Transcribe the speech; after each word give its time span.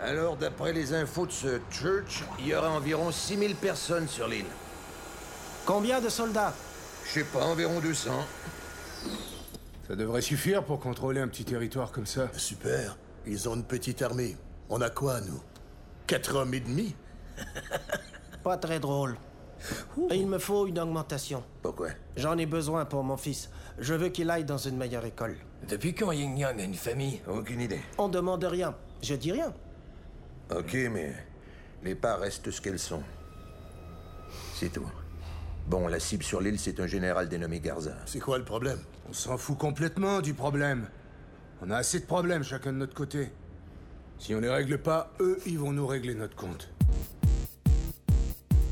Alors, 0.00 0.36
d'après 0.36 0.72
les 0.72 0.94
infos 0.94 1.26
de 1.26 1.32
ce 1.32 1.60
church, 1.70 2.22
il 2.38 2.46
y 2.46 2.54
aura 2.54 2.70
environ 2.70 3.10
6000 3.10 3.56
personnes 3.56 4.06
sur 4.06 4.28
l'île. 4.28 4.44
Combien 5.66 6.00
de 6.00 6.08
soldats? 6.08 6.54
Je 7.04 7.10
sais 7.20 7.24
pas, 7.24 7.44
environ 7.44 7.80
200. 7.80 8.10
Ça 9.88 9.96
devrait 9.96 10.20
suffire 10.20 10.64
pour 10.64 10.78
contrôler 10.78 11.20
un 11.20 11.28
petit 11.28 11.44
territoire 11.44 11.90
comme 11.90 12.06
ça. 12.06 12.28
Super. 12.36 12.96
Ils 13.26 13.48
ont 13.48 13.54
une 13.56 13.64
petite 13.64 14.00
armée. 14.02 14.36
On 14.68 14.80
a 14.80 14.90
quoi, 14.90 15.20
nous? 15.20 15.42
Quatre 16.06 16.36
hommes 16.36 16.54
et 16.54 16.60
demi? 16.60 16.94
Pas 18.44 18.56
très 18.56 18.78
drôle. 18.78 19.16
Il 20.10 20.28
me 20.28 20.38
faut 20.38 20.66
une 20.68 20.78
augmentation. 20.78 21.42
Pourquoi? 21.62 21.88
J'en 22.16 22.38
ai 22.38 22.46
besoin 22.46 22.84
pour 22.84 23.02
mon 23.02 23.16
fils. 23.16 23.50
Je 23.78 23.94
veux 23.94 24.10
qu'il 24.10 24.30
aille 24.30 24.44
dans 24.44 24.58
une 24.58 24.76
meilleure 24.76 25.04
école. 25.04 25.36
Depuis 25.68 25.94
quand 25.94 26.12
Yin 26.12 26.38
Yang 26.38 26.60
a 26.60 26.64
une 26.64 26.74
famille? 26.74 27.20
Aucune 27.26 27.60
idée. 27.60 27.80
On 27.98 28.08
demande 28.08 28.44
rien. 28.44 28.76
Je 29.02 29.14
dis 29.14 29.32
rien. 29.32 29.52
Ok, 30.50 30.74
mais 30.90 31.14
les 31.82 31.94
parts 31.94 32.20
restent 32.20 32.50
ce 32.50 32.60
qu'elles 32.60 32.78
sont. 32.78 33.02
C'est 34.54 34.72
tout. 34.72 34.90
Bon, 35.66 35.86
la 35.86 36.00
cible 36.00 36.24
sur 36.24 36.40
l'île, 36.40 36.58
c'est 36.58 36.80
un 36.80 36.86
général 36.86 37.28
dénommé 37.28 37.60
Garza. 37.60 37.94
C'est 38.06 38.20
quoi 38.20 38.38
le 38.38 38.44
problème? 38.44 38.78
On 39.08 39.12
s'en 39.12 39.36
fout 39.36 39.58
complètement 39.58 40.20
du 40.20 40.32
problème. 40.32 40.88
On 41.60 41.70
a 41.70 41.76
assez 41.76 42.00
de 42.00 42.06
problèmes 42.06 42.42
chacun 42.42 42.72
de 42.72 42.78
notre 42.78 42.94
côté. 42.94 43.30
Si 44.18 44.34
on 44.34 44.40
les 44.40 44.48
règle 44.48 44.78
pas, 44.78 45.12
eux, 45.20 45.38
ils 45.46 45.58
vont 45.58 45.72
nous 45.72 45.86
régler 45.86 46.14
notre 46.14 46.36
compte. 46.36 46.70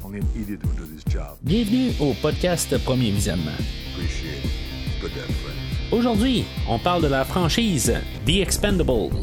I'm 0.03 0.15
an 0.15 0.27
idiot 0.35 0.59
to 0.59 0.69
do 0.69 0.87
this 0.87 1.03
job. 1.09 1.37
Bienvenue 1.43 1.93
au 2.01 2.15
podcast 2.23 2.79
Premier 2.85 3.11
Visionnement. 3.11 3.51
Appreciate 3.93 4.45
it. 4.45 5.01
Good. 5.01 5.66
Aujourd'hui, 5.93 6.45
on 6.69 6.81
parle 6.81 7.03
de 7.03 7.07
la 7.07 7.25
franchise 7.25 7.95
The 8.27 8.41
Expendables. 8.41 9.15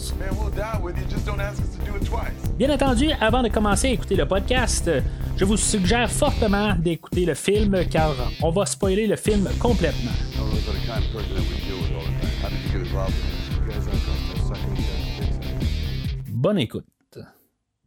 Bien 2.57 2.73
entendu, 2.73 3.09
avant 3.19 3.43
de 3.43 3.49
commencer 3.49 3.89
à 3.89 3.91
écouter 3.91 4.15
le 4.15 4.25
podcast, 4.25 4.89
je 5.35 5.43
vous 5.43 5.57
suggère 5.57 6.09
fortement 6.09 6.73
d'écouter 6.75 7.25
le 7.25 7.33
film 7.33 7.83
car 7.91 8.15
on 8.41 8.51
va 8.51 8.65
spoiler 8.65 9.07
le 9.07 9.17
film 9.17 9.49
complètement. 9.59 10.11
Bonne 16.29 16.59
écoute. 16.59 16.85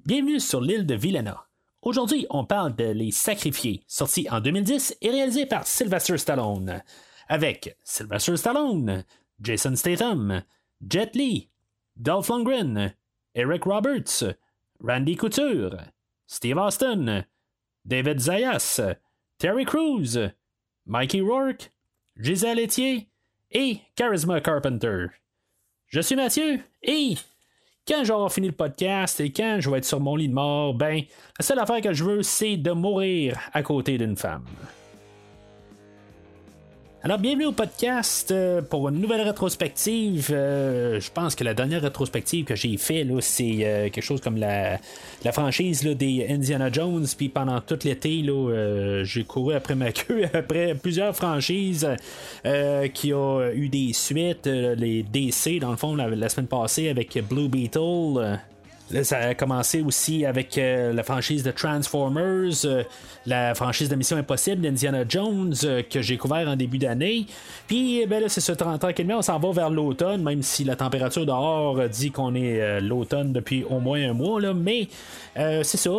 Bienvenue 0.04 0.38
sur 0.38 0.60
l'île 0.60 0.84
de 0.84 0.94
Villena. 0.94 1.46
Aujourd'hui, 1.80 2.26
on 2.28 2.44
parle 2.44 2.76
de 2.76 2.84
Les 2.84 3.10
Sacrifiés, 3.10 3.84
sorti 3.86 4.26
en 4.30 4.40
2010 4.40 4.98
et 5.00 5.10
réalisé 5.10 5.46
par 5.46 5.66
Sylvester 5.66 6.18
Stallone. 6.18 6.82
Avec 7.28 7.76
Sylvester 7.82 8.36
Stallone, 8.36 9.04
Jason 9.40 9.74
Statham, 9.76 10.42
Jet 10.86 11.14
Li, 11.14 11.48
Dolph 11.96 12.28
Lundgren, 12.28 12.94
Eric 13.34 13.64
Roberts, 13.64 14.24
Randy 14.80 15.16
Couture, 15.16 15.76
Steve 16.26 16.58
Austin, 16.58 17.24
David 17.84 18.20
Zayas, 18.20 18.80
Terry 19.38 19.64
Crews, 19.64 20.32
Mikey 20.86 21.20
Rourke, 21.20 21.70
Gisèle 22.18 22.60
Etier 22.60 23.08
et 23.50 23.80
Charisma 23.94 24.40
Carpenter. 24.40 25.06
Je 25.88 26.00
suis 26.00 26.16
Mathieu 26.16 26.60
et 26.82 27.14
quand 27.86 28.04
j'aurai 28.04 28.30
fini 28.30 28.48
le 28.48 28.54
podcast 28.54 29.20
et 29.20 29.32
quand 29.32 29.58
je 29.60 29.70
vais 29.70 29.78
être 29.78 29.84
sur 29.84 30.00
mon 30.00 30.16
lit 30.16 30.28
de 30.28 30.34
mort, 30.34 30.74
ben, 30.74 31.02
la 31.38 31.44
seule 31.44 31.58
affaire 31.58 31.80
que 31.80 31.92
je 31.92 32.04
veux, 32.04 32.22
c'est 32.22 32.56
de 32.56 32.72
mourir 32.72 33.38
à 33.52 33.62
côté 33.62 33.98
d'une 33.98 34.16
femme. 34.16 34.44
Alors, 37.02 37.18
bienvenue 37.18 37.44
au 37.44 37.52
podcast 37.52 38.30
euh, 38.32 38.62
pour 38.62 38.88
une 38.88 38.98
nouvelle 39.00 39.20
rétrospective. 39.20 40.28
Euh, 40.32 40.98
je 40.98 41.10
pense 41.10 41.34
que 41.34 41.44
la 41.44 41.52
dernière 41.52 41.82
rétrospective 41.82 42.46
que 42.46 42.56
j'ai 42.56 42.78
fait, 42.78 43.06
c'est 43.20 43.58
euh, 43.62 43.90
quelque 43.90 44.02
chose 44.02 44.20
comme 44.20 44.38
la, 44.38 44.78
franchise 45.30 45.82
des 45.84 46.26
Indiana 46.28 46.72
Jones. 46.72 47.06
Puis 47.16 47.28
pendant 47.28 47.60
tout 47.60 47.78
l'été, 47.84 48.24
j'ai 49.04 49.24
couru 49.24 49.54
après 49.54 49.74
ma 49.74 49.92
queue, 49.92 50.24
après 50.32 50.74
plusieurs 50.74 51.14
franchises 51.14 51.86
qui 52.94 53.12
ont 53.12 53.42
eu 53.50 53.68
des 53.68 53.92
suites. 53.92 54.46
les 54.46 55.02
DC, 55.02 55.60
dans 55.60 55.72
le 55.72 55.76
fond, 55.76 55.94
la 55.94 56.28
semaine 56.28 56.48
passée 56.48 56.88
avec 56.88 57.18
Blue 57.28 57.48
Beetle. 57.48 58.40
Ça 59.02 59.18
a 59.18 59.34
commencé 59.34 59.82
aussi 59.82 60.24
avec 60.24 60.58
euh, 60.58 60.92
la 60.92 61.02
franchise 61.02 61.42
de 61.42 61.50
Transformers, 61.50 62.64
euh, 62.64 62.84
la 63.26 63.54
franchise 63.54 63.88
de 63.88 63.96
Mission 63.96 64.16
Impossible 64.16 64.62
d'Indiana 64.62 65.04
Jones 65.08 65.54
euh, 65.64 65.82
que 65.82 66.02
j'ai 66.02 66.16
couvert 66.16 66.48
en 66.48 66.54
début 66.54 66.78
d'année. 66.78 67.26
Puis 67.66 68.00
eh 68.00 68.06
ben 68.06 68.22
là, 68.22 68.28
c'est 68.28 68.40
ce 68.40 68.52
30 68.52 68.84
ans 68.84 68.90
on 69.10 69.22
s'en 69.22 69.38
va 69.38 69.50
vers 69.50 69.70
l'automne, 69.70 70.22
même 70.22 70.42
si 70.42 70.62
la 70.62 70.76
température 70.76 71.26
dehors 71.26 71.88
dit 71.88 72.10
qu'on 72.10 72.34
est 72.34 72.80
l'automne 72.80 73.32
depuis 73.32 73.64
au 73.68 73.80
moins 73.80 74.00
un 74.10 74.12
mois. 74.12 74.40
Là, 74.40 74.54
mais 74.54 74.88
c'est 75.34 75.76
ça, 75.76 75.90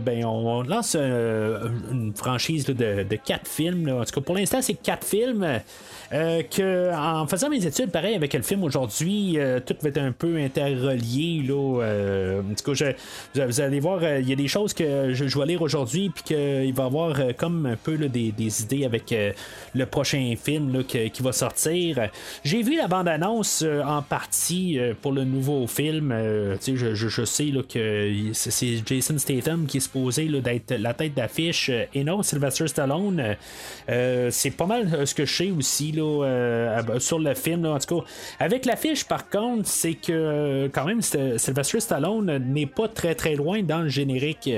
ben 0.00 0.24
on, 0.24 0.62
lance 0.62 0.94
une 0.94 2.12
franchise 2.14 2.64
de, 2.66 2.72
de 2.72 3.16
quatre 3.16 3.48
films. 3.48 3.88
En 3.88 4.04
tout 4.04 4.12
cas, 4.12 4.20
pour 4.20 4.36
l'instant, 4.36 4.62
c'est 4.62 4.74
quatre 4.74 5.06
films. 5.06 5.46
Que 6.10 6.94
en 6.94 7.26
faisant 7.26 7.48
mes 7.48 7.64
études, 7.64 7.90
pareil 7.90 8.14
avec 8.14 8.34
le 8.34 8.42
film 8.42 8.62
aujourd'hui, 8.64 9.38
tout 9.66 9.74
va 9.80 9.88
être 9.88 9.98
un 9.98 10.12
peu 10.12 10.36
interrelié. 10.36 11.42
Là, 11.42 11.80
en 12.40 12.54
tout 12.54 12.64
cas, 12.72 12.74
je- 13.34 13.42
vous, 13.44 13.60
allez 13.60 13.80
voir, 13.80 14.00
euh, 14.02 14.20
il 14.20 14.28
y 14.28 14.32
a 14.32 14.36
des 14.36 14.48
choses 14.48 14.74
que 14.74 15.12
je, 15.12 15.38
vais 15.38 15.46
lire 15.46 15.62
aujourd'hui, 15.62 16.10
puis 16.10 16.22
qu'il 16.24 16.72
va 16.74 16.82
y 16.82 16.86
avoir 16.86 17.18
euh, 17.20 17.32
comme 17.36 17.66
un 17.66 17.76
peu 17.76 17.96
des, 17.96 18.32
idées 18.62 18.84
avec 18.84 19.12
euh, 19.12 19.32
le 19.74 19.86
prochain 19.86 20.34
film 20.42 20.72
là, 20.72 20.82
qui 20.82 21.22
va 21.22 21.32
sortir. 21.32 22.08
J'ai 22.44 22.62
vu 22.62 22.76
la 22.76 22.88
bande-annonce 22.88 23.62
euh, 23.62 23.82
en 23.82 24.02
partie 24.02 24.78
euh, 24.78 24.94
pour 25.00 25.12
le 25.12 25.24
nouveau 25.24 25.66
film. 25.66 26.12
Euh, 26.12 26.56
je, 26.66 26.94
je- 26.94 27.24
sais 27.24 27.50
que 27.68 28.12
c'est- 28.32 28.82
Jason 28.86 29.18
Statham 29.18 29.66
qui 29.66 29.76
est 29.78 29.80
supposé 29.80 30.26
d'être 30.26 30.74
la 30.78 30.94
tête 30.94 31.14
d'affiche 31.14 31.68
euh, 31.70 31.84
et 31.94 32.04
non 32.04 32.22
Sylvester 32.22 32.66
Stallone. 32.68 33.36
Euh, 33.88 34.28
c'est 34.30 34.50
pas 34.50 34.66
mal 34.66 34.88
euh, 34.94 35.06
ce 35.06 35.14
que 35.14 35.24
je 35.24 35.34
sais 35.34 35.50
aussi 35.50 35.92
là, 35.92 36.24
euh, 36.24 36.98
sur 36.98 37.18
le 37.18 37.34
film. 37.34 37.62
là. 37.64 37.70
en 37.70 37.78
tout 37.78 38.00
cas, 38.00 38.04
avec 38.40 38.64
l'affiche, 38.66 39.04
par 39.04 39.28
contre, 39.28 39.66
c'est 39.68 39.94
que 39.94 40.12
euh, 40.12 40.68
quand 40.72 40.84
même 40.84 41.00
Sy- 41.02 41.38
Sylvester 41.38 41.80
Stallone 41.80 42.01
n'est 42.22 42.66
pas 42.66 42.88
très 42.88 43.14
très 43.14 43.34
loin 43.34 43.62
dans 43.62 43.82
le 43.82 43.88
générique. 43.88 44.50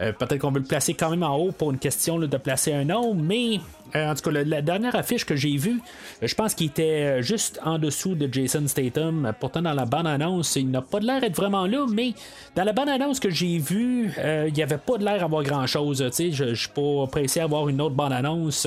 Euh, 0.00 0.12
Peut-être 0.12 0.38
qu'on 0.38 0.50
veut 0.50 0.60
le 0.60 0.66
placer 0.66 0.94
quand 0.94 1.10
même 1.10 1.22
en 1.22 1.36
haut 1.36 1.52
pour 1.52 1.70
une 1.70 1.78
question 1.78 2.18
de 2.18 2.36
placer 2.36 2.72
un 2.72 2.84
nom, 2.84 3.14
mais 3.14 3.60
euh, 3.94 4.10
en 4.10 4.14
tout 4.14 4.30
cas, 4.30 4.42
la, 4.44 4.62
dernière 4.62 4.94
affiche 4.94 5.24
que 5.24 5.36
j'ai 5.36 5.56
vue, 5.56 5.80
euh, 6.22 6.26
je 6.26 6.34
pense 6.34 6.54
qu'il 6.54 6.68
était 6.68 6.82
euh, 7.18 7.22
juste 7.22 7.60
en 7.64 7.78
dessous 7.78 8.14
de 8.14 8.32
Jason 8.32 8.66
Statham. 8.66 9.32
Pourtant, 9.38 9.62
dans 9.62 9.74
la 9.74 9.84
bande-annonce, 9.84 10.56
il 10.56 10.70
n'a 10.70 10.82
pas 10.82 11.00
l'air 11.00 11.20
d'être 11.20 11.36
vraiment 11.36 11.66
là, 11.66 11.86
mais 11.92 12.14
dans 12.54 12.64
la 12.64 12.72
bande-annonce 12.72 13.20
que 13.20 13.30
j'ai 13.30 13.58
vue, 13.58 14.12
il 14.46 14.52
n'y 14.52 14.62
avait 14.62 14.78
pas 14.78 14.98
de 14.98 15.04
l'air 15.04 15.20
d'avoir 15.20 15.42
grand-chose. 15.42 16.04
Je 16.18 16.44
ne 16.44 16.54
suis 16.54 16.68
pas 16.68 17.06
pressé 17.10 17.40
avoir 17.40 17.68
une 17.68 17.80
autre 17.80 17.94
bande-annonce. 17.94 18.66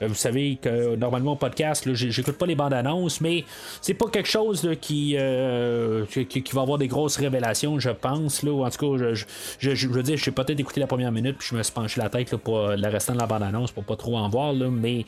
Vous 0.00 0.14
savez 0.14 0.58
que 0.60 0.96
normalement, 0.96 1.32
au 1.32 1.36
podcast, 1.36 1.92
j'écoute 1.94 2.36
pas 2.36 2.46
les 2.46 2.54
bandes-annonces, 2.54 3.20
mais 3.20 3.44
c'est 3.80 3.94
pas 3.94 4.06
quelque 4.08 4.28
chose 4.28 4.68
qui, 4.80 5.16
va 5.16 6.60
avoir 6.62 6.78
des 6.78 6.88
grosses 6.88 7.16
révélations, 7.16 7.78
je 7.78 7.90
pense. 7.90 8.42
Là, 8.42 8.64
en 8.64 8.70
tout 8.70 8.96
cas, 8.96 9.04
je, 9.04 9.14
je, 9.14 9.24
je, 9.58 9.74
je 9.74 9.88
veux 9.88 10.02
dire, 10.02 10.18
peut-être 10.34 10.60
écouté 10.60 10.80
la 10.80 10.86
première 10.86 11.12
minute, 11.12 11.36
puis 11.38 11.48
je 11.50 11.56
me 11.56 11.62
suis 11.62 11.72
penché 11.72 12.00
la 12.00 12.08
tête 12.08 12.36
pour 12.36 12.68
le 12.68 12.88
restant 12.88 13.14
de 13.14 13.18
la 13.18 13.26
bande-annonce 13.26 13.72
pour 13.72 13.84
pas 13.84 13.96
trop 13.96 14.16
en 14.16 14.28
voir, 14.28 14.53
mais 14.54 15.04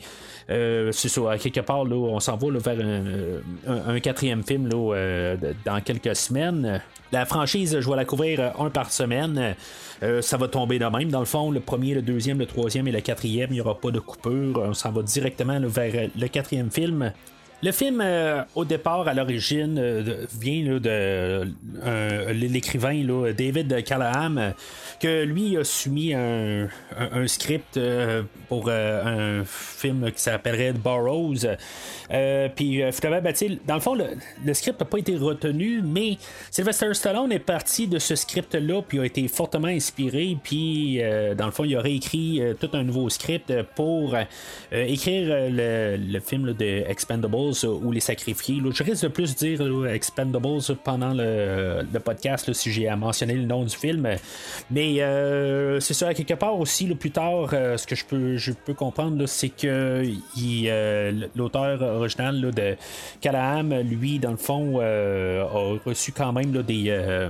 euh, 0.49 0.91
c'est 0.91 1.09
ça, 1.09 1.37
quelque 1.37 1.59
part, 1.61 1.81
on 1.81 2.19
s'en 2.19 2.37
va 2.37 2.47
vers 2.59 3.01
un, 3.67 3.99
quatrième 3.99 4.43
film 4.43 4.69
euh, 4.73 5.35
dans 5.65 5.81
quelques 5.81 6.15
semaines. 6.15 6.81
La 7.11 7.25
franchise, 7.25 7.79
je 7.79 7.89
vais 7.89 7.95
la 7.95 8.05
couvrir 8.05 8.39
euh, 8.39 8.65
un 8.65 8.69
par 8.69 8.91
semaine. 8.91 9.55
Ça 10.21 10.37
va 10.37 10.47
tomber 10.47 10.77
de 10.77 10.85
même. 10.85 11.09
Dans 11.09 11.19
le 11.19 11.25
fond, 11.25 11.49
le 11.49 11.59
premier, 11.59 11.95
le 11.95 12.03
deuxième, 12.03 12.37
le 12.37 12.45
troisième 12.45 12.87
et 12.87 12.91
le 12.91 13.01
quatrième, 13.01 13.49
il 13.49 13.55
n'y 13.55 13.61
aura 13.61 13.79
pas 13.79 13.89
de 13.89 13.99
coupure. 13.99 14.61
On 14.63 14.73
s'en 14.73 14.91
va 14.91 15.01
directement 15.01 15.59
vers 15.61 16.09
le 16.15 16.27
quatrième 16.27 16.69
film. 16.69 17.11
Le 17.63 17.71
film, 17.71 18.01
euh, 18.01 18.43
au 18.53 18.65
départ, 18.65 19.07
à 19.07 19.15
l'origine, 19.15 19.79
euh, 19.79 20.27
vient 20.39 20.77
de 20.77 21.51
euh, 21.83 22.33
l'écrivain 22.33 23.03
David 23.35 23.83
Callahan, 23.83 24.53
que 24.99 25.23
lui 25.23 25.57
a 25.57 25.63
soumis 25.63 26.13
un, 26.13 26.67
script 27.25 27.79
pour 28.47 28.69
un 28.69 29.43
film 29.45 30.11
qui 30.11 30.21
s'appellerait. 30.21 30.73
Euh, 32.11 32.49
puis 32.55 32.81
finalement, 32.91 33.21
ben, 33.21 33.33
dans 33.65 33.73
le 33.75 33.79
fond, 33.79 33.95
le, 33.95 34.53
script 34.53 34.79
n'a 34.79 34.85
pas 34.85 34.99
été 34.99 35.15
retenu, 35.17 35.81
mais 35.83 36.17
Sylvester 36.51 36.93
Stallone 36.93 37.31
est 37.31 37.39
parti 37.39 37.87
de 37.87 37.97
ce 37.97 38.15
script-là, 38.15 38.81
puis 38.87 38.99
a 38.99 39.05
été 39.05 39.27
fortement 39.27 39.67
inspiré, 39.67 40.37
puis 40.43 41.01
dans 41.35 41.45
le 41.45 41.51
fond, 41.51 41.63
il 41.63 41.75
aurait 41.75 41.93
écrit 41.95 42.41
tout 42.59 42.69
un 42.73 42.83
nouveau 42.83 43.09
script 43.09 43.53
pour 43.75 44.15
écrire 44.71 45.49
le, 45.49 46.19
film 46.19 46.53
de 46.53 46.83
Expendables. 46.87 47.46
Ou 47.63 47.91
Les 47.91 47.99
Sacrifiés. 47.99 48.61
Je 48.71 48.83
risque 48.83 49.03
de 49.03 49.07
plus 49.07 49.35
dire 49.35 49.61
Expendables 49.87 50.61
pendant 50.83 51.13
le, 51.13 51.83
podcast 52.03 52.51
si 52.53 52.71
j'ai 52.71 52.87
à 52.87 52.95
mentionner 52.95 53.33
le 53.33 53.45
nom 53.45 53.63
du 53.63 53.75
film. 53.75 54.07
Mais 54.71 54.97
c'est 55.79 55.93
ça, 55.93 56.13
quelque 56.13 56.33
part 56.33 56.59
aussi, 56.59 56.87
plus 56.95 57.11
tard, 57.11 57.49
ce 57.51 57.85
que 57.85 57.95
je 57.95 58.05
peux, 58.05 58.37
je 58.37 58.51
peux 58.51 58.73
comprendre, 58.73 59.25
c'est 59.25 59.49
que 59.49 60.03
l'auteur 61.35 61.81
original 61.81 62.51
de 62.51 62.75
Callahan, 63.21 63.81
lui, 63.83 64.19
dans 64.19 64.31
le 64.31 64.37
fond, 64.37 64.79
a 64.79 65.43
reçu 65.85 66.11
quand 66.11 66.33
même 66.33 66.51
des, 66.63 67.29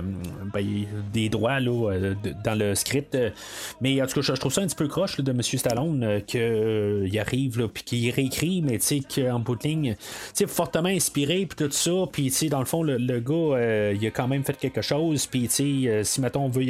ben, 0.52 0.66
des 1.12 1.28
droits 1.28 1.60
dans 1.60 2.58
le 2.58 2.74
script. 2.74 3.16
Mais 3.80 4.00
en 4.02 4.06
tout 4.06 4.14
cas, 4.14 4.20
je, 4.22 4.32
trouve 4.32 4.52
ça 4.52 4.60
un 4.60 4.66
petit 4.66 4.76
peu 4.76 4.88
croche 4.88 5.20
de 5.20 5.30
M. 5.30 5.42
Stallone 5.42 6.22
qu'il 6.26 7.18
arrive 7.18 7.68
puis 7.68 7.82
qu'il 7.82 8.10
réécrit, 8.10 8.62
mais 8.62 8.78
tu 8.78 8.84
sais 8.84 9.00
qu'en 9.00 9.38
bout 9.38 9.56
de 9.56 9.62
ligne, 9.68 9.96
fortement 10.46 10.88
inspiré 10.88 11.46
puis 11.46 11.66
tout 11.66 11.70
ça, 11.70 11.90
puis 12.10 12.30
dans 12.48 12.60
le 12.60 12.64
fond, 12.64 12.82
le, 12.82 13.20
gars, 13.20 13.92
il 13.92 14.06
a 14.06 14.10
quand 14.10 14.28
même 14.28 14.44
fait 14.44 14.56
quelque 14.56 14.82
chose, 14.82 15.26
puis 15.26 15.48
tu 15.48 15.88
si 16.02 16.20
mettons 16.20 16.44
on 16.44 16.48
veut, 16.48 16.64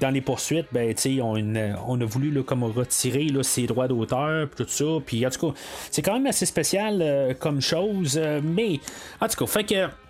dans 0.00 0.10
les 0.10 0.20
poursuites, 0.20 0.66
ben 0.72 0.94
on, 1.22 1.54
on, 1.86 2.00
a 2.00 2.04
voulu 2.04 2.42
comme 2.42 2.64
retirer 2.64 3.28
ses 3.42 3.66
droits 3.66 3.88
d'auteur 3.88 4.48
puis 4.48 4.64
tout 4.64 4.70
ça, 4.70 4.84
puis 5.04 5.26
en 5.26 5.30
tout 5.30 5.50
cas, 5.50 5.58
c'est 5.90 6.02
quand 6.02 6.14
même 6.14 6.26
assez 6.26 6.46
spécial 6.46 7.36
comme 7.40 7.60
chose, 7.60 8.20
mais 8.42 8.80
en 9.20 9.28
tout 9.28 9.36
cas, 9.36 9.46
fait 9.46 9.64
que 9.64 10.05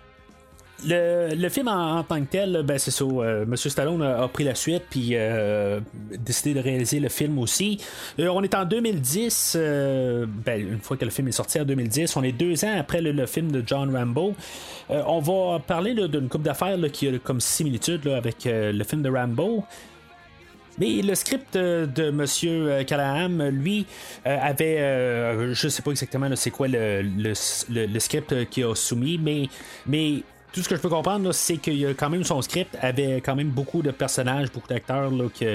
le, 0.85 1.49
film 1.49 1.67
en, 1.67 2.03
tant 2.03 2.19
que 2.21 2.29
tel, 2.29 2.61
ben 2.63 2.77
c'est 2.77 2.91
ça. 2.91 3.03
Euh, 3.03 3.45
Monsieur 3.45 3.69
Stallone 3.69 4.01
a, 4.03 4.27
pris 4.27 4.43
la 4.43 4.55
suite 4.55 4.83
puis 4.89 5.11
euh, 5.13 5.79
décidé 6.19 6.53
de 6.53 6.59
réaliser 6.59 6.99
le 6.99 7.09
film 7.09 7.39
aussi. 7.39 7.79
Euh, 8.19 8.27
on 8.27 8.43
est 8.43 8.53
en 8.53 8.65
2010. 8.65 9.57
Ben, 9.57 10.61
une 10.61 10.81
fois 10.81 10.97
que 10.97 11.05
le 11.05 11.11
film 11.11 11.27
est 11.27 11.33
sorti 11.33 11.59
en 11.59 11.65
2010, 11.65 12.15
on 12.15 12.23
est 12.23 12.31
deux 12.31 12.63
ans 12.65 12.75
après 12.77 13.01
le, 13.01 13.25
film 13.25 13.51
de 13.51 13.63
John 13.65 13.95
Rambo. 13.95 14.35
on 14.89 15.19
va 15.19 15.59
parler 15.59 15.93
d'une 16.07 16.29
coupe 16.29 16.43
d'affaires 16.43 16.77
qui 16.91 17.07
a 17.07 17.19
comme 17.19 17.41
similitude 17.41 18.07
avec 18.07 18.45
le 18.45 18.83
film 18.83 19.01
de 19.01 19.09
Rambo. 19.09 19.63
Mais 20.79 21.01
le 21.01 21.15
script 21.15 21.55
de 21.57 22.11
Monsieur 22.11 22.83
Callahan, 22.85 23.49
lui, 23.51 23.87
avait, 24.23 25.53
je 25.53 25.67
sais 25.67 25.81
pas 25.81 25.89
exactement 25.89 26.29
c'est 26.35 26.51
quoi 26.51 26.67
le, 26.69 27.33
script 27.33 28.49
qu'il 28.49 28.65
a 28.65 28.75
soumis, 28.75 29.17
mais 29.17 30.23
tout 30.57 30.63
ce 30.63 30.69
que 30.69 30.75
je 30.75 30.81
peux 30.81 30.89
comprendre, 30.89 31.31
c'est 31.33 31.57
que 31.57 31.93
quand 31.93 32.09
même 32.09 32.23
son 32.23 32.41
script 32.41 32.75
avait 32.81 33.21
quand 33.21 33.35
même 33.35 33.49
beaucoup 33.49 33.83
de 33.83 33.91
personnages, 33.91 34.51
beaucoup 34.51 34.67
d'acteurs 34.67 35.11
qui, 35.31 35.45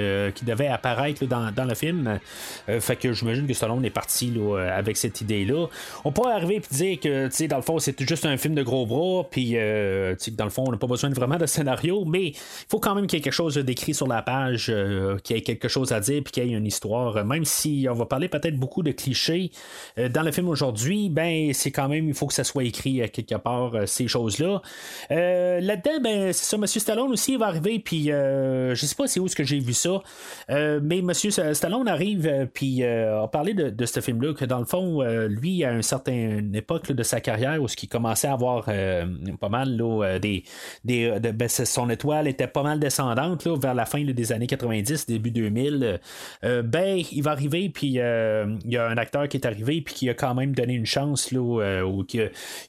devaient 0.45 0.69
apparaître 0.69 1.25
dans, 1.27 1.65
le 1.65 1.75
film. 1.75 2.21
Euh, 2.69 2.81
fait 2.81 2.95
que 2.95 3.13
j'imagine 3.13 3.45
que 3.49 3.53
Stallone 3.53 3.85
est 3.85 3.91
parti 3.91 4.33
avec 4.73 4.97
cette 4.97 5.21
idée-là. 5.21 5.67
On 6.05 6.13
pourrait 6.13 6.35
arriver 6.35 6.57
et 6.57 6.75
dire 6.75 7.01
que 7.01 7.47
dans 7.49 7.57
le 7.57 7.63
fond, 7.63 7.81
c'est 7.81 8.01
juste 8.07 8.27
un 8.27 8.37
film 8.37 8.55
de 8.55 8.63
gros 8.63 8.87
bras, 8.87 9.27
puis 9.29 9.55
euh, 9.57 10.15
dans 10.35 10.45
le 10.45 10.51
fond, 10.51 10.67
on 10.69 10.71
n'a 10.71 10.79
pas 10.79 10.87
besoin 10.87 11.11
vraiment 11.11 11.37
de 11.37 11.47
scénario, 11.47 12.05
mais 12.05 12.29
il 12.29 12.37
faut 12.69 12.79
quand 12.79 12.95
même 12.95 13.09
quelque 13.09 13.33
chose 13.33 13.57
d'écrit 13.57 13.95
sur 13.95 14.07
la 14.07 14.23
page, 14.23 14.67
euh, 14.69 15.19
qu'il 15.19 15.35
y 15.35 15.39
ait 15.41 15.43
quelque 15.43 15.67
chose 15.67 15.91
à 15.91 15.99
dire, 15.99 16.23
puis 16.23 16.31
qu'il 16.31 16.47
y 16.47 16.55
ait 16.55 16.57
une 16.57 16.65
histoire. 16.67 17.25
Même 17.25 17.45
si 17.45 17.89
on 17.91 17.95
va 17.95 18.07
parler 18.07 18.29
peut-être 18.29 18.57
beaucoup 18.57 18.85
de 18.85 18.93
clichés 18.93 19.51
dans 19.97 20.23
le 20.23 20.31
film 20.31 20.49
aujourd'hui, 20.49 21.09
ben 21.09 21.53
c'est 21.55 21.73
quand 21.73 21.89
même, 21.89 22.07
il 22.07 22.15
faut 22.15 22.29
que 22.29 22.35
ça 22.35 22.45
soit 22.45 22.63
écrit 22.63 23.03
quelque 23.11 23.35
part, 23.35 23.73
ces 23.87 24.07
choses-là. 24.07 24.63
Euh, 25.11 25.61
là-dedans, 25.61 26.01
ben, 26.03 26.33
c'est 26.33 26.45
ça, 26.45 26.57
M. 26.57 26.67
Stallone 26.67 27.11
aussi 27.13 27.37
va 27.37 27.47
arriver, 27.47 27.79
puis 27.79 28.11
euh, 28.11 28.75
je 28.75 28.87
sais 28.87 28.95
pas 28.95 29.07
c'est 29.07 29.21
où 29.21 29.29
ce 29.29 29.37
que 29.37 29.45
j'ai 29.45 29.59
vu 29.59 29.73
ça, 29.73 30.03
euh, 30.51 30.81
mais 30.83 30.99
M. 30.99 31.13
Stallone 31.13 31.89
arrive, 31.89 32.49
puis 32.53 32.85
a 32.85 33.27
parlé 33.29 33.55
de, 33.55 33.87
ce 33.87 34.01
film-là, 34.01 34.35
que 34.35 34.45
dans 34.45 34.59
le 34.59 34.65
fond, 34.65 35.03
lui, 35.29 35.65
à 35.65 35.73
une 35.73 35.83
certaine 35.83 36.55
époque 36.55 36.93
de 36.93 37.03
sa 37.03 37.21
carrière, 37.21 37.61
où 37.63 37.69
ce 37.69 37.77
qui 37.77 37.89
commençait 37.89 38.29
à 38.29 38.33
avoir 38.33 38.65
pas 38.65 39.49
mal 39.49 39.81
des. 40.21 40.45
des 40.85 41.21
ben, 41.21 41.49
son 41.49 41.91
étoile 41.91 42.29
était 42.29 42.47
pas 42.47 42.63
mal 42.63 42.79
descendante 42.79 43.47
vers 43.47 43.75
la 43.75 43.87
fin 43.87 44.03
des 44.03 44.33
années 44.33 44.47
90, 44.47 45.07
début 45.07 45.31
2000. 45.31 46.01
ben, 46.43 47.03
il 47.13 47.23
va 47.23 47.33
arriver, 47.33 47.69
puis 47.69 47.87
il 47.89 47.93
y 47.93 48.77
a 48.77 48.89
un 48.89 48.97
acteur 48.97 49.29
qui 49.29 49.37
est 49.37 49.47
arrivé, 49.47 49.81
puis 49.83 49.95
qui 49.95 50.09
a 50.09 50.15
quand 50.15 50.35
même 50.35 50.55
donné 50.55 50.75
une 50.75 50.87
chance, 50.87 51.33
là, 51.33 51.83
ou 51.85 52.05
qui 52.05 52.21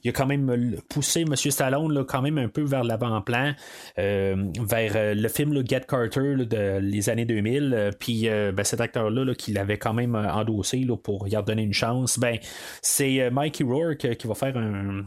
il 0.02 0.10
a 0.10 0.12
quand 0.12 0.26
même 0.26 0.76
poussé 0.88 1.22
M. 1.22 1.34
Stallone 1.36 1.92
là, 2.04 2.06
quand 2.08 2.22
même 2.22 2.38
un 2.38 2.48
peu 2.48 2.62
vers 2.62 2.84
l'avant-plan, 2.84 3.52
euh, 3.98 4.36
vers 4.60 4.92
euh, 4.96 5.14
le 5.14 5.28
film 5.28 5.62
Get 5.66 5.82
Carter 5.88 6.36
de 6.36 6.78
les 6.78 7.08
années 7.08 7.24
2000. 7.24 7.74
Euh, 7.74 7.90
puis 7.98 8.28
ben, 8.28 8.64
cet 8.64 8.80
acteur-là 8.80 9.34
qui 9.34 9.52
l'avait 9.52 9.78
quand 9.78 9.92
même 9.92 10.14
endossé 10.14 10.86
pour 11.02 11.28
y 11.28 11.36
redonner 11.36 11.62
une 11.62 11.72
chance, 11.72 12.18
ben, 12.18 12.38
c'est 12.82 13.30
Mikey 13.30 13.64
Rourke 13.64 14.16
qui 14.16 14.26
va 14.26 14.34
faire 14.34 14.56
un, 14.56 15.04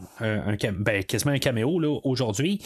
ben, 0.79 1.03
quasiment 1.03 1.33
un 1.33 1.39
caméo 1.39 2.01
aujourd'hui. 2.03 2.61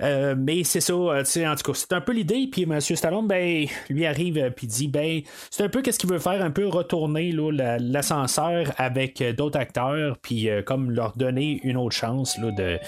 mais 0.00 0.64
c'est 0.64 0.80
ça, 0.80 0.94
en 0.94 1.22
tout 1.22 1.72
cas, 1.72 1.74
c'est 1.74 1.92
un 1.92 2.00
peu 2.00 2.12
l'idée. 2.12 2.48
Puis 2.50 2.62
M. 2.62 2.80
Stallone, 2.80 3.26
ben, 3.26 3.66
lui 3.88 4.06
arrive 4.06 4.52
puis 4.56 4.66
dit 4.66 4.88
ben, 4.88 5.20
c'est 5.50 5.64
un 5.64 5.68
peu 5.68 5.82
qu'est-ce 5.82 5.98
qu'il 5.98 6.10
veut 6.10 6.18
faire, 6.18 6.42
un 6.42 6.50
peu 6.50 6.66
retourner 6.66 7.32
l'ascenseur 7.32 8.72
avec 8.76 9.22
d'autres 9.36 9.58
acteurs, 9.58 10.18
puis 10.18 10.48
comme 10.64 10.90
leur 10.90 11.16
donner 11.16 11.60
une 11.62 11.76
autre 11.76 11.94
chance 11.94 12.38
de, 12.40 12.78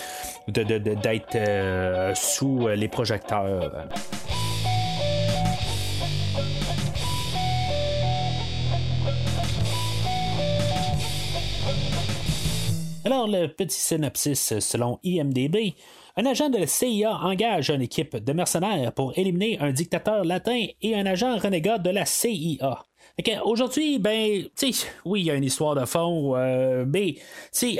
de, 0.49 0.63
de, 0.63 0.88
d'être 0.95 1.37
euh, 1.37 2.15
sous 2.15 2.69
les 2.69 2.89
projecteurs. 2.89 3.89
Alors, 13.05 13.27
le 13.27 13.47
petit 13.47 13.79
synopsis 13.79 14.59
selon 14.59 14.99
IMDB. 15.03 15.75
Un 16.17 16.27
agent 16.27 16.51
de 16.51 16.59
la 16.59 16.67
CIA 16.67 17.13
engage 17.23 17.71
une 17.71 17.81
équipe 17.81 18.17
de 18.17 18.33
mercenaires 18.33 18.93
pour 18.93 19.17
éliminer 19.17 19.59
un 19.61 19.71
dictateur 19.71 20.25
latin 20.25 20.67
et 20.83 20.95
un 20.95 21.07
agent 21.07 21.39
renégat 21.39 21.79
de 21.79 21.91
la 21.91 22.05
CIA. 22.05 22.88
Aujourd'hui, 23.43 23.99
ben, 23.99 24.45
tu 24.57 24.73
oui, 25.05 25.23
il 25.23 25.27
y 25.27 25.31
a 25.33 25.35
une 25.35 25.43
histoire 25.43 25.75
de 25.75 25.85
fond, 25.85 26.37
euh, 26.37 26.85
mais, 26.87 27.17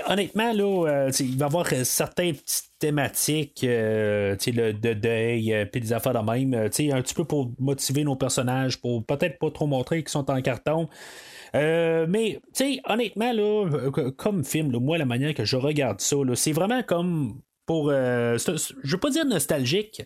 honnêtement, 0.09 0.53
là, 0.53 0.89
euh, 0.89 1.11
il 1.21 1.37
va 1.37 1.47
y 1.47 1.49
avoir 1.49 1.67
certaines 1.85 2.35
petites 2.35 2.73
thématiques, 2.81 3.63
euh, 3.63 4.37
le 4.49 4.73
de 4.73 4.95
deuil, 4.95 5.69
puis 5.71 5.81
des 5.81 5.93
affaires 5.93 6.15
de 6.15 6.31
même, 6.31 6.55
un 6.55 6.69
petit 6.69 7.15
peu 7.15 7.25
pour 7.25 7.53
motiver 7.61 8.03
nos 8.03 8.17
personnages, 8.17 8.81
pour 8.81 9.05
peut-être 9.07 9.39
pas 9.39 9.51
trop 9.53 9.69
montrer 9.69 10.03
qu'ils 10.03 10.11
sont 10.11 10.29
en 10.29 10.43
carton. 10.43 10.89
mais, 11.55 12.41
tu 12.53 12.81
honnêtement, 12.89 13.33
là, 13.33 13.91
comme 14.17 14.45
film, 14.45 14.77
moi, 14.79 14.99
la 14.99 15.05
manière 15.07 15.35
que 15.35 15.45
je 15.45 15.57
regarde 15.57 16.01
ça, 16.01 16.17
c'est 16.35 16.53
vraiment 16.53 16.83
comme 16.83 17.41
pour, 17.69 17.91
euh, 17.91 18.39
je 18.39 18.91
veux 18.91 18.99
pas 18.99 19.11
dire 19.11 19.27
nostalgique, 19.27 20.01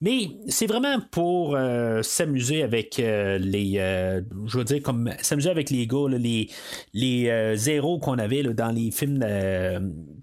mais 0.00 0.30
c'est 0.48 0.66
vraiment 0.66 0.98
pour 1.12 1.54
euh, 1.54 2.02
s'amuser 2.02 2.64
avec 2.64 2.98
euh, 2.98 3.38
les, 3.38 3.74
je 4.46 4.58
veux 4.58 4.64
dire 4.64 4.82
comme 4.82 5.12
s'amuser 5.22 5.48
avec 5.48 5.70
les 5.70 5.86
gars, 5.86 6.08
les, 6.10 6.50
les 6.92 7.56
zéros 7.56 8.00
qu'on 8.00 8.18
avait 8.18 8.42
dans 8.42 8.72
les 8.72 8.90
films 8.90 9.24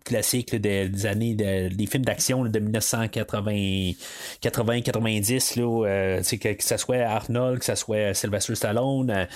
classiques 0.04 0.54
des, 0.54 1.06
années, 1.06 1.34
des 1.34 1.86
films 1.86 2.04
d'action 2.04 2.44
de 2.44 2.60
1980, 2.60 3.94
80, 4.42 4.82
90, 4.82 5.56
là, 5.56 6.20
que, 6.22 6.54
que 6.54 6.64
ça 6.64 6.78
soit 6.78 6.98
Arnold, 6.98 7.60
que 7.60 7.66
ça 7.66 7.78
soit 7.78 8.14
Sylvester 8.14 8.56
Stallone, 8.56 9.28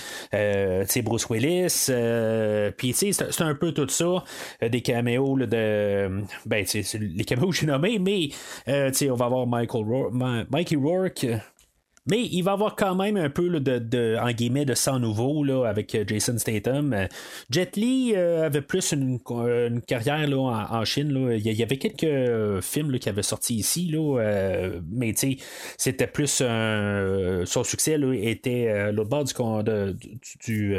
Bruce 1.02 1.26
Willis, 1.30 1.90
puis 2.76 2.92
c'est 2.92 3.40
un 3.40 3.54
peu 3.54 3.72
tout 3.72 3.88
ça, 3.88 4.22
des 4.60 4.82
caméos 4.82 5.38
de, 5.38 6.22
ben, 6.44 6.66
les 7.00 7.24
caméos 7.24 7.45
nommé, 7.66 7.98
mais 7.98 8.28
euh, 8.68 8.90
on 9.10 9.14
va 9.14 9.26
avoir 9.26 9.46
Michael 9.46 9.84
Mikey 10.50 10.76
Rourke. 10.76 11.26
Mais 12.08 12.22
il 12.22 12.42
va 12.42 12.52
avoir 12.52 12.76
quand 12.76 12.94
même 12.94 13.16
un 13.16 13.30
peu 13.30 13.48
de, 13.58 13.78
de, 13.80 14.16
en 14.22 14.30
guillemets, 14.30 14.64
de 14.64 14.74
sang 14.74 15.00
nouveau 15.00 15.42
là, 15.42 15.64
avec 15.64 15.92
euh, 15.96 16.04
Jason 16.06 16.38
Statham. 16.38 17.08
Jet 17.50 17.74
Li 17.74 18.12
euh, 18.14 18.46
avait 18.46 18.60
plus 18.60 18.92
une, 18.92 19.18
carrière 19.82 20.28
là, 20.28 20.68
en, 20.70 20.84
Chine. 20.84 21.12
Là. 21.12 21.34
Il 21.34 21.52
y 21.52 21.62
avait 21.64 21.78
quelques 21.78 22.62
films 22.62 22.96
qui 23.00 23.08
avaient 23.08 23.22
sorti 23.24 23.56
ici, 23.56 23.88
là, 23.88 24.20
mais 24.88 25.14
c'était 25.76 26.06
plus 26.06 26.44
son 27.44 27.64
succès 27.64 27.98
était 28.22 28.92
l'autre 28.92 29.10
bord 29.10 29.24
du, 29.64 29.96
du 30.44 30.76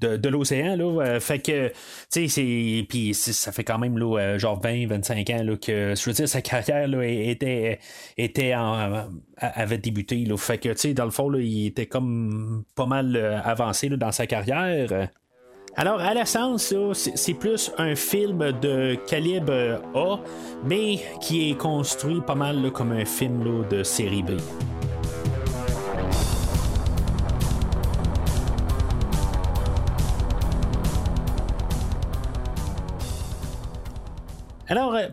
de, 0.00 0.28
l'océan. 0.28 0.76
Là, 0.76 1.02
euh, 1.02 1.20
fait 1.20 1.38
que, 1.38 1.72
tu 2.12 2.28
sais, 2.28 3.12
ça 3.32 3.52
fait 3.52 3.64
quand 3.64 3.78
même 3.78 3.98
là, 3.98 4.18
euh, 4.18 4.38
genre 4.38 4.60
20, 4.60 4.88
25 4.88 5.30
ans 5.30 5.42
là, 5.42 5.56
que, 5.56 5.94
je 5.96 6.04
veux 6.04 6.12
dire, 6.12 6.28
sa 6.28 6.42
carrière 6.42 6.88
là, 6.88 7.02
était, 7.04 7.78
était 8.16 8.54
en, 8.54 9.08
avait 9.38 9.78
débuté. 9.78 10.24
Là, 10.24 10.36
fait 10.36 10.58
que, 10.58 10.70
tu 10.70 10.78
sais, 10.78 10.94
dans 10.94 11.04
le 11.04 11.10
fond, 11.10 11.28
là, 11.28 11.38
il 11.40 11.66
était 11.66 11.86
comme 11.86 12.64
pas 12.74 12.86
mal 12.86 13.16
euh, 13.16 13.40
avancé 13.42 13.88
là, 13.88 13.96
dans 13.96 14.12
sa 14.12 14.26
carrière. 14.26 15.08
Alors, 15.76 16.00
à 16.00 16.14
l'essence, 16.14 16.72
c'est 16.92 17.34
plus 17.34 17.72
un 17.78 17.96
film 17.96 18.52
de 18.60 18.96
calibre 19.08 19.82
A, 19.94 20.20
mais 20.64 21.00
qui 21.20 21.50
est 21.50 21.58
construit 21.58 22.20
pas 22.20 22.36
mal 22.36 22.70
comme 22.70 22.92
un 22.92 23.04
film 23.04 23.66
de 23.68 23.82
série 23.82 24.22
B. 24.22 24.38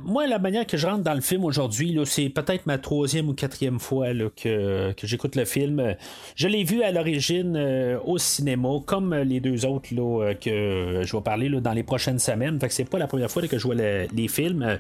moi, 0.04 0.28
la 0.28 0.40
manière 0.40 0.66
que 0.66 0.78
je 0.78 0.88
rentre 0.88 1.04
dans 1.04 1.14
le 1.14 1.22
film 1.22 1.44
aujourd'hui, 1.46 1.98
c'est 2.06 2.30
peut-être 2.30 2.66
ma 2.66 2.78
troisième 2.78 3.30
ou 3.30 3.34
quatrième 3.34 3.80
fois 3.80 4.14
là, 4.14 4.30
que, 4.36 4.94
que 4.94 5.08
j'écoute 5.08 5.36
le 5.36 5.46
film. 5.46 5.96
Je 6.36 6.48
l'ai 6.48 6.64
vu 6.64 6.84
à 6.84 6.92
l'origine 6.92 7.56
euh, 7.58 7.98
au 8.06 8.18
cinéma, 8.18 8.70
comme 8.86 9.14
les 9.14 9.40
deux 9.40 9.66
autres 9.66 9.90
là, 9.94 10.24
euh, 10.30 10.34
que 10.34 11.02
je 11.06 11.16
vais 11.16 11.22
parler 11.22 11.50
là, 11.50 11.60
dans 11.60 11.74
les 11.74 11.84
prochaines 11.84 12.20
semaines. 12.20 12.60
Fait 12.60 12.68
que 12.68 12.74
c'est 12.74 12.90
pas 12.90 12.98
la 13.00 13.08
première 13.08 13.30
fois 13.30 13.42
que 13.48 13.58
je 13.58 13.64
vois 13.66 13.76
le- 13.76 14.08
les 14.16 14.28
films. 14.28 14.78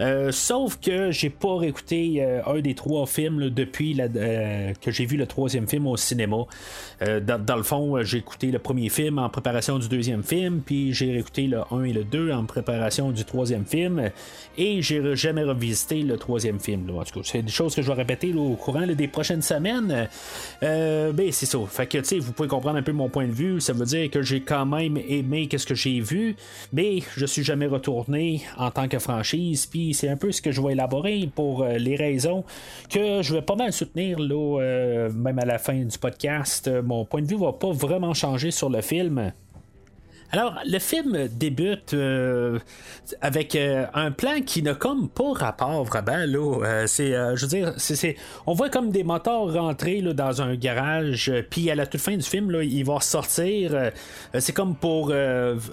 Euh, 0.00 0.30
sauf 0.32 0.78
que 0.78 1.10
j'ai 1.10 1.30
pas 1.30 1.56
réécouté 1.56 2.16
euh, 2.22 2.42
un 2.46 2.60
des 2.60 2.74
trois 2.74 3.06
films 3.06 3.50
depuis 3.50 3.94
la- 3.94 4.04
euh, 4.14 4.72
que 4.80 4.90
j'ai 4.90 5.04
vu 5.06 5.16
le 5.16 5.26
troisième 5.26 5.66
film 5.68 5.86
au 5.86 5.96
cinéma. 5.96 6.44
Euh, 7.02 7.20
dans, 7.20 7.42
dans 7.44 7.56
le 7.56 7.62
fond, 7.62 7.96
euh, 7.96 8.04
j'ai 8.04 8.18
écouté 8.18 8.50
le 8.50 8.58
premier 8.58 8.88
film 8.88 9.18
en 9.18 9.28
préparation 9.28 9.78
du 9.78 9.88
deuxième 9.88 10.22
film, 10.22 10.60
puis 10.64 10.92
j'ai 10.92 11.10
réécouté 11.12 11.46
le 11.48 11.60
1 11.72 11.84
et 11.84 11.92
le 11.92 12.04
2 12.04 12.30
en 12.32 12.44
préparation 12.44 13.10
du 13.10 13.24
troisième 13.24 13.64
film, 13.66 14.10
et 14.58 14.82
j'ai 14.82 15.16
jamais 15.16 15.42
revisité 15.42 16.02
le 16.02 16.16
troisième 16.16 16.60
film. 16.60 16.90
c'est 17.24 17.42
des 17.42 17.50
choses 17.50 17.74
que 17.74 17.82
je 17.82 17.88
vais 17.88 17.94
répéter 17.94 18.34
au 18.34 18.54
courant 18.54 18.86
des 18.86 19.08
prochaines 19.08 19.42
semaines. 19.42 20.08
Euh, 20.62 21.12
ben, 21.12 21.32
c'est 21.32 21.46
ça. 21.46 21.58
Fait 21.68 21.86
que, 21.86 22.18
vous 22.20 22.32
pouvez 22.32 22.48
comprendre 22.48 22.78
un 22.78 22.82
peu 22.82 22.92
mon 22.92 23.08
point 23.08 23.26
de 23.26 23.32
vue. 23.32 23.60
Ça 23.60 23.72
veut 23.72 23.86
dire 23.86 24.10
que 24.10 24.22
j'ai 24.22 24.40
quand 24.40 24.66
même 24.66 24.98
aimé 25.08 25.46
qu'est-ce 25.46 25.66
que 25.66 25.74
j'ai 25.74 26.00
vu, 26.00 26.36
mais 26.72 27.00
je 27.16 27.26
suis 27.26 27.42
jamais 27.42 27.66
retourné 27.66 28.42
en 28.56 28.70
tant 28.70 28.88
que 28.88 28.98
franchise, 28.98 29.66
puis 29.66 29.94
c'est 29.94 30.08
un 30.08 30.16
peu 30.16 30.32
ce 30.32 30.42
que 30.42 30.52
je 30.52 30.60
vais 30.60 30.72
élaborer 30.72 31.28
pour 31.34 31.62
euh, 31.62 31.78
les 31.78 31.96
raisons 31.96 32.44
que 32.90 33.22
je 33.22 33.34
vais 33.34 33.42
pas 33.42 33.56
mal 33.56 33.72
soutenir, 33.72 34.18
euh, 34.20 35.10
même 35.12 35.38
à 35.38 35.44
la 35.44 35.58
fin 35.58 35.74
du 35.74 35.98
podcast. 35.98 36.68
Euh, 36.68 36.82
Mon 36.82 37.04
point 37.04 37.22
de 37.22 37.26
vue 37.26 37.38
va 37.38 37.52
pas 37.52 37.72
vraiment 37.72 38.14
changer 38.14 38.50
sur 38.50 38.68
le 38.68 38.80
film. 38.80 39.32
Alors, 40.34 40.54
le 40.64 40.78
film 40.78 41.28
débute 41.28 41.92
euh, 41.92 42.58
avec 43.20 43.54
euh, 43.54 43.84
un 43.92 44.10
plan 44.12 44.40
qui 44.40 44.62
n'a 44.62 44.72
comme 44.74 45.10
pas 45.10 45.32
rapport 45.34 45.84
vraiment. 45.84 46.24
Là, 46.26 46.58
Euh, 46.64 46.86
c'est, 46.86 47.12
euh, 47.14 47.36
je 47.36 47.42
veux 47.44 47.48
dire, 47.50 47.74
c'est, 47.76 48.16
on 48.46 48.54
voit 48.54 48.70
comme 48.70 48.90
des 48.90 49.04
moteurs 49.04 49.52
rentrer 49.52 50.00
là, 50.00 50.14
dans 50.14 50.40
un 50.40 50.54
garage, 50.54 51.28
euh, 51.28 51.42
puis 51.48 51.70
à 51.70 51.74
la 51.74 51.86
toute 51.86 52.00
fin 52.00 52.16
du 52.16 52.22
film, 52.22 52.50
là, 52.50 52.62
il 52.62 52.82
va 52.82 52.98
sortir. 53.00 53.90
c'est 54.38 54.54
comme 54.54 54.74
pour 54.74 55.12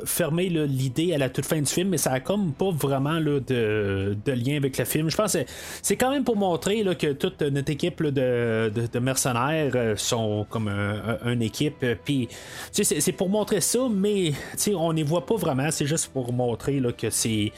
fermer 0.06 0.50
l'idée 0.50 1.14
à 1.14 1.18
la 1.18 1.30
toute 1.30 1.46
fin 1.46 1.60
du 1.62 1.66
film, 1.72 1.90
mais 1.90 1.98
ça 1.98 2.12
a 2.12 2.20
comme 2.20 2.52
pas 2.52 2.70
vraiment 2.72 3.18
là, 3.18 3.40
de, 3.40 4.18
de 4.26 4.32
lien 4.34 4.58
avec 4.58 4.78
le 4.78 4.84
film. 4.84 5.10
Je 5.10 5.16
pense 5.16 5.34
que 5.34 5.40
c'est, 5.82 5.96
quand 5.96 6.12
même 6.12 6.26
pour 6.26 6.36
montrer 6.36 6.84
là, 6.84 6.96
que 6.96 7.14
toute 7.14 7.42
notre 7.42 7.72
équipe 7.72 8.02
là, 8.02 8.12
de, 8.12 8.72
de- 8.76 8.88
de 8.92 9.00
mercenaires 9.00 9.72
sont 9.98 10.46
comme 10.50 10.68
un- 10.68 11.18
un- 11.24 11.32
une 11.32 11.42
équipe. 11.44 11.86
Puis, 12.04 12.28
tu 12.74 12.84
sais, 12.84 13.00
c'est, 13.00 13.12
pour 13.14 13.30
montrer 13.30 13.62
ça, 13.62 13.80
mais 13.90 14.34
on 14.76 14.94
n'y 14.94 15.04
voit 15.04 15.26
pas 15.26 15.36
vraiment. 15.36 15.70
C'est 15.72 15.86
juste 15.86 16.08
pour 16.14 16.32
montrer 16.34 16.80
là, 16.80 16.92
que 16.92 17.10
c'est, 17.10 17.52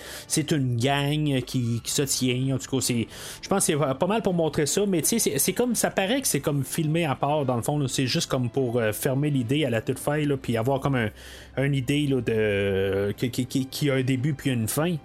une 0.51 0.77
gang 0.77 1.41
qui, 1.43 1.81
qui 1.83 1.91
se 1.91 2.01
tient. 2.03 2.55
En 2.55 2.57
tout 2.57 2.69
cas, 2.75 2.81
c'est, 2.81 3.07
je 3.41 3.47
pense 3.47 3.65
que 3.67 3.73
c'est 3.73 3.95
pas 3.99 4.07
mal 4.07 4.21
pour 4.21 4.33
montrer 4.33 4.65
ça, 4.65 4.85
mais 4.87 5.01
c'est, 5.03 5.19
c'est 5.19 5.53
comme 5.53 5.75
ça 5.75 5.89
paraît 5.91 6.21
que 6.21 6.27
c'est 6.27 6.39
comme 6.41 6.63
filmé 6.63 7.05
à 7.05 7.15
part 7.15 7.45
dans 7.45 7.55
le 7.55 7.61
fond. 7.61 7.85
c'est 7.87 8.07
juste 8.07 8.29
comme 8.29 8.49
pour 8.49 8.77
euh, 8.79 8.91
fermer 8.91 9.29
l'idée 9.29 9.65
à 9.65 9.69
la 9.69 9.81
toute 9.81 9.99
fin, 9.99 10.17
là, 10.17 10.37
puis 10.37 10.57
avoir 10.57 10.79
comme 10.79 10.95
un, 10.95 11.09
une 11.57 11.75
idée 11.75 12.07
là, 12.07 12.21
de, 12.21 13.11
qui- 13.17 13.45
qui 13.67 13.89
a 13.89 13.95
un 13.95 14.03
début 14.03 14.33
puis 14.33 14.49
une 14.51 14.67
fin. 14.67 14.95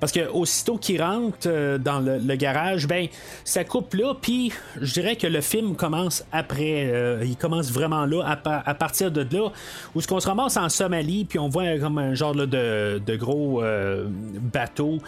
Parce 0.00 0.12
que 0.12 0.28
aussitôt 0.30 0.78
qu'il 0.78 1.02
rentre 1.02 1.46
euh, 1.46 1.76
dans 1.78 2.00
le, 2.00 2.34
garage, 2.36 2.86
ben 2.88 3.06
ça 3.44 3.64
coupe 3.64 3.92
là, 3.94 4.14
puis 4.20 4.50
je 4.80 4.92
dirais 4.94 5.16
que 5.16 5.26
le 5.26 5.40
film 5.42 5.76
commence 5.76 6.24
après. 6.32 6.86
euh, 6.92 7.22
il 7.24 7.36
commence 7.36 7.70
vraiment 7.70 8.06
là, 8.06 8.22
à, 8.26 8.36
pa- 8.36 8.62
à 8.64 8.74
partir 8.74 9.10
de 9.10 9.26
là, 9.30 9.50
où 9.94 10.00
ce 10.00 10.08
qu'on 10.08 10.18
se 10.20 10.26
ramasse 10.26 10.56
en 10.56 10.68
Somalie, 10.70 11.26
puis 11.26 11.38
on 11.38 11.48
voit 11.48 11.78
comme 11.78 11.98
un 11.98 12.14
genre 12.14 12.34
de, 12.34 12.98
de 13.04 13.16
gros 13.16 13.62
euh, 13.62 14.06
bateau, 14.52 14.98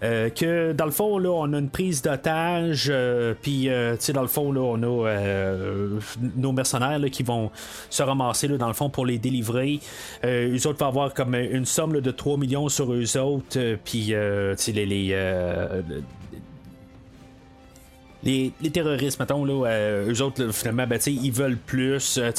que 0.00 0.72
dans 0.72 0.84
le 0.86 0.90
fond 0.92 1.18
là, 1.18 1.30
on 1.30 1.52
a 1.52 1.58
une 1.58 1.68
prise 1.70 2.00
d'otage, 2.02 2.92
puis 3.42 3.62
tu 3.68 3.70
sais 3.98 4.12
dans 4.12 4.22
le 4.22 4.28
fond 4.28 4.50
là, 4.52 4.60
on 4.60 4.82
a 4.82 5.14
nos 6.36 6.52
mercenaires 6.52 6.98
là, 6.98 7.08
qui 7.08 7.22
vont 7.22 7.50
se 7.90 8.02
ramasser 8.02 8.48
là, 8.48 8.56
dans 8.56 8.68
le 8.68 8.72
fond 8.74 8.88
pour 8.90 9.04
les 9.06 9.18
délivrer. 9.18 9.80
Eux 10.24 10.66
autres 10.66 10.78
vont 10.78 10.86
avoir 10.86 11.12
comme 11.14 11.34
une 11.34 11.66
somme 11.66 12.00
de 12.00 12.10
3 12.10 12.38
millions 12.38 12.68
sur 12.68 12.92
eux 12.92 13.16
autres, 13.18 13.58
puis 13.84 14.14
sais, 14.56 14.72
les, 14.72 15.08
euh, 15.12 15.82
les, 18.24 18.52
les 18.60 18.70
terroristes, 18.70 19.20
mettons, 19.20 19.44
là, 19.44 19.66
euh, 19.68 20.12
eux 20.12 20.22
autres, 20.22 20.52
finalement, 20.52 20.86
ben, 20.86 20.98
ils 21.06 21.30
veulent 21.32 21.56
plus. 21.56 22.18
euh, 22.18 22.32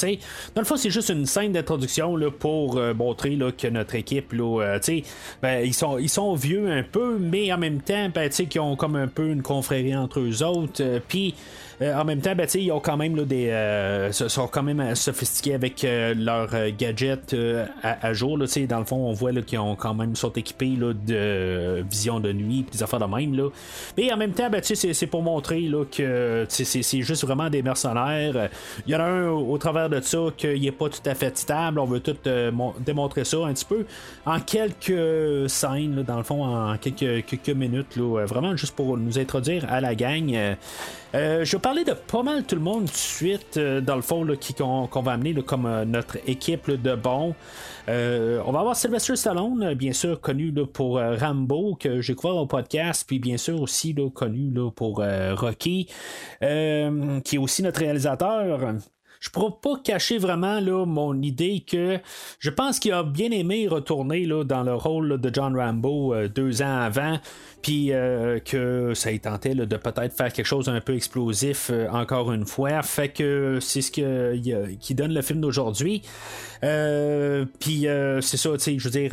dans 0.54 0.60
le 0.60 0.66
fond, 0.66 0.76
c'est 0.76 0.90
juste 0.90 1.08
une 1.08 1.24
scène 1.26 1.52
d'introduction 1.52 2.16
là, 2.16 2.30
pour 2.30 2.76
euh, 2.76 2.92
montrer 2.92 3.30
là, 3.36 3.50
que 3.50 3.66
notre 3.66 3.94
équipe, 3.94 4.32
là, 4.34 4.60
euh, 4.62 4.78
tu 4.78 4.98
sais, 5.00 5.04
ben, 5.40 5.64
ils, 5.64 5.72
sont, 5.74 5.96
ils 5.98 6.10
sont 6.10 6.34
vieux 6.34 6.70
un 6.70 6.82
peu, 6.82 7.18
mais 7.18 7.52
en 7.52 7.58
même 7.58 7.80
temps, 7.80 8.10
ben, 8.14 8.28
qu'ils 8.28 8.60
ont 8.60 8.76
comme 8.76 8.96
un 8.96 9.08
peu 9.08 9.28
une 9.28 9.42
confrérie 9.42 9.96
entre 9.96 10.20
eux 10.20 10.42
autres. 10.42 10.82
euh, 10.82 11.00
Puis, 11.08 11.34
euh, 11.34 11.69
en 11.82 12.04
même 12.04 12.20
temps, 12.20 12.34
ben, 12.34 12.46
ils 12.54 12.70
ont 12.72 12.80
quand 12.80 12.96
même 12.98 13.16
là, 13.16 13.24
des. 13.24 13.48
euh, 13.48 14.12
sont 14.12 14.46
quand 14.48 14.62
même 14.62 14.80
euh, 14.80 14.94
sophistiqués 14.94 15.54
avec 15.54 15.82
euh, 15.84 16.14
leurs 16.14 16.54
euh, 16.54 16.70
gadgets 16.76 17.32
euh, 17.32 17.64
à, 17.82 18.12
jour. 18.12 18.36
Là, 18.36 18.46
dans 18.68 18.78
le 18.78 18.84
fond, 18.84 18.96
on 18.96 19.12
voit 19.12 19.32
qu'ils 19.32 19.58
ont 19.58 19.76
quand 19.76 19.94
même 19.94 20.14
sont 20.14 20.32
équipés 20.32 20.76
là, 20.76 20.92
de 20.92 21.14
euh, 21.14 21.82
vision 21.90 22.20
de 22.20 22.32
nuit, 22.32 22.66
des 22.70 22.82
affaires 22.82 22.98
de 22.98 23.06
même. 23.06 23.34
Là. 23.34 23.48
Mais 23.96 24.12
en 24.12 24.16
même 24.18 24.32
temps, 24.32 24.50
ben, 24.50 24.60
c'est, 24.62 25.06
pour 25.06 25.22
montrer 25.22 25.60
là, 25.62 25.84
que 25.84 26.44
c'est, 26.48 27.00
juste 27.00 27.24
vraiment 27.24 27.48
des 27.48 27.62
mercenaires. 27.62 28.32
Euh, 28.36 28.48
Il 28.86 28.92
y 28.92 28.96
en 28.96 29.00
a 29.00 29.04
un 29.04 29.28
au, 29.30 29.56
travers 29.56 29.88
de 29.88 30.00
ça 30.00 30.18
qu'il 30.36 30.60
n'est 30.60 30.72
pas 30.72 30.88
tout 30.90 31.00
à 31.06 31.14
fait 31.14 31.36
stable. 31.38 31.78
On 31.78 31.86
veut 31.86 32.00
tout 32.00 32.16
euh, 32.26 32.52
mon- 32.52 32.74
démontrer 32.78 33.24
ça 33.24 33.38
un 33.46 33.52
petit 33.54 33.64
peu 33.64 33.86
en 34.26 34.38
quelques 34.40 35.48
scènes, 35.48 35.96
là, 35.96 36.02
dans 36.02 36.18
le 36.18 36.24
fond, 36.24 36.44
en 36.44 36.76
quelques, 36.76 37.24
quelques 37.24 37.56
minutes. 37.56 37.96
Là, 37.96 38.20
euh, 38.20 38.26
vraiment 38.26 38.54
juste 38.56 38.74
pour 38.76 38.98
nous 38.98 39.18
introduire 39.18 39.64
à 39.70 39.80
la 39.80 39.94
gang. 39.94 40.30
Euh, 40.34 40.54
euh, 41.14 41.44
je 41.44 41.56
vais 41.56 41.60
parler 41.70 41.84
de 41.84 41.92
pas 41.92 42.24
mal 42.24 42.42
tout 42.42 42.56
le 42.56 42.60
monde 42.60 42.86
tout 42.86 42.90
de 42.90 42.96
suite, 42.96 43.56
euh, 43.56 43.80
dans 43.80 43.94
le 43.94 44.02
fond, 44.02 44.26
qu'on, 44.90 45.02
va 45.02 45.12
amener 45.12 45.32
comme 45.34 45.66
euh, 45.66 45.84
notre 45.84 46.16
équipe 46.28 46.68
de 46.68 46.96
bons. 46.96 47.36
Euh, 47.88 48.42
on 48.44 48.50
va 48.50 48.58
avoir 48.58 48.74
Sylvester 48.74 49.14
Stallone, 49.14 49.74
bien 49.74 49.92
sûr, 49.92 50.20
connu 50.20 50.52
pour 50.52 50.98
Rambo, 50.98 51.76
que 51.76 52.00
j'ai 52.00 52.16
couvert 52.16 52.38
au 52.38 52.46
podcast, 52.46 53.04
puis 53.06 53.20
bien 53.20 53.36
sûr 53.36 53.62
aussi 53.62 53.94
connu 54.12 54.52
pour 54.74 54.96
Rocky, 55.36 55.86
qui 56.40 56.46
est 57.36 57.38
aussi 57.38 57.62
notre 57.62 57.78
réalisateur. 57.78 58.74
Je 59.20 59.28
pourrais 59.28 59.54
pas 59.62 59.76
cacher 59.84 60.18
vraiment 60.18 60.60
là, 60.60 60.86
mon 60.86 61.20
idée 61.22 61.60
que 61.60 61.98
je 62.38 62.50
pense 62.50 62.80
qu'il 62.80 62.92
a 62.92 63.02
bien 63.02 63.30
aimé 63.30 63.68
retourner 63.68 64.24
là, 64.24 64.44
dans 64.44 64.62
le 64.62 64.74
rôle 64.74 65.20
de 65.20 65.30
John 65.32 65.56
Rambo 65.56 66.14
deux 66.28 66.62
ans 66.62 66.78
avant, 66.78 67.18
puis 67.62 67.92
euh, 67.92 68.38
que 68.38 68.94
ça 68.94 69.12
y 69.12 69.20
tentait 69.20 69.54
de 69.54 69.76
peut-être 69.76 70.16
faire 70.16 70.32
quelque 70.32 70.46
chose 70.46 70.68
un 70.68 70.80
peu 70.80 70.94
explosif 70.94 71.70
euh, 71.70 71.88
encore 71.90 72.32
une 72.32 72.46
fois. 72.46 72.82
Fait 72.82 73.08
que 73.08 73.58
c'est 73.60 73.82
ce 73.82 73.90
que, 73.90 74.34
y 74.36 74.54
a- 74.54 74.68
qui 74.78 74.94
donne 74.94 75.12
le 75.12 75.22
film 75.22 75.40
d'aujourd'hui. 75.40 76.02
Euh, 76.62 77.44
puis 77.58 77.86
c'est 78.20 78.36
ça, 78.36 78.50
tu 78.52 78.58
sais, 78.58 78.78
je 78.78 78.84
veux 78.84 78.90
dire, 78.90 79.10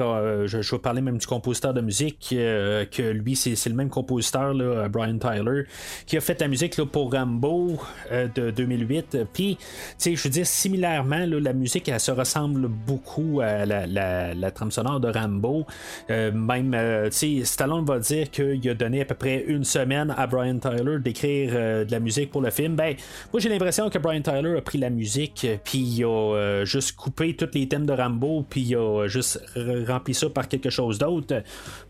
je, 0.47 0.61
je 0.61 0.75
vais 0.75 0.79
parler 0.79 1.01
même 1.01 1.17
du 1.17 1.25
compositeur 1.25 1.73
de 1.73 1.79
musique, 1.81 2.27
que 2.29 3.11
lui, 3.11 3.35
c'est, 3.35 3.69
le 3.69 3.75
même 3.75 3.89
compositeur, 3.89 4.53
Brian 4.89 5.17
Tyler, 5.17 5.63
qui 6.05 6.17
a 6.17 6.21
fait 6.21 6.39
la 6.41 6.49
musique 6.49 6.81
pour 6.83 7.13
Rambo 7.13 7.77
de 8.11 8.51
2008. 8.51 9.19
Puis, 9.33 9.55
tu 9.57 9.65
sais, 9.97 10.15
je 10.15 10.23
veux 10.23 10.29
dire, 10.29 10.45
similairement, 10.45 11.25
la 11.25 11.53
musique, 11.53 11.87
elle 11.87 11.99
se 12.01 12.11
ressemble 12.11 12.67
beaucoup 12.67 13.39
à 13.41 13.65
la, 13.65 14.51
trame 14.51 14.71
sonore 14.71 14.99
de 14.99 15.07
Rambo. 15.07 15.65
Même, 16.09 16.75
tu 17.05 17.11
sais, 17.11 17.45
Stallone 17.45 17.85
va 17.85 17.99
dire 17.99 18.29
qu'il 18.41 18.69
a 18.69 18.73
donné 18.73 19.01
à 19.01 19.05
peu 19.05 19.15
près 19.15 19.43
une 19.47 19.63
semaine 19.63 20.13
à 20.17 20.27
Brian 20.27 20.59
Tyler 20.59 20.97
d'écrire 20.99 21.51
euh, 21.53 21.85
de 21.85 21.91
la 21.91 21.99
musique 21.99 22.31
pour 22.31 22.41
le 22.41 22.49
film. 22.51 22.75
Ben, 22.75 22.95
moi, 23.33 23.39
j'ai 23.39 23.49
l'impression 23.49 23.89
que 23.89 23.97
Brian 23.97 24.21
Tyler 24.21 24.55
a 24.57 24.61
pris 24.61 24.77
la 24.77 24.89
musique, 24.89 25.45
euh, 25.45 25.57
puis 25.63 25.79
il 25.79 26.03
a 26.03 26.07
euh, 26.07 26.65
juste 26.65 26.95
coupé 26.95 27.35
tous 27.35 27.49
les 27.53 27.67
thèmes 27.67 27.85
de 27.85 27.93
Rambo, 27.93 28.45
puis 28.49 28.61
il 28.61 28.75
a 28.75 29.07
juste 29.07 29.41
r- 29.55 29.85
rempli 29.87 30.13
ça 30.13 30.29
par 30.29 30.47
quelque 30.47 30.69
chose 30.69 30.97
d'autre 30.99 31.33
euh, 31.35 31.41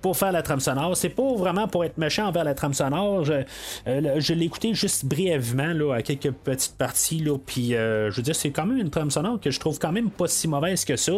pour 0.02 0.16
faire 0.18 0.32
la 0.32 0.42
trame 0.42 0.60
sonore. 0.60 0.96
C'est 0.96 1.10
pas 1.10 1.34
vraiment 1.36 1.68
pour 1.68 1.84
être 1.84 1.98
méchant 1.98 2.28
envers 2.28 2.44
la 2.44 2.54
trame 2.54 2.74
sonore. 2.74 3.26
Je, 3.26 3.34
euh, 3.88 4.20
l'ai 4.30 4.46
écouté 4.46 4.74
juste 4.74 5.06
brièvement 5.06 5.74
là, 5.74 5.94
à 5.96 6.02
quelques 6.02 6.32
petites 6.32 6.78
parties, 6.78 7.20
là, 7.20 7.38
puis 7.44 7.76
euh, 7.76 8.10
je 8.12 8.18
veux 8.18 8.22
dire, 8.24 8.36
c'est 8.36 8.52
quand 8.52 8.66
même 8.66 8.78
une 8.78 8.90
trame 8.90 9.12
sonore 9.12 9.40
que 9.40 9.52
je 9.52 9.60
trouve 9.60 9.80
quand 9.80 9.92
même 9.92 10.10
pas 10.10 10.28
si 10.28 10.48
mauvaise 10.48 10.86
que 10.86 10.96
ça. 10.96 11.12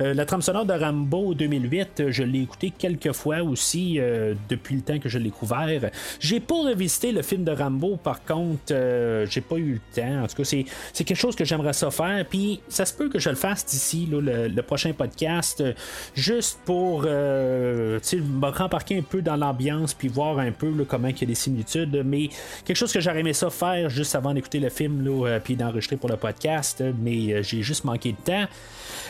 Euh, 0.00 0.12
la 0.14 0.24
trame 0.26 0.42
sonore 0.42 0.66
de 0.66 0.72
Rambo 0.72 1.32
2008, 1.34 2.00
euh, 2.00 2.10
je 2.10 2.22
l'ai 2.24 2.40
écouté 2.42 2.72
quelques 2.76 3.12
fois 3.12 3.42
aussi 3.42 4.00
euh, 4.00 4.34
depuis 4.48 4.65
le 4.74 4.82
temps 4.82 4.98
que 4.98 5.08
je 5.08 5.18
l'ai 5.18 5.30
couvert. 5.30 5.90
J'ai 6.20 6.40
pas 6.40 6.54
revisité 6.56 7.12
le 7.12 7.22
film 7.22 7.44
de 7.44 7.52
Rambo, 7.52 7.96
par 7.96 8.24
contre, 8.24 8.72
euh, 8.72 9.26
j'ai 9.28 9.40
pas 9.40 9.56
eu 9.56 9.74
le 9.74 10.02
temps. 10.02 10.24
En 10.24 10.26
tout 10.26 10.36
cas, 10.36 10.44
c'est, 10.44 10.64
quelque 11.04 11.14
chose 11.14 11.36
que 11.36 11.44
j'aimerais 11.44 11.72
ça 11.72 11.90
faire. 11.90 12.24
Puis 12.28 12.60
ça 12.68 12.84
se 12.84 12.92
peut 12.92 13.08
que 13.08 13.18
je 13.18 13.30
le 13.30 13.36
fasse 13.36 13.64
d'ici 13.64 14.06
le, 14.10 14.20
le 14.48 14.62
prochain 14.62 14.92
podcast, 14.92 15.62
juste 16.14 16.58
pour 16.64 17.04
euh, 17.06 17.98
me 18.12 18.46
rembarquer 18.48 18.98
un 18.98 19.02
peu 19.02 19.22
dans 19.22 19.36
l'ambiance, 19.36 19.94
puis 19.94 20.08
voir 20.08 20.38
un 20.38 20.52
peu 20.52 20.72
comment 20.88 21.08
il 21.08 21.20
y 21.20 21.24
a 21.24 21.26
des 21.26 21.34
similitudes. 21.34 22.02
Mais 22.04 22.28
quelque 22.64 22.76
chose 22.76 22.92
que 22.92 23.00
j'aurais 23.00 23.20
aimé 23.20 23.32
ça 23.32 23.50
faire 23.50 23.88
juste 23.90 24.14
avant 24.14 24.34
d'écouter 24.34 24.60
le 24.60 24.70
film, 24.70 25.04
là, 25.04 25.26
euh, 25.26 25.40
puis 25.42 25.56
d'enregistrer 25.56 25.96
pour 25.96 26.08
le 26.08 26.16
podcast, 26.16 26.82
mais 27.00 27.42
j'ai 27.42 27.62
juste 27.62 27.84
manqué 27.84 28.12
de 28.12 28.16
temps. 28.24 28.46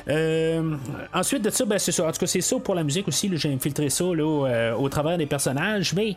Euh, 0.09 0.77
ensuite 1.13 1.43
de 1.43 1.51
ça, 1.51 1.65
ben, 1.65 1.79
c'est 1.79 1.93
ça. 1.93 2.07
En 2.07 2.13
tout 2.13 2.19
cas, 2.19 2.27
c'est 2.27 2.41
ça 2.41 2.57
pour 2.59 2.75
la 2.75 2.85
musique 2.85 3.09
aussi. 3.09 3.31
J'ai 3.35 3.53
infiltré 3.53 3.91
ça 3.91 4.05
là, 4.05 4.47
euh, 4.47 4.75
au 4.75 4.89
travers 4.89 5.19
des 5.19 5.27
personnages 5.27 5.95
mais 5.95 6.17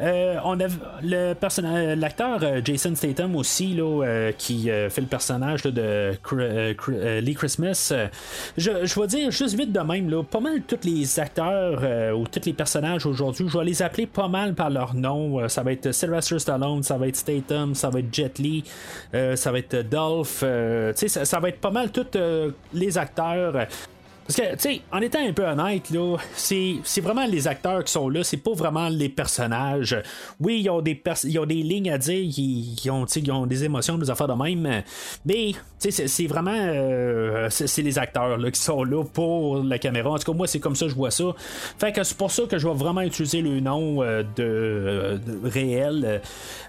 on 0.00 0.58
a 0.60 0.66
le 1.02 1.34
personnage, 1.34 1.98
l'acteur 1.98 2.40
Jason 2.64 2.94
Statham 2.94 3.36
aussi, 3.36 3.74
là, 3.74 4.30
qui 4.36 4.64
fait 4.64 5.00
le 5.00 5.06
personnage 5.06 5.62
de 5.62 6.12
Lee 7.20 7.34
Christmas. 7.34 7.92
je, 8.56 8.70
je 8.84 9.00
vais 9.00 9.06
dire 9.06 9.30
juste 9.30 9.54
vite 9.54 9.72
de 9.72 9.80
même, 9.80 10.08
là, 10.08 10.22
pas 10.22 10.40
mal 10.40 10.62
tous 10.62 10.84
les 10.84 11.20
acteurs 11.20 11.82
ou 12.16 12.26
tous 12.26 12.46
les 12.46 12.52
personnages 12.52 13.06
aujourd'hui, 13.06 13.46
je 13.48 13.58
vais 13.58 13.64
les 13.64 13.82
appeler 13.82 14.06
pas 14.06 14.28
mal 14.28 14.54
par 14.54 14.70
leur 14.70 14.94
nom. 14.94 15.48
ça 15.48 15.62
va 15.62 15.72
être 15.72 15.92
Sylvester 15.92 16.38
Stallone, 16.38 16.82
ça 16.82 16.96
va 16.96 17.08
être 17.08 17.16
Statham, 17.16 17.74
ça 17.74 17.90
va 17.90 18.00
être 18.00 18.12
Jet 18.12 18.38
Li, 18.38 18.64
ça 19.12 19.52
va 19.52 19.58
être 19.58 19.88
Dolph. 19.88 20.44
Ça, 20.94 21.24
ça, 21.24 21.40
va 21.40 21.48
être 21.48 21.60
pas 21.60 21.70
mal 21.70 21.90
tous 21.90 22.18
les 22.72 22.97
acteurs. 22.98 23.66
Parce 24.28 24.40
que, 24.40 24.56
tu 24.56 24.58
sais, 24.58 24.80
en 24.92 25.00
étant 25.00 25.26
un 25.26 25.32
peu 25.32 25.46
honnête, 25.46 25.88
là, 25.88 26.18
c'est, 26.34 26.82
vraiment 27.00 27.24
les 27.24 27.48
acteurs 27.48 27.82
qui 27.82 27.90
sont 27.90 28.10
là, 28.10 28.22
c'est 28.22 28.36
pas 28.36 28.52
vraiment 28.52 28.90
les 28.90 29.08
personnages. 29.08 29.96
Oui, 30.38 30.60
ils 30.62 30.68
ont 30.68 30.82
des, 30.82 31.00
lignes 31.62 31.90
à 31.90 31.96
dire, 31.96 32.30
ils, 32.36 32.90
ont, 32.90 33.46
des 33.46 33.64
émotions, 33.64 33.96
des 33.96 34.10
affaires 34.10 34.28
de 34.28 34.34
même, 34.34 34.82
mais 35.24 35.52
c'est, 35.78 35.90
c'est 35.90 36.26
vraiment 36.26 36.50
euh, 36.52 37.48
c'est, 37.48 37.80
les 37.80 37.98
acteurs 37.98 38.36
là, 38.36 38.50
qui 38.50 38.60
sont 38.60 38.84
là 38.84 39.02
pour 39.02 39.62
la 39.62 39.78
caméra. 39.78 40.10
En 40.10 40.18
tout 40.18 40.30
cas, 40.30 40.36
moi, 40.36 40.46
c'est 40.46 40.60
comme 40.60 40.76
ça 40.76 40.84
que 40.84 40.90
je 40.90 40.96
vois 40.96 41.10
ça. 41.10 41.24
Fait 41.78 41.92
que 41.92 42.04
c'est 42.04 42.18
pour 42.18 42.30
ça 42.30 42.42
que 42.42 42.58
je 42.58 42.68
vais 42.68 42.74
vraiment 42.74 43.00
utiliser 43.00 43.40
le 43.40 43.60
nom 43.60 44.02
euh, 44.02 44.24
de, 44.36 45.18
réel. 45.42 46.20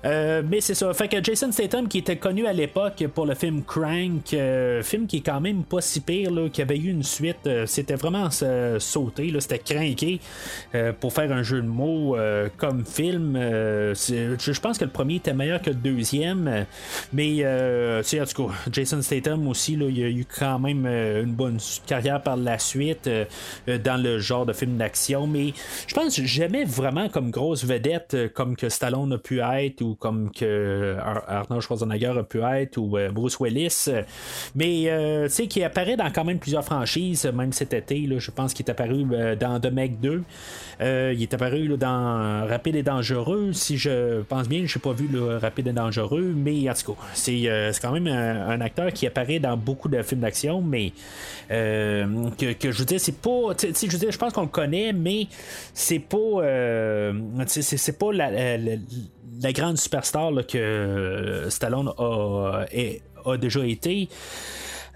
Euh, 0.05 0.41
mais 0.47 0.61
c'est 0.61 0.75
ça. 0.75 0.93
Fait 0.93 1.09
que 1.09 1.21
Jason 1.21 1.51
Statham, 1.51 1.89
qui 1.89 1.97
était 1.97 2.15
connu 2.15 2.45
à 2.45 2.53
l'époque 2.53 3.03
pour 3.13 3.25
le 3.25 3.35
film 3.35 3.63
Crank, 3.65 4.33
film 4.83 5.07
qui 5.07 5.17
est 5.17 5.25
quand 5.25 5.41
même 5.41 5.63
pas 5.63 5.81
si 5.81 5.99
pire, 5.99 6.31
là, 6.31 6.47
qui 6.47 6.61
avait 6.61 6.77
eu 6.77 6.89
une 6.89 7.03
suite 7.03 7.47
euh, 7.48 7.48
c'était 7.65 7.95
vraiment 7.95 8.29
sauté, 8.79 9.33
c'était 9.39 9.59
craqué 9.59 10.19
euh, 10.75 10.93
pour 10.97 11.13
faire 11.13 11.31
un 11.31 11.43
jeu 11.43 11.61
de 11.61 11.67
mots 11.67 12.15
euh, 12.15 12.49
comme 12.57 12.85
film. 12.85 13.35
je 13.37 14.59
pense 14.59 14.77
que 14.77 14.85
le 14.85 14.91
premier 14.91 15.15
était 15.15 15.33
meilleur 15.33 15.61
que 15.61 15.69
le 15.69 15.75
deuxième, 15.75 16.65
mais 17.13 17.45
en 17.45 18.25
tout 18.25 18.47
cas, 18.47 18.53
Jason 18.71 19.01
Statham 19.01 19.47
aussi, 19.47 19.75
là, 19.75 19.87
il 19.89 20.03
a 20.03 20.09
eu 20.09 20.25
quand 20.25 20.59
même 20.59 20.85
une 20.85 21.33
bonne 21.33 21.57
carrière 21.85 22.21
par 22.21 22.37
la 22.37 22.59
suite 22.59 23.09
dans 23.67 24.01
le 24.01 24.19
genre 24.19 24.45
de 24.45 24.53
film 24.53 24.77
d'action, 24.77 25.27
mais 25.27 25.53
je 25.87 25.93
pense 25.93 26.15
que 26.15 26.25
j'aimais 26.25 26.65
vraiment 26.65 27.09
comme 27.09 27.31
grosse 27.31 27.63
vedette 27.65 28.33
comme 28.33 28.55
que 28.55 28.69
Stallone 28.69 29.13
a 29.13 29.17
pu 29.17 29.39
être 29.39 29.81
ou 29.81 29.95
comme 29.95 30.31
que 30.31 30.97
Arnold 31.27 31.61
Schwarzenegger 31.61 32.13
a 32.17 32.23
pu 32.23 32.41
être 32.41 32.77
ou 32.77 32.97
Bruce 33.11 33.39
Willis, 33.39 33.89
mais 34.55 35.25
tu 35.27 35.29
sais 35.29 35.47
qui 35.47 35.63
apparaît 35.63 35.97
dans 35.97 36.11
quand 36.11 36.25
même 36.25 36.39
plusieurs 36.39 36.63
franchises, 36.63 37.29
même 37.39 37.53
cet 37.53 37.73
été. 37.73 37.99
Là, 38.01 38.19
je 38.19 38.31
pense 38.31 38.53
qu'il 38.53 38.65
est 38.65 38.69
apparu 38.69 39.05
euh, 39.11 39.35
dans 39.35 39.59
The 39.59 39.71
Meg 39.71 39.99
2. 39.99 40.23
Euh, 40.81 41.13
il 41.15 41.21
est 41.21 41.33
apparu 41.33 41.67
dans 41.77 42.47
Rapide 42.47 42.75
et 42.75 42.83
Dangereux. 42.83 43.51
Si 43.53 43.77
je 43.77 44.21
pense 44.21 44.47
bien, 44.47 44.65
je 44.65 44.77
n'ai 44.77 44.81
pas 44.81 44.93
vu 44.93 45.09
Rapide 45.19 45.67
et 45.67 45.73
Dangereux, 45.73 46.33
mais 46.35 46.69
en 46.69 46.73
tout 46.73 46.93
cas, 46.93 47.01
c'est, 47.13 47.43
euh, 47.45 47.71
quand 47.81 47.91
même 47.91 48.07
un, 48.07 48.61
acteur 48.61 48.91
qui 48.91 49.07
apparaît 49.07 49.39
dans 49.39 49.55
beaucoup 49.55 49.87
de 49.87 50.01
films 50.01 50.21
d'action, 50.21 50.61
mais 50.61 50.91
que, 51.49 52.71
je 52.71 52.77
veux 52.77 52.85
dire, 52.85 52.99
c'est 52.99 53.19
pas. 53.19 53.53
Je 53.57 53.91
veux 53.91 53.97
dire, 53.97 54.11
je 54.11 54.17
pense 54.17 54.33
qu'on 54.33 54.41
le 54.41 54.47
connaît, 54.47 54.93
mais 54.93 55.27
c'est 55.73 55.99
pas. 55.99 56.41
c'est, 57.47 57.97
pas 57.97 58.11
la, 58.13 59.51
grande 59.53 59.77
superstar 59.77 60.31
que 60.45 61.45
Stallone 61.49 61.91
a, 61.97 62.65
a 63.25 63.37
déjà 63.37 63.65
été. 63.65 64.09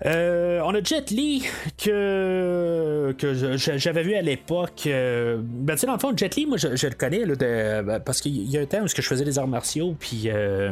Euh, 0.06 0.60
on 0.66 0.74
a 0.74 0.84
Jet 0.84 1.12
Li 1.12 1.46
que, 1.78 3.14
que 3.18 3.34
j'avais 3.58 4.04
vu 4.04 4.16
à 4.16 4.22
l'époque. 4.22 4.84
Euh, 4.88 5.38
ben, 5.42 5.76
dans 5.86 5.94
le 5.94 6.00
fond, 6.00 6.14
Jet 6.16 6.36
Li, 6.36 6.46
moi, 6.46 6.58
je, 6.58 6.68
le 6.68 6.96
connais 6.96 7.26
là, 7.26 7.36
ben, 7.84 8.00
parce 8.00 8.22
qu'il 8.22 8.50
y 8.50 8.58
a 8.58 8.62
un 8.62 8.66
temps 8.66 8.82
où 8.82 8.88
je 8.88 9.02
faisais 9.02 9.26
des 9.26 9.38
arts 9.40 9.48
martiaux, 9.48 9.96
puis 10.00 10.24
euh, 10.26 10.72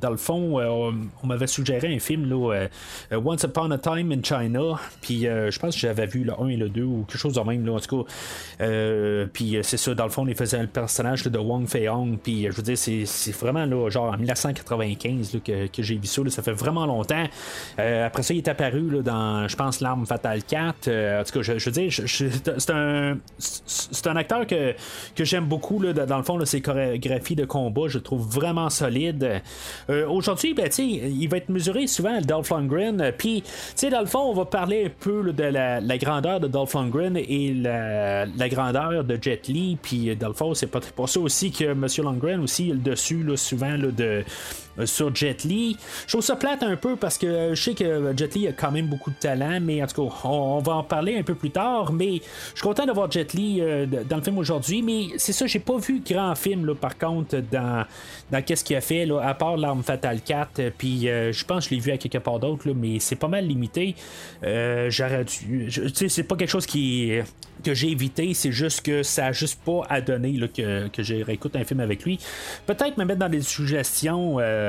dans 0.00 0.10
le 0.10 0.16
fond, 0.16 0.60
on, 0.60 1.26
m'avait 1.26 1.46
suggéré 1.46 1.94
un 1.94 1.98
film, 1.98 2.28
là, 2.28 2.66
Once 3.12 3.42
Upon 3.42 3.70
a 3.70 3.78
Time 3.78 4.12
in 4.12 4.22
China, 4.22 4.80
puis 5.00 5.22
je 5.22 5.58
pense 5.58 5.74
que 5.74 5.80
j'avais 5.80 6.06
vu 6.06 6.24
le 6.24 6.32
1 6.32 6.48
et 6.48 6.56
le 6.56 6.68
2 6.68 6.82
ou 6.82 7.04
quelque 7.06 7.18
chose 7.18 7.34
de 7.34 7.40
même, 7.40 7.64
là, 7.66 7.72
en 7.74 7.80
tout 7.80 8.04
cas. 8.04 8.66
puis 9.32 9.58
c'est 9.62 9.76
ça, 9.76 9.94
dans 9.94 10.04
le 10.04 10.10
fond, 10.10 10.26
il 10.26 10.34
faisait 10.34 10.60
le 10.60 10.66
personnage 10.66 11.24
de 11.24 11.38
Wong 11.38 11.66
Fei-Hong, 11.66 12.18
puis 12.18 12.44
je 12.50 12.56
veux 12.56 12.62
dire, 12.62 12.78
c'est, 12.78 13.32
vraiment 13.32 13.64
là, 13.64 13.88
genre 13.90 14.12
en 14.12 14.16
1995 14.16 15.38
que, 15.44 15.66
que 15.66 15.82
j'ai 15.82 15.96
vu 15.96 16.06
ça, 16.06 16.22
ça 16.28 16.42
fait 16.42 16.52
vraiment 16.52 16.86
longtemps. 16.86 17.24
après 17.78 18.22
ça, 18.22 18.34
il 18.34 18.38
est 18.38 18.48
dans, 19.02 19.48
je 19.48 19.56
pense, 19.56 19.80
L'arme 19.80 20.06
fatale 20.06 20.42
4. 20.42 20.88
Euh, 20.88 21.20
en 21.20 21.24
tout 21.24 21.40
cas, 21.40 21.42
je, 21.42 21.64
veux 21.64 21.70
dire, 21.70 21.92
c'est 22.58 22.70
un, 22.70 23.16
un 24.06 24.16
acteur 24.16 24.46
que, 24.46 24.74
que 25.14 25.24
j'aime 25.24 25.46
beaucoup. 25.46 25.80
Là, 25.80 25.92
dans 25.92 26.16
le 26.16 26.22
fond, 26.22 26.42
ses 26.44 26.60
chorégraphies 26.60 27.36
de 27.36 27.44
combat, 27.44 27.88
je 27.88 27.98
trouve 27.98 28.26
vraiment 28.28 28.70
solide. 28.70 29.42
Euh, 29.90 30.06
aujourd'hui, 30.08 30.54
ben, 30.54 30.68
il 30.78 31.28
va 31.28 31.36
être 31.38 31.48
mesuré 31.48 31.86
souvent 31.86 32.16
à 32.16 32.20
Dolph 32.20 32.50
Lundgren. 32.50 33.12
Puis, 33.16 33.42
dans 33.90 34.00
le 34.00 34.06
fond, 34.06 34.20
on 34.20 34.34
va 34.34 34.44
parler 34.44 34.86
un 34.86 34.90
peu 34.90 35.32
de 35.32 35.42
la, 35.42 35.98
grandeur 35.98 36.40
de 36.40 36.48
Dolph 36.48 36.74
Lundgren 36.74 37.16
et 37.16 37.54
la, 37.54 38.48
grandeur 38.48 39.04
de 39.04 39.18
Jet 39.20 39.48
Li. 39.48 39.78
Puis, 39.80 40.14
dans 40.16 40.28
le 40.28 40.34
fond, 40.34 40.54
c'est 40.54 40.66
pas, 40.66 40.80
pour 40.94 41.08
ça 41.08 41.20
aussi 41.20 41.50
que 41.50 41.64
M. 41.64 41.86
Lundgren 41.98 42.40
aussi, 42.40 42.68
le 42.68 42.78
dessus 42.78 43.22
là, 43.22 43.36
souvent 43.36 43.76
là, 43.76 43.90
de 43.90 44.24
sur 44.84 45.14
Jet 45.14 45.44
Li. 45.44 45.76
Je 46.06 46.12
trouve 46.12 46.22
ça 46.22 46.36
plate 46.36 46.62
un 46.62 46.76
peu 46.76 46.96
parce 46.96 47.18
que 47.18 47.54
je 47.54 47.62
sais 47.62 47.74
que 47.74 48.12
Jet 48.16 48.34
Li 48.34 48.48
a 48.48 48.52
quand 48.52 48.70
même 48.70 48.86
beaucoup 48.86 49.10
de 49.10 49.16
talent, 49.16 49.58
mais 49.60 49.82
en 49.82 49.86
tout 49.86 50.08
cas, 50.08 50.16
on, 50.24 50.58
va 50.60 50.74
en 50.74 50.82
parler 50.82 51.16
un 51.16 51.22
peu 51.22 51.34
plus 51.34 51.50
tard. 51.50 51.92
Mais 51.92 52.20
je 52.50 52.58
suis 52.58 52.62
content 52.62 52.86
de 52.86 52.92
voir 52.92 53.10
Jet 53.10 53.32
Li 53.32 53.60
euh, 53.60 53.86
dans 53.86 54.16
le 54.16 54.22
film 54.22 54.38
aujourd'hui, 54.38 54.82
mais 54.82 55.08
c'est 55.18 55.32
ça, 55.32 55.46
j'ai 55.46 55.58
pas 55.58 55.76
vu 55.78 56.02
grand 56.04 56.34
film 56.34 56.66
là, 56.66 56.74
par 56.74 56.96
contre 56.98 57.38
dans, 57.50 57.84
dans 58.30 58.42
qu'est-ce 58.42 58.64
qu'il 58.64 58.76
a 58.76 58.80
fait, 58.80 59.06
là, 59.06 59.20
à 59.20 59.34
part 59.34 59.56
l'arme 59.56 59.82
fatale 59.82 60.20
4. 60.20 60.70
Puis 60.78 61.08
euh, 61.08 61.32
je 61.32 61.44
pense 61.44 61.64
que 61.64 61.70
je 61.70 61.74
l'ai 61.74 61.80
vu 61.80 61.90
à 61.92 61.98
quelque 61.98 62.18
part 62.18 62.38
d'autre, 62.38 62.68
mais 62.74 62.98
c'est 62.98 63.16
pas 63.16 63.28
mal 63.28 63.46
limité. 63.46 63.94
J'aurais 64.42 65.24
dû. 65.24 65.70
C'est 66.08 66.24
pas 66.24 66.36
quelque 66.36 66.50
chose 66.50 66.66
qui 66.66 67.12
que 67.62 67.74
j'ai 67.74 67.90
évité, 67.90 68.34
c'est 68.34 68.52
juste 68.52 68.82
que 68.82 69.02
ça 69.02 69.26
a 69.26 69.32
juste 69.32 69.60
pas 69.64 69.82
à 69.88 70.00
donner 70.00 70.32
là, 70.32 70.48
que, 70.48 70.88
que 70.88 71.24
réécoute 71.24 71.56
un 71.56 71.64
film 71.64 71.80
avec 71.80 72.04
lui. 72.04 72.18
Peut-être 72.66 72.98
me 72.98 73.04
mettre 73.04 73.20
dans 73.20 73.28
des 73.28 73.40
suggestions 73.40 74.38
euh, 74.40 74.61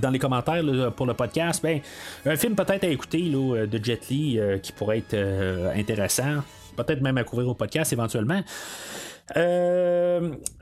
dans 0.00 0.10
les 0.10 0.18
commentaires 0.18 0.62
pour 0.96 1.06
le 1.06 1.14
podcast. 1.14 1.62
Ben, 1.62 1.80
un 2.26 2.36
film 2.36 2.54
peut-être 2.54 2.84
à 2.84 2.88
écouter 2.88 3.22
là, 3.22 3.66
de 3.66 3.84
Jet 3.84 4.08
Li 4.08 4.38
euh, 4.38 4.58
qui 4.58 4.72
pourrait 4.72 4.98
être 4.98 5.14
euh, 5.14 5.72
intéressant. 5.74 6.42
Peut-être 6.76 7.00
même 7.00 7.18
à 7.18 7.24
couvrir 7.24 7.48
au 7.48 7.54
podcast 7.54 7.92
éventuellement. 7.92 8.40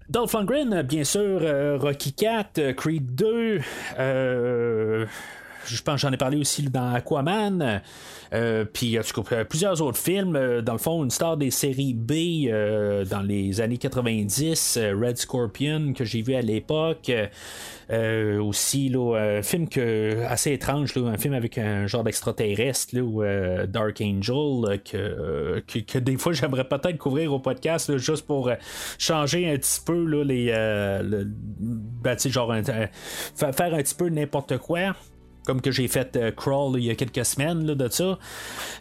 Dolph 0.08 0.32
Lundgren, 0.34 0.82
bien 0.82 1.04
sûr, 1.04 1.40
Rocky 1.80 2.12
4, 2.12 2.72
Creed 2.72 3.14
2, 3.14 3.60
je 5.66 5.82
pense 5.82 6.00
j'en 6.00 6.12
ai 6.12 6.16
parlé 6.16 6.36
aussi 6.36 6.62
dans 6.62 6.92
Aquaman. 6.92 7.80
Euh, 8.32 8.64
puis, 8.64 8.98
plusieurs 9.48 9.82
autres 9.82 9.98
films. 9.98 10.36
Euh, 10.36 10.62
dans 10.62 10.72
le 10.72 10.78
fond, 10.78 11.04
une 11.04 11.10
star 11.10 11.36
des 11.36 11.50
séries 11.50 11.94
B 11.94 12.48
euh, 12.48 13.04
dans 13.04 13.20
les 13.20 13.60
années 13.60 13.78
90, 13.78 14.78
Red 14.78 15.18
Scorpion, 15.18 15.92
que 15.92 16.04
j'ai 16.04 16.22
vu 16.22 16.34
à 16.34 16.42
l'époque. 16.42 17.10
aussi, 17.90 18.88
là, 18.88 19.16
un 19.38 19.42
film 19.42 19.68
que, 19.68 20.24
assez 20.26 20.52
étrange, 20.52 20.94
là, 20.94 21.08
un 21.08 21.18
film 21.18 21.34
avec 21.34 21.58
un 21.58 21.86
genre 21.86 22.04
d'extraterrestre, 22.04 22.94
Dark 23.66 24.00
Angel, 24.00 24.80
que, 24.82 25.62
que, 25.66 25.98
des 25.98 26.16
fois 26.16 26.32
j'aimerais 26.42 26.64
peut-être 26.64 26.96
couvrir 26.96 27.32
au 27.34 27.38
podcast 27.38 27.98
juste 27.98 28.26
pour 28.26 28.50
changer 28.98 29.50
un 29.50 29.56
petit 29.56 29.80
peu 29.84 30.04
là, 30.06 30.24
les. 30.24 30.46
Ben, 31.60 32.18
genre, 32.18 32.54
faire 32.54 33.74
un 33.74 33.82
petit 33.82 33.94
peu 33.94 34.08
n'importe 34.08 34.56
quoi 34.58 34.94
comme 35.44 35.60
que 35.60 35.70
j'ai 35.70 35.88
fait 35.88 36.16
euh, 36.16 36.30
Crawl 36.30 36.78
il 36.78 36.84
y 36.84 36.90
a 36.90 36.94
quelques 36.94 37.24
semaines 37.24 37.66
là, 37.66 37.74
de 37.74 37.88
ça. 37.88 38.18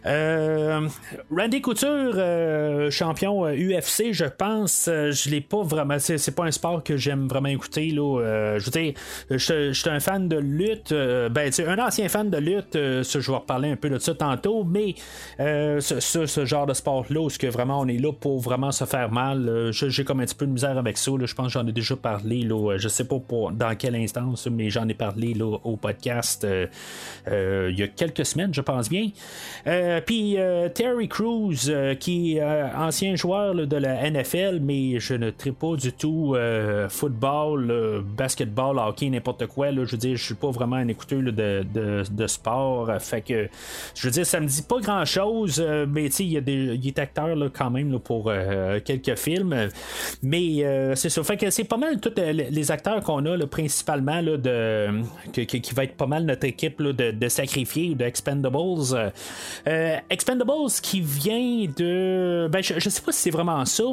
Euh, 0.06 0.88
Randy 1.30 1.60
Couture, 1.60 2.14
euh, 2.16 2.90
champion 2.90 3.46
UFC, 3.46 4.12
je 4.12 4.24
pense, 4.24 4.84
je 4.86 5.30
l'ai 5.30 5.40
pas 5.40 5.62
vraiment. 5.62 5.98
C'est, 5.98 6.34
pas 6.34 6.44
un 6.44 6.50
sport 6.50 6.82
que 6.82 6.96
j'aime 6.96 7.28
vraiment 7.28 7.48
écouter. 7.48 7.90
Là, 7.90 8.58
je 8.58 8.64
veux 8.64 8.70
dire, 8.70 8.94
je 9.30 9.72
suis 9.72 9.90
un 9.90 10.00
fan 10.00 10.28
de 10.28 10.36
lutte. 10.36 10.92
ben, 10.92 11.50
un 11.66 11.78
ancien 11.78 12.08
fan 12.08 12.30
de 12.30 12.38
lutte, 12.38 12.74
je 12.74 13.18
vais 13.18 13.36
reparler 13.36 13.70
un 13.70 13.76
peu 13.76 13.90
de 13.90 13.98
ça 13.98 14.14
tantôt, 14.14 14.64
mais 14.64 14.94
ce, 15.38 16.00
ce, 16.00 16.44
genre 16.44 16.66
de 16.66 16.74
sport-là, 16.74 17.20
où 17.20 17.28
que 17.28 17.46
vraiment 17.46 17.80
on 17.80 17.88
est 17.88 17.98
là 17.98 18.12
pour 18.12 18.40
vraiment 18.40 18.72
se 18.72 18.84
faire 18.84 19.10
mal, 19.10 19.70
j'ai 19.72 20.04
comme 20.04 20.20
un 20.20 20.24
petit 20.24 20.34
peu 20.34 20.46
de 20.46 20.52
misère 20.52 20.78
avec 20.78 20.96
ça. 20.98 21.12
je 21.22 21.34
pense 21.34 21.46
que 21.46 21.52
j'en 21.52 21.66
ai 21.66 21.72
déjà 21.72 21.96
parlé. 21.96 22.42
Là, 22.42 22.76
je 22.76 22.88
sais 22.88 23.04
pas 23.04 23.18
pour, 23.18 23.52
dans 23.52 23.74
quelle 23.76 23.96
instance, 23.96 24.46
mais 24.46 24.70
j'en 24.70 24.88
ai 24.88 24.94
parlé 24.94 25.34
là, 25.34 25.58
au 25.64 25.76
podcast 25.76 26.46
il 27.26 27.78
y 27.78 27.82
a 27.82 27.88
quelques 27.88 28.26
semaines, 28.26 28.52
je 28.54 28.60
pense 28.60 28.88
bien. 28.88 29.08
Puis 30.06 30.36
Terry 30.74 31.08
Crews, 31.08 31.96
qui 31.98 32.36
est 32.36 32.42
ancien 32.42 33.16
joueur 33.16 33.54
de 33.54 33.76
la 33.76 34.10
NFL, 34.10 34.60
mais 34.60 34.98
je 34.98 35.14
ne 35.14 35.30
tripe 35.30 35.58
pas 35.58 35.76
du 35.76 35.92
tout 35.92 36.36
football, 36.88 38.02
basketball, 38.16 38.78
hockey, 38.78 39.08
n'importe 39.08 39.46
quoi. 39.46 39.70
Là, 39.70 39.84
je 39.84 39.92
veux 39.92 39.98
dire, 39.98 40.16
je 40.16 40.24
suis 40.24 40.34
pas 40.34 40.50
vraiment 40.50 40.76
un 40.76 40.88
écouteur 40.88 41.22
de, 41.22 41.64
de, 42.10 42.26
sport. 42.26 42.90
Fait 43.00 43.22
que, 43.22 43.48
je 43.94 44.06
veux 44.06 44.12
dire, 44.12 44.26
ça 44.26 44.40
me 44.40 44.46
dit 44.46 44.62
pas 44.62 44.80
grand 44.80 45.04
chose, 45.04 45.64
mais 45.88 46.10
sais, 46.10 46.24
il, 46.24 46.88
est 46.88 46.98
acteur 46.98 47.34
là, 47.34 47.48
quand 47.52 47.70
même 47.70 47.98
pour 47.98 48.32
quelques 48.84 49.16
films. 49.16 49.68
Mais 50.22 50.94
c'est 50.94 51.08
ça. 51.08 51.22
Fait 51.22 51.36
que 51.36 51.50
c'est 51.50 51.64
pas 51.64 51.76
mal 51.76 52.00
tous 52.00 52.14
les 52.16 52.70
acteurs 52.70 53.02
qu'on 53.02 53.24
a 53.26 53.46
principalement 53.46 54.20
là, 54.20 54.36
de, 54.36 55.02
qui 55.32 55.74
va 55.74 55.84
être 55.84 55.96
pas 55.96 56.06
mal 56.06 56.24
notre 56.24 56.41
équipe 56.44 56.82
de, 56.82 57.28
sacrifier 57.28 57.90
ou 57.90 57.94
de 57.94 58.04
Expendables. 58.04 59.12
Euh, 59.66 59.96
Expendables 60.10 60.70
qui 60.82 61.00
vient 61.00 61.66
de. 61.76 62.48
Ben, 62.50 62.62
je, 62.62 62.88
sais 62.88 63.02
pas 63.02 63.12
si 63.12 63.20
c'est 63.20 63.30
vraiment 63.30 63.64
ça, 63.64 63.84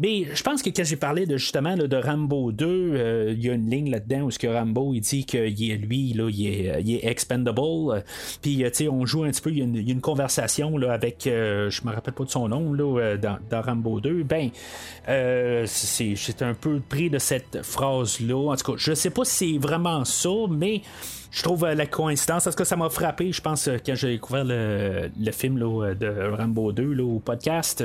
mais 0.00 0.26
je 0.34 0.42
pense 0.42 0.62
que 0.62 0.70
quand 0.70 0.84
j'ai 0.84 0.96
parlé 0.96 1.26
de 1.26 1.36
justement 1.36 1.76
de 1.76 1.96
Rambo 1.96 2.52
2, 2.52 2.66
euh, 2.66 3.34
il 3.36 3.44
y 3.44 3.50
a 3.50 3.54
une 3.54 3.70
ligne 3.70 3.90
là-dedans 3.90 4.22
où 4.22 4.30
ce 4.30 4.38
que 4.38 4.46
Rambo 4.46 4.92
il 4.94 5.00
dit 5.00 5.24
que 5.24 5.38
lui, 5.38 6.12
là, 6.12 6.28
il 6.30 6.46
est, 6.46 6.82
il 6.82 6.94
est 6.96 7.06
expendable. 7.06 8.04
Puis 8.40 8.64
on 8.90 9.06
joue 9.06 9.24
un 9.24 9.30
petit 9.30 9.40
peu, 9.40 9.50
il 9.50 9.58
y 9.58 9.62
a 9.62 9.64
une, 9.64 10.00
conversation 10.00 10.76
là, 10.76 10.92
avec 10.92 11.22
je 11.24 11.86
me 11.86 11.92
rappelle 11.92 12.14
pas 12.14 12.24
de 12.24 12.30
son 12.30 12.48
nom 12.48 12.72
là, 12.72 13.16
dans, 13.16 13.62
Rambo 13.62 14.00
2. 14.00 14.24
Ben 14.24 14.50
c'est 15.66 16.42
un 16.42 16.54
peu 16.54 16.80
pris 16.80 17.10
de 17.10 17.18
cette 17.18 17.62
phrase-là. 17.62 18.52
En 18.52 18.56
tout 18.56 18.72
cas, 18.72 18.78
je 18.78 18.94
sais 18.94 19.10
pas 19.10 19.24
si 19.24 19.52
c'est 19.52 19.58
vraiment 19.58 20.04
ça, 20.04 20.30
mais 20.50 20.82
je 21.32 21.42
trouve 21.42 21.64
euh, 21.64 21.74
la 21.74 21.86
coïncidence, 21.86 22.44
parce 22.44 22.54
que 22.54 22.64
ça 22.64 22.76
m'a 22.76 22.90
frappé, 22.90 23.32
je 23.32 23.40
pense, 23.40 23.66
euh, 23.66 23.78
quand 23.84 23.94
j'ai 23.94 24.10
découvert 24.10 24.44
le, 24.44 25.10
film 25.32 25.58
de 25.58 26.36
Rambo 26.36 26.72
2 26.72 27.00
au 27.00 27.18
podcast. 27.18 27.84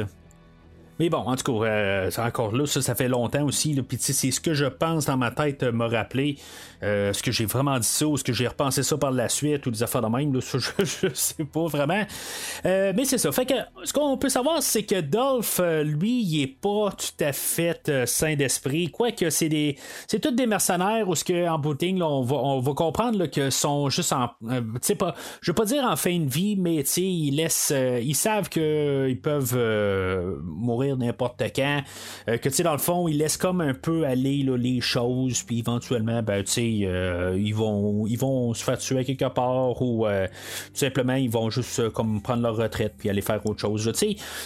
Mais 0.99 1.10
bon, 1.10 1.19
en 1.19 1.36
tout 1.36 1.51
cas, 1.51 1.65
euh, 1.67 2.12
encore 2.17 2.55
là, 2.55 2.65
ça, 2.65 2.81
ça 2.81 2.95
fait 2.95 3.07
longtemps 3.07 3.43
aussi. 3.43 3.79
Puis 3.81 3.97
c'est 3.99 4.31
ce 4.31 4.39
que 4.39 4.53
je 4.53 4.65
pense 4.65 5.05
dans 5.05 5.17
ma 5.17 5.31
tête 5.31 5.63
me 5.63 5.86
rappeler. 5.86 6.38
Euh, 6.83 7.10
est-ce 7.10 7.23
que 7.23 7.31
j'ai 7.31 7.45
vraiment 7.45 7.79
dit 7.79 7.88
ça 7.88 8.07
ou 8.07 8.15
est-ce 8.15 8.23
que 8.23 8.33
j'ai 8.33 8.47
repensé 8.47 8.83
ça 8.83 8.97
par 8.97 9.12
la 9.12 9.29
suite 9.29 9.65
ou 9.65 9.71
des 9.71 9.83
affaires 9.83 10.01
de 10.01 10.07
même? 10.07 10.39
je, 10.41 10.57
je, 10.83 11.13
sais 11.13 11.43
pas 11.43 11.65
vraiment. 11.65 12.03
Euh, 12.65 12.93
mais 12.95 13.05
c'est 13.05 13.17
ça. 13.17 13.31
Fait 13.31 13.45
que 13.45 13.55
ce 13.83 13.93
qu'on 13.93 14.17
peut 14.17 14.29
savoir, 14.29 14.62
c'est 14.62 14.83
que 14.83 15.01
Dolph, 15.01 15.60
euh, 15.60 15.83
lui, 15.83 16.21
il 16.21 16.43
est 16.43 16.47
pas 16.47 16.91
tout 16.91 17.23
à 17.23 17.33
fait 17.33 18.05
sain 18.05 18.36
d'esprit. 18.36 18.91
Quoique 18.91 19.29
c'est 19.29 19.49
des. 19.49 19.77
C'est 20.07 20.19
tous 20.19 20.31
des 20.31 20.45
mercenaires 20.45 21.07
où 21.10 21.15
ce 21.15 21.23
que 21.23 21.47
en 21.47 21.57
booting, 21.57 22.01
on, 22.01 22.21
va, 22.21 22.36
on 22.36 22.60
va 22.60 22.73
comprendre 22.73 23.25
que 23.25 23.49
sont 23.49 23.89
juste 23.89 24.13
en. 24.13 24.29
pas. 24.99 25.15
Je 25.41 25.51
veux 25.51 25.55
pas 25.55 25.65
dire 25.65 25.83
en 25.83 25.95
fin 25.95 26.17
de 26.19 26.29
vie, 26.29 26.55
mais 26.55 26.83
tu 26.83 27.01
ils 27.01 27.31
laissent. 27.31 27.73
ils 27.75 28.15
savent 28.15 28.49
qu'ils 28.49 29.19
peuvent 29.21 29.57
mourir 30.43 30.87
n'importe 30.95 31.43
quand. 31.56 31.82
que 32.26 32.38
tu 32.38 32.52
sais, 32.52 32.63
dans 32.63 32.71
le 32.71 32.78
fond, 32.78 33.08
ils 33.08 33.17
laissent 33.17 33.38
comme 33.38 33.62
un 33.62 33.73
peu 33.73 34.06
aller 34.06 34.43
les 34.58 34.82
choses, 34.82 35.43
puis 35.43 35.60
éventuellement, 35.60 36.21
ben, 36.23 36.43
tu 36.43 36.52
sais, 36.52 36.80
euh, 36.84 37.38
ils, 37.38 37.54
vont, 37.54 38.06
ils 38.08 38.17
vont 38.17 38.54
se 38.54 38.63
faire 38.63 38.78
tuer 38.78 39.04
quelque 39.04 39.30
part 39.30 39.82
ou 39.82 40.06
euh, 40.06 40.28
tout 40.28 40.80
simplement 40.80 41.13
ils 41.13 41.30
vont 41.30 41.50
juste 41.50 41.80
euh, 41.80 41.89
comme 41.89 42.21
prendre 42.21 42.43
leur 42.43 42.56
retraite 42.56 42.93
puis 42.97 43.10
aller 43.10 43.21
faire 43.21 43.45
autre 43.45 43.62
chose. 43.62 43.91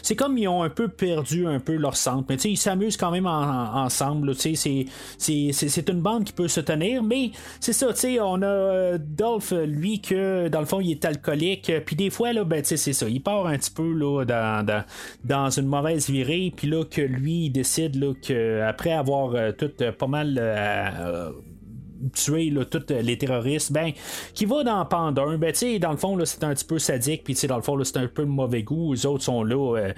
C'est 0.01 0.15
comme 0.15 0.37
ils 0.37 0.47
ont 0.47 0.63
un 0.63 0.69
peu 0.69 0.87
perdu 0.87 1.47
un 1.47 1.59
peu 1.59 1.75
leur 1.75 1.95
centre, 1.95 2.25
mais 2.29 2.35
ils 2.35 2.57
s'amusent 2.57 2.97
quand 2.97 3.11
même 3.11 3.27
ensemble. 3.27 4.33
C'est 4.35 5.89
une 5.89 6.01
bande 6.01 6.23
qui 6.23 6.33
peut 6.33 6.47
se 6.47 6.61
tenir, 6.61 7.03
mais 7.03 7.31
c'est 7.59 7.73
ça, 7.73 7.87
on 8.21 8.41
a 8.41 8.97
Dolph, 8.97 9.53
lui, 9.65 9.99
que 10.01 10.47
dans 10.47 10.59
le 10.59 10.65
fond 10.65 10.79
il 10.79 10.91
est 10.91 11.05
alcoolique, 11.05 11.71
puis 11.85 11.95
des 11.95 12.09
fois, 12.09 12.33
là, 12.33 12.43
ben, 12.43 12.61
c'est 12.63 12.77
ça, 12.77 13.07
il 13.07 13.21
part 13.21 13.47
un 13.47 13.57
petit 13.57 13.71
peu 13.71 13.93
là, 13.93 14.23
dans, 14.25 14.83
dans, 15.23 15.49
une 15.49 15.67
mauvaise 15.67 16.09
virée, 16.09 16.30
puis 16.55 16.67
là 16.67 16.83
que 16.85 17.01
lui 17.01 17.45
il 17.45 17.49
décide 17.51 17.95
là, 17.95 18.13
que 18.21 18.61
après 18.61 18.91
avoir 18.91 19.35
tout 19.55 19.71
pas 19.97 20.07
mal 20.07 20.39
tuer 22.13 22.49
là, 22.49 22.65
tous 22.65 22.83
les 22.89 23.17
terroristes, 23.17 23.71
ben, 23.71 23.91
qui 24.33 24.45
va 24.45 24.63
dans 24.63 24.85
Pandun, 24.85 25.37
ben, 25.37 25.51
tu 25.51 25.59
sais, 25.59 25.79
dans 25.79 25.91
le 25.91 25.97
fond, 25.97 26.15
là, 26.15 26.25
c'est 26.25 26.43
un 26.43 26.53
petit 26.53 26.65
peu 26.65 26.79
sadique, 26.79 27.23
puis, 27.23 27.33
tu 27.33 27.41
sais, 27.41 27.47
dans 27.47 27.57
le 27.57 27.61
fond, 27.61 27.75
là, 27.75 27.85
c'est 27.85 27.97
un 27.97 28.07
peu 28.07 28.23
de 28.23 28.29
mauvais 28.29 28.63
goût. 28.63 28.93
Les 28.93 29.05
autres 29.05 29.23
sont 29.23 29.43
là 29.43 29.77
euh, 29.77 29.93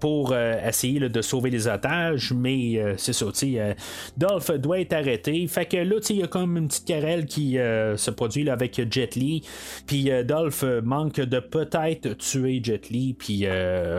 pour 0.00 0.32
euh, 0.32 0.54
essayer 0.66 1.00
de 1.00 1.22
sauver 1.22 1.50
les 1.50 1.66
otages, 1.68 2.32
mais 2.32 2.78
euh, 2.78 2.94
c'est 2.96 3.12
ça, 3.12 3.26
sais, 3.32 3.76
Dolph 4.16 4.50
doit 4.52 4.80
être 4.80 4.92
arrêté. 4.92 5.46
Fait 5.46 5.66
que 5.66 5.76
là, 5.76 5.96
il 6.08 6.16
y 6.16 6.22
a 6.22 6.26
comme 6.26 6.56
une 6.56 6.68
petite 6.68 6.86
querelle 6.86 7.26
qui 7.26 7.54
se 7.54 8.10
produit 8.10 8.48
avec 8.48 8.80
Jet 8.90 9.14
Li, 9.16 9.42
puis 9.86 10.10
Dolph 10.24 10.64
manque 10.82 11.16
de 11.20 11.40
peut-être 11.40 12.16
tuer 12.16 12.60
Jet 12.62 12.88
Li, 12.90 13.14
puis 13.14 13.46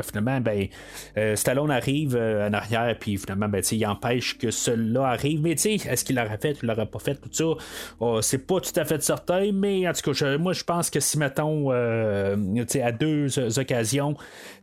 finalement, 0.04 0.42
ben, 0.42 0.68
Stallone 1.36 1.72
arrive 1.72 2.16
en 2.16 2.54
arrière, 2.54 2.96
puis 3.00 3.18
finalement, 3.18 3.50
ben, 3.50 3.62
il 3.72 3.86
empêche 3.86 4.38
que 4.38 4.52
cela 4.52 5.10
arrive, 5.10 5.42
mais 5.42 5.56
tu 5.56 5.70
est-ce 5.70 6.04
qu'il 6.04 6.16
l'aurait 6.16 6.38
fait 6.42 6.62
ou 6.62 6.66
l'aurait 6.66 6.86
pas 6.86 7.00
fait, 7.00 7.16
tout 7.16 7.30
ça, 7.32 7.50
Oh, 8.00 8.22
c'est 8.22 8.46
pas 8.46 8.60
tout 8.60 8.78
à 8.78 8.86
fait 8.86 9.02
certain, 9.04 9.52
mais 9.54 9.88
en 9.88 9.94
tout 9.94 10.14
cas, 10.14 10.38
moi 10.38 10.54
je 10.54 10.64
pense 10.64 10.90
que 10.90 11.00
si 11.00 11.18
mettons 11.18 11.72
euh, 11.72 12.36
à 12.82 12.92
deux 12.92 13.60
occasions, 13.60 14.16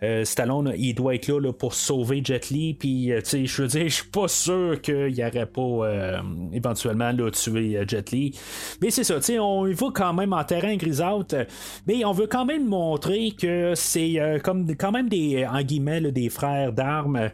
euh, 0.02 0.24
Stallone 0.24 0.72
il 0.76 0.94
doit 0.94 1.14
être 1.14 1.25
là, 1.32 1.52
pour 1.52 1.74
sauver 1.74 2.22
Jet 2.24 2.50
Li, 2.50 2.74
puis 2.74 3.12
euh, 3.12 3.20
je 3.24 3.62
veux 3.62 3.68
dire, 3.68 3.84
je 3.88 3.94
suis 3.94 4.08
pas 4.08 4.28
sûr 4.28 4.80
qu'il 4.80 5.12
n'y 5.12 5.24
aurait 5.24 5.46
pas 5.46 6.20
éventuellement 6.52 7.12
là, 7.12 7.30
tué 7.30 7.78
Jet 7.86 8.10
Li. 8.10 8.38
Mais 8.80 8.90
c'est 8.90 9.04
ça, 9.04 9.18
on 9.40 9.66
y 9.66 9.72
va 9.72 9.86
quand 9.94 10.12
même 10.12 10.32
en 10.32 10.44
terrain 10.44 10.76
grisâtre, 10.76 11.46
mais 11.86 12.04
on 12.04 12.12
veut 12.12 12.26
quand 12.26 12.44
même 12.44 12.66
montrer 12.66 13.32
que 13.38 13.72
c'est 13.74 14.40
comme 14.42 14.66
quand 14.76 14.92
même 14.92 15.08
des 15.08 15.46
en 15.46 15.62
guillemets 15.62 16.12
des 16.12 16.28
frères 16.28 16.72
d'armes. 16.72 17.30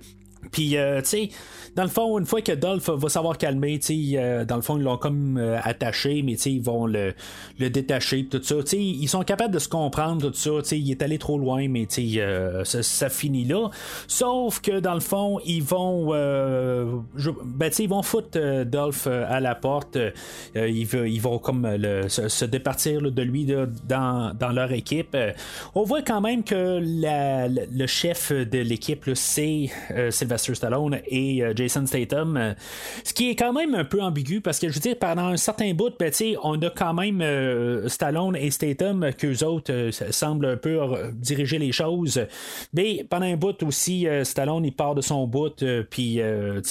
Puis, 0.51 0.71
tu 0.71 1.05
sais, 1.05 1.29
dans 1.75 1.85
le 1.85 1.89
fond, 1.89 2.19
une 2.19 2.27
fois 2.27 2.43
que 2.43 2.53
Dolph 2.53 2.91
va 2.91 3.09
savoir 3.09 3.39
calmer, 3.39 3.81
euh, 3.91 4.45
dans 4.45 4.57
le 4.57 4.63
fond, 4.63 4.77
ils 4.77 4.83
l'ont 4.83 4.99
comme 4.99 5.39
euh, 5.39 5.59
attaché, 5.63 6.23
mais 6.23 6.35
ils 6.35 6.61
vont 6.61 6.87
le, 6.87 7.15
le 7.59 7.71
détacher, 7.71 8.27
tout 8.27 8.43
ça. 8.43 8.57
ils 8.73 9.09
sont 9.09 9.23
capables 9.23 9.55
de 9.55 9.59
se 9.59 9.69
comprendre, 9.69 10.31
tout 10.31 10.63
ça. 10.63 10.77
Il 10.77 10.91
est 10.91 11.03
allé 11.03 11.19
trop 11.19 11.39
loin, 11.39 11.69
mais 11.69 11.87
euh, 11.99 12.65
ça, 12.65 12.83
ça, 12.83 13.09
finit 13.09 13.45
là. 13.45 13.71
Sauf 14.07 14.61
que 14.61 14.81
dans 14.81 14.95
le 14.95 15.01
fond, 15.01 15.39
ils 15.47 15.63
vont, 15.63 16.09
ben, 16.13 17.71
ils 17.79 17.89
vont 17.89 18.03
foutre 18.03 18.65
Dolph 18.67 19.07
à 19.07 19.41
la 19.41 19.55
porte. 19.55 19.99
ils, 20.55 20.89
ils, 20.95 21.21
vont 21.21 21.39
comme 21.39 21.67
se, 22.09 22.45
départir 22.45 23.01
de 23.01 23.23
lui 23.23 23.47
dans, 23.89 24.35
dans, 24.35 24.53
leur 24.53 24.73
équipe. 24.73 25.17
on 25.75 25.85
voit 25.85 26.03
quand 26.03 26.21
même 26.21 26.45
que 26.45 26.81
le 26.83 27.87
chef 27.87 28.33
de 28.33 28.59
l'équipe, 28.59 29.09
c'est 29.15 29.71
Sylvester 30.39 30.63
Stallone 30.63 31.01
et 31.07 31.43
Jason 31.57 31.87
Statham. 31.87 32.37
Euh, 32.37 32.55
ce 33.05 33.13
qui 33.13 33.31
est 33.31 33.37
quand 33.37 33.53
même 33.53 33.75
un 33.75 33.85
peu 33.85 34.01
ambigu 34.01 34.41
parce 34.41 34.59
que 34.59 34.69
je 34.69 34.75
veux 34.75 34.81
dire, 34.81 34.97
pendant 34.99 35.27
un 35.27 35.37
certain 35.37 35.73
bout, 35.75 35.93
ben, 35.99 36.13
on 36.43 36.61
a 36.63 36.71
quand 36.71 36.95
même 36.95 37.21
euh, 37.21 37.89
Stallone 37.89 38.37
et 38.37 38.51
Statham 38.51 39.11
qu'eux 39.19 39.45
autres 39.45 39.73
euh, 39.73 39.91
semblent 40.11 40.47
un 40.47 40.57
peu 40.57 40.81
diriger 41.15 41.59
les 41.59 41.73
choses. 41.73 42.21
Mais 42.73 43.05
pendant 43.09 43.27
un 43.27 43.37
bout 43.37 43.63
aussi, 43.63 44.07
Stallone 44.23 44.65
il 44.65 44.73
part 44.73 44.95
de 44.95 45.01
son 45.01 45.27
bout, 45.27 45.65
puis 45.91 46.21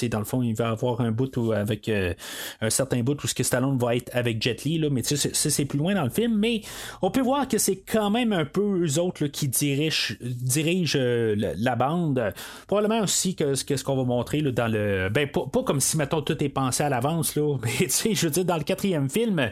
dans 0.09 0.19
le 0.19 0.25
fond, 0.25 0.41
il 0.41 0.55
va 0.55 0.69
avoir 0.69 1.01
un 1.01 1.11
bout 1.11 1.51
avec 1.53 1.89
un 1.89 2.69
certain 2.69 3.01
bout 3.01 3.21
où 3.23 3.27
ce 3.27 3.33
que 3.33 3.43
Stallone 3.43 3.77
va 3.77 3.95
être 3.95 4.09
avec 4.13 4.41
Jet 4.41 4.63
Li, 4.63 4.77
là, 4.77 4.89
mais 4.89 5.01
c'est 5.03 5.65
plus 5.65 5.77
loin 5.77 5.95
dans 5.95 6.03
le 6.03 6.09
film. 6.09 6.37
Mais 6.37 6.61
on 7.01 7.11
peut 7.11 7.21
voir 7.21 7.47
que 7.47 7.57
c'est 7.57 7.77
quand 7.77 8.09
même 8.09 8.33
un 8.33 8.45
peu 8.45 8.85
eux 8.85 8.99
autres 8.99 9.27
qui 9.27 9.47
dirigent, 9.47 10.15
dirigent 10.21 10.99
la 10.99 11.75
bande. 11.75 12.33
Probablement 12.67 13.01
aussi 13.01 13.35
que, 13.35 13.50
ce 13.55 13.83
qu'on 13.83 13.95
va 13.95 14.03
montrer 14.03 14.41
dans 14.41 14.67
le 14.67 15.01
euh, 15.01 15.09
ben, 15.09 15.27
pas, 15.27 15.63
comme 15.63 15.79
si, 15.79 15.97
mettons, 15.97 16.21
tout 16.21 16.41
est 16.43 16.49
pensé 16.49 16.83
à 16.83 16.89
l'avance, 16.89 17.35
là. 17.35 17.57
Mais, 17.63 17.85
tu 17.85 17.89
sais, 17.89 18.15
je 18.15 18.27
veux 18.27 18.31
dire, 18.31 18.45
dans 18.45 18.57
le 18.57 18.63
quatrième 18.63 19.09
film, 19.09 19.51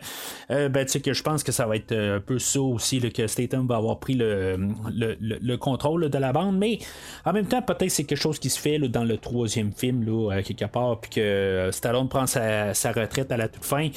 euh, 0.51 0.69
ben, 0.69 0.85
tu 0.85 0.93
sais, 0.93 1.01
que 1.01 1.13
je 1.13 1.23
pense 1.23 1.43
que 1.43 1.51
ça 1.51 1.65
va 1.65 1.75
être 1.75 1.91
euh, 1.91 2.17
un 2.17 2.19
peu 2.19 2.39
ça 2.39 2.61
aussi, 2.61 2.99
que 2.99 3.27
Statham 3.27 3.67
va 3.67 3.77
avoir 3.77 3.99
pris 3.99 4.13
le, 4.13 4.57
le, 4.91 5.57
contrôle 5.57 6.09
de 6.09 6.17
la 6.17 6.33
bande. 6.33 6.57
Mais 6.57 6.79
en 7.25 7.33
même 7.33 7.45
temps, 7.45 7.61
peut-être 7.61 7.89
c'est 7.89 8.03
quelque 8.03 8.19
chose 8.19 8.39
qui 8.39 8.49
se 8.49 8.59
fait 8.59 8.79
dans 8.79 9.03
le 9.03 9.17
troisième 9.17 9.71
film, 9.71 10.03
là, 10.03 10.41
quelque 10.41 10.65
part, 10.65 10.99
puis 10.99 11.11
que 11.11 11.69
Stallone 11.71 12.07
prend 12.07 12.27
sa, 12.27 12.73
retraite 12.91 13.31
à 13.31 13.37
la 13.37 13.47
toute 13.47 13.63
fin. 13.63 13.89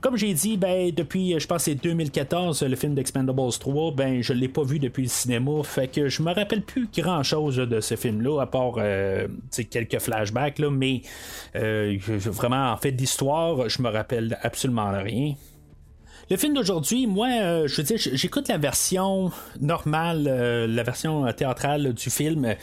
Comme 0.00 0.16
j'ai 0.16 0.34
dit, 0.34 0.56
ben, 0.56 0.90
depuis, 0.90 1.38
je 1.38 1.46
pense, 1.46 1.64
c'est 1.64 1.74
2014, 1.74 2.62
le 2.62 2.76
film 2.76 2.94
d'Expendables 2.94 3.52
3, 3.58 3.92
ben, 3.92 4.22
je 4.22 4.32
l'ai 4.32 4.48
pas 4.48 4.62
vu 4.62 4.78
depuis 4.78 5.04
le 5.04 5.08
cinéma. 5.08 5.62
Fait 5.62 5.88
que 5.88 6.08
je 6.08 6.22
me 6.22 6.32
rappelle 6.32 6.62
plus 6.62 6.88
grand 6.94 7.22
chose 7.22 7.56
de 7.56 7.80
ce 7.80 7.96
film-là, 7.96 8.40
à 8.40 8.46
part, 8.46 8.74
quelques 9.70 9.98
flashbacks, 9.98 10.58
là, 10.58 10.70
mais 10.70 11.02
euh, 11.56 11.96
vraiment, 12.00 12.72
en 12.72 12.76
fait, 12.76 12.92
d'histoire, 12.92 13.68
je 13.68 13.82
me 13.82 13.88
rappelle 13.88 14.38
absolument 14.42 14.90
rien. 14.92 15.34
Le 16.30 16.36
film 16.36 16.54
d'aujourd'hui, 16.54 17.06
moi, 17.06 17.28
euh, 17.28 17.68
je 17.68 17.76
veux 17.76 17.82
dire, 17.82 17.98
j'écoute 17.98 18.48
la 18.48 18.56
version 18.56 19.30
normale, 19.60 20.26
euh, 20.26 20.66
la 20.66 20.82
version 20.82 21.30
théâtrale 21.32 21.92
du 21.92 22.10
film. 22.10 22.54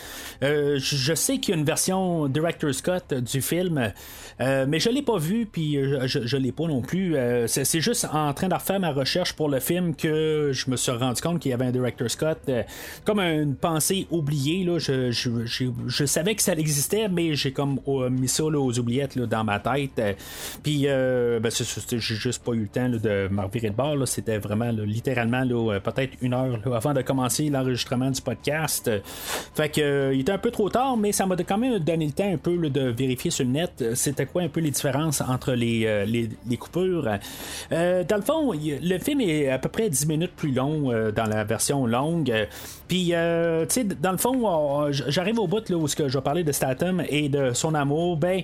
Je 0.42 1.14
sais 1.14 1.38
qu'il 1.38 1.54
y 1.54 1.58
a 1.58 1.60
une 1.60 1.66
version 1.66 2.28
Director's 2.28 2.82
Cut 2.82 3.22
du 3.22 3.42
film, 3.42 3.94
euh, 4.42 4.66
mais 4.68 4.80
je 4.80 4.90
l'ai 4.90 5.02
pas 5.02 5.18
vu, 5.18 5.46
puis 5.46 5.78
euh, 5.78 6.08
je, 6.08 6.20
je 6.26 6.38
l'ai 6.38 6.52
pas 6.52 6.66
non 6.66 6.82
plus. 6.82 7.16
Euh, 7.16 7.48
c'est 7.48 7.82
juste 7.82 8.08
en 8.12 8.34
train 8.34 8.48
de 8.48 8.54
refaire 8.54 8.80
ma 8.80 8.92
recherche 8.92 9.34
pour 9.34 9.50
le 9.50 9.60
film 9.60 9.96
que 9.96 10.52
je 10.54 10.70
me 10.72 10.76
suis 10.78 10.92
rendu 10.92 11.22
compte 11.22 11.40
qu'il 11.40 11.52
y 11.52 11.54
avait 11.54 11.66
un 11.66 11.72
Director's 11.72 12.16
Cut. 12.16 12.26
euh, 12.48 12.64
comme 13.06 13.20
une 13.20 13.56
pensée 13.56 14.08
oubliée, 14.12 14.64
là. 14.64 14.80
Je, 14.80 15.12
je- 15.12 15.46
je- 15.46 16.06
savais 16.06 16.36
que 16.36 16.42
ça 16.42 16.54
existait, 16.54 17.08
mais 17.10 17.36
j'ai 17.36 17.52
comme 17.52 17.80
euh, 17.88 18.10
mis 18.10 18.28
ça 18.28 18.44
là, 18.44 18.60
aux 18.60 18.78
oubliettes 18.80 19.16
là, 19.16 19.26
dans 19.26 19.44
ma 19.44 19.60
tête. 19.60 20.00
Euh, 20.00 20.14
Puis, 20.64 20.84
ben, 20.84 21.50
c'est 21.52 21.98
j'ai 22.00 22.16
juste 22.16 22.44
pas 22.44 22.54
eu 22.54 22.62
le 22.62 22.68
temps 22.68 22.88
là, 22.88 22.98
de 22.98 23.28
me 23.32 23.42
revirer 23.42 23.70
de 23.70 23.76
bord. 23.76 24.08
C'était 24.08 24.38
vraiment 24.38 24.70
littéralement 24.72 25.44
peut-être 25.84 26.14
une 26.22 26.34
heure 26.34 26.60
avant 26.74 26.94
de 26.94 27.02
commencer 27.02 27.50
l'enregistrement 27.50 28.10
du 28.12 28.22
podcast. 28.22 28.90
Fait 29.54 29.70
que 29.70 30.12
il 30.14 30.22
était 30.22 30.32
un 30.32 30.38
peu 30.38 30.52
trop 30.52 30.70
tard, 30.70 30.98
mais 30.98 31.12
ça 31.12 31.26
m'a 31.26 31.36
quand 31.36 31.58
même 31.58 31.80
donné 31.80 32.06
le 32.08 32.12
temps 32.12 32.32
un 32.32 32.38
peu 32.38 32.58
de 32.70 32.90
vérifier 32.90 33.32
sur 33.32 33.46
le 33.46 33.52
net 33.52 33.84
c'était 33.96 34.26
quoi 34.32 34.42
un 34.44 34.48
peu 34.48 34.60
les 34.60 34.72
différences 34.72 35.22
entre 35.22 35.54
les, 35.54 35.86
euh, 35.86 36.06
les, 36.06 36.58
coupures? 36.58 37.08
Euh, 37.72 38.04
dans 38.04 38.16
le 38.16 38.22
fond, 38.22 38.52
le 38.54 39.00
film 39.00 39.22
est 39.22 39.50
à 39.50 39.60
peu 39.60 39.70
près 39.70 39.90
10 39.90 40.08
minutes 40.08 40.34
plus 40.36 40.52
long 40.52 40.92
euh, 40.92 41.12
dans 41.12 41.26
la 41.26 41.44
version 41.44 41.86
longue. 41.86 42.34
Puis, 42.88 43.06
tu 43.08 43.14
sais, 43.70 43.84
dans 43.84 44.12
le 44.12 44.18
fond, 44.18 44.36
on- 44.46 44.92
j'arrive 44.92 45.40
au 45.40 45.48
bout 45.48 45.68
là, 45.70 45.78
où 45.78 45.88
je 45.88 46.04
vais 46.04 46.22
parler 46.22 46.44
de 46.44 46.52
Statham 46.52 47.04
et 47.08 47.30
de 47.30 47.54
son 47.54 47.76
amour. 47.76 48.18
Ben, 48.18 48.42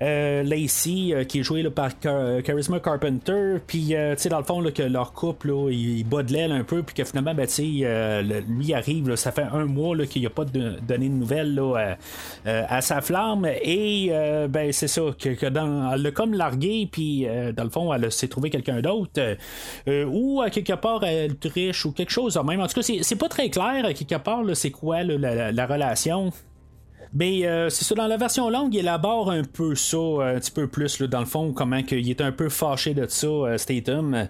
Lacey, 0.00 1.26
qui 1.28 1.40
est 1.40 1.42
joué 1.42 1.62
là, 1.62 1.70
par 1.70 1.98
Charisma 1.98 2.78
Carpenter, 2.80 3.56
puis, 3.66 3.88
tu 3.88 3.94
sais, 4.16 4.28
dans 4.28 4.38
le 4.38 4.44
fond, 4.44 4.60
là, 4.60 4.70
que 4.70 4.82
leur 4.82 5.12
couple, 5.12 5.48
là, 5.48 5.70
il, 5.70 6.04
bat 6.04 6.22
de 6.22 6.32
l'aile 6.32 6.52
un 6.52 6.62
peu, 6.64 6.82
puis 6.82 6.94
que 6.94 7.04
finalement, 7.04 7.34
ben, 7.34 7.46
tu 7.46 7.52
sais, 7.54 8.42
lui 8.48 8.72
arrive, 8.72 9.16
ça 9.16 9.32
fait 9.32 9.46
un 9.52 9.64
mois 9.64 9.96
qu'il 10.06 10.22
n'a 10.22 10.30
pas 10.30 10.44
de- 10.44 10.78
donné 10.86 11.08
de 11.08 11.14
nouvelles 11.14 11.60
à, 11.76 12.76
à 12.76 12.80
sa 12.80 13.00
flamme, 13.00 13.46
et 13.46 14.12
ben, 14.48 14.72
c'est 14.72 14.88
ça, 14.88 15.02
que, 15.18 15.27
que 15.34 15.46
dans, 15.46 15.92
elle 15.92 16.02
l'a 16.02 16.10
comme 16.10 16.34
largué, 16.34 16.88
puis 16.90 17.26
euh, 17.26 17.52
dans 17.52 17.64
le 17.64 17.70
fond, 17.70 17.92
elle 17.92 18.10
s'est 18.12 18.28
trouvé 18.28 18.50
quelqu'un 18.50 18.80
d'autre, 18.80 19.12
euh, 19.18 19.34
euh, 19.88 20.04
ou 20.06 20.40
à 20.42 20.50
quelque 20.50 20.74
part, 20.74 21.04
elle 21.04 21.32
est 21.32 21.44
riche, 21.48 21.84
ou 21.86 21.92
quelque 21.92 22.10
chose 22.12 22.38
même. 22.44 22.60
En 22.60 22.66
tout 22.66 22.74
cas, 22.74 22.82
c'est, 22.82 23.02
c'est 23.02 23.16
pas 23.16 23.28
très 23.28 23.50
clair, 23.50 23.84
à 23.84 23.92
quelque 23.92 24.16
part, 24.22 24.42
là, 24.42 24.54
c'est 24.54 24.70
quoi 24.70 25.02
la- 25.02 25.52
la 25.52 25.66
relation. 25.66 26.30
Mais 27.14 27.46
euh, 27.46 27.68
c'est 27.70 27.84
ça, 27.84 27.94
dans 27.94 28.06
la 28.06 28.16
version 28.16 28.50
longue, 28.50 28.74
il 28.74 28.80
élabore 28.80 29.30
un 29.30 29.42
peu 29.42 29.74
ça, 29.74 29.96
euh, 29.96 30.36
un 30.36 30.40
petit 30.40 30.50
peu 30.50 30.66
plus, 30.66 31.00
là, 31.00 31.06
dans 31.06 31.20
le 31.20 31.26
fond, 31.26 31.52
comment 31.52 31.82
qu'il 31.82 32.08
est 32.08 32.20
un 32.20 32.32
peu 32.32 32.48
fâché 32.48 32.94
de 32.94 33.06
ça, 33.06 33.26
euh, 33.26 33.58
Statham, 33.58 34.28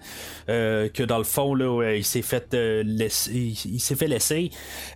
euh, 0.48 0.88
que 0.88 1.02
dans 1.02 1.18
le 1.18 1.24
fond, 1.24 1.54
là, 1.54 1.72
ouais, 1.72 2.00
il 2.00 2.04
s'est 2.04 2.22
fait 2.22 2.54
euh, 2.54 2.82
laisser, 2.84 3.32
il, 3.32 3.80
s'est 3.80 3.96
fait 3.96 4.06
laisser. 4.06 4.50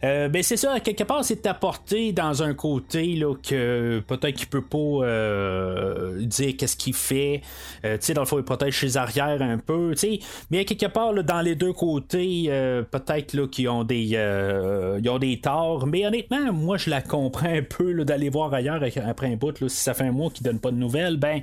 Euh, 0.04 0.28
ben 0.28 0.42
c'est 0.42 0.56
ça, 0.56 0.80
quelque 0.80 1.04
part, 1.04 1.24
c'est 1.24 1.46
apporté 1.46 2.12
dans 2.12 2.42
un 2.42 2.54
côté 2.54 3.14
là, 3.16 3.34
que 3.34 4.02
peut-être 4.06 4.36
qu'il 4.36 4.48
peut 4.48 4.62
pas 4.62 4.78
euh, 4.78 6.24
dire 6.24 6.54
qu'est-ce 6.56 6.76
qu'il 6.76 6.94
fait. 6.94 7.42
Euh, 7.84 7.96
tu 7.98 8.06
sais, 8.06 8.14
dans 8.14 8.22
le 8.22 8.26
fond, 8.26 8.38
il 8.38 8.44
protège 8.44 8.78
ses 8.78 8.96
arrières 8.96 9.42
un 9.42 9.58
peu, 9.58 9.90
tu 9.92 9.98
sais. 9.98 10.18
Mais 10.50 10.60
à 10.60 10.64
quelque 10.64 10.86
part, 10.86 11.12
là, 11.12 11.22
dans 11.22 11.40
les 11.40 11.54
deux 11.54 11.72
côtés, 11.72 12.44
euh, 12.48 12.82
peut-être 12.82 13.34
là, 13.34 13.46
qu'ils 13.46 13.68
ont 13.68 13.84
des 13.84 14.10
euh, 14.14 15.00
ils 15.02 15.08
ont 15.08 15.18
des 15.18 15.40
torts. 15.40 15.86
Mais 15.86 16.06
honnêtement, 16.06 16.52
moi 16.52 16.76
je 16.76 16.90
la 16.90 17.02
comprends 17.02 17.48
un 17.48 17.62
peu 17.62 17.71
là, 17.80 18.04
d'aller 18.04 18.28
voir 18.28 18.52
ailleurs 18.52 18.82
après 19.06 19.32
un 19.32 19.36
bout. 19.36 19.60
Là, 19.60 19.68
si 19.68 19.76
ça 19.76 19.94
fait 19.94 20.04
un 20.04 20.12
mois 20.12 20.30
qu'ils 20.30 20.44
donnent 20.44 20.60
pas 20.60 20.70
de 20.70 20.76
nouvelles, 20.76 21.16
ben. 21.16 21.42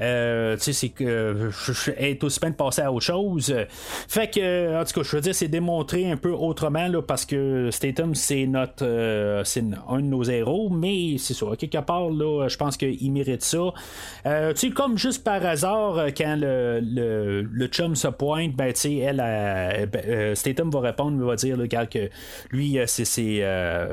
Euh, 0.00 0.56
tu 0.56 0.64
sais, 0.64 0.72
c'est 0.72 0.88
que 0.88 1.50
je 1.50 1.72
est 1.96 2.22
aussi 2.24 2.40
bien 2.40 2.50
de 2.50 2.54
passer 2.54 2.82
à 2.82 2.92
autre 2.92 3.04
chose. 3.04 3.54
Fait 4.08 4.32
que, 4.32 4.80
en 4.80 4.84
tout 4.84 5.00
cas, 5.00 5.02
je 5.02 5.16
veux 5.16 5.22
dire, 5.22 5.34
c'est 5.34 5.48
démontré 5.48 6.10
un 6.10 6.16
peu 6.16 6.32
autrement, 6.32 6.88
là, 6.88 7.02
parce 7.02 7.24
que 7.24 7.70
Statham, 7.70 8.14
c'est 8.14 8.46
notre, 8.46 8.84
euh, 8.84 9.44
c'est 9.44 9.64
un 9.88 9.98
de 9.98 10.06
nos 10.06 10.22
héros, 10.24 10.70
mais 10.70 11.16
c'est 11.18 11.34
ça, 11.34 11.46
quelque 11.58 11.78
part, 11.78 12.10
là, 12.10 12.48
je 12.48 12.56
pense 12.56 12.76
qu'il 12.76 13.12
mérite 13.12 13.42
ça. 13.42 13.72
Euh, 14.26 14.52
tu 14.52 14.68
sais, 14.68 14.70
comme 14.70 14.98
juste 14.98 15.24
par 15.24 15.44
hasard, 15.44 15.98
euh, 15.98 16.08
quand 16.16 16.36
le, 16.38 16.80
le, 16.82 17.42
le 17.42 17.66
chum 17.66 17.94
se 17.96 18.08
pointe, 18.08 18.54
ben, 18.54 18.72
tu 18.72 18.80
sais, 18.80 18.96
elle, 18.96 19.22
euh, 19.24 19.86
ben, 19.86 20.34
Statham 20.34 20.70
va 20.70 20.80
répondre, 20.80 21.16
il 21.18 21.26
va 21.26 21.36
dire, 21.36 21.56
là, 21.56 21.62
regarde, 21.62 21.88
que 21.88 22.10
lui, 22.50 22.78
c'est, 22.86 23.04
c'est, 23.04 23.42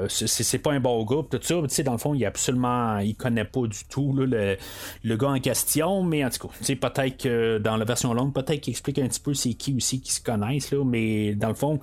c'est, 0.07 0.59
pas 0.59 0.71
un 0.71 0.79
bon 0.79 1.03
groupe, 1.03 1.29
tout 1.29 1.39
ça. 1.41 1.55
Tu 1.62 1.69
sais, 1.69 1.83
dans 1.83 1.93
le 1.93 1.97
fond, 1.97 2.13
il 2.13 2.25
absolument, 2.25 2.99
il 2.99 3.15
connaît 3.15 3.45
pas 3.45 3.62
du 3.62 3.85
tout, 3.89 4.13
le, 4.13 4.57
le 5.03 5.17
gars 5.17 5.29
en 5.29 5.39
question, 5.39 5.88
mais 6.04 6.23
en 6.25 6.30
tout 6.30 6.47
cas, 6.47 6.54
peut-être 6.89 7.17
que 7.17 7.58
dans 7.58 7.78
la 7.78 7.86
version 7.86 8.13
longue, 8.13 8.34
peut-être 8.34 8.62
qu'il 8.62 8.71
explique 8.71 8.99
un 8.99 9.08
petit 9.08 9.19
peu 9.19 9.34
c'est 9.34 9.54
qui 9.54 9.75
aussi 9.75 10.02
qui 10.02 10.12
se 10.12 10.21
connaissent, 10.21 10.71
là, 10.71 10.84
mais 10.86 11.34
dans 11.36 11.49
le 11.49 11.54
fond, 11.54 11.80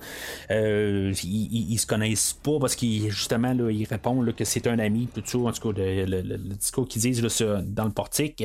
euh, 0.51 1.13
ils, 1.23 1.47
ils- 1.51 1.71
ils 1.73 1.77
se 1.77 1.85
connaissent 1.87 2.33
pas 2.43 2.59
parce 2.59 2.75
qu'il 2.75 3.09
justement 3.09 3.53
là, 3.53 3.69
il 3.71 3.85
répond 3.85 4.21
là, 4.21 4.31
que 4.33 4.43
c'est 4.45 4.67
un 4.67 4.79
ami, 4.79 5.07
tout 5.13 5.21
ça, 5.25 5.37
en 5.37 5.51
tout 5.51 5.71
cas, 5.73 5.79
le, 5.81 6.37
discours 6.55 6.87
qu'ils 6.87 7.01
disent 7.01 7.21
là, 7.21 7.29
sur- 7.29 7.61
dans 7.63 7.85
le 7.85 7.91
portique. 7.91 8.43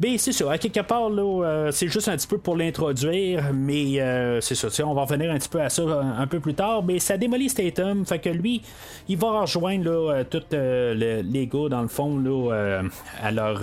Mais 0.00 0.18
c'est 0.18 0.32
ça, 0.32 0.50
à 0.52 0.58
quelque 0.58 0.80
part, 0.80 1.10
là, 1.10 1.44
euh, 1.44 1.70
c'est 1.70 1.88
juste 1.88 2.08
un 2.08 2.16
petit 2.16 2.26
peu 2.26 2.38
pour 2.38 2.56
l'introduire, 2.56 3.52
mais 3.54 4.00
euh, 4.00 4.40
c'est 4.40 4.54
ça, 4.54 4.68
tu 4.68 4.74
sais, 4.76 4.82
on 4.82 4.94
va 4.94 5.02
revenir 5.02 5.30
un 5.30 5.38
petit 5.38 5.48
peu 5.48 5.60
à 5.60 5.68
ça 5.68 5.82
un, 6.18 6.26
peu 6.26 6.40
plus 6.40 6.54
tard, 6.54 6.82
mais 6.82 6.98
ça 6.98 7.16
démolit 7.16 7.48
Statham, 7.48 8.04
fait 8.06 8.18
que 8.18 8.28
lui, 8.30 8.62
il 9.08 9.16
va 9.16 9.40
rejoindre 9.40 9.84
là, 9.84 10.12
euh, 10.14 10.24
tous 10.28 10.42
le- 10.52 11.22
les 11.22 11.46
gars, 11.46 11.68
dans 11.68 11.82
le 11.82 11.88
fond, 11.88 12.18
là, 12.18 12.82
à 13.22 13.30
leur. 13.30 13.60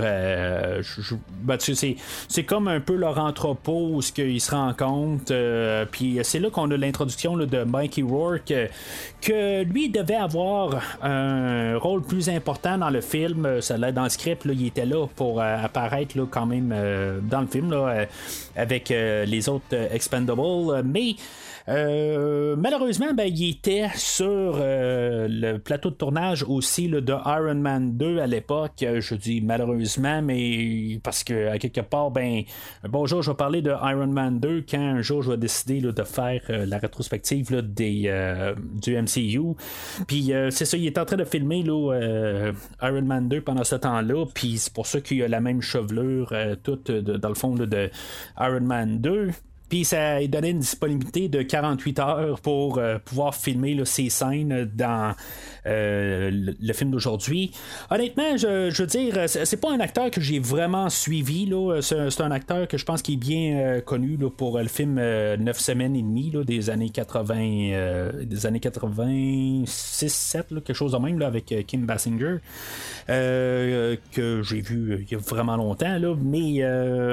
Ben, 1.43 1.57
c'est, 1.59 2.43
comme 2.43 2.67
un 2.67 2.79
peu 2.79 2.95
leur 2.95 3.19
entrepôt 3.19 3.89
où 3.93 4.01
ce 4.01 4.11
qu'ils 4.11 4.41
se 4.41 4.51
rencontrent, 4.51 5.31
euh, 5.31 5.85
puis 5.89 6.19
c'est 6.23 6.39
là 6.39 6.49
qu'on 6.49 6.69
a 6.71 6.77
l'introduction 6.77 7.37
de 7.37 7.63
Mikey 7.63 8.01
Rourke, 8.01 8.51
euh, 8.51 8.67
que 9.21 9.63
lui 9.63 9.89
devait 9.89 10.15
avoir 10.15 10.81
un 11.01 11.77
rôle 11.77 12.01
plus 12.01 12.29
important 12.29 12.77
dans 12.77 12.89
le 12.89 13.01
film, 13.01 13.45
euh, 13.45 13.61
ça 13.61 13.77
dans 13.77 14.03
le 14.03 14.09
script, 14.09 14.43
il 14.45 14.67
était 14.67 14.85
là 14.85 15.07
pour 15.15 15.41
euh, 15.41 15.63
apparaître 15.63 16.15
quand 16.29 16.45
même 16.45 16.73
dans 17.23 17.41
le 17.41 17.47
film 17.47 17.73
avec 18.55 18.89
les 18.89 19.49
autres 19.49 19.75
Expendables, 19.91 20.83
mais 20.83 21.15
euh, 21.67 22.55
malheureusement, 22.55 23.13
ben, 23.13 23.27
il 23.27 23.49
était 23.49 23.87
sur 23.95 24.57
euh, 24.59 25.27
le 25.29 25.57
plateau 25.57 25.89
de 25.89 25.95
tournage 25.95 26.43
aussi 26.43 26.87
de 26.87 27.13
Iron 27.25 27.55
Man 27.55 27.97
2 27.97 28.19
à 28.19 28.27
l'époque. 28.27 28.83
Euh, 28.83 29.01
Je 29.01 29.15
dis 29.15 29.41
malheureusement, 29.41 30.21
mais 30.21 30.99
parce 31.03 31.23
que 31.23 31.49
à 31.49 31.57
quelque 31.57 31.81
part, 31.81 32.11
ben, 32.11 32.43
un 32.83 32.89
bon 32.89 33.05
jour, 33.07 33.23
je 33.23 33.31
vais 33.31 33.37
parler 33.37 33.61
de 33.61 33.71
Iron 33.71 34.07
Man 34.07 34.39
2 34.39 34.65
quand 34.69 34.79
un 34.79 35.01
jour 35.01 35.23
je 35.23 35.31
vais 35.31 35.37
décider 35.37 35.81
de 35.81 36.03
faire 36.03 36.41
la 36.49 36.77
rétrospective 36.77 37.61
des, 37.61 38.11
du 38.81 38.95
MCU. 38.95 39.55
Puis 40.07 40.31
c'est 40.51 40.65
ça, 40.65 40.77
il 40.77 40.85
est 40.85 40.97
en 40.97 41.05
train 41.05 41.17
de 41.17 41.23
filmer 41.23 41.63
là, 41.63 42.51
Iron 42.81 43.01
Man 43.01 43.27
2 43.27 43.41
pendant 43.41 43.63
ce 43.63 43.75
temps-là. 43.75 44.25
Puis 44.33 44.57
c'est 44.57 44.73
pour 44.73 44.87
ça 44.87 45.01
qu'il 45.01 45.21
a 45.23 45.27
la 45.27 45.39
même 45.41 45.61
chevelure, 45.61 46.33
toute 46.63 46.91
dans 46.91 47.29
le 47.29 47.35
fond 47.35 47.55
de 47.55 47.89
Iron 48.39 48.61
Man 48.61 48.99
2. 48.99 49.31
Puis 49.69 49.85
ça 49.85 50.19
lui 50.19 50.29
donnait 50.29 50.51
une 50.51 50.59
disponibilité 50.59 51.29
de 51.29 51.41
48 51.41 51.99
heures 51.99 52.39
pour 52.41 52.77
euh, 52.77 52.97
pouvoir 53.03 53.35
filmer 53.35 53.73
là, 53.73 53.85
ces 53.85 54.09
scènes 54.09 54.69
dans 54.73 55.13
euh, 55.65 56.29
le, 56.31 56.73
film 56.73 56.91
d'aujourd'hui. 56.91 57.51
Honnêtement, 57.89 58.37
je, 58.37 58.81
veux 58.81 58.87
dire, 58.87 59.17
c'est 59.27 59.59
pas 59.59 59.71
un 59.71 59.79
acteur 59.79 60.11
que 60.11 60.21
j'ai 60.21 60.39
vraiment 60.39 60.89
suivi. 60.89 61.51
C'est 61.81 62.21
un 62.21 62.31
acteur 62.31 62.67
que 62.67 62.77
je 62.77 62.85
pense 62.85 63.01
qui 63.01 63.13
est 63.13 63.17
bien 63.17 63.57
euh, 63.57 63.81
connu 63.81 64.17
pour 64.37 64.59
le 64.59 64.67
film 64.67 64.97
euh, 64.99 65.37
9 65.37 65.59
semaines 65.59 65.95
et 65.95 66.01
demie 66.01 66.31
des 66.45 66.69
années 66.69 66.89
80, 66.89 67.35
euh, 67.73 68.25
des 68.25 68.45
années 68.45 68.59
86, 68.59 70.13
7, 70.13 70.51
là, 70.51 70.61
quelque 70.61 70.75
chose 70.75 70.91
de 70.91 70.97
même 70.97 71.21
avec 71.21 71.53
Kim 71.67 71.85
Basinger. 71.85 72.37
que 73.07 74.41
j'ai 74.43 74.61
vu 74.61 75.05
il 75.07 75.11
y 75.11 75.15
a 75.15 75.17
vraiment 75.17 75.55
longtemps 75.55 75.97
là, 75.97 76.15
mais 76.21 76.61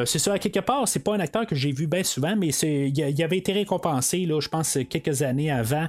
c'est 0.06 0.18
ça 0.18 0.38
quelque 0.38 0.60
part 0.60 0.88
c'est 0.88 1.00
pas 1.00 1.14
un 1.14 1.20
acteur 1.20 1.46
que 1.46 1.54
j'ai 1.54 1.72
vu 1.72 1.86
bien 1.86 2.02
souvent 2.02 2.36
mais 2.42 2.48
il, 2.48 3.22
avait 3.22 3.38
été 3.38 3.52
récompensé 3.52 4.26
là 4.26 4.40
je 4.40 4.48
pense 4.48 4.78
quelques 4.90 5.22
années 5.22 5.50
avant 5.50 5.86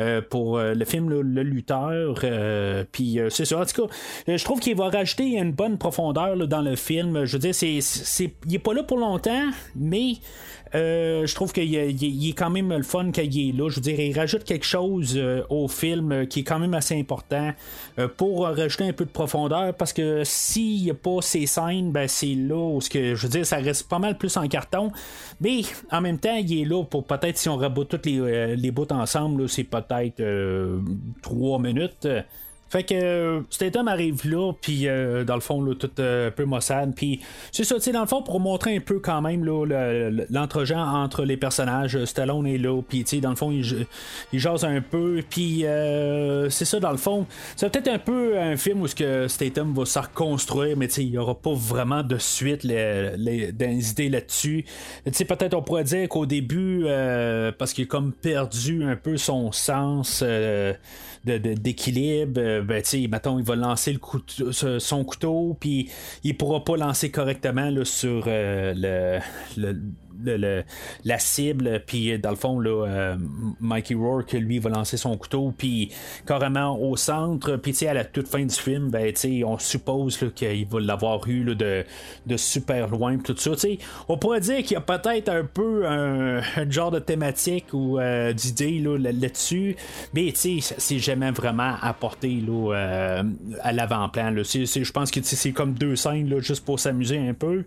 euh, 0.00 0.20
pour 0.20 0.58
euh, 0.58 0.74
le 0.74 0.84
film 0.84 1.08
Le 1.08 1.42
Lutteur 1.42 2.20
euh, 2.24 2.84
puis 2.92 3.18
c'est 3.30 3.44
ça. 3.44 3.60
En 3.60 3.64
tout 3.64 3.86
cas 3.86 3.94
je 4.28 4.44
trouve 4.44 4.60
qu'il 4.60 4.76
va 4.76 4.90
rajouter 4.90 5.38
une 5.38 5.52
bonne 5.52 5.78
profondeur 5.78 6.36
dans 6.46 6.62
le 6.62 6.76
film. 6.76 7.24
Je 7.24 7.36
veux 7.36 7.38
dire 7.38 7.54
il 7.62 8.54
est 8.54 8.58
pas 8.58 8.74
là 8.74 8.82
pour 8.82 8.98
longtemps 8.98 9.48
mais 9.74 10.14
euh, 10.74 11.26
je 11.26 11.34
trouve 11.34 11.52
qu'il 11.52 11.74
est 11.74 12.36
quand 12.36 12.50
même 12.50 12.70
le 12.72 12.82
fun 12.82 13.10
qu'il 13.12 13.48
est 13.48 13.52
là. 13.52 13.68
Je 13.68 13.76
veux 13.76 13.80
dire, 13.80 13.98
il 14.00 14.18
rajoute 14.18 14.44
quelque 14.44 14.66
chose 14.66 15.14
euh, 15.16 15.42
au 15.48 15.68
film 15.68 16.12
euh, 16.12 16.26
qui 16.26 16.40
est 16.40 16.44
quand 16.44 16.58
même 16.58 16.74
assez 16.74 16.98
important 16.98 17.52
pour 18.16 18.42
rajouter 18.42 18.84
un 18.84 18.92
peu 18.92 19.04
de 19.04 19.10
profondeur 19.10 19.72
parce 19.74 19.92
que 19.92 20.22
s'il 20.24 20.82
n'y 20.82 20.90
a 20.90 20.94
pas 20.94 21.20
ces 21.20 21.46
scènes, 21.46 21.92
ben 21.92 22.08
c'est 22.08 22.34
là 22.34 22.56
où 22.56 22.80
ce 22.80 22.90
que 22.90 23.14
je 23.14 23.22
veux 23.22 23.28
dire, 23.28 23.46
ça 23.46 23.56
reste 23.56 23.88
pas 23.88 23.98
mal 23.98 24.18
plus 24.18 24.36
en 24.36 24.46
carton. 24.48 24.90
Mais 25.40 25.60
en 25.92 26.00
même 26.00 26.18
temps, 26.18 26.34
il 26.36 26.60
est 26.60 26.64
là 26.64 26.82
pour 26.82 27.04
peut-être 27.04 27.38
si 27.38 27.48
on 27.48 27.56
raboute 27.56 27.88
tous 27.88 28.08
les, 28.08 28.70
bouts 28.70 28.86
ensemble, 28.90 29.48
c'est 29.48 29.64
peut-être 29.64 30.20
euh, 30.20 30.80
trois 31.22 31.58
minutes. 31.58 32.08
Fait 32.74 32.82
que 32.82 32.94
euh, 32.94 33.40
Statham 33.50 33.86
arrive 33.86 34.28
là, 34.28 34.52
puis 34.60 34.88
euh, 34.88 35.22
dans 35.22 35.36
le 35.36 35.40
fond, 35.40 35.62
là, 35.62 35.76
tout 35.78 35.88
euh, 36.00 36.26
un 36.26 36.30
peu 36.32 36.44
maussade. 36.44 36.92
Puis 36.96 37.20
c'est 37.52 37.62
ça, 37.62 37.76
tu 37.76 37.82
sais, 37.82 37.92
dans 37.92 38.00
le 38.00 38.08
fond, 38.08 38.20
pour 38.20 38.40
montrer 38.40 38.74
un 38.74 38.80
peu 38.80 38.98
quand 38.98 39.22
même 39.22 39.44
là, 39.44 39.64
le- 39.64 40.10
le- 40.10 40.26
l'entre-gens 40.28 40.80
entre 40.84 41.24
les 41.24 41.36
personnages. 41.36 42.04
Stallone 42.04 42.48
est 42.48 42.58
là, 42.58 42.82
puis 42.82 43.04
tu 43.04 43.10
sais, 43.16 43.20
dans 43.20 43.30
le 43.30 43.36
fond, 43.36 43.52
il, 43.52 43.86
il 44.32 44.40
jase 44.40 44.64
un 44.64 44.80
peu. 44.80 45.22
Puis 45.30 45.64
c'est 46.50 46.64
ça, 46.64 46.80
dans 46.80 46.90
le 46.90 46.96
fond. 46.96 47.26
C'est 47.54 47.70
peut-être 47.70 47.86
un 47.86 47.98
peu 48.00 48.36
un 48.40 48.56
film 48.56 48.82
où 48.82 48.88
ce 48.88 48.96
que 48.96 49.28
Statham 49.28 49.72
va 49.72 49.84
se 49.84 49.98
reconstruire, 50.00 50.76
mais 50.76 50.86
il 50.86 51.12
n'y 51.12 51.18
aura 51.18 51.36
pas 51.36 51.54
vraiment 51.54 52.02
de 52.02 52.18
suite 52.18 52.64
les, 52.64 53.12
les- 53.16 53.52
des 53.52 53.90
idées 53.90 54.08
là-dessus. 54.08 54.64
Tu 55.06 55.12
sais, 55.12 55.24
peut-être 55.24 55.54
on 55.54 55.62
pourrait 55.62 55.84
dire 55.84 56.08
qu'au 56.08 56.26
début, 56.26 56.86
euh, 56.86 57.52
parce 57.56 57.72
qu'il 57.72 57.84
a 57.84 57.86
comme 57.86 58.12
perdu 58.12 58.82
un 58.84 58.96
peu 58.96 59.16
son 59.16 59.52
sens 59.52 60.24
de- 61.24 61.38
de- 61.38 61.54
d'équilibre, 61.54 62.40
euh, 62.40 62.62
ben, 62.62 62.82
mettons, 63.08 63.38
il 63.38 63.44
va 63.44 63.56
lancer 63.56 63.92
le 63.92 63.98
couteau- 63.98 64.52
son 64.52 65.04
couteau, 65.04 65.56
puis 65.58 65.90
il 66.22 66.36
pourra 66.36 66.64
pas 66.64 66.76
lancer 66.76 67.10
correctement 67.10 67.70
là, 67.70 67.84
sur 67.84 68.24
euh, 68.26 69.20
le- 69.56 69.80
le- 70.24 70.62
la 71.04 71.18
cible, 71.18 71.82
puis 71.86 72.18
dans 72.18 72.30
le 72.30 72.36
fond, 72.36 72.58
là, 72.60 72.86
euh, 72.86 73.16
Mikey 73.60 73.94
Rourke, 73.94 74.32
lui, 74.32 74.58
va 74.58 74.70
lancer 74.70 74.96
son 74.96 75.16
couteau, 75.16 75.52
puis 75.56 75.90
carrément 76.26 76.78
au 76.80 76.96
centre, 76.96 77.56
puis 77.56 77.74
à 77.86 77.94
la 77.94 78.04
toute 78.04 78.28
fin 78.28 78.44
du 78.44 78.54
film, 78.54 78.90
ben, 78.90 79.12
on 79.44 79.58
suppose 79.58 80.18
qu'il 80.34 80.66
va 80.66 80.80
l'avoir 80.80 81.26
eu 81.28 81.44
de, 81.54 81.84
de 82.26 82.36
super 82.36 82.88
loin, 82.88 83.18
tout 83.18 83.36
ça, 83.36 83.50
tu 83.52 83.58
sais, 83.58 83.78
on 84.08 84.16
pourrait 84.16 84.40
dire 84.40 84.58
qu'il 84.58 84.72
y 84.72 84.76
a 84.76 84.80
peut-être 84.80 85.28
un 85.28 85.44
peu 85.44 85.86
un, 85.86 86.40
genre 86.70 86.90
de 86.90 86.98
thématique 86.98 87.66
ou 87.72 87.98
euh, 87.98 88.32
d'idée 88.32 88.78
là, 88.80 88.96
là- 88.98 89.12
là-dessus, 89.12 89.76
mais 90.12 90.32
c'est 90.34 90.98
jamais 90.98 91.30
vraiment 91.30 91.74
apporté 91.82 92.40
là, 92.46 92.74
euh, 92.74 93.22
à 93.62 93.72
l'avant-plan. 93.72 94.34
Je 94.42 94.92
pense 94.92 95.10
que 95.10 95.20
c'est 95.22 95.52
comme 95.52 95.74
deux 95.74 95.96
scènes 95.96 96.28
là, 96.28 96.40
juste 96.40 96.64
pour 96.64 96.78
s'amuser 96.80 97.18
un 97.18 97.34
peu. 97.34 97.64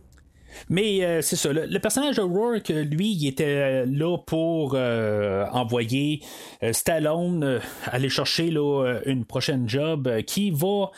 Mais 0.70 1.04
euh, 1.04 1.22
c'est 1.22 1.36
ça, 1.36 1.52
le, 1.54 1.66
le 1.66 1.80
personnage 1.80 2.18
de 2.18 2.22
Rourke, 2.22 2.70
lui, 2.70 3.12
il 3.14 3.28
était 3.28 3.46
euh, 3.46 3.86
là 3.86 4.18
pour 4.18 4.74
euh, 4.76 5.46
envoyer 5.52 6.22
euh, 6.64 6.74
Stallone 6.74 7.44
euh, 7.44 7.60
aller 7.86 8.10
chercher 8.10 8.52
là, 8.52 9.00
une 9.06 9.26
prochaine 9.26 9.68
job 9.68 10.10
qui 10.26 10.52
va 10.52 10.92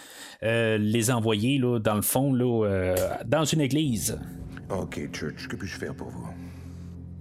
euh, 0.43 0.77
les 0.77 1.11
envoyer 1.11 1.57
là, 1.57 1.79
dans 1.79 1.95
le 1.95 2.01
fond 2.01 2.33
là, 2.33 2.65
euh, 2.65 2.95
dans 3.25 3.45
une 3.45 3.61
église. 3.61 4.19
Ok, 4.69 5.09
Church, 5.13 5.47
que 5.47 5.55
puis-je 5.55 5.77
faire 5.77 5.95
pour 5.95 6.09
vous? 6.09 6.27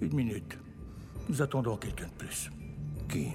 Une 0.01 0.14
minute. 0.14 0.59
Nous 1.29 1.42
attendons 1.42 1.77
quelqu'un 1.77 2.07
de 2.07 2.24
plus. 2.24 2.51
Qui? 3.11 3.29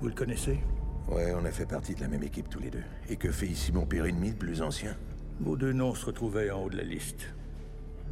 Vous 0.00 0.08
le 0.08 0.14
connaissez? 0.14 0.58
Ouais, 1.10 1.32
on 1.34 1.44
a 1.44 1.50
fait 1.50 1.66
partie 1.66 1.94
de 1.94 2.00
la 2.00 2.08
même 2.08 2.22
équipe 2.22 2.48
tous 2.48 2.60
les 2.60 2.70
deux. 2.70 2.84
Et 3.08 3.16
que 3.16 3.32
fait 3.32 3.46
ici 3.46 3.72
mon 3.72 3.84
pire 3.84 4.06
ennemi, 4.06 4.30
le 4.30 4.36
plus 4.36 4.62
ancien 4.62 4.96
Vos 5.40 5.56
deux 5.56 5.72
noms 5.72 5.94
se 5.94 6.06
retrouvaient 6.06 6.50
en 6.50 6.62
haut 6.62 6.70
de 6.70 6.76
la 6.76 6.84
liste. 6.84 7.34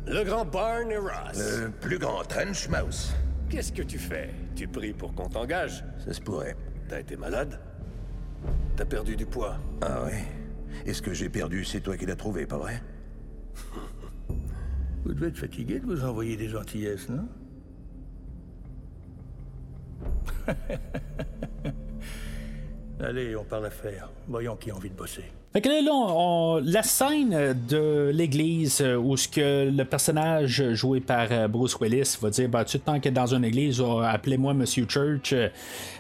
Le 0.06 0.24
grand 0.24 0.44
Barney 0.44 0.96
Ross. 0.96 1.61
Le 1.61 1.70
plus 1.70 1.98
grand 1.98 2.24
trench 2.24 2.68
mouse. 2.68 3.12
Qu'est-ce 3.48 3.72
que 3.72 3.82
tu 3.82 3.98
fais? 3.98 4.30
Tu 4.56 4.66
pries 4.66 4.92
pour 4.92 5.14
qu'on 5.14 5.28
t'engage 5.28 5.84
Ça 6.04 6.12
se 6.12 6.20
pourrait. 6.20 6.56
T'as 6.88 7.00
été 7.00 7.16
malade? 7.16 7.61
T'as 8.76 8.84
perdu 8.84 9.14
du 9.16 9.26
poids? 9.26 9.58
Ah 9.80 10.04
ouais 10.04 10.24
Et 10.87 10.92
ce 10.92 11.02
que 11.02 11.12
j'ai 11.12 11.28
perdu, 11.28 11.64
c'est 11.64 11.80
toi 11.80 11.96
qui 11.96 12.06
l'as 12.06 12.16
trouvé, 12.16 12.46
pas 12.46 12.58
vrai? 12.58 12.82
Vous 15.04 15.12
devez 15.12 15.28
être 15.28 15.38
fatigué 15.38 15.78
de 15.78 15.87
vous 15.87 16.04
envoyer 16.04 16.37
des 16.37 16.48
gentillesses, 16.48 17.08
non? 17.08 17.28
Allez, 23.02 23.37
on 23.37 23.44
parle 23.44 23.66
affaires. 23.66 24.08
Voyons 24.26 24.56
qui 24.56 24.70
a 24.70 24.74
envie 24.76 24.90
de 24.90 24.94
bosser. 24.94 25.22
Là, 25.54 26.61
la 26.62 26.82
scène 26.82 27.56
de 27.68 28.11
l'église 28.14 28.80
euh, 28.80 28.96
où 28.96 29.16
ce 29.16 29.26
que 29.26 29.70
le 29.70 29.84
personnage 29.84 30.62
joué 30.74 31.00
par 31.00 31.26
euh, 31.32 31.48
Bruce 31.48 31.76
Willis 31.80 32.16
va 32.20 32.30
dire 32.30 32.48
bah 32.48 32.64
tu 32.64 32.78
tant 32.78 33.00
que 33.00 33.08
dans 33.08 33.34
une 33.34 33.44
église, 33.44 33.80
euh, 33.80 34.02
appelez-moi 34.02 34.54
Monsieur 34.54 34.87
Church, 34.88 35.34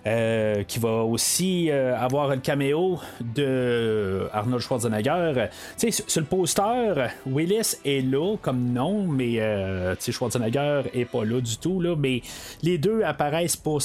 euh, 0.06 0.62
qui 0.64 0.78
va 0.78 1.02
aussi 1.02 1.70
avoir 1.70 2.28
le 2.28 2.36
caméo 2.36 3.00
de 3.20 4.28
Arnold 4.32 4.62
Schwarzenegger. 4.62 5.48
Tu 5.78 5.90
sais, 5.90 6.04
sur- 6.06 6.20
le 6.20 6.26
poster, 6.26 7.08
Willis 7.26 7.74
est 7.84 8.02
là 8.02 8.36
comme 8.40 8.72
nom, 8.72 9.04
mais 9.08 9.40
euh, 9.40 9.96
Schwarzenegger 9.98 10.82
est 10.94 11.06
pas 11.06 11.24
là 11.24 11.40
du 11.40 11.56
tout 11.56 11.80
là, 11.80 11.96
mais 11.96 12.20
les 12.62 12.76
deux 12.78 13.02
apparaissent 13.02 13.56
pour 13.56 13.80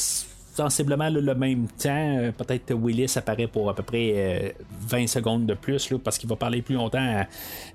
sensiblement 0.56 1.10
le 1.10 1.36
même 1.36 1.68
temps. 1.68 2.18
Euh, 2.20 2.32
Peut-être 2.32 2.74
Willis 2.74 3.14
apparaît 3.16 3.48
pour 3.48 3.70
à 3.70 3.76
peu 3.76 3.84
près 3.84 4.12
euh, 4.16 4.50
20 4.88 5.08
secondes 5.08 5.46
de 5.46 5.54
plus 5.54 5.90
là, 5.92 5.98
parce 6.04 6.18
qu'il 6.18 6.30
va 6.30 6.36
parler 6.36 6.62
plus 6.62 6.76
longtemps 6.76 7.00
à, 7.00 7.26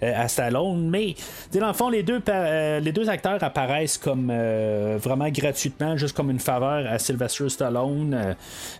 euh, 0.04 0.28
Stallone. 0.28 0.88
Mais 0.88 1.14
dans 1.52 1.66
le 1.68 1.72
fond, 1.72 1.88
les 1.88 2.02
deux, 2.02 2.20
euh, 2.28 2.80
les 2.80 2.92
deux 2.92 3.08
acteurs 3.08 3.42
apparaissent 3.42 3.98
comme 3.98 4.30
euh, 4.30 4.98
vraiment 5.00 5.28
gratuitement, 5.28 5.96
juste 5.96 6.16
comme 6.16 6.30
une 6.30 6.38
faveur 6.38 6.86
à 6.86 6.98
Sylvester 6.98 7.48
Stallone. 7.48 8.14
Euh, 8.14 8.34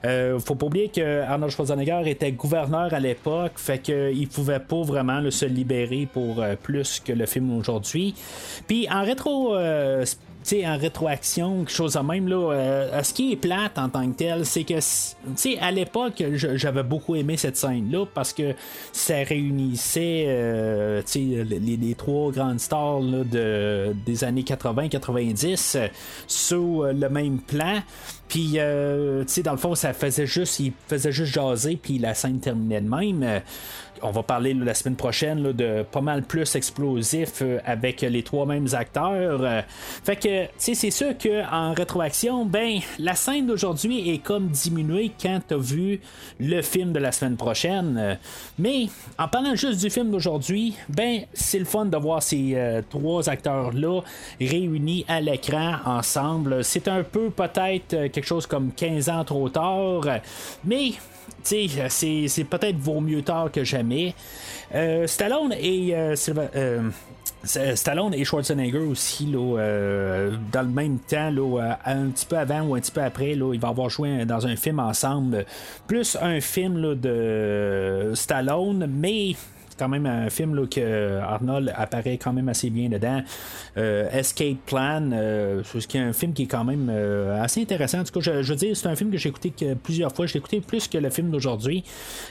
euh, 0.05 0.39
faut 0.39 0.55
pas 0.55 0.67
oublier 0.67 0.89
que 0.89 1.23
Arnold 1.23 1.53
Schwarzenegger 1.53 2.03
était 2.07 2.33
gouverneur 2.33 2.93
à 2.93 3.01
l'époque, 3.01 3.53
fait 3.57 3.79
qu'il 3.79 4.29
pouvait 4.29 4.61
pas 4.61 4.83
vraiment 4.83 5.23
se 5.31 5.47
libérer 5.47 6.09
pour 6.13 6.41
euh, 6.41 6.55
plus 6.61 7.01
que 7.01 7.13
le 7.13 7.27
film 7.27 7.57
aujourd'hui. 7.57 8.15
Puis 8.67 8.89
en 8.91 9.03
rétro. 9.03 9.55
En 10.67 10.79
rétroaction, 10.79 11.59
quelque 11.59 11.73
chose 11.73 11.95
de 11.95 12.01
même, 12.01 12.29
là, 12.29 12.53
euh, 12.53 13.03
ce 13.03 13.13
qui 13.13 13.33
est 13.33 13.37
plate 13.37 13.79
en 13.79 13.89
tant 13.89 14.11
que 14.11 14.17
tel, 14.17 14.45
c'est 14.47 14.65
que, 14.65 14.75
tu 14.75 14.83
sais, 15.37 15.59
à 15.59 15.71
l'époque, 15.71 16.23
j'avais 16.33 16.83
beaucoup 16.83 17.17
aimé 17.17 17.37
cette 17.37 17.57
scène-là 17.57 18.07
parce 18.15 18.33
que 18.33 18.55
ça 18.93 19.17
réunissait, 19.23 20.25
euh, 20.29 21.03
tu 21.03 21.35
sais, 21.35 21.45
les, 21.45 21.95
trois 21.95 22.31
grandes 22.31 22.61
stars 22.61 23.01
là, 23.01 23.25
de, 23.25 23.95
des 24.07 24.25
années 24.25 24.43
80-90 24.43 25.77
euh, 25.77 25.89
sur 26.27 26.85
euh, 26.85 26.93
le 26.93 27.09
même 27.09 27.39
plan. 27.41 27.83
Puis, 28.29 28.55
euh, 28.57 29.23
tu 29.25 29.33
sais, 29.33 29.43
dans 29.43 29.53
le 29.53 29.59
fond, 29.59 29.75
ça 29.75 29.95
faisait 29.95 30.27
juste, 30.27 30.61
il 30.61 30.73
faisait 30.87 31.13
juste 31.13 31.33
jaser, 31.33 31.79
puis 31.81 31.99
la 31.99 32.15
scène 32.15 32.41
terminait 32.41 32.81
de 32.81 32.89
même. 32.89 33.41
On 34.03 34.11
va 34.11 34.23
parler 34.23 34.55
la 34.55 34.75
semaine 34.75 34.97
prochaine 34.97 35.53
de 35.53 35.83
pas 35.83 36.01
mal 36.01 36.23
plus 36.23 36.55
explosif 36.55 37.43
euh, 37.43 37.59
avec 37.65 38.03
les 38.03 38.23
trois 38.23 38.47
mêmes 38.47 38.69
acteurs. 38.73 39.41
Euh, 39.43 39.63
fait 40.05 40.17
que, 40.17 40.45
tu 40.47 40.51
sais, 40.59 40.75
c'est 40.75 40.91
sûr 40.91 41.15
qu'en 41.19 41.73
rétroaction, 41.73 42.45
ben, 42.45 42.81
la 42.99 43.15
scène 43.15 43.47
d'aujourd'hui 43.47 44.11
est 44.11 44.19
comme 44.19 44.49
diminuée 44.49 45.13
quand 45.21 45.41
t'as 45.47 45.57
vu 45.57 46.01
le 46.39 46.63
film 46.63 46.93
de 46.93 46.99
la 46.99 47.13
semaine 47.13 47.37
prochaine. 47.37 47.97
Euh, 47.99 48.15
mais, 48.59 48.87
en 49.19 49.29
parlant 49.29 49.55
juste 49.55 49.81
du 49.81 49.91
film 49.91 50.11
d'aujourd'hui, 50.11 50.75
ben, 50.89 51.23
c'est 51.33 51.59
le 51.59 51.65
fun 51.65 51.87
de 51.87 51.97
voir 51.97 52.23
ces 52.23 52.57
trois 52.91 53.29
acteurs-là 53.29 54.01
réunis 54.41 55.05
à 55.09 55.21
l'écran 55.21 55.77
ensemble. 55.85 56.65
C'est 56.65 56.89
un 56.89 57.03
peu 57.03 57.31
peut-être 57.31 58.09
quelque 58.09 58.27
chose 58.27 58.47
comme 58.47 58.73
15 58.73 59.09
ans 59.09 59.25
trop 59.25 59.49
tard, 59.49 60.03
mais 60.65 60.93
tu 61.45 61.69
sais, 61.69 61.89
c'est, 61.89 62.29
c'est 62.29 62.45
peut-être 62.45 62.77
vaut 62.77 63.01
mieux 63.01 63.23
tard 63.23 63.51
que 63.51 63.65
jamais. 63.65 63.88
Euh, 64.75 65.07
Stallone 65.07 65.55
et 65.59 65.95
euh, 65.95 66.15
euh, 66.57 66.91
Stallone 67.75 68.15
et 68.15 68.25
Schwarzenegger 68.25 68.79
aussi, 68.79 69.27
dans 69.27 70.63
le 70.63 70.69
même 70.69 70.99
temps, 70.99 71.33
un 71.85 72.07
petit 72.09 72.27
peu 72.27 72.37
avant 72.37 72.63
ou 72.63 72.75
un 72.75 72.81
petit 72.81 72.91
peu 72.91 73.03
après, 73.03 73.35
là, 73.35 73.53
ils 73.55 73.61
vont 73.61 73.69
avoir 73.69 73.89
joué 73.89 74.25
dans 74.25 74.47
un 74.47 74.57
film 74.57 74.81
ensemble. 74.81 75.47
Plus 75.87 76.17
un 76.21 76.41
film 76.41 76.95
de 76.97 78.13
Stallone, 78.15 78.87
mais 78.89 79.35
quand 79.79 79.89
même 79.89 80.07
un 80.07 80.31
film 80.31 80.55
là, 80.55 80.67
que 80.67 81.21
Arnold 81.21 81.73
apparaît 81.77 82.19
quand 82.19 82.33
même 82.33 82.49
assez 82.49 82.71
bien 82.71 82.89
dedans. 82.89 83.23
Euh, 83.77 84.09
Escape 84.11 84.59
Plan, 84.67 85.11
euh, 85.13 85.63
est 85.75 85.97
un 85.97 86.13
film 86.13 86.33
qui 86.33 86.45
est 86.45 86.47
quand 86.47 86.65
même 86.65 86.89
euh, 86.91 87.43
assez 87.43 87.63
intéressant. 87.63 88.01
En 88.01 88.05
tout 88.05 88.21
cas, 88.21 88.21
je, 88.21 88.53
veux 88.53 88.57
dire, 88.57 88.77
c'est 88.77 88.89
un 88.89 88.97
film 88.97 89.11
que 89.11 89.17
j'ai 89.17 89.29
écouté 89.29 89.53
plusieurs 89.83 90.13
fois. 90.15 90.27
Je 90.27 90.35
l'ai 90.35 90.39
écouté 90.39 90.61
plus 90.61 90.89
que 90.89 90.99
le 90.99 91.11
film 91.11 91.31
d'aujourd'hui, 91.31 91.85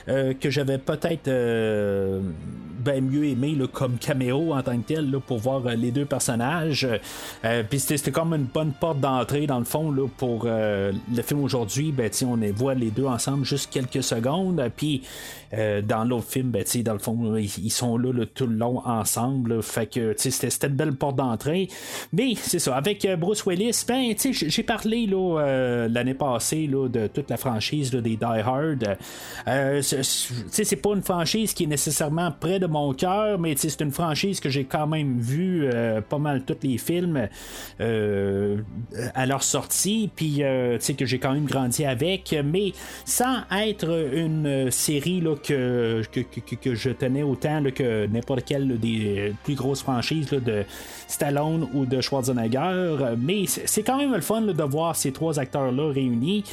euh, 0.08 0.34
que 0.34 0.50
j'avais 0.50 0.78
peut-être 0.78 1.28
euh, 1.28 2.20
ben 2.78 3.04
mieux 3.04 3.24
aimé 3.24 3.56
comme 3.72 3.98
caméo 3.98 4.52
en 4.52 4.62
tant 4.62 4.78
que 4.78 4.86
tel 4.94 5.10
là, 5.10 5.20
pour 5.20 5.38
voir 5.38 5.66
euh, 5.66 5.74
les 5.74 5.90
deux 5.90 6.04
personnages. 6.04 6.86
Euh, 7.44 7.62
Puis 7.68 7.80
c'était, 7.80 8.10
comme 8.10 8.32
une 8.34 8.44
bonne 8.44 8.72
porte 8.72 9.00
d'entrée 9.00 9.46
dans 9.46 9.58
le 9.58 9.64
fond 9.64 9.90
là, 9.90 10.06
pour 10.16 10.42
euh, 10.44 10.92
le 11.14 11.22
film 11.22 11.42
aujourd'hui. 11.42 11.92
Ben, 11.92 12.10
on 12.26 12.36
les 12.36 12.52
voit 12.52 12.74
les 12.74 12.90
deux 12.90 13.06
ensemble 13.06 13.44
juste 13.44 13.70
quelques 13.72 14.02
secondes. 14.02 14.62
Puis 14.76 15.02
euh, 15.54 15.82
dans 15.82 16.04
l'autre 16.04 16.28
film, 16.28 16.50
ben, 16.50 16.64
dans 16.84 16.92
le 16.92 16.98
fond, 16.98 17.36
ils 17.38 17.70
sont 17.70 17.96
là, 17.96 18.12
là, 18.12 18.24
tout 18.26 18.46
le 18.46 18.54
long 18.56 18.82
ensemble. 18.84 19.62
fait 19.62 19.86
que 19.86 20.14
c'était, 20.16 20.66
une 20.66 20.74
belle 20.74 20.94
porte 20.94 21.16
d'entrée. 21.16 21.68
Mais 22.12 22.34
c'est 22.36 22.58
ça, 22.58 22.76
avec 22.76 23.04
euh, 23.04 23.16
Bruce 23.16 23.44
Willis, 23.46 23.84
ben, 23.86 24.14
j'ai 24.32 24.62
parlé 24.62 25.08
euh, 25.12 25.88
l'année 25.88 26.14
passée 26.14 26.68
de 26.68 27.06
toute 27.06 27.30
la 27.30 27.36
franchise 27.36 27.90
des 27.90 28.16
Die 28.16 28.24
Hard. 28.24 28.96
Euh, 29.46 29.82
c'est- 29.82 30.76
pas 30.78 30.90
une 30.94 31.02
franchise 31.02 31.54
qui 31.54 31.64
est 31.64 31.68
nécessairement 31.68 32.30
près 32.30 32.60
de 32.60 32.66
mon 32.66 32.92
cœur, 32.94 33.36
mais 33.38 33.54
c'est 33.56 33.80
une 33.80 33.90
franchise 33.90 34.38
que 34.38 34.48
j'ai 34.48 34.64
quand 34.64 34.86
même 34.86 35.18
vu 35.18 35.68
pas 36.08 36.18
mal 36.18 36.44
tous 36.44 36.56
les 36.62 36.78
films 36.78 37.28
à 37.80 39.26
leur 39.26 39.42
sortie, 39.42 40.08
puis 40.14 40.42
que 40.96 41.04
j'ai 41.04 41.18
quand 41.18 41.32
même 41.32 41.46
grandi 41.46 41.84
avec, 41.84 42.36
mais 42.44 42.72
sans 43.04 43.38
être 43.50 44.08
une 44.12 44.70
série 44.70 45.20
que, 45.42 46.02
que, 46.62 46.74
je 46.74 46.90
tenais 46.90 47.22
autant 47.28 47.62
que 47.74 48.06
n'importe 48.06 48.44
quelle 48.44 48.78
des 48.78 49.32
plus 49.44 49.54
grosses 49.54 49.82
franchises 49.82 50.28
de 50.30 50.64
Stallone 51.06 51.68
ou 51.74 51.86
de 51.86 52.00
Schwarzenegger, 52.00 53.14
mais 53.18 53.44
c'est 53.46 53.82
quand 53.82 53.98
même 53.98 54.14
le 54.14 54.20
fun 54.20 54.42
de 54.42 54.62
voir 54.62 54.96
ces 54.96 55.12
trois 55.12 55.38
acteurs-là 55.38 55.92
réunis. 55.92 56.44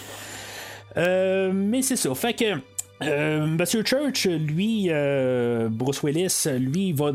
mais 0.96 1.82
c'est 1.82 1.96
ça. 1.96 2.14
Fait 2.16 2.34
que 2.34 2.60
euh, 3.04 3.46
Monsieur 3.46 3.84
Church, 3.84 4.26
lui, 4.26 4.88
euh, 4.90 5.68
Bruce 5.70 6.02
Willis, 6.02 6.48
lui, 6.60 6.94
va 6.94 7.12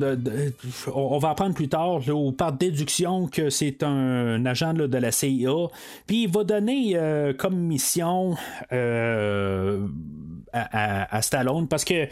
on 0.95 1.19
va 1.19 1.31
apprendre 1.31 1.55
plus 1.55 1.69
tard, 1.69 2.01
par 2.37 2.53
déduction, 2.53 3.29
que 3.29 3.49
c'est 3.49 3.83
un 3.83 4.45
agent 4.45 4.75
de 4.75 4.99
la 4.99 5.11
CIA. 5.11 5.69
Puis 6.07 6.25
il 6.25 6.31
va 6.31 6.45
donner 6.45 6.93
euh, 6.97 7.33
comme 7.33 7.57
mission 7.57 8.37
à, 10.53 11.23
Stallone 11.23 11.69
parce 11.69 11.85
que 11.85 12.09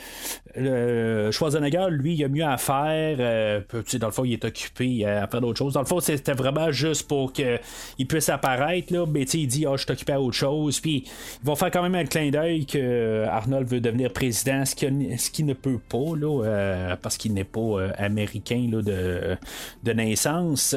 euh, 0.57 1.30
Schwarzenegger, 1.30 1.86
lui, 1.91 2.14
il 2.14 2.24
a 2.24 2.28
mieux 2.28 2.45
à 2.45 2.57
faire. 2.57 3.16
Euh, 3.20 3.61
dans 3.99 4.07
le 4.07 4.12
fond, 4.12 4.24
il 4.24 4.32
est 4.34 4.45
occupé 4.45 5.05
à 5.05 5.26
faire 5.26 5.41
d'autres 5.41 5.59
choses. 5.59 5.74
Dans 5.74 5.80
le 5.80 5.86
fond, 5.86 6.01
c'était 6.01 6.32
vraiment 6.32 6.70
juste 6.70 7.07
pour 7.09 7.32
qu'il 7.32 8.07
puisse 8.09 8.28
apparaître. 8.28 8.93
Là, 8.93 9.07
mais 9.07 9.22
il 9.22 9.47
dit, 9.47 9.66
ah, 9.66 9.72
je 9.76 9.84
suis 9.84 9.93
occupé 9.93 10.12
à 10.12 10.20
autre 10.20 10.36
chose. 10.36 10.80
Puis 10.80 11.05
il 11.43 11.47
va 11.47 11.55
faire 11.55 11.70
quand 11.70 11.82
même 11.82 11.95
un 11.95 12.05
clin 12.05 12.30
d'œil 12.30 12.66
que 12.66 13.24
Arnold 13.28 13.68
veut 13.68 13.80
devenir 13.80 14.12
président, 14.12 14.64
ce 14.64 14.74
qu'il 14.74 15.47
ne 15.47 15.55
peut 15.55 15.78
pas, 15.89 16.16
là, 16.16 16.45
euh, 16.45 16.97
parce 17.01 17.16
qu'il 17.16 17.34
n'est 17.34 17.45
pas 17.45 17.91
américain 17.97 18.68
là, 18.70 18.82
de, 18.82 19.36
de 19.84 19.93
naissance. 19.93 20.74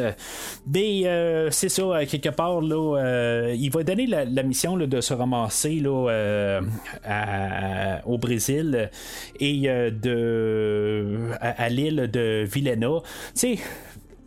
Mais 0.68 1.50
c'est 1.52 1.70
ça, 1.70 2.06
quelque 2.06 2.30
part, 2.30 2.62
là, 2.62 3.52
il 3.54 3.70
va 3.70 3.84
donner 3.84 4.08
la, 4.08 4.26
la 4.26 4.44
mission 4.44 4.76
là, 4.76 4.86
de 4.86 5.02
se 5.02 5.14
ramasser 5.14 5.76
là, 5.76 6.62
à 7.04 7.51
au 8.06 8.18
Brésil 8.18 8.90
et 9.40 9.70
euh, 9.70 9.92
de, 9.92 11.32
à, 11.40 11.70
l'île 11.70 12.10
de 12.12 12.44
Villena. 12.46 12.88
Tu 13.36 13.56
sais, 13.56 13.60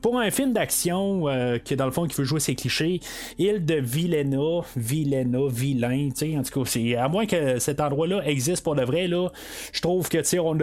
pour 0.04 0.20
un 0.20 0.30
film 0.30 0.52
d'action 0.52 1.30
euh, 1.30 1.56
qui 1.56 1.76
dans 1.76 1.86
le 1.86 1.90
fond 1.90 2.06
qui 2.06 2.14
veut 2.16 2.24
jouer 2.24 2.38
ses 2.38 2.54
clichés, 2.54 3.00
île 3.38 3.64
de 3.64 3.76
Vilena, 3.76 4.60
Vilena, 4.76 5.48
vilain, 5.48 6.10
tu 6.10 6.30
sais, 6.30 6.36
en 6.36 6.42
tout 6.42 6.60
cas, 6.60 6.70
c'est 6.70 6.94
à 6.94 7.08
moins 7.08 7.24
que 7.24 7.58
cet 7.58 7.80
endroit-là 7.80 8.20
existe 8.26 8.62
pour 8.62 8.74
de 8.74 8.82
vrai 8.82 9.08
là, 9.08 9.30
je 9.72 9.80
trouve 9.80 10.10
que 10.10 10.18
tu 10.18 10.24
sais 10.24 10.38
on, 10.38 10.58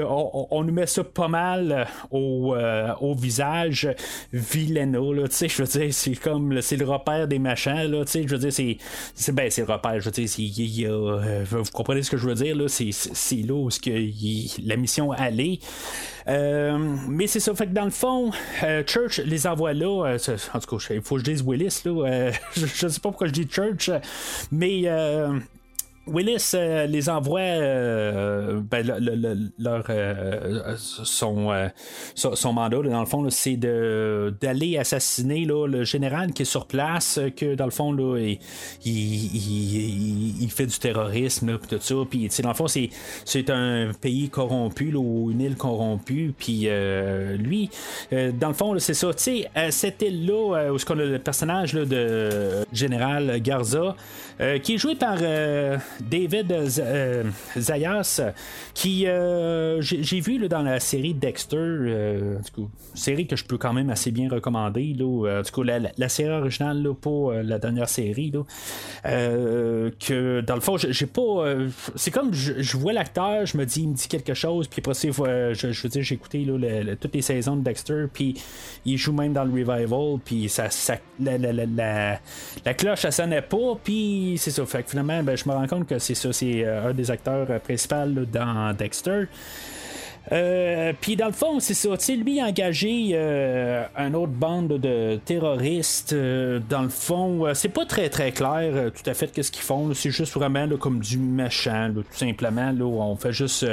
on, 0.52 0.64
nous 0.64 0.72
met 0.72 0.86
ça 0.86 1.04
pas 1.04 1.28
mal 1.28 1.72
euh, 1.72 1.86
au, 2.12 2.54
euh, 2.54 2.94
au 3.02 3.16
visage 3.16 3.90
Vilena 4.32 5.00
là, 5.00 5.28
tu 5.28 5.36
sais, 5.36 5.50
je 5.50 5.64
veux 5.64 5.68
dire, 5.68 5.92
c'est 5.92 6.16
comme 6.18 6.62
c'est 6.62 6.78
le 6.78 6.86
repère 6.86 7.28
des 7.28 7.40
machins 7.40 7.90
là, 7.90 8.06
tu 8.06 8.12
sais, 8.12 8.24
je 8.28 8.36
veux 8.36 8.38
dire 8.38 8.54
c'est 8.54 8.78
c'est 9.16 9.34
ben 9.34 9.50
c'est 9.50 9.66
le 9.66 9.74
repère, 9.74 10.00
je 10.00 10.06
veux 10.06 10.12
dire, 10.12 10.30
c'est 10.30 10.44
y 10.44 10.86
a, 10.86 11.44
vous 11.50 11.64
comprenez 11.74 12.04
ce 12.04 12.12
que 12.12 12.18
je 12.18 12.28
veux 12.28 12.36
dire 12.36 12.56
là, 12.56 12.68
c'est 12.68 12.92
c'est 12.92 13.38
là 13.38 13.56
où 13.56 13.72
ce 13.72 13.80
que 13.80 14.68
la 14.68 14.76
mission 14.78 15.12
allait. 15.12 15.58
Mais 16.28 17.28
c'est 17.28 17.40
ça, 17.40 17.54
fait 17.56 17.68
que 17.68 17.74
dans 17.74 17.86
le 17.86 17.92
fond, 17.92 18.32
Church 18.88 19.20
les 19.20 19.48
envoie 19.48 19.74
là. 19.74 20.06
Euh, 20.06 20.38
en 20.54 20.60
tout 20.60 20.78
cas, 20.78 20.94
il 20.94 21.02
faut 21.02 21.16
que 21.16 21.20
je 21.22 21.26
dise 21.26 21.44
Willis. 21.46 21.82
Là, 21.86 21.92
euh, 21.92 22.32
je, 22.56 22.86
ne 22.86 22.92
sais 22.92 23.00
pas 23.00 23.10
pourquoi 23.10 23.28
je 23.28 23.34
dis 23.34 23.48
Church, 23.50 23.90
mais 24.52 24.84
euh, 24.86 25.40
Willis 26.08 26.52
euh, 26.56 26.88
les 26.88 27.10
envoie 27.10 27.40
euh, 27.42 28.60
ben, 28.60 28.86
leur 29.60 29.86
euh, 29.90 30.76
son, 30.78 31.52
son, 32.16 32.54
mandat 32.54 32.82
dans 32.82 33.00
le 33.00 33.06
fond 33.06 33.30
c'est 33.30 33.56
d'aller 33.56 34.78
assassiner 34.78 35.46
le 35.46 35.84
général 35.84 36.34
qui 36.34 36.42
est 36.42 36.46
sur 36.46 36.66
place 36.66 37.20
que 37.38 37.54
dans 37.54 37.66
le 37.66 37.72
fond 37.72 37.92
là, 37.92 38.18
il, 38.84 40.50
fait 40.50 40.66
du 40.66 40.78
terrorisme 40.78 41.60
tout 41.70 41.78
ça. 41.80 41.96
Puis 42.10 42.30
dans 42.42 42.50
le 42.50 42.56
fond 42.56 42.68
c'est 42.68 43.50
un 43.50 43.92
pays 44.00 44.30
corrompu 44.30 44.94
ou 44.96 45.30
une 45.32 45.42
île 45.42 45.56
corrompue. 45.56 46.34
Puis 46.38 46.68
lui 47.38 47.70
dans 48.12 48.48
le 48.48 48.54
fond 48.54 48.78
c'est 48.80 48.96
ça. 48.96 49.14
Tu 49.14 49.24
sais 49.24 49.52
cette 49.70 50.02
île 50.02 50.26
là 50.26 50.72
où 50.74 50.78
qu'on 50.78 51.00
a 51.00 51.06
le 51.06 51.20
personnage 51.20 51.74
de 51.74 52.66
général 52.74 53.40
Garza 53.42 53.96
qui 54.64 54.74
est 54.74 54.78
joué 54.78 54.96
par 54.96 55.20
David 56.00 56.52
euh, 56.52 57.24
Zayas, 57.58 58.22
qui 58.74 59.08
euh, 59.08 59.82
j'ai 59.82 60.20
vu 60.20 60.48
dans 60.48 60.62
la 60.62 60.80
série 60.80 61.14
Dexter, 61.14 61.58
euh, 61.58 62.38
série 62.94 63.28
que 63.28 63.36
je 63.36 63.46
peux 63.46 63.58
quand 63.58 63.74
même 63.74 63.90
assez 63.90 64.12
bien 64.12 64.30
recommander. 64.30 64.96
Là, 64.98 65.42
du 65.44 65.52
coup, 65.52 65.64
la, 65.64 66.10
série 66.10 66.32
originale 66.32 66.82
là, 66.82 66.94
pour 66.94 67.34
la 67.34 67.60
dernière 67.60 67.90
série, 67.90 68.32
que 69.04 70.42
dans 70.42 70.56
le 70.56 70.62
fond, 70.62 70.78
j'ai 70.78 71.06
pas. 71.06 71.56
c'est 71.96 72.12
comme 72.12 72.34
je, 72.34 72.78
vois 72.78 72.94
l'acteur, 72.94 73.46
je 73.46 73.58
me 73.58 73.66
dis, 73.66 73.82
il 73.82 73.90
me 73.90 73.96
dit 73.96 74.08
quelque 74.08 74.34
chose, 74.34 74.68
puis 74.68 74.82
après, 74.86 74.94
je, 75.54 75.72
je 75.72 75.84
veux 75.84 75.90
dire, 75.90 76.04
j'ai 76.04 76.16
écouté 76.16 76.48
toutes 77.00 77.14
les 77.14 77.22
saisons 77.22 77.56
de 77.56 77.64
Dexter, 77.64 78.06
puis 78.12 78.36
il 78.86 78.98
joue 78.98 79.14
même 79.14 79.34
dans 79.34 79.44
le 79.44 79.52
revival, 79.52 80.20
puis 80.24 80.50
ça, 80.50 80.70
la, 81.20 81.38
la, 81.38 82.74
cloche, 82.74 83.00
ça 83.00 83.12
sonnait 83.12 83.42
pas, 83.42 83.78
puis 83.84 84.36
c'est 84.38 84.52
ça. 84.52 84.66
Fait 84.66 84.84
que 84.84 84.90
finalement, 84.90 85.22
ben, 85.24 85.36
je 85.36 85.48
me 85.48 85.54
rends 85.54 85.68
compte 85.68 85.81
que 85.86 86.00
c'est 86.00 86.16
ça, 86.16 86.32
c'est 86.34 86.64
euh, 86.66 86.90
un 86.90 86.94
des 86.94 87.10
acteurs 87.12 87.48
euh, 87.50 87.60
principaux 87.60 88.26
dans 88.32 88.74
Dexter. 88.74 89.28
Euh, 90.32 90.94
puis 91.00 91.16
dans 91.16 91.26
le 91.26 91.32
fond, 91.32 91.60
c'est 91.60 91.74
ça. 91.74 91.90
Lui 92.16 92.40
a 92.40 92.46
engagé 92.46 93.12
euh, 93.14 93.84
un 93.96 94.14
autre 94.14 94.32
bande 94.32 94.68
de 94.68 95.20
terroristes. 95.26 96.14
Euh, 96.14 96.60
dans 96.70 96.84
le 96.84 96.90
fond, 96.90 97.54
c'est 97.54 97.70
pas 97.70 97.86
très 97.86 98.10
très 98.10 98.32
clair 98.32 98.92
tout 98.92 99.10
à 99.10 99.14
fait 99.14 99.32
qu'est-ce 99.32 99.52
qu'ils 99.52 99.64
font. 99.64 99.94
C'est 99.94 100.12
juste 100.12 100.34
vraiment 100.34 100.68
comme 100.80 101.00
du 101.00 101.18
méchant, 101.18 101.92
tout 101.94 102.04
simplement. 102.12 102.72
Là, 102.72 102.86
on 102.86 103.16
fait 103.16 103.34
juste 103.34 103.66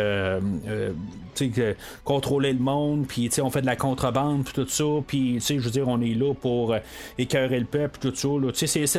contrôler 2.05 2.53
le 2.53 2.59
monde, 2.59 3.07
puis 3.07 3.31
on 3.41 3.51
fait 3.51 3.61
de 3.61 3.67
la 3.67 3.77
contrebande, 3.77 4.45
tout 4.53 4.67
ça. 4.67 4.85
Puis 5.07 5.41
je 5.41 5.59
veux 5.59 5.71
dire, 5.71 5.87
on 5.87 6.01
est 6.01 6.15
là 6.15 6.35
pour 6.35 6.75
écœurer 7.19 7.61
le 7.61 7.67
peuple, 7.67 7.99
tout 8.01 8.15
ça. 8.15 8.29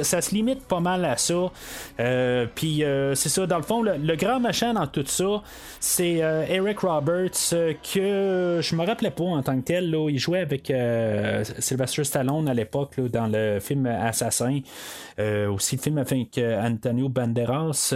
Ça, 0.04 0.22
se 0.22 0.36
limite 0.36 0.62
pas 0.66 0.80
mal 0.80 1.04
à 1.06 1.18
ça. 1.18 1.52
puis 2.56 2.84
c'est 3.16 3.30
ça, 3.30 3.48
dans 3.48 3.58
le 3.58 3.64
fond, 3.64 3.82
le, 3.82 4.16
grand 4.16 4.40
méchant 4.40 4.74
dans 4.74 4.88
tout 4.88 5.06
ça, 5.06 5.42
c'est 5.80 6.18
Eric 6.50 6.80
Roberts 6.80 7.39
que 7.50 8.60
je 8.62 8.76
me 8.76 8.86
rappelais 8.86 9.12
pas 9.12 9.24
en 9.24 9.42
tant 9.42 9.58
que 9.60 9.66
tel. 9.66 9.90
Là, 9.90 10.10
il 10.10 10.20
jouait 10.20 10.40
avec 10.40 10.70
euh, 10.70 11.44
Sylvester 11.60 12.04
Stallone 12.04 12.48
à 12.50 12.54
l'époque 12.54 13.00
dans 13.00 13.28
le 13.28 13.60
film 13.60 13.86
Assassin. 13.86 14.60
Euh, 15.20 15.50
aussi 15.50 15.76
le 15.76 15.82
film 15.82 15.98
avec 15.98 16.38
euh, 16.38 16.62
Antonio 16.62 17.10
Banderas, 17.10 17.94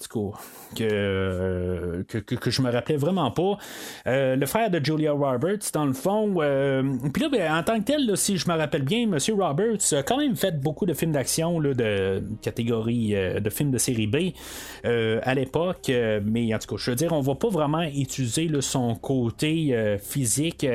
du 0.00 0.08
coup, 0.08 0.34
que, 0.76 2.04
que, 2.08 2.50
je 2.50 2.62
me 2.62 2.70
rappelais 2.70 2.96
vraiment 2.96 3.30
pas. 3.30 3.58
le 4.06 4.46
frère 4.46 4.70
de 4.70 4.84
Julia 4.84 5.12
Roberts, 5.12 5.70
dans 5.72 5.86
le 5.86 5.92
fond. 5.92 6.34
Puis 7.12 7.22
là, 7.22 7.28
ben, 7.30 7.54
en 7.54 7.62
tant 7.62 7.78
que 7.80 7.84
tel, 7.84 8.16
si 8.16 8.36
je 8.36 8.48
me 8.48 8.56
rappelle 8.56 8.82
bien, 8.82 9.02
M. 9.02 9.18
Roberts 9.38 9.92
a 9.92 10.02
quand 10.02 10.18
même 10.18 10.36
fait 10.36 10.60
beaucoup 10.60 10.86
de 10.86 10.94
films 10.94 11.12
d'action 11.12 11.60
de 11.60 12.22
catégorie 12.42 13.14
de 13.14 13.50
films 13.50 13.70
de 13.70 13.78
série 13.78 14.06
B 14.06 14.16
à 14.84 15.34
l'époque. 15.34 15.90
mais 16.24 16.54
en 16.54 16.58
tout 16.58 16.74
cas, 16.74 16.82
je 16.82 16.90
veux 16.90 16.96
dire, 16.96 17.12
on 17.12 17.20
va 17.20 17.34
pas 17.34 17.48
vraiment 17.48 17.82
utiliser 17.82 18.48
son 18.60 18.83
côté 18.94 19.74
euh, 19.74 19.98
physique. 19.98 20.66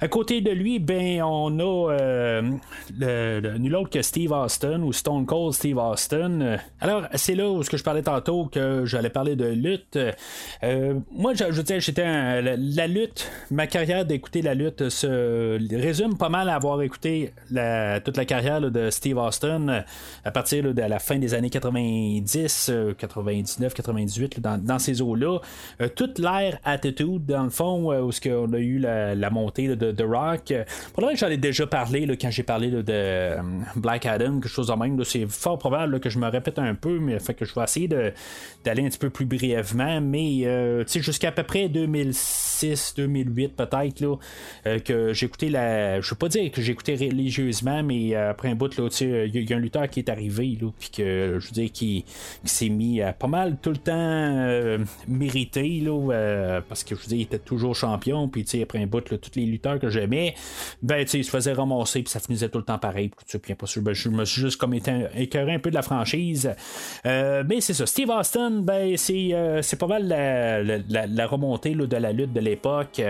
À 0.00 0.08
côté 0.08 0.40
de 0.40 0.50
lui, 0.50 0.78
ben, 0.78 1.22
on 1.22 1.58
a 1.60 1.92
euh, 1.92 3.58
nul 3.58 3.76
autre 3.76 3.90
que 3.90 4.02
Steve 4.02 4.32
Austin 4.32 4.82
ou 4.82 4.92
Stone 4.92 5.26
Cold 5.26 5.52
Steve 5.52 5.78
Austin. 5.78 6.56
Alors, 6.80 7.04
c'est 7.14 7.34
là 7.34 7.48
où 7.48 7.62
ce 7.62 7.70
que 7.70 7.76
je 7.76 7.84
parlais 7.84 8.02
tantôt 8.02 8.46
que 8.46 8.84
j'allais 8.84 9.10
parler 9.10 9.36
de 9.36 9.46
lutte. 9.46 9.98
Euh, 10.62 10.94
moi, 11.12 11.34
je, 11.34 11.44
je 11.50 11.62
j'étais 11.78 12.42
la, 12.42 12.86
lutte, 12.86 13.30
ma 13.50 13.66
carrière 13.66 14.04
d'écouter 14.04 14.42
la 14.42 14.54
lutte 14.54 14.88
se 14.88 15.58
résume 15.76 16.16
pas 16.16 16.28
mal 16.28 16.48
à 16.48 16.56
avoir 16.56 16.82
écouté 16.82 17.32
toute 17.48 18.16
la 18.16 18.24
carrière 18.26 18.60
de 18.60 18.90
Steve 18.90 19.18
Austin 19.18 19.84
à 20.24 20.30
partir 20.30 20.74
de 20.74 20.82
la 20.82 20.98
fin 20.98 21.18
des 21.18 21.34
années 21.34 21.50
90, 21.50 22.72
99, 22.98 23.74
98, 23.74 24.40
dans, 24.40 24.62
dans 24.62 24.78
ces 24.78 25.00
eaux-là. 25.00 25.38
toute 25.94 26.18
l'ère 26.18 26.58
Attitude, 26.64 27.26
dans 27.26 27.44
le 27.44 27.50
fond, 27.52 27.92
où 28.00 28.12
ce 28.12 28.20
on 28.28 28.52
a 28.52 28.58
eu 28.58 28.78
la, 28.78 29.30
montée 29.30 29.68
de 29.68 29.92
The 29.92 30.02
Rock. 30.02 30.52
Probablement 30.92 31.14
que 31.14 31.18
j'en 31.18 31.28
ai 31.28 31.36
déjà 31.36 31.66
parlé 31.66 32.06
quand 32.16 32.30
j'ai 32.30 32.42
parlé 32.42 32.70
de 32.70 32.84
euh, 32.88 33.40
Black 33.76 34.06
Adam, 34.06 34.40
quelque 34.40 34.48
chose 34.48 34.68
de 34.68 34.74
même. 34.74 35.02
C'est 35.04 35.26
fort 35.26 35.58
probable 35.58 36.00
que 36.00 36.10
je 36.10 36.18
me 36.18 36.28
répète 36.28 36.58
un 36.58 36.74
peu, 36.74 36.98
mais 36.98 37.18
fait 37.18 37.34
que 37.34 37.44
je 37.44 37.54
vais 37.54 37.62
essayer 37.62 37.88
d'aller 37.88 38.84
un 38.84 38.88
petit 38.88 38.98
peu 38.98 39.10
plus 39.10 39.26
brièvement. 39.26 40.00
Mais 40.00 40.42
euh, 40.44 40.84
jusqu'à 40.86 41.32
peu 41.32 41.42
près 41.42 41.68
2006, 41.68 42.94
2008 42.96 43.56
peut-être, 43.56 44.00
là, 44.00 44.16
euh, 44.66 44.78
que 44.78 45.24
écouté 45.24 45.50
la. 45.50 46.00
Je 46.00 46.10
veux 46.10 46.16
pas 46.16 46.28
dire 46.28 46.50
que 46.50 46.60
écouté 46.60 46.94
religieusement, 46.94 47.82
mais 47.82 48.14
après 48.14 48.48
un 48.48 48.54
bout, 48.54 48.72
il 48.76 49.30
y, 49.34 49.52
a 49.52 49.56
un 49.56 49.60
lutteur 49.60 49.88
qui 49.88 50.00
est 50.00 50.08
arrivé, 50.08 50.58
puis 50.78 50.90
que 50.90 51.38
je 51.38 51.46
veux 51.46 51.52
dire 51.52 51.70
qui, 51.72 52.04
s'est 52.44 52.68
mis 52.68 53.00
à 53.00 53.12
pas 53.12 53.28
mal 53.28 53.56
tout 53.60 53.70
le 53.70 53.76
temps 53.76 54.88
mérité, 55.08 55.80
là, 55.80 56.60
parce 56.68 56.84
que 56.84 56.94
je 56.94 57.00
veux 57.00 57.08
dire, 57.08 57.18
il 57.18 57.22
était 57.22 57.38
toujours 57.44 57.74
champion, 57.74 58.28
puis 58.28 58.46
après 58.62 58.78
un 58.78 58.86
bout, 58.86 59.00
tous 59.00 59.30
les 59.36 59.46
lutteurs 59.46 59.78
que 59.78 59.88
j'aimais, 59.88 60.34
ben, 60.82 61.06
ils 61.12 61.24
se 61.24 61.30
faisaient 61.30 61.52
ramasser, 61.52 62.02
puis 62.02 62.10
ça 62.10 62.20
finissait 62.20 62.48
tout 62.48 62.58
le 62.58 62.64
temps 62.64 62.78
pareil. 62.78 63.10
Puis, 63.42 63.54
pas 63.54 63.66
sûr, 63.66 63.82
ben, 63.82 63.94
je 63.94 64.08
me 64.08 64.24
suis 64.24 64.40
juste 64.40 64.58
comme 64.58 64.74
été 64.74 65.06
écœuré 65.16 65.54
un 65.54 65.58
peu 65.58 65.70
de 65.70 65.74
la 65.74 65.82
franchise. 65.82 66.50
mais 67.04 67.60
c'est 67.60 67.74
ça. 67.74 67.86
Steve 67.86 68.10
Austin, 68.10 68.62
ben, 68.62 68.96
c'est, 68.96 69.60
c'est 69.62 69.78
pas 69.78 69.86
mal 69.86 70.08
la, 70.08 71.26
remontée 71.26 71.74
de 71.74 71.96
la 71.96 72.12
lutte 72.12 72.32
de 72.32 72.40
l'époque. 72.40 73.00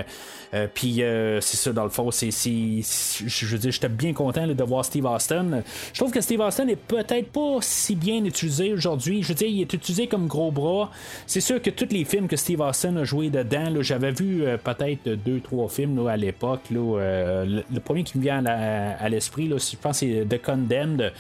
puis 0.75 0.95
c'est 1.41 1.57
ça, 1.57 1.73
dans 1.73 1.85
le 1.85 1.91
fond, 1.91 2.11
c'est, 2.11 2.31
je 2.31 3.47
veux 3.47 3.59
dire, 3.59 3.73
j'étais 3.73 3.89
bien 3.89 4.13
content 4.13 4.47
de 4.47 4.65
voir 4.65 4.85
Steve 4.85 5.07
Austin. 5.07 5.63
Je 5.93 5.99
trouve 5.99 6.13
que 6.13 6.21
Steve 6.21 6.41
Austin 6.41 6.69
est 6.69 6.77
peut-être 6.77 7.31
pas 7.31 7.59
si 7.61 7.95
bien 7.95 8.25
utilisé 8.25 8.73
aujourd'hui. 8.73 9.23
Je 9.23 9.29
veux 9.29 9.35
dire, 9.35 9.49
il 9.49 9.61
est 9.61 9.73
utilisé 9.73 10.07
comme 10.07 10.27
gros 10.27 10.51
bras. 10.51 10.91
C'est 11.27 11.41
sûr 11.41 11.61
que 11.61 11.71
tous 11.71 11.89
les 11.91 12.05
films 12.05 12.29
que 12.29 12.37
Steve 12.37 12.61
Austin 12.61 12.97
a 12.97 13.05
joué 13.05 13.31
dedans, 13.31 13.83
j'avais 13.83 14.13
vu 14.13 14.22
euh, 14.23 14.57
peut-être 14.57 15.09
deux, 15.25 15.41
trois 15.41 15.69
films 15.69 16.07
à 16.07 16.17
l'époque. 16.17 16.61
Euh, 16.73 17.63
le, 17.71 17.81
premier 17.81 18.05
qui 18.05 18.19
me 18.19 18.23
vient 18.23 18.45
à, 18.45 19.09
l'esprit, 19.09 19.49
je 19.49 19.77
pense 19.77 19.99
c'est 19.99 20.27
The 20.29 20.41
Condemned. 20.41 21.13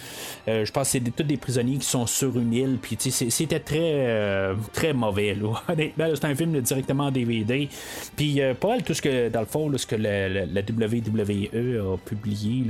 Euh, 0.49 0.65
je 0.65 0.73
pense 0.73 0.93
que 0.93 0.99
c'est 0.99 1.11
tous 1.11 1.23
des 1.23 1.37
prisonniers 1.37 1.79
qui 1.79 1.87
sont 1.87 2.07
sur 2.07 2.39
une 2.39 2.53
île. 2.53 2.79
Puis 2.81 2.97
c'était 2.99 3.61
très, 3.61 4.55
très 4.73 4.93
mauvais. 4.93 5.37
Honnêtement, 5.69 6.07
c'est 6.15 6.25
un 6.25 6.35
film 6.35 6.61
directement 6.61 7.07
en 7.07 7.11
DVD. 7.11 7.69
Puis 8.17 8.41
pas 8.61 8.69
mal 8.69 8.83
tout 8.83 8.95
ce 8.95 9.03
que, 9.03 9.29
dans 9.29 9.41
le 9.41 9.47
fond, 9.47 9.71
ce 9.77 9.87
que 9.87 9.97
la, 9.97 10.63
WWE 10.63 11.95
a 11.95 11.97
publié 11.99 12.65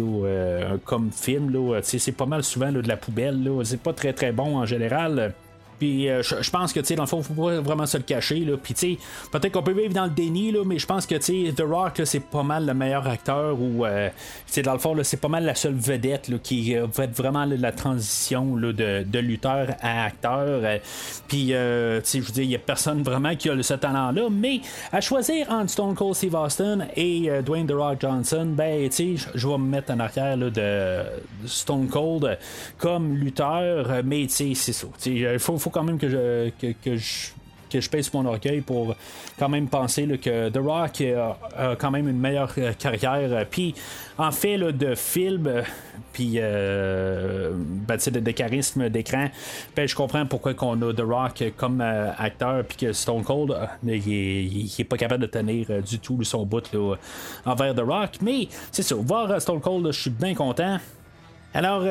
comme 0.85 1.11
film, 1.12 1.80
c'est 1.83 2.16
pas 2.16 2.26
mal 2.26 2.43
souvent 2.43 2.72
de 2.72 2.80
la 2.80 2.97
poubelle. 2.97 3.49
C'est 3.64 3.80
pas 3.80 3.93
très 3.93 4.12
très 4.12 4.33
bon 4.33 4.57
en 4.57 4.66
général. 4.66 5.35
Puis 5.83 6.09
euh, 6.09 6.22
je, 6.22 6.49
pense 6.49 6.72
que, 6.72 6.78
tu 6.78 6.87
sais, 6.87 6.95
dans 6.95 7.03
le 7.03 7.09
fond, 7.09 7.20
faut 7.24 7.35
pas 7.35 7.61
vraiment 7.61 7.87
se 7.87 7.97
le 7.97 8.05
cacher. 8.05 8.39
Là. 8.39 8.57
Puis, 8.57 8.72
tu 8.72 8.93
sais, 8.93 8.99
peut-être 9.33 9.51
qu'on 9.51 9.64
peut 9.64 9.72
vivre 9.72 9.93
dans 9.93 10.05
le 10.05 10.11
déni, 10.11 10.53
là, 10.53 10.61
mais 10.64 10.78
je 10.78 10.87
pense 10.87 11.07
que, 11.07 11.16
tu 11.16 11.47
sais, 11.47 11.53
The 11.53 11.64
Rock, 11.68 12.03
c'est 12.05 12.20
pas 12.20 12.45
mal 12.45 12.66
le 12.66 12.72
meilleur 12.72 13.05
acteur 13.09 13.61
ou, 13.61 13.85
euh, 13.85 14.09
dans 14.62 14.72
le 14.74 14.78
fond, 14.78 14.97
c'est 15.03 15.20
pas 15.20 15.26
mal 15.26 15.45
la 15.45 15.57
seule 15.57 15.74
vedette 15.74 16.41
qui 16.45 16.76
euh, 16.76 16.87
va 16.95 17.03
être 17.03 17.16
vraiment 17.16 17.45
la 17.47 17.72
transition 17.72 18.55
là, 18.55 18.72
de, 18.72 19.03
de, 19.05 19.18
lutteur 19.18 19.70
à 19.83 20.05
acteur. 20.05 20.61
Puis, 21.26 21.47
tu 21.47 21.53
sais, 21.53 22.20
je 22.20 22.20
veux 22.20 22.33
dire, 22.33 22.45
il 22.45 22.51
y 22.51 22.55
a 22.55 22.61
personne 22.61 23.03
vraiment 23.03 23.35
qui 23.35 23.51
a 23.51 23.61
ce 23.61 23.74
talent-là, 23.74 24.28
mais 24.30 24.61
à 24.93 25.01
choisir 25.01 25.51
entre 25.51 25.70
Stone 25.70 25.97
Cold 25.97 26.14
Steve 26.14 26.37
Austin 26.37 26.87
et 26.95 27.28
Dwayne 27.45 27.66
The 27.66 27.72
Rock 27.72 28.03
Johnson, 28.03 28.55
ben, 28.57 28.89
tu 28.89 29.18
sais, 29.18 29.30
je 29.35 29.49
vais 29.49 29.59
me 29.59 29.66
mettre 29.66 29.93
en 29.93 29.99
arrière 29.99 30.37
de 30.37 31.03
Stone 31.45 31.89
Cold 31.89 32.39
comme 32.78 33.16
lutteur, 33.16 34.05
mais, 34.05 34.26
tu 34.28 34.28
sais, 34.28 34.53
c'est 34.55 34.72
ça. 34.72 34.87
Il 35.07 35.41
faut 35.41 35.72
quand 35.73 35.83
même 35.83 35.99
que 35.99 36.09
je, 36.09 36.51
que, 36.61 36.97
je 36.97 37.33
que 37.73 37.81
je 37.81 37.89
pèse 37.89 38.12
mon 38.12 38.27
orgueil 38.27 38.61
pour 38.61 38.95
quand 39.39 39.49
même 39.49 39.68
penser 39.68 40.07
que 40.18 40.51
The 40.51 40.59
Rock 40.59 41.01
a, 41.01 41.77
quand 41.77 41.91
même 41.91 42.09
une 42.09 42.18
meilleure 42.18 42.53
euh, 42.59 42.73
carrière. 42.75 43.47
Puis 43.51 43.75
en 44.18 44.31
fait 44.31 44.59
de 44.59 44.95
film, 44.95 45.62
puis 46.12 46.35
euh, 46.37 47.53
ben, 47.55 47.97
de, 47.97 48.31
charisme 48.31 48.89
d'écran, 48.91 49.29
ben, 49.75 49.89
je 49.89 49.95
comprends 49.95 50.27
pourquoi 50.27 50.55
qu'on 50.55 50.81
a 50.83 50.93
The 50.93 51.01
Rock 51.01 51.45
comme 51.57 51.81
euh, 51.81 52.11
acteur, 52.18 52.64
puis 52.64 52.77
que 52.77 52.93
Stone 52.93 53.25
Cold, 53.25 53.57
il, 53.85 54.70
est, 54.79 54.85
pas 54.85 54.99
capable 54.99 55.23
de 55.23 55.29
tenir 55.29 55.83
du 55.83 55.99
tout 55.99 56.23
son 56.25 56.45
bout 56.45 56.68
envers 57.47 57.75
The 57.75 57.81
Rock. 57.81 58.11
Mais 58.20 58.49
c'est 58.70 58.83
ça, 58.83 58.95
voir 58.97 59.41
Stone 59.41 59.61
Cold, 59.61 59.87
je 59.87 60.01
suis 60.01 60.11
bien 60.11 60.35
content. 60.35 60.79
Alors, 61.55 61.83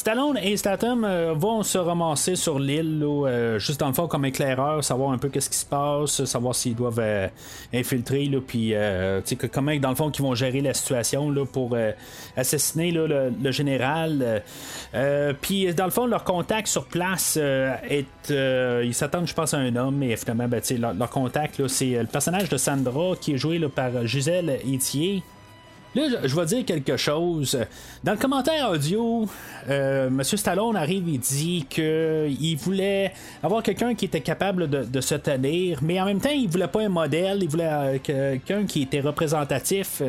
Stallone 0.00 0.38
et 0.42 0.56
Statham 0.56 1.04
euh, 1.04 1.34
vont 1.36 1.62
se 1.62 1.76
ramasser 1.76 2.34
sur 2.34 2.58
l'île, 2.58 3.04
euh, 3.04 3.58
juste 3.58 3.80
dans 3.80 3.88
le 3.88 3.92
fond 3.92 4.08
comme 4.08 4.24
éclaireur, 4.24 4.82
savoir 4.82 5.10
un 5.10 5.18
peu 5.18 5.28
qu'est-ce 5.28 5.50
qui 5.50 5.58
se 5.58 5.66
passe, 5.66 6.24
savoir 6.24 6.54
s'ils 6.54 6.74
doivent 6.74 7.02
euh, 7.02 7.28
infiltrer, 7.74 8.24
là, 8.24 8.38
puis 8.40 8.72
comment 9.52 9.76
dans 9.76 9.90
le 9.90 9.94
fond 9.94 10.10
qu'ils 10.10 10.24
vont 10.24 10.34
gérer 10.34 10.62
la 10.62 10.72
situation 10.72 11.30
là, 11.30 11.44
pour 11.44 11.76
assassiner 12.34 12.92
le, 12.92 13.50
général. 13.50 14.42
puis 15.42 15.74
dans 15.74 15.84
le 15.84 15.90
fond 15.90 16.06
leur 16.06 16.24
contact 16.24 16.68
sur 16.68 16.86
place 16.86 17.36
est, 17.36 18.30
ils 18.30 18.94
s'attendent, 18.94 19.28
je 19.28 19.34
pense, 19.34 19.52
à 19.52 19.58
un 19.58 19.76
homme, 19.76 19.96
mais 19.96 20.16
finalement, 20.16 20.48
ben, 20.48 20.62
leur, 20.78 20.94
leur, 20.94 21.10
contact 21.10 21.66
c'est 21.66 22.00
le 22.00 22.06
personnage 22.06 22.48
de 22.48 22.56
Sandra 22.56 23.16
qui 23.20 23.34
est 23.34 23.38
joué 23.38 23.60
par 23.68 24.06
Gisèle 24.06 24.60
Etier. 24.66 25.22
Là, 25.94 26.04
je 26.22 26.36
vais 26.36 26.46
dire 26.46 26.64
quelque 26.64 26.96
chose. 26.96 27.58
Dans 28.04 28.12
le 28.12 28.18
commentaire 28.18 28.70
audio, 28.70 29.26
euh, 29.68 30.06
M. 30.06 30.22
Stallone 30.22 30.76
arrive 30.76 31.08
et 31.08 31.18
dit 31.18 31.66
qu'il 31.68 32.56
voulait 32.56 33.12
avoir 33.42 33.62
quelqu'un 33.62 33.94
qui 33.94 34.04
était 34.04 34.20
capable 34.20 34.68
de, 34.68 35.00
se 35.00 35.16
tenir, 35.16 35.80
mais 35.82 36.00
en 36.00 36.04
même 36.04 36.20
temps, 36.20 36.30
il 36.30 36.48
voulait 36.48 36.68
pas 36.68 36.82
un 36.82 36.88
modèle, 36.88 37.38
il 37.42 37.48
voulait 37.48 37.68
euh, 37.70 37.98
quelqu'un 38.02 38.66
qui 38.66 38.82
était 38.82 39.00
représentatif 39.00 40.02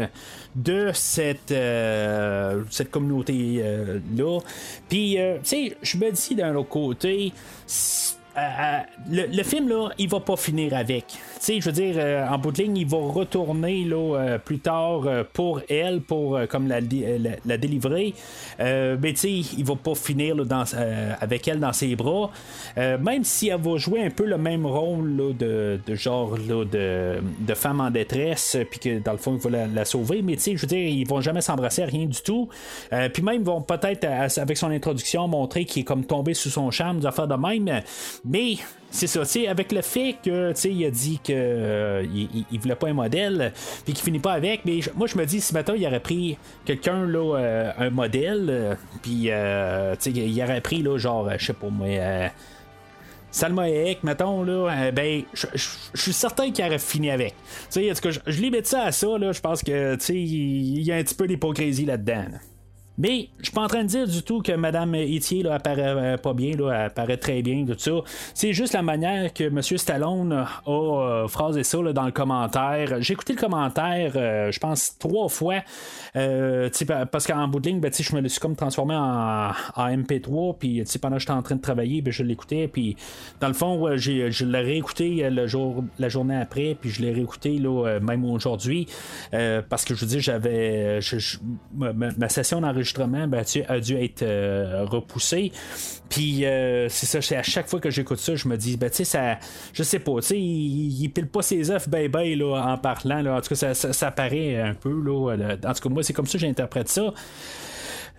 de 0.56 0.92
cette, 0.94 1.52
euh, 1.52 2.64
communauté-là. 2.92 4.40
Puis, 4.88 5.16
tu 5.16 5.40
sais, 5.44 5.78
je 5.82 5.98
me 5.98 6.12
dis 6.12 6.36
d'un 6.36 6.56
autre 6.56 6.70
côté, 6.70 7.34
le, 8.36 9.44
film, 9.44 9.70
là, 9.70 9.90
il 9.98 10.10
va 10.10 10.20
pas 10.20 10.36
finir 10.36 10.74
avec 10.74 11.18
sais, 11.42 11.60
je 11.60 11.66
veux 11.66 11.72
dire, 11.72 11.96
euh, 11.98 12.28
en 12.28 12.38
bout 12.38 12.52
de 12.52 12.62
ligne, 12.62 12.78
il 12.78 12.88
va 12.88 12.98
retourner 12.98 13.84
là, 13.84 13.96
euh, 13.96 14.38
plus 14.38 14.60
tard 14.60 15.02
euh, 15.06 15.24
pour 15.34 15.62
elle, 15.70 16.02
pour 16.02 16.40
comme 16.50 16.68
la, 16.68 16.80
la, 16.80 17.58
délivrer. 17.58 18.14
mais 18.60 19.14
tu 19.14 19.16
sais, 19.16 19.32
il 19.32 19.66
va 19.66 19.76
pas 19.76 19.96
finir 19.96 20.36
dans, 20.46 20.64
avec 21.20 21.48
elle 21.48 21.60
dans 21.60 21.74
ses 21.74 21.96
bras. 21.96 22.30
même 22.78 23.24
si 23.24 23.50
elle 23.50 23.62
va 23.62 23.78
jouer 23.78 24.04
un 24.04 24.10
peu 24.10 24.26
le 24.26 24.38
même 24.38 24.66
rôle 24.66 25.36
de, 25.38 25.80
de, 25.86 25.96
genre 25.96 26.38
là, 26.38 26.64
de, 26.64 27.22
de, 27.40 27.54
femme 27.54 27.82
en 27.82 27.90
détresse, 27.90 28.58
puis 28.70 28.80
que 28.80 29.00
dans 29.00 29.14
le 29.14 29.18
fond, 29.18 29.38
il 29.44 29.50
va 29.50 29.68
la, 29.68 29.86
sauver. 29.86 30.22
Mais 30.22 30.36
tu 30.36 30.42
sais, 30.42 30.56
je 30.56 30.62
veux 30.62 30.68
dire, 30.68 30.88
ils 30.88 31.08
vont 31.08 31.22
jamais 31.22 31.42
s'embrasser, 31.42 31.84
rien 31.86 32.06
du 32.06 32.22
tout. 32.22 32.50
puis 33.14 33.24
même, 33.24 33.42
ils 33.42 33.46
vont 33.46 33.62
peut-être, 33.62 34.06
avec 34.38 34.58
son 34.58 34.70
introduction, 34.70 35.28
montrer 35.28 35.66
qu'il 35.66 35.82
est 35.82 35.86
comme 35.86 36.06
tombé 36.06 36.34
sous 36.34 36.50
son 36.50 36.70
charme, 36.72 37.00
des 37.00 37.06
affaires 37.06 37.28
de 37.28 37.36
même. 37.36 37.82
Mais 38.24 38.56
c'est 38.92 39.08
ça, 39.08 39.26
tu 39.26 39.48
avec 39.48 39.72
le 39.72 39.82
fait 39.82 40.18
que, 40.24 40.54
tu 40.54 40.70
il 40.70 40.86
a 40.86 40.92
dit 40.92 41.20
qu'il 41.24 41.36
euh, 41.38 42.06
voulait 42.60 42.76
pas 42.76 42.90
un 42.90 42.94
modèle, 42.94 43.52
puis 43.84 43.94
qu'il 43.94 44.04
finit 44.04 44.20
pas 44.20 44.34
avec, 44.34 44.64
mais 44.66 44.80
moi 44.96 45.08
je 45.08 45.18
me 45.18 45.26
dis, 45.26 45.42
si 45.42 45.54
maintenant 45.54 45.74
il 45.74 45.86
aurait 45.88 46.02
pris 46.02 46.38
quelqu'un, 46.66 47.08
là, 47.08 47.38
euh, 47.38 47.72
un 47.80 47.90
modèle, 47.90 48.48
euh, 48.50 48.76
puis, 49.02 49.30
tu 50.00 50.10
il 50.12 50.44
aurait 50.44 50.62
pris, 50.62 50.84
là, 50.84 50.98
genre, 50.98 51.30
je 51.38 51.46
sais 51.46 51.54
pas 51.54 51.70
moi, 51.70 51.88
Salma 53.32 53.64
Hayek, 53.64 54.04
mettons, 54.04 54.44
là, 54.44 54.92
ben, 54.92 55.24
je 55.34 55.68
suis 55.96 56.14
certain 56.14 56.52
qu'il 56.52 56.66
aurait 56.66 56.80
fini 56.80 57.10
avec. 57.10 57.34
Tu 57.72 57.94
sais, 57.96 58.12
je, 58.12 58.20
je 58.28 58.42
limite 58.42 58.68
ça 58.68 58.84
à 58.84 58.92
ça, 58.92 59.18
là, 59.18 59.32
je 59.32 59.40
pense 59.40 59.64
que, 59.64 59.96
tu 59.96 60.06
sais, 60.06 60.16
il 60.16 60.82
y 60.82 60.92
a 60.92 60.98
un 60.98 61.04
petit 61.04 61.16
peu 61.16 61.28
d'hypocrisie 61.28 61.86
là-dedans. 61.86 62.14
là 62.14 62.28
dedans 62.28 62.51
mais 63.02 63.30
je 63.40 63.46
suis 63.46 63.54
pas 63.54 63.62
en 63.62 63.68
train 63.68 63.82
de 63.82 63.88
dire 63.88 64.08
du 64.08 64.22
tout 64.22 64.44
que 64.44 64.52
Mme 64.52 64.94
Etier 64.94 65.42
là, 65.42 65.56
apparaît 65.56 65.88
euh, 65.88 66.18
pas 66.18 66.34
bien, 66.34 66.56
là, 66.56 66.86
apparaît 66.86 67.18
très 67.18 67.42
bien, 67.42 67.66
tout 67.66 67.74
ça. 67.76 67.94
C'est 68.36 68.54
juste 68.54 68.74
la 68.74 68.84
manière 68.84 69.34
que 69.34 69.46
M. 69.46 69.60
Stallone 69.60 70.32
a 70.34 70.48
euh, 70.68 71.28
phrasé 71.28 71.64
ça 71.64 71.80
dans 71.80 72.06
le 72.06 72.12
commentaire. 72.12 73.02
J'ai 73.02 73.14
écouté 73.14 73.34
le 73.34 73.40
commentaire, 73.40 74.14
euh, 74.16 74.52
je 74.52 74.60
pense, 74.60 75.00
trois 75.00 75.30
fois. 75.30 75.64
parce 76.14 77.26
qu'en 77.26 77.48
bout 77.48 77.60
de 77.60 77.70
ligne, 77.70 77.80
ben, 77.80 77.92
je 77.92 78.16
me 78.16 78.28
suis 78.28 78.40
comme 78.40 78.56
transformé 78.56 78.94
en, 78.96 79.52
MP3. 79.78 80.58
Puis 80.60 80.84
pendant 81.02 81.16
que 81.16 81.22
j'étais 81.22 81.32
en 81.32 81.42
train 81.42 81.56
de 81.56 81.62
travailler, 81.62 82.04
ben, 82.04 82.14
je 82.14 82.22
l'écoutais. 82.22 82.68
Puis 82.68 82.98
dans 83.40 83.48
le 83.48 83.56
fond, 83.56 83.98
je 83.98 84.46
l'ai 84.46 84.60
réécouté 84.60 85.28
le 85.28 85.48
jour, 85.48 85.84
la 85.98 86.10
journée 86.10 86.38
après. 86.38 86.78
Puis 86.80 86.92
je 86.92 87.02
l'ai 87.02 87.12
réécouté 87.12 87.58
là, 87.58 88.00
même 88.00 88.26
aujourd'hui. 88.26 88.86
parce 89.32 89.86
que 89.86 89.96
je 89.96 90.02
veux 90.02 90.08
dire, 90.08 90.22
j'avais 90.22 91.00
ma, 91.74 91.94
ma, 91.94 92.30
session 92.30 92.62
d'enregistrement 92.62 92.91
ben, 92.98 93.44
a 93.68 93.80
dû 93.80 93.96
être 93.96 94.22
euh, 94.24 94.86
repoussé. 94.86 95.52
Puis 96.10 96.46
euh, 96.46 96.90
c'est 96.90 97.06
ça, 97.06 97.22
c'est 97.22 97.38
à 97.38 97.44
chaque 97.44 97.68
fois 97.68 97.80
que 97.80 97.90
j'écoute 97.90 98.20
ça, 98.20 98.36
je 98.36 98.48
me 98.48 98.58
dis, 98.58 98.76
ben 98.78 98.90
tu 98.90 98.98
sais, 98.98 99.04
ça, 99.06 99.40
je 99.74 99.82
sais 99.82 100.00
pas, 100.00 100.16
tu 100.16 100.28
sais, 100.28 100.40
il, 100.40 101.10
pile 101.10 101.28
pas 101.28 101.42
ses 101.42 101.72
œufs 101.72 101.88
ben 101.88 102.10
ben 102.10 102.38
là, 102.38 102.74
en 102.74 102.78
parlant, 102.78 103.22
là. 103.22 103.38
en 103.38 103.42
tout 103.42 103.50
cas, 103.50 103.74
ça, 103.74 103.94
ça, 103.94 104.12
paraît 104.12 104.60
un 104.60 104.74
peu, 104.74 104.92
là, 105.02 105.38
en 105.66 105.74
tout 105.74 105.82
cas, 105.82 105.90
moi, 105.90 106.04
c'est 106.04 106.14
comme 106.14 106.26
ça 106.28 106.34
que 106.34 106.40
j'interprète 106.40 106.90
ça. 106.90 107.14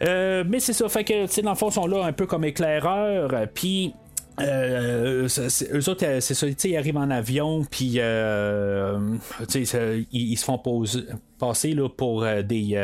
Euh, 0.02 0.42
mais 0.48 0.58
c'est 0.58 0.72
ça, 0.72 0.88
fait 0.88 1.04
que, 1.04 1.26
tu 1.26 1.32
sais, 1.32 1.42
dans 1.42 1.50
le 1.50 1.56
fond, 1.56 1.68
ils 1.68 1.74
sont 1.74 1.86
là 1.86 2.04
un 2.04 2.12
peu 2.12 2.26
comme 2.26 2.44
éclaireurs, 2.44 3.30
puis 3.52 3.92
euh, 4.40 5.28
eux 5.28 5.88
autres, 5.90 6.20
c'est 6.20 6.34
ça, 6.34 6.46
ils 6.46 6.76
arrivent 6.76 6.96
en 6.96 7.10
avion, 7.10 7.64
puis 7.70 7.98
ils, 10.12 10.36
se 10.38 10.44
font 10.44 10.58
poser, 10.58 11.00
passer 11.42 11.74
là, 11.74 11.88
pour 11.88 12.24
des, 12.24 12.78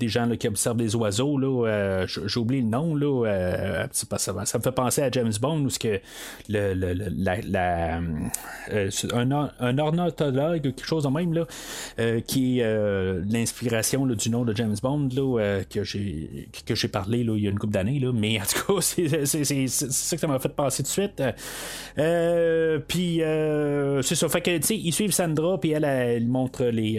des 0.00 0.08
gens 0.08 0.28
qui 0.36 0.48
observent 0.48 0.78
les 0.78 0.96
oiseaux. 0.96 1.38
Là, 1.38 2.04
j'ai 2.06 2.40
oublié 2.40 2.60
le 2.60 2.68
nom. 2.68 2.96
Là, 2.96 3.86
ça, 3.92 4.18
ça, 4.18 4.58
me 4.58 4.62
fait 4.62 4.72
penser 4.72 5.02
à 5.02 5.10
James 5.12 5.32
Bond, 5.40 5.68
que 5.80 6.00
le, 6.48 6.74
le, 6.74 6.92
la, 6.92 8.00
un, 9.12 9.50
un, 9.60 9.78
ornithologue, 9.78 10.62
quelque 10.62 10.84
chose 10.84 11.04
de 11.04 11.08
même, 11.08 11.32
là, 11.32 11.46
qui 12.22 12.58
est 12.58 13.22
l'inspiration 13.30 14.06
du 14.06 14.30
nom 14.30 14.44
de 14.44 14.54
James 14.56 14.76
Bond 14.82 15.08
là, 15.14 15.60
que 15.70 15.84
j'ai 15.84 16.88
parlé 16.88 17.22
là, 17.22 17.34
il 17.36 17.44
y 17.44 17.46
a 17.46 17.50
une 17.50 17.58
couple 17.58 17.74
d'années. 17.74 18.00
Mais 18.12 18.40
en 18.40 18.44
tout 18.44 18.74
cas, 18.74 18.80
c'est, 18.80 19.26
ça 19.68 20.16
que 20.16 20.20
ça 20.20 20.26
m'a 20.26 20.40
fait 20.40 20.48
passer 20.48 20.82
de 20.82 20.88
suite. 20.88 21.22
Puis 22.88 23.20
c'est 24.02 24.14
ça. 24.16 24.28
Fait 24.28 24.40
que, 24.40 24.72
ils 24.72 24.92
suivent 24.92 25.12
Sandra, 25.12 25.58
puis 25.60 25.70
elle, 25.70 25.84
elle, 25.84 26.26
montre 26.26 26.64
les, 26.64 26.98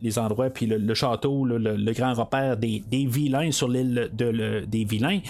les, 0.00 0.18
endroits, 0.18 0.50
puis 0.50 0.66
le, 0.66 0.94
château, 0.94 1.44
le, 1.44 1.92
grand 1.92 2.14
repère 2.14 2.56
des, 2.56 2.82
vilains 2.90 3.52
sur 3.52 3.68
l'île 3.68 4.10
de, 4.12 4.64
des 4.66 4.84
vilains. 4.84 5.20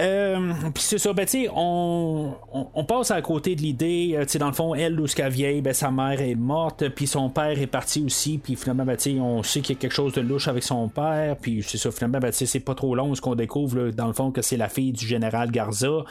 Euh, 0.00 0.52
puis 0.74 0.82
c'est 0.82 0.98
ça, 0.98 1.12
ben, 1.12 1.26
on, 1.54 2.34
on, 2.52 2.84
passe 2.84 3.12
à 3.12 3.22
côté 3.22 3.54
de 3.54 3.60
l'idée, 3.60 4.16
euh, 4.16 4.38
dans 4.40 4.48
le 4.48 4.52
fond, 4.52 4.74
elle, 4.74 4.94
lorsqu'elle 4.96 5.30
vieille, 5.30 5.60
ben, 5.60 5.72
sa 5.72 5.92
mère 5.92 6.20
est 6.20 6.34
morte, 6.34 6.88
puis 6.88 7.06
son 7.06 7.30
père 7.30 7.60
est 7.60 7.68
parti 7.68 8.02
aussi, 8.04 8.38
puis 8.38 8.56
finalement, 8.56 8.84
ben, 8.84 8.96
on 9.20 9.44
sait 9.44 9.60
qu'il 9.60 9.76
y 9.76 9.78
a 9.78 9.80
quelque 9.80 9.94
chose 9.94 10.12
de 10.14 10.20
louche 10.20 10.48
avec 10.48 10.64
son 10.64 10.88
père, 10.88 11.36
puis 11.36 11.62
c'est 11.64 11.78
ça, 11.78 11.92
finalement, 11.92 12.18
ben, 12.18 12.32
c'est 12.32 12.60
pas 12.60 12.74
trop 12.74 12.96
long 12.96 13.14
ce 13.14 13.20
qu'on 13.20 13.36
découvre, 13.36 13.90
dans 13.90 14.08
le 14.08 14.12
fond, 14.14 14.32
que 14.32 14.42
c'est 14.42 14.56
la 14.56 14.68
fille 14.68 14.92
du 14.92 15.06
général 15.06 15.52
Garza. 15.52 16.04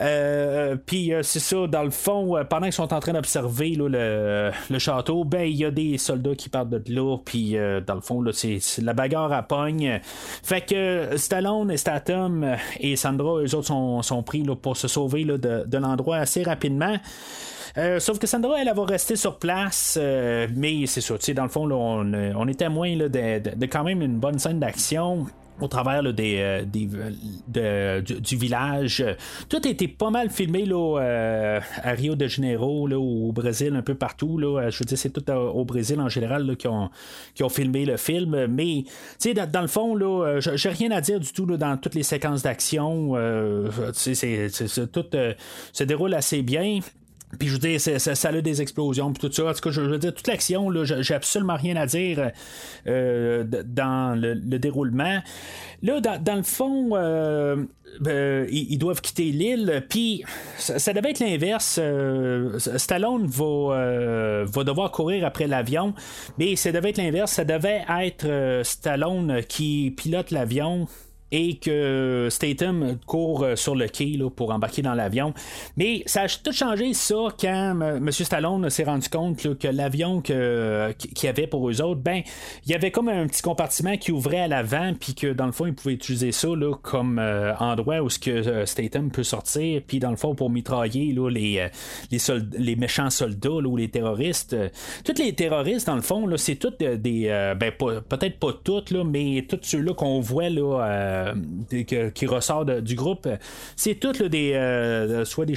Euh, 0.00 0.76
puis 0.76 1.12
euh, 1.12 1.22
c'est 1.22 1.40
ça, 1.40 1.66
dans 1.66 1.82
le 1.82 1.90
fond, 1.90 2.36
euh, 2.36 2.44
pendant 2.44 2.66
qu'ils 2.66 2.72
sont 2.72 2.92
en 2.92 3.00
train 3.00 3.12
d'observer 3.12 3.70
le, 3.70 4.50
le, 4.70 4.78
château, 4.78 5.24
ben 5.24 5.42
il 5.42 5.56
y 5.56 5.64
a 5.64 5.70
des 5.70 5.98
soldats 5.98 6.34
qui 6.34 6.48
partent 6.48 6.70
de 6.70 6.82
là, 6.88 7.18
puis 7.24 7.56
dans 7.86 7.94
le 7.94 8.00
fond, 8.00 8.24
c'est, 8.32 8.60
la 8.78 8.94
bagarre 8.94 9.32
à 9.32 9.42
pogne. 9.42 10.00
Fait 10.02 10.62
que 10.62 11.16
Stallone, 11.16 11.76
Statham 11.76 12.56
et 12.80 12.96
Sandra, 12.96 13.42
eux 13.42 13.54
autres 13.54 13.66
sont, 13.66 14.02
sont 14.02 14.22
pris 14.22 14.42
là, 14.42 14.56
pour 14.56 14.76
se 14.76 14.88
sauver 14.88 15.24
là, 15.24 15.38
de, 15.38 15.64
de 15.66 15.78
l'endroit 15.78 16.16
assez 16.18 16.42
rapidement. 16.42 16.96
sauf 17.98 18.18
que 18.18 18.26
Sandra, 18.26 18.60
elle, 18.60 18.72
va 18.74 18.84
rester 18.84 19.16
sur 19.16 19.38
place, 19.38 19.98
mais 20.54 20.86
c'est 20.86 21.00
ça, 21.00 21.14
dans 21.34 21.44
le 21.44 21.48
fond, 21.48 21.66
là, 21.66 21.76
on, 21.76 22.12
on, 22.12 22.48
est 22.48 22.58
témoin 22.58 22.96
là, 22.96 23.08
de, 23.08 23.56
de, 23.56 23.66
quand 23.66 23.84
même 23.84 24.02
une 24.02 24.18
bonne 24.18 24.38
scène 24.38 24.58
d'action 24.58 25.26
au 25.60 25.68
travers 25.68 26.02
des, 26.12 26.64
euh, 27.56 28.00
du, 28.00 28.36
village. 28.36 29.04
Tout 29.48 29.60
a 29.64 29.68
été 29.68 29.88
pas 29.88 30.10
mal 30.10 30.30
filmé 30.30 30.64
là, 30.64 30.98
euh, 31.00 31.60
à 31.82 31.90
Rio 31.90 32.14
de 32.14 32.26
Janeiro, 32.26 32.86
là, 32.86 32.98
au 32.98 33.32
Brésil, 33.32 33.74
un 33.76 33.82
peu 33.82 33.94
partout. 33.94 34.38
Là. 34.38 34.70
Je 34.70 34.78
veux 34.78 34.84
dire, 34.84 34.98
c'est 34.98 35.10
tout 35.10 35.30
au 35.30 35.64
Brésil 35.64 36.00
en 36.00 36.08
général 36.08 36.46
là, 36.46 36.54
qui, 36.54 36.68
ont, 36.68 36.90
qui 37.34 37.42
ont 37.44 37.48
filmé 37.48 37.84
le 37.84 37.96
film. 37.96 38.46
Mais 38.46 38.84
dans, 39.34 39.50
dans 39.50 39.62
le 39.62 39.68
fond, 39.68 39.94
là, 39.94 40.40
j'ai 40.40 40.70
rien 40.70 40.90
à 40.90 41.00
dire 41.00 41.20
du 41.20 41.32
tout 41.32 41.46
là, 41.46 41.56
dans 41.56 41.76
toutes 41.76 41.94
les 41.94 42.02
séquences 42.02 42.42
d'action. 42.42 43.12
Euh, 43.14 43.70
c'est, 43.92 44.48
tout 44.92 45.06
se 45.72 45.84
déroule 45.84 46.14
assez 46.14 46.42
bien. 46.42 46.80
Puis 47.38 47.48
je 47.48 47.54
veux 47.54 47.58
dire, 47.58 47.80
ça, 47.80 47.98
ça, 47.98 48.28
a 48.28 48.40
des 48.40 48.60
explosions, 48.60 49.12
puis 49.12 49.26
tout 49.26 49.32
ça. 49.32 49.46
En 49.46 49.54
tout 49.54 49.60
cas, 49.60 49.70
je, 49.70 49.80
veux 49.80 49.98
dire, 49.98 50.14
toute 50.14 50.26
l'action, 50.26 50.70
j'ai 50.84 51.14
absolument 51.14 51.56
rien 51.56 51.76
à 51.76 51.86
dire 51.86 52.30
euh, 52.86 53.44
dans 53.44 54.18
le, 54.20 54.34
déroulement. 54.58 55.20
Là, 55.82 56.00
dans, 56.00 56.36
le 56.36 56.42
fond, 56.42 56.90
euh, 56.92 57.56
ben, 58.00 58.46
ils, 58.50 58.76
doivent 58.78 59.00
quitter 59.00 59.24
l'île, 59.24 59.84
puis 59.88 60.24
ça, 60.58 60.92
devait 60.92 61.10
être 61.10 61.20
l'inverse. 61.20 61.78
Euh, 61.82 62.58
Stallone 62.58 63.26
va, 63.26 64.44
va 64.44 64.64
devoir 64.64 64.92
courir 64.92 65.24
après 65.24 65.46
l'avion, 65.46 65.94
mais 66.38 66.54
ça 66.56 66.70
devait 66.70 66.90
être 66.90 66.98
l'inverse. 66.98 67.32
Ça 67.32 67.44
devait 67.44 67.82
être 68.02 68.60
Stallone 68.62 69.40
qui 69.48 69.94
pilote 69.96 70.30
l'avion 70.30 70.86
et 71.32 71.56
que 71.56 72.28
Statham 72.30 72.98
court 73.06 73.42
euh, 73.42 73.56
sur 73.56 73.74
le 73.74 73.88
quai 73.88 74.18
pour 74.36 74.52
embarquer 74.52 74.82
dans 74.82 74.94
l'avion. 74.94 75.32
Mais 75.76 76.02
ça 76.04 76.22
a 76.22 76.28
tout 76.28 76.52
changé 76.52 76.92
ça 76.92 77.28
quand 77.40 77.80
M. 77.80 78.10
Stallone 78.10 78.68
s'est 78.68 78.84
rendu 78.84 79.08
compte 79.08 79.42
que 79.58 79.68
l'avion 79.68 80.20
qu'il 80.20 80.34
y 81.22 81.26
avait 81.26 81.46
pour 81.46 81.68
eux 81.68 81.80
autres, 81.80 82.00
ben, 82.00 82.22
il 82.66 82.72
y 82.72 82.74
avait 82.74 82.90
comme 82.90 83.08
un 83.08 83.26
petit 83.26 83.40
compartiment 83.40 83.96
qui 83.96 84.12
ouvrait 84.12 84.40
à 84.40 84.48
l'avant, 84.48 84.92
puis 84.98 85.14
que 85.14 85.32
dans 85.32 85.46
le 85.46 85.52
fond, 85.52 85.66
ils 85.66 85.74
pouvaient 85.74 85.94
utiliser 85.94 86.32
ça 86.32 86.48
là, 86.48 86.74
comme 86.82 87.18
euh, 87.18 87.54
endroit 87.56 88.02
où 88.02 88.10
ce 88.10 88.18
que 88.18 88.30
euh, 88.30 88.66
Statham 88.66 89.10
peut 89.10 89.22
sortir, 89.22 89.80
puis 89.86 89.98
dans 89.98 90.10
le 90.10 90.16
fond, 90.16 90.34
pour 90.34 90.50
mitrailler 90.50 91.12
là, 91.14 91.30
les, 91.30 91.68
les, 92.10 92.18
les 92.58 92.76
méchants 92.76 93.10
soldats 93.10 93.50
ou 93.50 93.76
les 93.76 93.88
terroristes. 93.88 94.54
tous 95.04 95.18
les 95.18 95.32
terroristes, 95.34 95.86
dans 95.86 95.96
le 95.96 96.02
fond, 96.02 96.26
c'est 96.36 96.56
toutes 96.56 96.82
des. 96.82 97.54
ben, 97.58 97.72
peut-être 97.72 98.38
pas 98.38 98.52
toutes, 98.52 98.90
là, 98.90 99.04
mais 99.04 99.46
tous 99.48 99.58
ceux-là 99.62 99.94
qu'on 99.94 100.20
voit 100.20 100.50
là 100.50 101.21
euh, 101.22 102.10
qui 102.10 102.26
ressort 102.26 102.64
du 102.64 102.94
groupe, 102.94 103.28
c'est 103.76 103.94
tous 103.94 104.22
des 104.22 104.52
euh, 104.54 105.24
soit 105.24 105.46
des, 105.46 105.54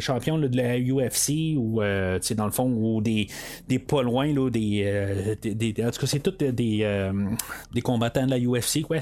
champions 0.00 0.38
de 0.38 0.56
la 0.56 0.78
UFC 0.78 1.56
ou 1.56 1.82
euh, 1.82 2.18
dans 2.36 2.46
le 2.46 2.52
fond 2.52 2.70
ou 2.70 3.00
des, 3.00 3.28
pas 3.78 4.02
loin 4.02 4.26
là, 4.26 4.50
des, 4.50 5.74
en 5.84 5.90
tout 5.90 6.00
cas 6.00 6.06
c'est 6.06 6.20
tous 6.20 6.36
des, 6.38 6.52
des 6.52 7.80
combattants 7.82 8.26
de 8.26 8.30
la 8.30 8.38
UFC 8.38 8.82
quoi. 8.82 8.98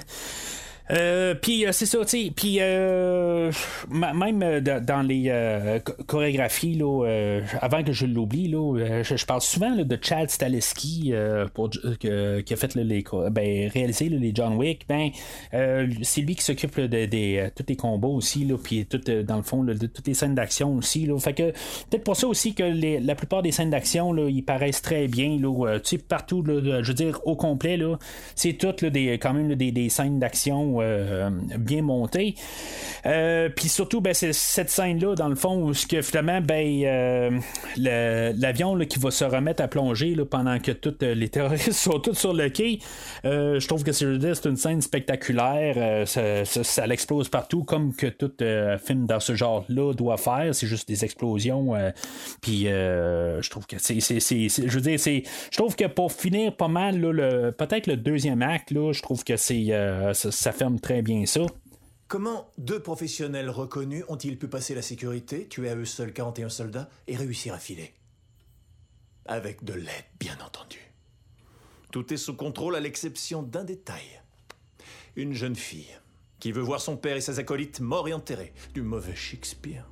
Euh, 0.91 1.35
puis 1.35 1.67
euh, 1.67 1.73
c'est 1.73 1.87
ça, 1.87 1.99
tu 2.05 2.09
sais. 2.09 2.33
Puis 2.35 2.59
euh, 2.61 3.51
même 3.91 4.61
dans 4.61 5.07
les 5.07 5.81
chorégraphies, 6.07 6.75
là, 6.75 7.41
avant 7.61 7.83
que 7.83 7.93
je 7.93 8.07
l'oublie, 8.07 8.49
là, 8.49 9.03
je, 9.03 9.27
parle 9.27 9.43
souvent 9.43 9.75
de 9.75 9.99
Chad 10.01 10.31
Staleski 10.31 11.13
pour, 11.55 11.71
qui 11.71 12.09
a 12.09 12.57
fait 12.57 12.75
les, 12.75 13.05
ben, 13.31 13.69
réalisé 13.69 14.09
les 14.09 14.33
John 14.35 14.57
Wick. 14.57 14.87
Ben, 14.89 15.11
c'est 16.03 16.21
lui 16.23 16.35
qui 16.35 16.43
s'occupe 16.43 16.81
de, 16.81 17.49
tous 17.51 17.65
les 17.69 17.77
combats 17.77 18.09
aussi, 18.09 18.45
là, 18.45 18.57
puis 18.63 18.87
tout, 18.87 19.01
dans 19.23 19.37
le 19.37 19.43
fond, 19.43 19.63
de 19.65 19.75
toutes 19.75 20.07
les 20.07 20.15
scènes 20.15 20.35
d'action 20.35 20.77
aussi. 20.77 21.07
Là. 21.07 21.19
Fait 21.19 21.35
que 21.35 21.51
peut-être 21.91 22.05
pour 22.05 22.17
ça 22.17 22.27
aussi 22.27 22.55
que 22.55 22.63
la 23.05 23.15
plupart 23.15 23.43
des 23.43 23.53
scènes 23.53 23.71
d'action, 23.71 24.17
ils 24.29 24.43
paraissent 24.43 24.83
très 24.83 25.09
bien. 25.09 25.39
Là, 25.39 25.79
partout, 26.09 26.43
je 26.47 26.87
veux 26.87 26.95
dire, 26.95 27.21
au 27.25 27.37
complet, 27.37 27.77
là, 27.77 27.97
c'est 28.35 28.55
toutes 28.55 28.85
des, 28.85 29.19
quand 29.19 29.35
même 29.35 29.55
des 29.55 29.89
scènes 29.89 30.19
d'action 30.19 30.78
euh, 30.81 31.31
bien 31.59 31.83
monté. 31.83 32.35
Euh, 33.07 33.49
puis 33.55 33.69
surtout, 33.69 34.01
ben, 34.01 34.15
c'est 34.15 34.33
cette 34.33 34.71
scène-là, 34.71 35.15
dans 35.15 35.29
le 35.29 35.37
fond, 35.37 35.63
où 35.63 35.73
que, 35.73 36.03
finalement, 36.03 36.41
ben, 36.41 36.83
euh, 36.85 37.41
l'avion 37.77 38.79
qui 38.79 38.99
va 38.99 39.11
se 39.11 39.25
remettre 39.25 39.63
à 39.63 39.69
plonger 39.69 40.17
pendant 40.31 40.59
que 40.59 40.73
tous 40.73 40.97
les 41.01 41.29
terroristes 41.29 41.73
sont 41.73 41.99
tous 42.01 42.15
sur 42.15 42.33
le 42.33 42.49
quai. 42.49 42.79
je 43.25 43.67
trouve 43.67 43.85
que 43.85 43.93
c'est 43.93 44.05
une 44.05 44.57
scène 44.57 44.83
spectaculaire. 44.83 46.07
ça, 46.07 46.87
l'explose 46.87 47.29
partout, 47.29 47.65
comme 47.65 47.95
que 47.95 48.07
tout 48.07 48.33
film 48.85 49.07
dans 49.07 49.21
ce 49.21 49.35
genre-là 49.35 49.93
doit 49.95 50.17
faire. 50.17 50.55
C'est 50.55 50.67
juste 50.67 50.89
des 50.89 51.05
explosions. 51.05 51.75
puis 52.41 52.65
je 52.65 53.51
trouve 53.51 53.67
que 53.67 53.77
c'est. 53.79 54.01
Je 54.01 54.97
c'est. 54.97 55.23
Je 55.51 55.57
trouve 55.57 55.77
que 55.77 55.87
pour 55.87 56.13
finir 56.13 56.55
pas 56.57 56.69
mal, 56.69 57.01
peut-être 57.57 57.87
le 57.87 57.97
deuxième 57.97 58.43
acte, 58.43 58.71
là, 58.71 58.93
je 58.93 59.03
trouve 59.03 59.25
que 59.25 59.37
c'est 59.37 59.69
ça, 60.13 60.31
ça 60.31 60.53
très 60.77 61.03
bien 61.03 61.25
ça. 61.27 61.47
Comment 62.09 62.51
deux 62.59 62.81
professionnels 62.81 63.51
reconnus 63.51 64.05
ont-ils 64.09 64.39
pu 64.39 64.49
passer 64.49 64.75
la 64.75 64.83
sécurité, 64.83 65.47
tuer 65.47 65.69
à 65.69 65.77
eux 65.77 65.85
seuls 65.85 66.13
41 66.13 66.49
soldats 66.49 66.89
et 67.07 67.17
réussir 67.17 67.55
à 67.55 67.59
filer? 67.59 67.95
Avec 69.27 69.65
de 69.65 69.75
l'aide, 69.75 70.07
bien 70.19 70.37
entendu. 70.45 70.79
Tout 71.93 72.13
est 72.13 72.19
sous 72.19 72.35
contrôle 72.35 72.77
à 72.77 72.81
l'exception 72.81 73.43
d'un 73.43 73.65
détail. 73.65 74.23
Une 75.17 75.35
jeune 75.35 75.57
fille 75.57 75.99
qui 76.41 76.53
veut 76.53 76.63
voir 76.63 76.81
son 76.81 76.97
père 76.97 77.17
et 77.17 77.21
ses 77.21 77.39
acolytes 77.39 77.81
morts 77.81 78.09
et 78.09 78.13
enterrés. 78.13 78.53
Du 78.75 78.83
mauvais 78.83 79.17
Shakespeare. 79.17 79.91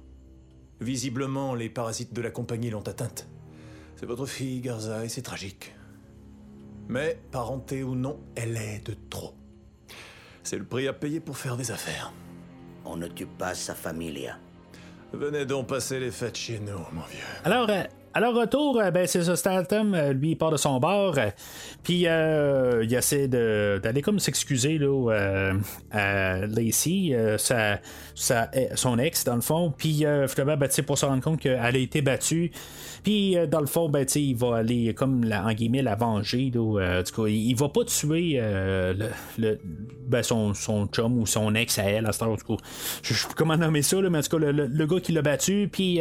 Visiblement, 0.81 1.55
les 1.55 1.69
parasites 1.69 2.13
de 2.13 2.21
la 2.21 2.31
compagnie 2.31 2.71
l'ont 2.71 2.87
atteinte. 2.87 3.29
C'est 3.97 4.07
votre 4.07 4.27
fille, 4.27 4.61
Garza, 4.61 5.05
et 5.05 5.09
c'est 5.09 5.23
tragique. 5.23 5.75
Mais, 6.89 7.19
parenté 7.31 7.83
ou 7.83 7.95
non, 7.95 8.21
elle 8.37 8.57
est 8.57 8.87
de 8.87 8.95
trop. 9.11 9.35
C'est 10.47 10.59
le 10.59 10.65
prix 10.65 10.87
à 10.87 10.93
payer 10.93 11.19
pour 11.19 11.37
faire 11.37 11.57
des 11.57 11.73
affaires. 11.73 12.13
On 12.85 12.97
ne 12.97 13.09
tue 13.09 13.27
pas 13.27 13.53
sa 13.53 13.75
famille. 13.75 14.33
Venez 15.13 15.45
donc 15.45 15.67
passer 15.67 15.99
les 15.99 16.13
fêtes 16.13 16.37
chez 16.37 16.61
nous, 16.61 16.79
mon 16.93 17.03
vieux. 17.11 17.19
Alors, 17.43 17.69
euh, 18.17 18.27
alors, 18.27 18.35
retour, 18.35 18.81
euh, 18.81 18.91
ben, 18.91 19.07
c'est 19.07 19.23
ça, 19.23 19.37
Statham, 19.37 19.95
euh, 19.95 20.13
lui, 20.13 20.31
il 20.31 20.37
part 20.37 20.51
de 20.51 20.57
son 20.57 20.79
bord, 20.81 21.17
puis 21.83 22.07
il 22.07 22.95
essaie 22.95 23.29
d'aller 23.29 24.03
comme 24.03 24.19
s'excuser 24.19 24.79
là, 24.79 25.53
à 25.91 26.47
Lacey, 26.47 27.17
sa, 27.39 27.81
son 28.75 28.99
ex, 28.99 29.25
dans 29.25 29.37
le 29.37 29.41
fond, 29.41 29.73
puis 29.77 30.05
finalement, 30.29 30.57
ben, 30.57 30.69
pour 30.87 30.99
se 30.99 31.07
rendre 31.07 31.23
compte 31.23 31.41
qu'elle 31.41 31.59
a 31.59 31.77
été 31.77 32.03
battue, 32.03 32.53
puis, 33.07 33.39
euh, 33.39 33.47
dans 33.47 33.61
le 33.61 33.67
fond, 33.67 33.89
ben, 33.89 34.05
il 34.17 34.35
va 34.35 34.57
aller, 34.57 34.93
comme 34.93 35.23
la, 35.23 35.47
en 35.47 35.53
guillemets, 35.53 35.81
la 35.81 35.95
venger. 35.95 36.51
Euh, 36.57 37.05
il, 37.29 37.55
va 37.55 37.69
pas 37.69 37.85
tuer 37.85 38.33
euh, 38.41 38.95
le, 39.39 39.61
ben, 40.09 40.25
son, 40.25 40.55
son 40.55 40.89
chum 40.89 41.17
ou 41.17 41.25
son 41.25 41.55
ex 41.55 41.79
à 41.79 41.85
elle, 41.85 42.07
à 42.07 42.11
ce 42.11 42.19
temps, 42.19 42.37
Je 43.05 43.15
sais 43.15 43.29
comment 43.37 43.57
nommer 43.57 43.83
ça, 43.83 43.99
mais 44.03 44.19
en 44.19 44.23
tout 44.23 44.37
cas, 44.37 44.51
le, 44.51 44.87
gars 44.87 44.99
qui 44.99 45.13
l'a 45.13 45.23
battu, 45.23 45.69
puis 45.71 46.01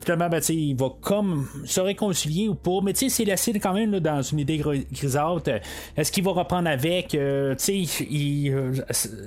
finalement, 0.00 0.28
ben, 0.28 0.40
il 0.50 0.76
va 0.76 0.90
comme 1.00 1.45
se 1.64 1.80
réconcilier 1.80 2.48
ou 2.48 2.54
pas. 2.54 2.78
Mais 2.82 2.92
tu 2.92 3.00
sais, 3.00 3.08
c'est 3.08 3.24
laissé 3.24 3.52
quand 3.58 3.72
même 3.72 3.92
là, 3.92 4.00
dans 4.00 4.22
une 4.22 4.38
idée 4.40 4.58
gr- 4.58 4.84
grisâtre. 4.92 5.50
Est-ce 5.96 6.12
qu'il 6.12 6.24
va 6.24 6.32
reprendre 6.32 6.68
avec 6.68 7.14
euh, 7.14 7.54
Tu 7.56 7.84
sais, 7.86 8.04
il- 8.10 8.52
euh, 8.52 8.72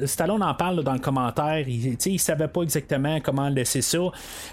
Stallone 0.05 0.43
en 0.43 0.53
parle 0.53 0.84
dans 0.84 0.93
le 0.93 0.99
commentaire. 0.99 1.67
Il, 1.67 1.91
tu 1.91 1.95
sais, 1.99 2.11
il 2.11 2.20
savait 2.20 2.47
pas 2.47 2.61
exactement 2.63 3.20
comment 3.22 3.49
laisser 3.49 3.82
ça. 3.82 3.97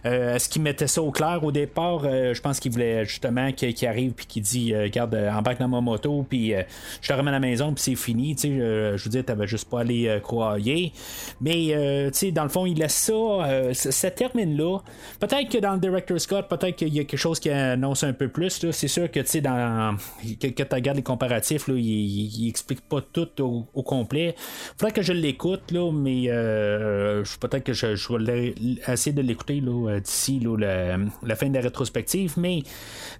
Euh, 0.05 0.35
Est-ce 0.37 0.49
qu'il 0.49 0.63
mettait 0.63 0.87
ça 0.87 1.03
au 1.03 1.11
clair 1.11 1.43
au 1.43 1.53
départ? 1.53 2.03
Je 2.05 2.41
pense 2.41 2.61
qu'il 2.61 2.73
voulait 2.73 3.05
justement 3.05 3.53
qu'il 3.53 3.87
arrive 3.87 4.13
puis 4.13 4.27
qu'il 4.27 4.43
dit 4.43 4.73
Garde, 4.93 5.15
euh, 5.15 5.31
embarque 5.31 5.59
dans 5.61 5.69
ma 5.69 5.81
moto, 5.81 6.25
puis 6.29 6.53
je 7.01 7.09
te 7.09 7.13
ramène 7.13 7.29
à 7.35 7.39
la 7.39 7.41
maison, 7.41 7.73
puis 7.73 7.83
c'est 7.83 7.95
fini. 7.95 8.35
Tu 8.35 8.43
sais, 8.43 8.49
je 8.97 9.03
veux 9.05 9.11
dire, 9.11 9.25
t'avais 9.25 9.47
juste 9.47 9.69
pas 9.69 9.83
euh, 9.85 10.21
croyer. 10.21 10.93
Mais, 11.41 12.09
tu 12.13 12.19
sais, 12.19 12.33
dans 12.33 12.43
le 12.43 12.49
fond, 12.49 12.67
il 12.67 12.79
laisse 12.79 12.95
ça. 12.95 13.73
ça, 13.73 14.11
termine 14.11 14.57
là. 14.57 14.79
Peut-être 15.21 15.49
que 15.51 15.59
dans 15.59 15.73
le 15.75 15.79
Director 15.81 16.21
Scott, 16.21 16.47
peut-être 16.49 16.77
qu'il 16.77 16.95
y 16.95 17.01
a 17.01 17.05
quelque 17.05 17.19
chose 17.19 17.39
qui 17.41 17.51
annonce 17.57 18.05
un 18.05 18.13
peu 18.13 18.29
plus. 18.29 18.65
C'est 18.71 18.89
sûr 18.89 19.11
que, 19.11 19.21
tu 19.21 19.27
sais, 19.27 19.41
dans. 19.41 19.97
Que, 20.41 20.47
tu 20.49 20.75
regardes 20.75 20.97
les 20.97 21.03
comparatifs, 21.03 21.69
là, 21.69 21.75
il, 21.75 21.81
il- 21.85 22.49
explique 22.49 22.81
pas 22.89 23.01
tout 23.01 23.41
au, 23.43 23.67
au 23.75 23.83
complet. 23.83 24.35
Faudrait 24.79 24.93
que 24.93 25.03
je 25.03 25.13
l'écoute, 25.13 25.71
là, 25.73 25.91
mais 25.93 26.25
euh, 26.29 27.23
peut-être 27.41 27.65
que 27.65 27.73
je, 27.73 27.87
vais 28.25 28.55
essayer 28.89 29.13
de 29.15 29.23
l'écouter 29.23 29.63
euh, 29.67 30.01
d'ici 30.01 30.41
la, 30.59 30.97
la 31.23 31.37
fin 31.37 31.49
de 31.49 31.55
la 31.55 31.61
rétrospective, 31.61 32.35
mais 32.37 32.63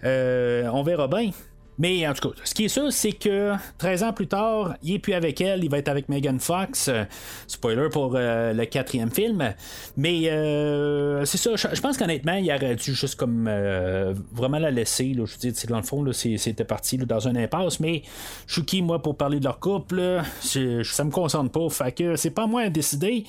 euh, 0.05 0.69
on 0.73 0.83
verra 0.83 1.09
bien. 1.09 1.31
Mais 1.79 2.07
en 2.07 2.15
tout 2.15 2.31
cas, 2.31 2.35
ce 2.45 2.55
qui 2.55 2.65
est 2.65 2.69
sûr, 2.69 2.93
c'est 2.93 3.13
que 3.13 3.53
13 3.79 4.03
ans 4.03 4.13
plus 4.13 4.27
tard, 4.27 4.75
il 4.83 4.95
est 4.95 4.99
plus 4.99 5.13
avec 5.13 5.41
elle, 5.41 5.63
il 5.63 5.71
va 5.71 5.79
être 5.79 5.89
avec 5.89 6.09
Megan 6.09 6.41
Fox. 6.41 6.89
Euh, 6.89 7.05
spoiler 7.47 7.89
pour 7.91 8.15
euh, 8.15 8.53
le 8.53 8.65
quatrième 8.65 9.11
film. 9.11 9.55
Mais 9.97 10.29
euh, 10.29 11.25
c'est 11.25 11.39
ça, 11.39 11.57
je, 11.57 11.81
pense 11.81 11.97
qu'honnêtement, 11.97 12.35
il 12.35 12.51
aurait 12.51 12.77
dû 12.77 12.95
juste 12.95 13.17
comme 13.17 13.47
euh, 13.49 14.15
vraiment 14.33 14.59
la 14.59 14.71
laisser. 14.71 15.15
Là. 15.15 15.25
Je 15.27 15.33
veux 15.33 15.53
dire, 15.53 15.53
dans 15.69 15.77
le 15.77 15.83
fond, 15.83 16.05
c'était 16.13 16.65
parti 16.65 16.99
dans 16.99 17.29
un 17.29 17.37
impasse. 17.37 17.81
Mais 17.81 18.03
je 18.47 18.55
suis 18.55 18.65
qui, 18.65 18.83
moi, 18.83 19.03
pour 19.03 19.17
parler 19.17 19.39
de 19.39 19.45
leur 19.45 19.61
couple? 19.61 19.97
là? 19.97 20.25
Ça 20.41 21.05
me 21.05 21.11
concerne 21.11 21.51
pas. 21.51 21.69
Fait 21.69 21.93
que 21.93 22.17
c'est 22.17 22.31
pas 22.31 22.47
moi 22.47 22.63
à 22.63 22.71
décider. 22.71 23.25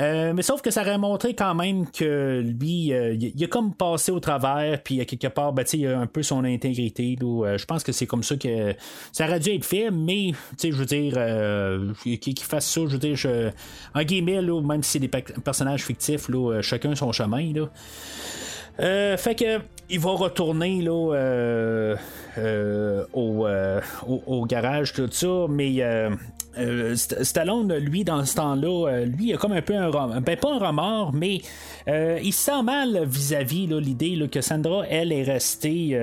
Euh, 0.00 0.32
mais 0.34 0.42
sauf 0.42 0.62
que 0.62 0.70
ça 0.70 0.80
aurait 0.80 0.98
montré 0.98 1.34
quand 1.34 1.54
même 1.54 1.90
que 1.90 2.40
lui, 2.40 2.92
euh, 2.92 3.14
il 3.14 3.44
a 3.44 3.46
comme 3.48 3.74
passé 3.74 4.10
au 4.12 4.20
travers, 4.20 4.82
puis 4.82 5.00
à 5.00 5.04
quelque 5.04 5.26
part, 5.26 5.52
ben, 5.52 5.64
il 5.72 5.86
a 5.86 5.98
un 5.98 6.06
peu 6.06 6.22
son 6.22 6.44
intégrité. 6.44 7.16
Euh, 7.22 7.58
je 7.58 7.64
pense 7.66 7.82
que 7.82 7.92
c'est 7.92 8.06
comme 8.06 8.22
ça 8.22 8.36
que 8.36 8.74
ça 9.12 9.26
aurait 9.26 9.40
dû 9.40 9.50
être 9.50 9.64
fait, 9.64 9.90
mais 9.90 10.32
je 10.62 10.72
veux 10.72 10.86
dire, 10.86 11.14
euh, 11.16 11.92
qu'il 12.02 12.38
fasse 12.40 12.66
ça, 12.66 12.80
je 12.86 12.92
veux 12.92 12.98
dire, 12.98 13.16
je, 13.16 13.50
en 13.94 14.02
guillemets, 14.02 14.40
même 14.40 14.82
si 14.82 14.92
c'est 14.92 14.98
des 15.00 15.08
pe- 15.08 15.38
personnages 15.44 15.84
fictifs, 15.84 16.30
euh, 16.30 16.62
chacun 16.62 16.94
son 16.94 17.12
chemin. 17.12 17.52
Là. 17.52 17.68
Euh, 18.78 19.16
fait 19.18 19.34
que 19.34 19.60
il 19.90 20.00
va 20.00 20.10
retourner 20.12 20.82
euh, 20.86 21.96
euh, 22.38 23.04
euh, 23.14 23.80
au, 24.06 24.22
au 24.26 24.46
garage, 24.46 24.92
tout 24.94 25.08
ça, 25.10 25.46
mais 25.48 25.82
euh, 26.58 26.94
St- 26.94 27.22
Stallone, 27.22 27.74
lui, 27.74 28.04
dans 28.04 28.24
ce 28.24 28.34
temps-là, 28.34 28.88
euh, 28.88 29.04
lui, 29.04 29.28
il 29.28 29.34
a 29.34 29.36
comme 29.36 29.52
un 29.52 29.62
peu 29.62 29.76
un 29.76 29.86
remords. 29.86 30.20
Ben, 30.20 30.36
pas 30.36 30.52
un 30.52 30.58
remords, 30.58 31.12
mais 31.12 31.40
euh, 31.88 32.18
il 32.22 32.32
se 32.32 32.44
sent 32.46 32.62
mal 32.62 33.04
vis-à-vis 33.04 33.66
l'idée 33.66 34.18
que 34.30 34.40
Sandra, 34.40 34.84
elle, 34.88 35.12
est 35.12 35.22
restée 35.22 35.98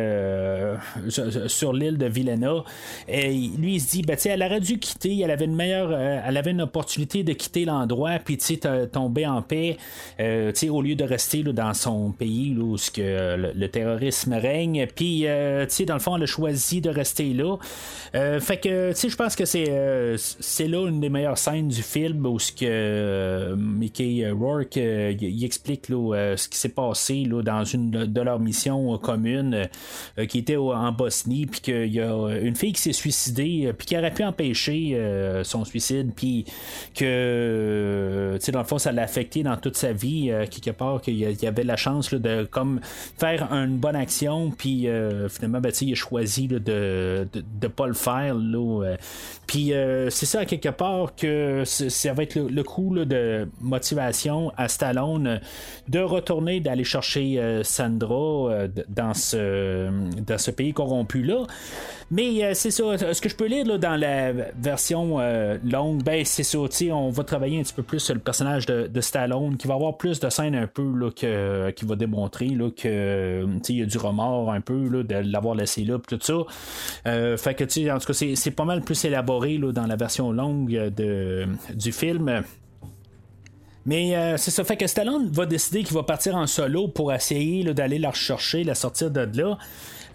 sur, 1.10 1.74
l'île 1.74 1.98
de 1.98 2.06
Vilena. 2.06 2.64
Et 3.08 3.32
lui, 3.58 3.76
il 3.76 3.82
se 3.82 3.92
dit, 3.92 4.02
ben, 4.02 4.18
elle 4.26 4.44
aurait 4.44 4.60
dû 4.60 4.80
quitter, 4.80 5.20
elle 5.20 5.32
avait 5.32 5.46
une 5.46 5.56
meilleure, 5.56 5.92
elle 5.92 6.38
avait 6.38 6.52
une 6.52 6.62
opportunité 6.62 7.24
de 7.24 7.34
quitter 7.34 7.66
l'endroit, 7.66 8.20
puis 8.24 8.38
tu 8.38 8.58
tomber 8.92 9.28
en 9.28 9.42
paix, 9.42 9.78
au 10.20 10.82
lieu 10.82 10.96
de 10.96 11.04
rester 11.04 11.44
là, 11.44 11.52
dans 11.52 11.74
son 11.74 12.12
pays 12.12 12.56
où 12.58 12.76
le, 12.98 13.68
terrorisme 13.68 14.34
règne. 14.34 14.88
Puis, 14.96 15.22
tu 15.22 15.66
sais, 15.70 15.86
dans 15.86 15.96
le 15.96 16.00
fond, 16.00 16.16
elle 16.16 16.24
a 16.24 16.28
choisi 16.28 16.82
de 16.82 16.90
rester 16.90 17.34
là. 17.34 17.58
Fait 18.40 18.58
que, 18.58 18.94
tu 18.94 19.10
je 19.10 19.16
pense 19.16 19.36
que 19.36 19.46
c'est 19.46 19.68
c'est 20.40 20.68
là 20.68 20.88
une 20.88 21.00
des 21.00 21.10
meilleures 21.10 21.38
scènes 21.38 21.68
du 21.70 21.82
film 21.82 22.26
où 22.26 22.40
ce 22.40 22.52
que 22.52 22.66
euh, 22.66 23.56
Mickey 23.56 24.30
Rourke 24.32 24.78
euh, 24.78 25.14
il- 25.20 25.24
il 25.30 25.44
explique 25.46 25.90
là, 25.90 26.16
euh, 26.16 26.38
ce 26.38 26.48
qui 26.50 26.58
s'est 26.58 26.70
passé 26.70 27.24
là, 27.26 27.42
dans 27.42 27.64
une 27.64 27.92
de 27.92 28.06
de 28.06 28.22
leurs 28.22 28.40
missions 28.40 28.94
euh, 28.94 28.98
communes 28.98 29.68
euh, 30.18 30.26
qui 30.26 30.40
était 30.40 30.58
en 30.58 30.92
Bosnie, 30.92 31.46
puis 31.46 31.62
qu'il 31.62 31.94
y 31.94 32.00
a 32.00 32.30
une 32.42 32.56
fille 32.56 32.74
qui 32.74 32.82
s'est 32.82 32.94
suicidée, 32.94 33.66
euh, 33.68 33.74
puis 33.74 33.88
qui 33.88 33.98
aurait 33.98 34.14
pu 34.14 34.24
empêcher 34.24 34.92
euh, 34.96 35.44
son 35.44 35.66
suicide, 35.66 36.12
puis 36.16 36.46
que, 36.96 37.06
euh, 37.06 38.38
dans 38.52 38.60
le 38.60 38.66
fond, 38.66 38.78
ça 38.78 38.92
l'a 38.92 39.04
affecté 39.04 39.44
dans 39.44 39.58
toute 39.58 39.76
sa 39.78 39.94
vie, 39.94 40.30
euh, 40.32 40.46
quelque 40.46 40.72
part, 40.72 41.02
qu'il 41.02 41.18
y 41.20 41.46
avait 41.48 41.64
la 41.64 41.76
chance 41.78 42.12
là, 42.12 42.20
de 42.20 42.44
comme 42.50 42.80
faire 43.18 43.52
une 43.52 43.78
bonne 43.78 43.96
action, 43.96 44.52
puis 44.52 44.88
euh, 44.88 45.30
finalement, 45.30 45.60
ben, 45.60 45.72
il 45.82 45.92
a 45.92 45.96
choisi 45.96 46.48
de 46.48 47.28
ne 47.62 47.68
pas 47.68 47.88
le 47.88 47.94
faire. 47.94 48.36
Euh. 48.38 48.96
puis 49.46 49.74
euh, 49.74 50.10
c'est 50.10 50.26
ça, 50.28 50.46
quelque 50.46 50.70
part, 50.70 51.16
que 51.16 51.64
ça 51.66 52.14
va 52.14 52.24
être 52.24 52.36
le, 52.36 52.64
coup 52.64 52.94
de 52.94 53.48
motivation 53.62 54.52
à 54.58 54.68
Stallone 54.68 55.40
de 55.88 56.00
retourner, 56.00 56.60
d'aller 56.60 56.84
chercher 56.84 57.40
euh, 57.40 57.64
Sandra 57.64 58.52
euh, 58.52 58.68
dans, 58.90 59.14
ce, 59.14 59.90
dans 60.22 60.38
ce 60.38 60.52
pays 60.52 60.74
corrompu-là. 60.74 61.46
Mais 62.12 62.44
euh, 62.44 62.52
c'est 62.54 62.72
ça, 62.72 63.14
ce 63.14 63.22
que 63.22 63.30
je 63.30 63.36
peux 63.36 63.48
lire 63.48 63.66
là, 63.66 63.78
dans 63.78 63.96
la 63.96 64.32
version 64.32 65.20
longue, 65.64 66.04
ben 66.04 66.24
c'est 66.26 66.44
ça, 66.44 66.60
on 66.92 67.10
va 67.10 67.24
travailler 67.24 67.60
un 67.60 67.64
petit 67.64 67.74
peu 67.74 67.84
plus 67.84 68.00
sur 68.00 68.14
le 68.14 68.20
personnage 68.20 68.66
de, 68.66 69.02
Stallone, 69.02 69.58
qui 69.58 69.68
va 69.68 69.76
avoir 69.76 69.98
plus 69.98 70.20
de 70.20 70.30
scènes 70.30 70.56
un 70.56 70.68
peu 70.68 70.92
là, 70.96 71.12
que, 71.12 71.70
qui 71.72 71.86
va 71.86 71.96
démontrer 71.96 72.48
là, 72.48 72.70
que 72.70 73.46
il 73.70 73.78
y 73.78 73.82
a 73.82 73.86
du 73.86 73.98
remords 73.98 74.52
un 74.52 74.62
peu 74.62 74.88
là, 74.88 75.04
de 75.04 75.32
l'avoir 75.32 75.56
laissé 75.56 75.84
là, 75.84 75.98
tout 76.08 76.20
ça. 76.22 76.34
Fait 77.38 77.54
que 77.54 77.94
en 77.94 78.00
tout 78.00 78.08
cas, 78.08 78.14
c'est, 78.14 78.36
c'est 78.36 78.52
pas 78.52 78.66
mal 78.66 78.82
plus 78.82 79.06
élaboré 79.06 79.58
là, 79.58 79.72
dans 79.72 79.86
la 79.86 79.96
version 79.96 80.17
longue 80.20 80.76
euh, 80.76 80.90
de, 80.90 81.48
du 81.74 81.92
film. 81.92 82.44
Mais 83.86 84.16
euh, 84.16 84.36
c'est 84.38 84.52
ça, 84.52 84.66
fait 84.66 84.76
que 84.76 84.86
Stallone 84.86 85.30
va 85.32 85.46
décider 85.46 85.84
qu'il 85.84 85.96
va 85.96 86.04
partir 86.04 86.36
en 86.36 86.46
solo 86.46 86.90
pour 86.90 87.14
essayer 87.14 87.64
d'aller 87.74 88.00
la 88.00 88.10
rechercher, 88.10 88.66
la 88.66 88.76
sortir 88.76 89.10
de 89.12 89.22
là. 89.42 89.58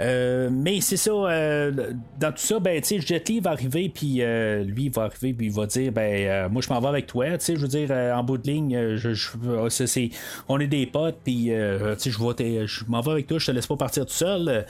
Euh, 0.03 0.49
mais 0.51 0.81
c'est 0.81 0.97
ça, 0.97 1.13
euh, 1.13 1.71
dans 2.19 2.33
tout 2.33 2.39
ça, 2.39 2.59
ben, 2.59 2.81
tu 2.81 2.89
sais, 2.89 3.01
Jet 3.01 3.29
Li 3.29 3.41
va 3.41 3.51
arriver, 3.53 3.89
puis 3.89 4.17
euh, 4.21 4.65
lui, 4.65 4.89
va 4.89 5.03
arriver, 5.05 5.33
puis 5.33 5.47
il 5.47 5.53
va 5.53 5.67
dire, 5.67 5.93
ben, 5.93 6.49
moi, 6.49 6.61
je 6.61 6.73
m'en 6.73 6.81
vais 6.81 6.89
avec 6.89 7.07
toi, 7.07 7.27
tu 7.39 7.45
sais, 7.45 7.55
je 7.57 7.61
veux 7.61 7.69
dire, 7.69 7.91
en 7.91 8.23
bout 8.25 8.39
de 8.39 8.51
ligne, 8.51 8.97
je, 8.97 9.15
c'est- 9.69 10.11
on 10.49 10.59
est 10.59 10.67
des 10.67 10.87
potes, 10.87 11.19
puis, 11.23 11.51
tu 12.01 12.11
sais, 12.11 12.11
je 12.11 12.85
m'en 12.89 13.01
vais 13.01 13.13
avec 13.13 13.27
toi, 13.29 13.39
je 13.39 13.47
te 13.47 13.53
laisse 13.53 13.67
pas 13.67 13.77
partir 13.77 14.05
tout 14.05 14.13
seul. 14.13 14.65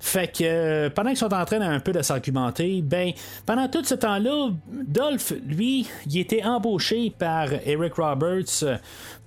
Fait 0.00 0.28
que, 0.32 0.88
pendant 0.88 1.10
qu'ils 1.10 1.18
sont 1.18 1.34
en 1.34 1.44
train 1.44 1.60
un 1.60 1.80
peu 1.80 1.92
de 1.92 2.00
s'argumenter, 2.02 2.80
ben, 2.82 3.12
pendant 3.44 3.68
tout 3.68 3.84
ce 3.84 3.94
temps-là, 3.94 4.50
Dolph, 4.86 5.32
lui, 5.46 5.86
il 6.06 6.18
était 6.18 6.44
embauché 6.44 7.12
par 7.16 7.48
Eric 7.66 7.94
Roberts 7.94 8.64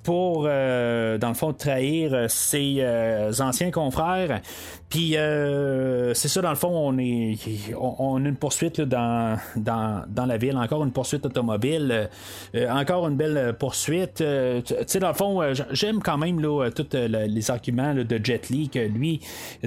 pour, 0.03 0.43
dans 0.43 1.27
le 1.27 1.33
fond, 1.35 1.53
trahir 1.53 2.25
ses 2.29 2.83
anciens 3.39 3.69
confrères. 3.71 4.41
Puis, 4.91 5.15
euh, 5.15 6.13
c'est 6.13 6.27
ça, 6.27 6.41
dans 6.41 6.49
le 6.49 6.55
fond, 6.57 6.67
on, 6.69 6.97
est, 6.99 7.37
on, 7.79 7.95
on 7.97 8.25
a 8.25 8.27
une 8.27 8.35
poursuite 8.35 8.77
là, 8.77 8.85
dans, 8.85 9.37
dans, 9.55 10.03
dans 10.09 10.25
la 10.25 10.35
ville, 10.35 10.57
encore 10.57 10.83
une 10.83 10.91
poursuite 10.91 11.25
automobile, 11.25 12.09
euh, 12.55 12.69
encore 12.69 13.07
une 13.07 13.15
belle 13.15 13.37
euh, 13.37 13.53
poursuite. 13.53 14.19
Euh, 14.19 14.59
tu 14.61 14.73
sais, 14.87 14.99
dans 14.99 15.07
le 15.07 15.13
fond, 15.13 15.41
euh, 15.41 15.53
j'aime 15.71 16.01
quand 16.01 16.17
même 16.17 16.41
tous 16.75 16.87
les 16.93 17.49
arguments 17.51 17.93
là, 17.93 18.03
de 18.03 18.19
Jet 18.21 18.49
Li, 18.49 18.67
que 18.67 18.79
lui, 18.79 19.21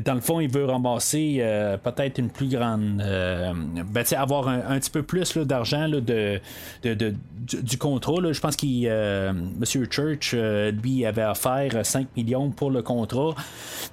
dans 0.05 0.13
le 0.13 0.21
fond, 0.21 0.41
il 0.41 0.51
veut 0.53 0.67
ramasser 0.67 1.39
euh, 1.41 1.79
peut-être 1.79 2.19
une 2.19 2.29
plus 2.29 2.49
grande. 2.51 3.01
euh, 3.03 3.55
ben, 3.91 4.03
tu 4.03 4.09
sais, 4.11 4.17
avoir 4.17 4.47
un, 4.49 4.61
un 4.69 4.79
petit 4.79 4.91
peu 4.91 5.03
plus 5.03 5.39
d'argent 5.39 5.89
de, 5.89 6.01
de, 6.01 6.39
de- 6.83 7.15
du, 7.47 7.63
du 7.63 7.79
contrat. 7.79 8.31
Je 8.31 8.41
pense 8.41 8.57
qu'il. 8.57 8.87
euh, 8.91 9.33
Monsieur 9.59 9.87
Church, 9.91 10.33
euh, 10.35 10.71
lui, 10.71 11.07
avait 11.07 11.25
offert 11.25 11.87
5 11.87 12.09
millions 12.15 12.51
pour 12.51 12.71
le 12.71 12.83
contrat. 12.83 13.35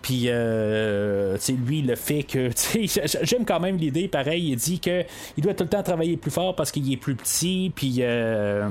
Puis, 0.01 0.23
euh, 0.27 1.20
sais, 1.38 1.53
lui, 1.53 1.82
le 1.82 1.95
fait 1.95 2.24
que. 2.24 2.49
J'aime 3.24 3.45
quand 3.45 3.59
même 3.59 3.78
l'idée, 3.78 4.07
pareil, 4.07 4.49
il 4.51 4.55
dit 4.55 4.80
que 4.80 5.03
il 5.38 5.43
doit 5.43 5.53
tout 5.53 5.63
le 5.63 5.69
temps 5.69 5.84
travailler 5.84 6.17
plus 6.17 6.32
fort 6.32 6.55
parce 6.55 6.72
qu'il 6.72 6.91
est 6.91 6.97
plus 6.97 7.15
petit. 7.15 7.72
Puis, 7.76 7.97
euh, 7.99 8.67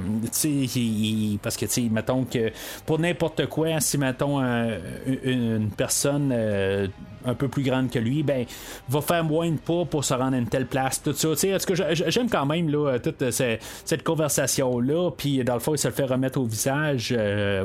parce 1.43 1.57
que, 1.57 1.67
tu 1.67 1.83
mettons 1.91 2.25
que 2.25 2.51
pour 2.87 2.99
n'importe 2.99 3.47
quoi, 3.47 3.81
si, 3.81 3.99
mettons, 3.99 4.39
un- 4.41 4.77
une, 5.25 5.71
personne. 5.77 6.31
euh, 6.33 6.87
un 7.27 7.35
peu 7.35 7.49
plus 7.49 7.63
grande 7.63 7.91
que 7.91 7.99
lui, 7.99 8.23
ben, 8.23 8.47
va 8.89 9.03
faire 9.03 9.23
moins 9.23 9.51
de 9.51 9.59
pas 9.59 9.85
pour 9.85 10.03
se 10.07 10.15
rendre 10.15 10.35
à 10.37 10.39
une 10.39 10.47
telle 10.49 10.65
place, 10.65 11.03
tout 11.03 11.13
ça. 11.13 11.29
Cas, 11.37 11.75
j'a- 11.75 11.93
j'aime 12.09 12.31
quand 12.31 12.47
même 12.47 12.71
là, 12.71 12.99
toute 12.99 13.21
euh, 13.21 13.31
ce- 13.31 13.59
cette 13.85 14.03
conversation 14.03 14.71
rôle-là, 14.71 15.11
puis 15.11 15.45
dans 15.45 15.53
le 15.53 15.61
fond, 15.61 15.75
il 15.75 15.79
se 15.79 15.87
le 15.89 15.93
fait 15.93 16.05
remettre 16.05 16.41
au 16.41 16.45
visage, 16.47 17.15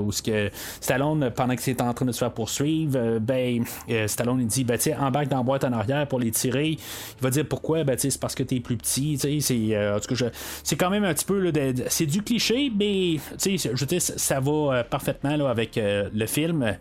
où 0.01 0.11
ce 0.11 0.21
que 0.21 0.49
Stallone, 0.81 1.31
pendant 1.33 1.55
qu'il 1.55 1.71
est 1.71 1.81
en 1.81 1.93
train 1.93 2.05
de 2.05 2.11
se 2.11 2.17
faire 2.19 2.33
poursuivre, 2.33 3.19
ben, 3.19 3.63
Stallone, 4.07 4.41
il 4.41 4.47
dit, 4.47 4.65
ben, 4.65 4.74
tu 4.78 4.93
embarque 4.93 5.28
dans 5.28 5.43
boîte 5.43 5.63
en 5.63 5.73
arrière 5.73 6.07
pour 6.07 6.19
les 6.19 6.32
tirer. 6.32 6.69
Il 6.69 7.21
va 7.21 7.30
dire 7.30 7.45
pourquoi, 7.47 7.84
ben, 7.84 7.95
c'est 7.97 8.19
parce 8.19 8.36
que 8.36 8.43
t'es 8.43 8.59
plus 8.59 8.78
petit, 8.78 9.17
cas, 9.17 10.30
c'est 10.63 10.76
quand 10.76 10.89
même 10.89 11.03
un 11.03 11.13
petit 11.13 11.26
peu, 11.26 11.51
c'est 11.88 12.05
du 12.05 12.21
cliché, 12.21 12.71
mais, 12.76 13.17
je 13.45 13.86
dire, 13.86 14.01
ça 14.01 14.39
va 14.39 14.84
parfaitement, 14.84 15.36
là, 15.36 15.49
avec 15.49 15.80
le 15.80 16.26
film. 16.26 16.76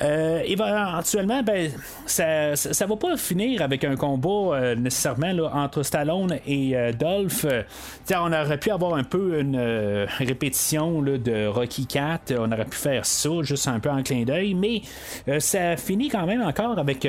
Euh, 0.00 0.42
éventuellement, 0.44 1.42
ben, 1.42 1.70
ça, 2.06 2.56
ça, 2.56 2.86
va 2.86 2.96
pas 2.96 3.16
finir 3.16 3.62
avec 3.62 3.84
un 3.84 3.96
combat 3.96 4.56
euh, 4.56 4.74
nécessairement 4.74 5.32
là, 5.32 5.50
entre 5.54 5.82
Stallone 5.82 6.38
et 6.46 6.76
euh, 6.76 6.92
Dolph. 6.92 7.44
on 8.10 8.32
aurait 8.32 8.58
pu 8.58 8.70
avoir 8.70 8.94
un 8.94 9.04
peu 9.04 9.40
une 9.40 9.58
répétition 10.18 11.02
là, 11.02 11.18
de 11.18 11.46
Rocky 11.46 11.86
Cat. 11.86 12.20
On 12.38 12.50
aurait 12.52 12.64
pu 12.64 12.76
faire 12.76 13.04
ça, 13.04 13.30
juste 13.42 13.68
un 13.68 13.80
peu 13.80 13.90
en 13.90 14.02
clin 14.02 14.24
d'œil, 14.24 14.54
mais 14.54 14.82
ça 15.40 15.76
finit 15.76 16.08
quand 16.08 16.26
même 16.26 16.42
encore 16.42 16.78
avec. 16.78 17.06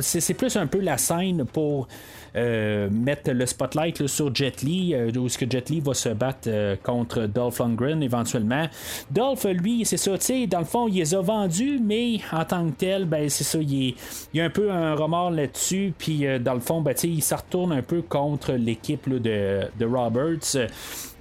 C'est 0.00 0.34
plus 0.34 0.56
un 0.56 0.66
peu 0.66 0.80
la 0.80 0.98
scène 0.98 1.44
pour. 1.44 1.88
Euh, 2.36 2.88
mettre 2.90 3.30
le 3.30 3.46
spotlight 3.46 4.08
sur 4.08 4.34
Jet 4.34 4.62
Li, 4.62 4.92
euh, 4.92 5.12
où 5.16 5.28
ce 5.28 5.38
que 5.38 5.48
Jet 5.48 5.70
Li 5.70 5.78
va 5.78 5.94
se 5.94 6.08
battre 6.08 6.48
euh, 6.48 6.74
contre 6.82 7.26
Dolph 7.26 7.60
Lundgren 7.60 8.02
éventuellement. 8.02 8.64
Dolph, 9.08 9.44
lui, 9.44 9.84
c'est 9.84 9.96
ça, 9.96 10.18
tu 10.18 10.24
sais, 10.24 10.46
dans 10.48 10.58
le 10.58 10.64
fond, 10.64 10.88
il 10.88 10.96
les 10.96 11.14
a 11.14 11.20
vendus, 11.20 11.78
mais 11.80 12.18
en 12.32 12.44
tant 12.44 12.68
que 12.68 12.72
tel, 12.72 13.04
ben 13.04 13.28
c'est 13.28 13.44
ça, 13.44 13.58
il, 13.60 13.94
y 14.32 14.40
a 14.40 14.44
un 14.44 14.50
peu 14.50 14.72
un 14.72 14.96
remords 14.96 15.30
là-dessus, 15.30 15.92
puis 15.96 16.24
dans 16.40 16.54
le 16.54 16.60
fond, 16.60 16.80
ben, 16.80 16.96
il 17.04 17.22
se 17.22 17.36
retourne 17.36 17.70
un 17.70 17.82
peu 17.82 18.02
contre 18.02 18.52
l'équipe 18.54 19.08
de 19.08 19.84
Roberts. 19.84 20.56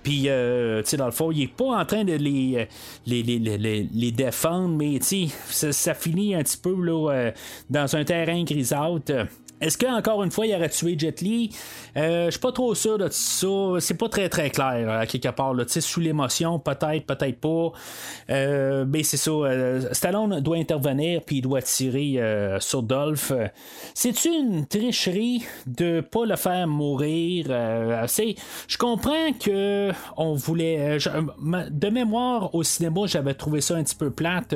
Puis, 0.03 0.25
euh, 0.27 0.81
tu 0.83 0.89
sais, 0.89 0.97
dans 0.97 1.05
le 1.05 1.11
fond, 1.11 1.31
il 1.31 1.43
est 1.43 1.47
pas 1.47 1.79
en 1.79 1.85
train 1.85 2.03
de 2.03 2.13
les, 2.13 2.67
les, 3.05 3.23
les, 3.23 3.39
les, 3.39 3.89
les 3.93 4.11
défendre, 4.11 4.75
mais 4.75 4.99
tu 4.99 5.29
sais, 5.29 5.71
ça, 5.71 5.93
finit 5.93 6.35
un 6.35 6.43
petit 6.43 6.57
peu 6.57 6.75
là, 6.83 7.31
dans 7.69 7.95
un 7.95 8.03
terrain 8.03 8.43
grisâtre. 8.43 9.27
Est-ce 9.63 9.77
qu'encore 9.77 10.23
une 10.23 10.31
fois, 10.31 10.45
il 10.45 10.53
aurait 10.53 10.67
tué 10.67 10.95
Jet 10.99 11.21
Li? 11.21 11.49
Euh, 11.95 12.25
Je 12.25 12.31
suis 12.31 12.39
pas 12.39 12.51
trop 12.51 12.75
sûr 12.75 12.97
de 12.97 13.07
ça. 13.09 13.47
C'est 13.79 13.97
pas 13.97 14.09
très 14.09 14.27
très 14.27 14.49
clair, 14.49 14.89
à 14.89 15.05
quelque 15.05 15.29
part. 15.29 15.53
Là. 15.53 15.63
Sous 15.65 16.01
l'émotion, 16.01 16.59
peut-être, 16.59 17.05
peut-être 17.05 17.39
pas. 17.39 17.71
Euh, 18.29 18.83
mais 18.85 19.03
c'est 19.03 19.15
ça. 19.15 19.31
Euh, 19.31 19.87
Stallone 19.93 20.41
doit 20.41 20.57
intervenir 20.57 21.21
puis 21.25 21.37
il 21.37 21.41
doit 21.41 21.61
tirer 21.61 22.19
sur 22.59 22.83
Dolph. 22.83 23.31
C'est 23.93 24.25
une 24.25 24.65
tricherie 24.65 25.45
de 25.65 26.01
pas 26.01 26.25
le 26.25 26.35
faire 26.35 26.67
mourir. 26.67 27.45
je 27.47 28.77
comprends 28.77 29.31
que 29.39 29.91
on 30.17 30.33
voulait. 30.33 30.97
de 30.97 31.89
mémoire, 31.89 32.53
au 32.53 32.63
cinéma, 32.63 33.01
j'avais 33.05 33.33
trouvé 33.33 33.61
ça 33.61 33.75
un 33.75 33.83
petit 33.83 33.95
peu 33.95 34.11
plate 34.11 34.55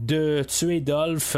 de 0.00 0.42
tuer 0.42 0.80
Dolph. 0.80 1.36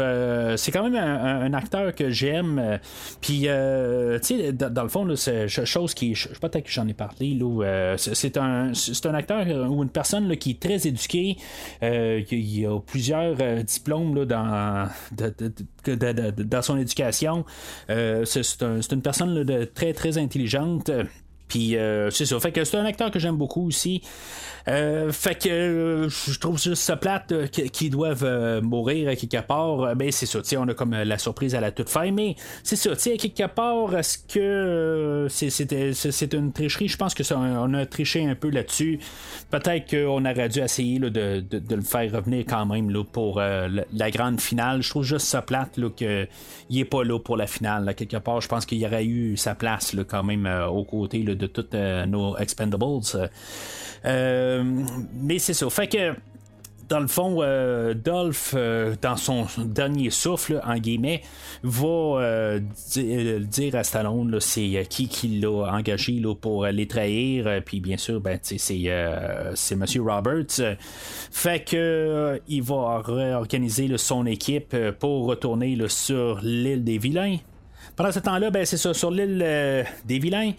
c'est 0.55 0.71
quand 0.71 0.89
même 0.89 0.95
un 0.95 1.53
acteur 1.53 1.93
que 1.93 2.09
j'aime. 2.09 2.79
Puis, 3.21 3.43
euh, 3.47 4.19
tu 4.19 4.39
sais, 4.39 4.53
dans, 4.53 4.83
le 4.83 4.89
fond, 4.89 5.07
c'est 5.15 5.47
chose 5.47 5.93
qui. 5.93 6.15
Je 6.15 6.27
peut-être 6.29 6.65
que 6.65 6.71
j'en 6.71 6.87
ai 6.87 6.93
parlé. 6.93 7.37
Euh, 7.41 7.95
c'est 7.97 8.37
un, 8.37 8.71
un 8.71 9.13
acteur 9.13 9.71
ou 9.71 9.83
une 9.83 9.89
personne 9.89 10.35
qui 10.37 10.51
est 10.51 10.59
très 10.59 10.87
éduquée. 10.87 11.37
Euh, 11.81 12.21
il 12.31 12.65
a 12.65 12.79
plusieurs 12.79 13.35
diplômes 13.63 14.15
là, 14.15 14.25
dans, 14.25 14.89
dans 16.37 16.61
son 16.61 16.77
éducation. 16.77 17.45
c'est 17.87 18.91
une 18.91 19.01
personne 19.01 19.43
de 19.43 19.65
très, 19.65 19.93
très 19.93 20.17
intelligente. 20.17 20.91
Puis 21.53 21.75
c'est 22.09 22.25
ça. 22.25 22.39
Fait 22.39 22.51
que 22.51 22.63
c'est 22.63 22.77
un 22.77 22.85
acteur 22.85 23.11
que 23.11 23.19
j'aime 23.19 23.37
beaucoup 23.37 23.67
aussi. 23.67 24.01
Euh, 24.69 25.11
fait 25.11 25.35
que 25.35 25.49
euh, 25.49 26.09
je 26.09 26.39
trouve 26.39 26.57
juste 26.57 26.83
ça 26.83 26.95
plate 26.95 27.33
euh, 27.33 27.47
qu'ils 27.47 27.91
doivent 27.91 28.61
mourir 28.61 29.09
à 29.09 29.15
quelque 29.15 29.41
part. 29.45 29.95
Ben 29.95 30.11
c'est 30.11 30.25
ça, 30.25 30.39
on 30.57 30.67
a 30.67 30.73
comme 30.73 30.93
la 30.93 31.17
surprise 31.17 31.53
à 31.55 31.61
la 31.61 31.71
toute 31.71 31.89
fin, 31.89 32.11
mais 32.11 32.35
c'est 32.63 32.75
ça, 32.75 32.91
à 32.91 33.17
quelque 33.17 33.47
part, 33.47 33.95
est-ce 33.95 34.17
que 34.17 35.27
c'est 35.29 36.33
une 36.33 36.53
tricherie? 36.53 36.87
Je 36.87 36.97
pense 36.97 37.13
que 37.13 37.23
on 37.33 37.73
a 37.73 37.85
triché 37.85 38.25
un 38.25 38.35
peu 38.35 38.49
là-dessus. 38.49 38.99
Peut-être 39.49 39.89
qu'on 39.89 40.25
aurait 40.25 40.49
dû 40.49 40.59
essayer 40.59 40.99
de, 40.99 41.09
de, 41.09 41.75
le 41.75 41.81
faire 41.81 42.11
revenir 42.11 42.45
quand 42.47 42.65
même 42.65 42.89
là, 42.89 43.03
pour 43.03 43.39
la, 43.39 44.11
grande 44.11 44.39
finale. 44.39 44.81
Je 44.81 44.89
trouve 44.89 45.03
juste 45.03 45.25
ça 45.25 45.41
plate 45.41 45.79
qu'il 45.95 46.27
n'est 46.69 46.85
pas 46.85 47.03
là 47.03 47.19
pour 47.19 47.37
la 47.37 47.47
finale. 47.47 47.87
À 47.89 47.93
quelque 47.93 48.17
part, 48.17 48.41
je 48.41 48.47
pense 48.47 48.65
qu'il 48.65 48.77
y 48.77 48.85
aurait 48.85 49.05
eu 49.05 49.35
sa 49.37 49.55
place 49.55 49.93
là, 49.93 50.03
quand 50.03 50.23
même 50.23 50.49
aux 50.69 50.83
côtés 50.83 51.23
de 51.23 51.42
toutes 51.47 51.73
nos 51.73 52.37
Expendables. 52.37 53.01
Euh, 54.05 54.63
mais 55.13 55.39
c'est 55.39 55.53
ça. 55.53 55.69
Fait 55.69 55.87
que 55.87 56.13
dans 56.89 56.99
le 56.99 57.07
fond, 57.07 57.37
euh, 57.39 57.93
Dolph, 57.93 58.53
euh, 58.55 58.93
dans 59.01 59.15
son 59.15 59.47
dernier 59.57 60.09
souffle, 60.09 60.61
en 60.65 60.77
guillemets, 60.77 61.21
va 61.63 62.59
dire 62.59 63.75
à 63.75 63.83
Stallone 63.83 64.39
c'est 64.41 64.85
qui 64.89 65.07
qui 65.07 65.39
l'a 65.39 65.71
engagé 65.73 66.13
là, 66.19 66.35
pour 66.35 66.65
les 66.65 66.87
trahir. 66.87 67.61
Puis 67.65 67.79
bien 67.79 67.97
sûr, 67.97 68.19
ben, 68.19 68.37
c'est, 68.41 68.57
c'est 68.57 69.75
Monsieur 69.75 70.01
Roberts. 70.03 70.77
Fait 71.31 71.63
que 71.63 72.41
il 72.47 72.61
va 72.61 73.01
réorganiser 73.03 73.89
son 73.97 74.25
équipe 74.25 74.75
pour 74.99 75.25
retourner 75.25 75.77
sur 75.87 76.39
l'île 76.43 76.83
des 76.83 76.97
vilains. 76.97 77.37
Pendant 77.95 78.11
ce 78.11 78.19
temps-là, 78.19 78.51
ben, 78.51 78.65
c'est 78.65 78.77
ça, 78.77 78.93
sur 78.93 79.09
l'île 79.09 79.85
des 80.05 80.19
vilains. 80.19 80.51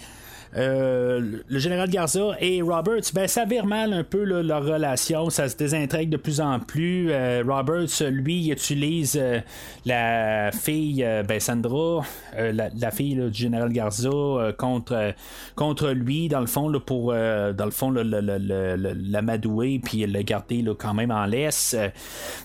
Euh, 0.56 1.38
le 1.48 1.58
général 1.58 1.90
Garza 1.90 2.36
et 2.40 2.62
Roberts, 2.62 3.12
ben, 3.12 3.26
ça 3.26 3.44
vire 3.44 3.66
mal 3.66 3.92
un 3.92 4.04
peu 4.04 4.22
leur 4.22 4.64
relation, 4.64 5.30
ça 5.30 5.48
se 5.48 5.56
désintègre 5.56 6.12
de 6.12 6.16
plus 6.16 6.40
en 6.40 6.60
plus. 6.60 7.08
Euh, 7.10 7.42
Roberts, 7.46 8.02
lui, 8.08 8.40
il 8.40 8.52
utilise 8.52 9.18
euh, 9.20 9.40
la 9.84 10.52
fille, 10.52 11.04
ben, 11.26 11.40
Sandra, 11.40 12.02
la, 12.36 12.90
fille 12.90 13.16
du 13.16 13.32
général 13.32 13.72
Garza, 13.72 14.10
contre, 14.56 15.14
contre 15.56 15.90
lui, 15.90 16.28
dans 16.28 16.40
le 16.40 16.46
fond, 16.46 16.70
pour 16.80 17.12
dans 17.12 17.64
le 17.64 17.70
fond, 17.70 17.90
la 17.90 19.22
madouer 19.22 19.80
puis 19.82 20.06
le 20.06 20.22
garder 20.22 20.64
quand 20.78 20.94
même 20.94 21.10
en 21.10 21.26
laisse. 21.26 21.76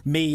Mais 0.05 0.33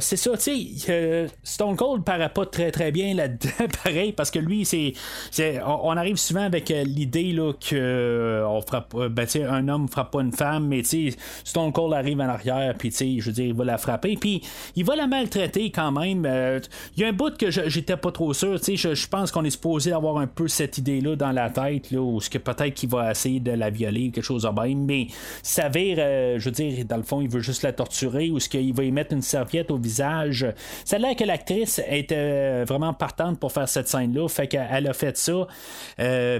c'est 0.00 0.16
ça, 0.16 0.36
tu 0.36 0.78
sais, 0.78 1.26
Stone 1.42 1.76
Cold 1.76 2.04
paraît 2.04 2.28
pas 2.28 2.46
très 2.46 2.70
très 2.70 2.90
bien 2.90 3.14
là-dedans, 3.14 3.66
pareil, 3.84 4.12
parce 4.12 4.30
que 4.30 4.38
lui, 4.38 4.64
c'est, 4.64 4.94
on 5.64 5.96
arrive 5.96 6.16
souvent 6.16 6.42
avec 6.42 6.72
l'idée 6.96 7.32
là, 7.32 7.52
que 7.52 7.76
euh, 7.76 8.48
on 8.48 8.60
frappe, 8.62 8.94
euh, 8.94 9.08
ben, 9.08 9.26
un 9.48 9.68
homme 9.68 9.88
frappe 9.88 10.10
pas 10.12 10.22
une 10.22 10.32
femme, 10.32 10.66
mais 10.66 10.82
Stone 11.44 11.72
Cold 11.72 11.92
arrive 11.92 12.20
en 12.20 12.28
arrière, 12.28 12.74
puis 12.78 12.90
je 12.90 13.24
veux 13.26 13.32
dire, 13.32 13.46
il 13.46 13.54
va 13.54 13.64
la 13.64 13.78
frapper, 13.78 14.16
puis 14.16 14.42
il 14.74 14.84
va 14.84 14.96
la 14.96 15.06
maltraiter 15.06 15.70
quand 15.70 15.92
même. 15.92 16.24
Euh, 16.26 16.60
il 16.96 17.02
y 17.02 17.04
a 17.04 17.08
un 17.08 17.12
bout 17.12 17.36
que 17.36 17.50
j'étais 17.50 17.96
pas 17.96 18.10
trop 18.10 18.32
sûr, 18.32 18.58
je, 18.58 18.94
je 18.94 19.08
pense 19.08 19.30
qu'on 19.30 19.44
est 19.44 19.50
supposé 19.50 19.92
avoir 19.92 20.18
un 20.18 20.26
peu 20.26 20.48
cette 20.48 20.78
idée-là 20.78 21.16
dans 21.16 21.32
la 21.32 21.50
tête, 21.50 21.90
là, 21.90 22.00
où 22.00 22.20
ce 22.20 22.30
que 22.30 22.38
peut-être 22.38 22.74
qu'il 22.74 22.88
va 22.88 23.10
essayer 23.10 23.40
de 23.40 23.52
la 23.52 23.70
violer 23.70 24.08
ou 24.08 24.10
quelque 24.12 24.24
chose 24.24 24.42
de 24.42 24.60
même, 24.60 24.84
mais 24.84 25.08
ça 25.42 25.68
vire, 25.68 25.96
je 25.98 26.44
veux 26.44 26.50
dire, 26.50 26.84
dans 26.86 26.96
le 26.96 27.02
fond, 27.02 27.20
il 27.20 27.28
veut 27.28 27.40
juste 27.40 27.62
la 27.62 27.72
torturer, 27.72 28.30
ou 28.30 28.40
ce 28.40 28.48
qu'il 28.48 28.72
va 28.74 28.84
y 28.84 28.90
mettre 28.90 29.12
une 29.12 29.22
serviette 29.22 29.70
au 29.70 29.76
visage. 29.76 30.46
Ça 30.84 30.96
a 30.96 30.98
l'air 30.98 31.16
que 31.16 31.24
l'actrice 31.24 31.80
était 31.88 32.64
vraiment 32.64 32.94
partante 32.94 33.38
pour 33.38 33.52
faire 33.52 33.68
cette 33.68 33.88
scène-là, 33.88 34.28
fait 34.28 34.48
qu'elle 34.48 34.86
a 34.86 34.92
fait 34.94 35.16
ça, 35.18 35.46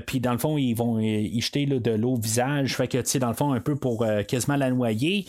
puis 0.07 0.21
dans 0.21 0.33
le 0.33 0.39
ils 0.57 0.75
vont 0.75 0.99
y 1.01 1.41
jeter 1.41 1.67
de 1.67 1.91
l'eau 1.91 2.13
au 2.13 2.17
visage. 2.17 2.77
Fait 2.77 2.89
que, 2.89 2.99
tu 2.99 3.07
sais, 3.07 3.19
dans 3.19 3.29
le 3.29 3.35
fond, 3.35 3.53
un 3.53 3.61
peu 3.61 3.77
pour 3.77 4.03
euh, 4.03 4.23
quasiment 4.23 4.57
la 4.57 4.71
noyer. 4.71 5.27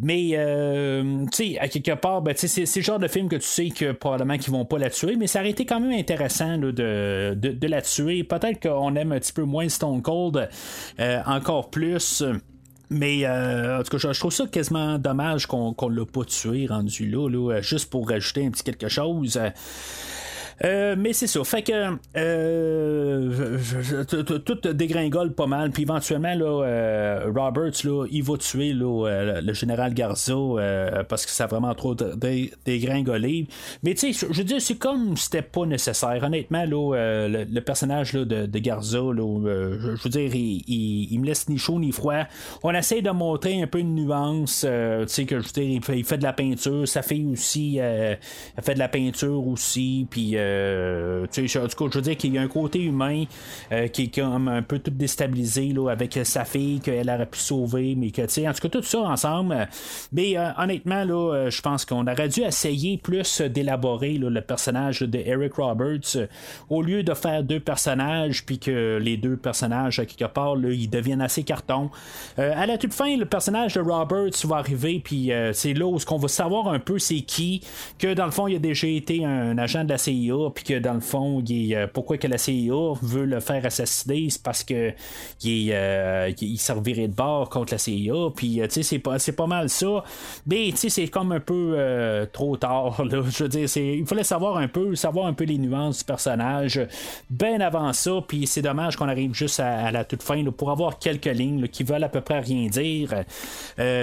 Mais, 0.00 0.30
euh, 0.34 1.24
tu 1.32 1.54
sais, 1.54 1.58
à 1.58 1.68
quelque 1.68 1.94
part, 1.94 2.22
ben, 2.22 2.34
c'est, 2.36 2.76
le 2.76 2.82
genre 2.82 2.98
de 2.98 3.08
film 3.08 3.28
que 3.28 3.36
tu 3.36 3.46
sais 3.46 3.68
que 3.70 3.92
probablement 3.92 4.38
qu'ils 4.38 4.52
vont 4.52 4.64
pas 4.64 4.78
la 4.78 4.90
tuer, 4.90 5.16
mais 5.16 5.26
ça 5.26 5.40
aurait 5.40 5.50
été 5.50 5.66
quand 5.66 5.80
même 5.80 5.98
intéressant 5.98 6.58
de, 6.58 7.66
la 7.66 7.82
tuer. 7.82 8.24
Peut-être 8.24 8.60
qu'on 8.60 8.94
aime 8.96 9.12
un 9.12 9.18
petit 9.18 9.32
peu 9.32 9.42
moins 9.42 9.68
Stone 9.68 10.02
Cold, 10.02 10.48
euh, 11.00 11.20
encore 11.26 11.70
plus. 11.70 12.22
Mais 12.90 13.26
en 13.26 13.82
tout 13.82 13.96
cas, 13.96 14.12
je, 14.12 14.18
trouve 14.18 14.32
ça 14.32 14.46
quasiment 14.46 14.98
dommage 14.98 15.46
qu'on 15.46 15.70
ne 15.70 15.96
l'a 15.96 16.04
pas 16.04 16.24
tué 16.24 16.66
rendu 16.66 17.08
là, 17.08 17.60
juste 17.62 17.88
pour 17.88 18.08
rajouter 18.08 18.44
un 18.44 18.50
petit 18.50 18.64
quelque 18.64 18.88
chose. 18.88 19.40
Euh, 20.64 20.94
mais 20.96 21.12
c'est 21.12 21.26
ça. 21.26 21.42
Fait 21.44 21.62
que 21.62 21.96
euh, 22.16 23.58
tout 24.44 24.68
dégringole 24.72 25.34
pas 25.34 25.46
mal. 25.46 25.70
Puis 25.70 25.82
éventuellement, 25.82 26.34
là, 26.34 26.64
euh, 26.64 27.32
Roberts, 27.34 27.84
là, 27.84 28.06
il 28.10 28.22
va 28.22 28.36
tuer 28.36 28.72
le 28.74 29.52
général 29.52 29.94
Garza 29.94 30.34
parce 31.08 31.26
que 31.26 31.32
ça 31.32 31.44
a 31.44 31.46
vraiment 31.48 31.74
trop 31.74 31.94
dégringolé. 32.64 33.48
Mais 33.82 33.94
tu 33.94 34.12
sais, 34.12 34.26
je 34.30 34.38
veux 34.38 34.44
dire, 34.44 34.60
c'est 34.60 34.76
comme 34.76 35.16
c'était 35.16 35.42
pas 35.42 35.66
nécessaire. 35.66 36.22
Honnêtement, 36.22 36.64
là, 36.64 37.26
le, 37.28 37.60
personnage 37.60 38.12
de, 38.12 38.58
Garza, 38.58 38.98
là, 38.98 39.40
je 39.96 40.02
veux 40.02 40.10
dire, 40.10 40.30
il, 40.34 41.18
me 41.18 41.26
laisse 41.26 41.48
ni 41.48 41.58
chaud 41.58 41.80
ni 41.80 41.92
froid. 41.92 42.24
On 42.62 42.72
essaie 42.72 43.02
de 43.02 43.10
montrer 43.10 43.62
un 43.62 43.66
peu 43.66 43.78
une 43.78 43.94
nuance. 43.94 44.60
tu 44.60 44.68
sais, 45.08 45.24
que 45.24 45.40
je 45.40 45.46
veux 45.46 45.52
dire, 45.52 45.80
il 45.94 46.04
fait, 46.04 46.18
de 46.18 46.22
la 46.22 46.32
peinture. 46.32 46.86
Sa 46.86 47.02
fille 47.02 47.26
aussi, 47.26 47.78
elle 47.78 48.18
fait 48.62 48.74
de 48.74 48.78
la 48.78 48.88
peinture 48.88 49.46
aussi. 49.46 50.06
Puis 50.10 50.36
euh, 50.52 51.26
tu 51.30 51.48
sais, 51.48 51.58
en 51.58 51.66
tout 51.66 51.84
cas, 51.84 51.90
je 51.90 51.98
veux 51.98 52.02
dire 52.02 52.16
qu'il 52.16 52.34
y 52.34 52.38
a 52.38 52.42
un 52.42 52.48
côté 52.48 52.80
humain 52.80 53.24
euh, 53.70 53.88
qui 53.88 54.04
est 54.04 54.14
comme 54.14 54.48
un 54.48 54.62
peu 54.62 54.78
tout 54.78 54.90
déstabilisé 54.90 55.72
là, 55.72 55.90
avec 55.90 56.18
sa 56.24 56.44
fille 56.44 56.80
qu'elle 56.80 57.08
aurait 57.10 57.26
pu 57.26 57.38
sauver, 57.38 57.94
mais 57.96 58.10
que, 58.10 58.22
tu 58.22 58.28
sais, 58.28 58.48
en 58.48 58.52
tout 58.52 58.68
cas, 58.68 58.68
tout 58.68 58.82
ça 58.82 59.00
ensemble. 59.00 59.68
Mais 60.12 60.36
honnêtement, 60.58 61.04
là, 61.04 61.48
je 61.50 61.60
pense 61.60 61.84
qu'on 61.84 62.06
aurait 62.06 62.28
dû 62.28 62.42
essayer 62.42 62.98
plus 62.98 63.40
d'élaborer 63.40 64.14
le 64.14 64.40
personnage 64.40 65.00
de 65.00 65.18
Eric 65.18 65.54
Roberts 65.54 66.28
au 66.70 66.82
lieu 66.82 67.02
de 67.02 67.14
faire 67.14 67.42
deux 67.42 67.60
personnages, 67.60 68.44
puis 68.44 68.58
que 68.58 68.98
les 69.02 69.16
deux 69.16 69.36
personnages, 69.36 69.96
quelque 69.96 70.30
part, 70.32 70.56
là, 70.56 70.70
ils 70.70 70.88
deviennent 70.88 71.20
assez 71.20 71.42
cartons. 71.42 71.90
à 72.36 72.66
la 72.66 72.78
toute 72.78 72.92
fin, 72.92 73.16
le 73.16 73.26
personnage 73.26 73.74
de 73.74 73.80
Roberts 73.80 74.44
va 74.44 74.56
arriver, 74.56 75.00
puis 75.02 75.30
c'est 75.52 75.74
là 75.74 75.86
où 75.86 75.98
ce 75.98 76.06
qu'on 76.06 76.18
va 76.18 76.28
savoir 76.28 76.68
un 76.68 76.78
peu 76.78 76.98
c'est 76.98 77.20
qui, 77.20 77.62
que 77.98 78.14
dans 78.14 78.24
le 78.24 78.30
fond, 78.30 78.46
il 78.46 78.56
a 78.56 78.58
déjà 78.58 78.86
été 78.86 79.24
un 79.24 79.56
agent 79.58 79.84
de 79.84 79.90
la 79.90 79.98
CIA, 79.98 80.41
puis 80.50 80.64
que 80.64 80.78
dans 80.78 80.94
le 80.94 81.00
fond, 81.00 81.42
euh, 81.50 81.86
pourquoi 81.92 82.18
que 82.18 82.26
la 82.26 82.38
CIA 82.38 82.72
veut 83.02 83.24
le 83.24 83.40
faire 83.40 83.64
assassiner, 83.64 84.28
c'est 84.30 84.42
parce 84.42 84.64
que 84.64 84.92
il, 85.42 85.72
euh, 85.72 86.30
servirait 86.56 87.08
de 87.08 87.14
bord 87.14 87.48
contre 87.48 87.74
la 87.74 87.78
CIA, 87.78 88.12
puis 88.34 88.60
euh, 88.60 88.66
tu 88.66 88.82
sais, 88.82 89.00
c'est 89.18 89.32
pas, 89.32 89.46
mal 89.46 89.68
ça, 89.68 90.04
mais 90.46 90.68
tu 90.70 90.76
sais, 90.76 90.88
c'est 90.88 91.08
comme 91.08 91.32
un 91.32 91.40
peu 91.40 91.76
trop 92.32 92.56
tard, 92.56 93.02
je 93.10 93.42
veux 93.42 93.48
dire, 93.48 93.68
il 93.76 94.06
fallait 94.06 94.22
savoir 94.22 94.56
un 94.56 94.68
peu, 94.68 94.94
savoir 94.94 95.26
un 95.26 95.32
peu 95.32 95.44
les 95.44 95.58
nuances 95.58 95.98
du 95.98 96.04
personnage, 96.04 96.80
bien 97.30 97.60
avant 97.60 97.92
ça, 97.92 98.12
puis 98.26 98.46
c'est 98.46 98.62
dommage 98.62 98.96
qu'on 98.96 99.08
arrive 99.08 99.34
juste 99.34 99.60
à, 99.60 99.90
la 99.90 100.04
toute 100.04 100.22
fin 100.22 100.42
pour 100.44 100.70
avoir 100.70 100.98
quelques 100.98 101.26
lignes 101.26 101.68
qui 101.68 101.82
veulent 101.82 102.04
à 102.04 102.08
peu 102.08 102.20
près 102.20 102.40
rien 102.40 102.68
dire, 102.68 103.24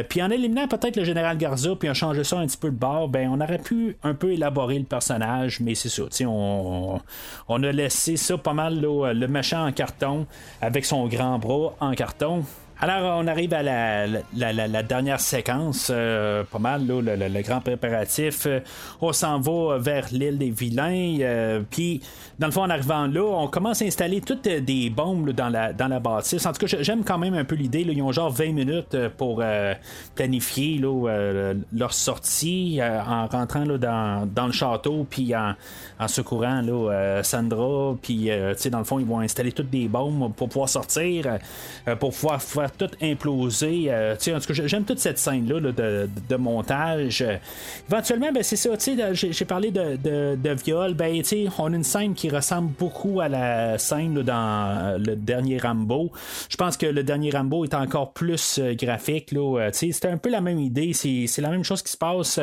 puis 0.09 0.21
en 0.21 0.29
éliminant 0.29 0.67
peut-être 0.67 0.97
le 0.97 1.03
général 1.03 1.37
Garza, 1.37 1.75
puis 1.75 1.89
en 1.89 1.93
changeant 1.93 2.23
ça 2.23 2.37
un 2.37 2.47
petit 2.47 2.57
peu 2.57 2.69
de 2.69 2.75
bord, 2.75 3.09
ben 3.09 3.29
on 3.29 3.41
aurait 3.41 3.59
pu 3.59 3.97
un 4.03 4.13
peu 4.13 4.31
élaborer 4.31 4.77
le 4.77 4.85
personnage, 4.85 5.59
mais 5.59 5.75
c'est 5.75 5.89
ça, 5.89 6.03
on, 6.25 6.99
a 7.49 7.71
laissé 7.71 8.17
ça 8.17 8.37
pas 8.37 8.53
mal, 8.53 8.79
le 8.81 9.27
méchant 9.27 9.67
en 9.67 9.71
carton, 9.71 10.25
avec 10.61 10.85
son 10.85 11.07
grand 11.07 11.39
bras 11.39 11.75
en 11.79 11.93
carton. 11.93 12.43
Alors, 12.81 13.19
on 13.19 13.27
arrive 13.27 13.53
à 13.53 13.61
la, 13.61 14.83
dernière 14.83 15.19
séquence, 15.19 15.91
euh, 15.93 16.45
pas 16.45 16.59
mal, 16.59 16.87
le, 16.87 17.41
grand 17.41 17.59
préparatif. 17.59 18.45
Euh, 18.45 18.61
on 19.01 19.11
s'en 19.11 19.41
va 19.41 19.77
vers 19.77 20.07
l'île 20.13 20.37
des 20.37 20.51
vilains. 20.51 21.17
Euh, 21.19 21.61
puis, 21.69 22.01
dans 22.39 22.47
le 22.47 22.53
fond, 22.53 22.63
en 22.63 22.69
arrivant 22.69 23.05
là, 23.07 23.21
on 23.21 23.47
commence 23.47 23.81
à 23.81 23.85
installer 23.85 24.21
toutes 24.21 24.47
des 24.47 24.89
bombes 24.89 25.31
dans, 25.31 25.49
la, 25.49 25.73
dans 25.73 25.87
la 25.87 25.99
bâtisse. 25.99 26.45
En 26.45 26.53
tout 26.53 26.65
cas, 26.65 26.77
j'aime 26.81 27.03
quand 27.03 27.17
même 27.17 27.33
un 27.33 27.43
peu 27.43 27.55
l'idée. 27.55 27.81
Ils 27.81 28.01
ont 28.01 28.11
genre 28.11 28.31
20 28.31 28.53
minutes 28.53 28.97
pour 29.17 29.43
planifier 30.15 30.81
leur 31.73 31.93
sortie 31.93 32.79
en 32.81 33.27
rentrant 33.27 33.65
dans, 33.65 34.25
dans, 34.25 34.45
le 34.45 34.53
château, 34.53 35.05
puis 35.09 35.35
en, 35.35 35.53
en 35.99 36.07
secourant 36.07 36.63
Sandra. 37.23 37.95
Puis, 38.01 38.29
dans 38.71 38.79
le 38.79 38.85
fond, 38.85 38.99
ils 38.99 39.05
vont 39.05 39.19
installer 39.19 39.51
toutes 39.51 39.69
des 39.69 39.87
bombes 39.87 40.33
pour 40.33 40.47
pouvoir 40.47 40.69
sortir, 40.69 41.39
pour 41.99 42.11
pouvoir 42.11 42.41
faire 42.41 42.71
tout 42.71 42.89
imploser. 43.01 43.85
Euh, 43.89 44.15
en 44.15 44.39
tout 44.39 44.53
cas, 44.53 44.65
j'aime 44.65 44.85
toute 44.85 44.99
cette 44.99 45.19
scène-là 45.19 45.59
de, 45.59 46.35
montage. 46.35 47.23
éventuellement, 47.89 48.31
ben, 48.31 48.43
c'est 48.43 48.55
ça. 48.55 48.69
J'ai 49.13 49.45
parlé 49.45 49.71
de, 49.71 49.97
de, 50.35 50.53
viol. 50.53 50.93
Ben, 50.93 51.21
on 51.57 51.73
a 51.73 51.75
une 51.75 51.83
scène 51.83 52.13
qui 52.13 52.28
ressemble 52.29 52.71
beaucoup 52.77 53.21
à 53.21 53.29
la 53.29 53.77
scène 53.77 54.21
dans 54.21 54.97
le 54.99 55.15
dernier 55.15 55.57
Rambo. 55.57 56.11
Je 56.49 56.57
pense 56.57 56.77
que 56.77 56.85
le 56.85 57.03
dernier 57.03 57.31
Rambo 57.31 57.63
est 57.65 57.73
encore 57.73 58.13
plus 58.13 58.59
euh, 58.59 58.73
graphique. 58.73 59.33
Euh, 59.33 59.69
c'est 59.73 60.05
un 60.05 60.17
peu 60.17 60.29
la 60.29 60.41
même 60.41 60.59
idée. 60.59 60.93
C'est 60.93 61.41
la 61.41 61.49
même 61.49 61.63
chose 61.63 61.81
qui 61.81 61.91
se 61.91 61.97
passe. 61.97 62.39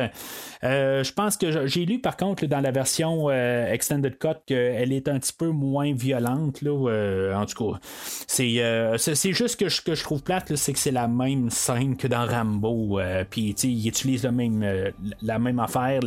je 0.63 1.13
pense 1.13 1.37
que 1.37 1.67
j'ai 1.67 1.85
lu 1.85 2.01
par 2.01 2.17
contre 2.17 2.47
dans 2.47 2.61
la 2.61 2.71
version 2.71 3.31
Extended 3.31 4.19
Cut 4.19 4.29
qu'elle 4.47 4.93
est 4.93 5.09
un 5.09 5.19
petit 5.19 5.33
peu 5.33 5.49
moins 5.49 5.93
violente. 5.95 6.61
En 6.67 7.47
tout 7.47 7.73
cas, 7.73 7.79
c'est 8.27 9.33
juste 9.33 9.57
que 9.59 9.69
je, 9.69 9.83
que 9.83 9.95
je 9.95 10.03
trouve 10.03 10.23
plate, 10.23 10.55
c'est 10.57 10.73
que 10.73 10.79
c'est 10.79 10.91
la 10.91 11.09
même 11.09 11.51
scène 11.51 11.97
que 11.97 12.07
dans 12.07 12.27
Rambo. 12.27 12.99
Euh, 12.99 13.25
puis, 13.29 13.51
il 13.63 13.89
utilise 13.89 14.27
euh, 14.27 14.91
la 15.23 15.39
même 15.39 15.59
affaire, 15.59 16.01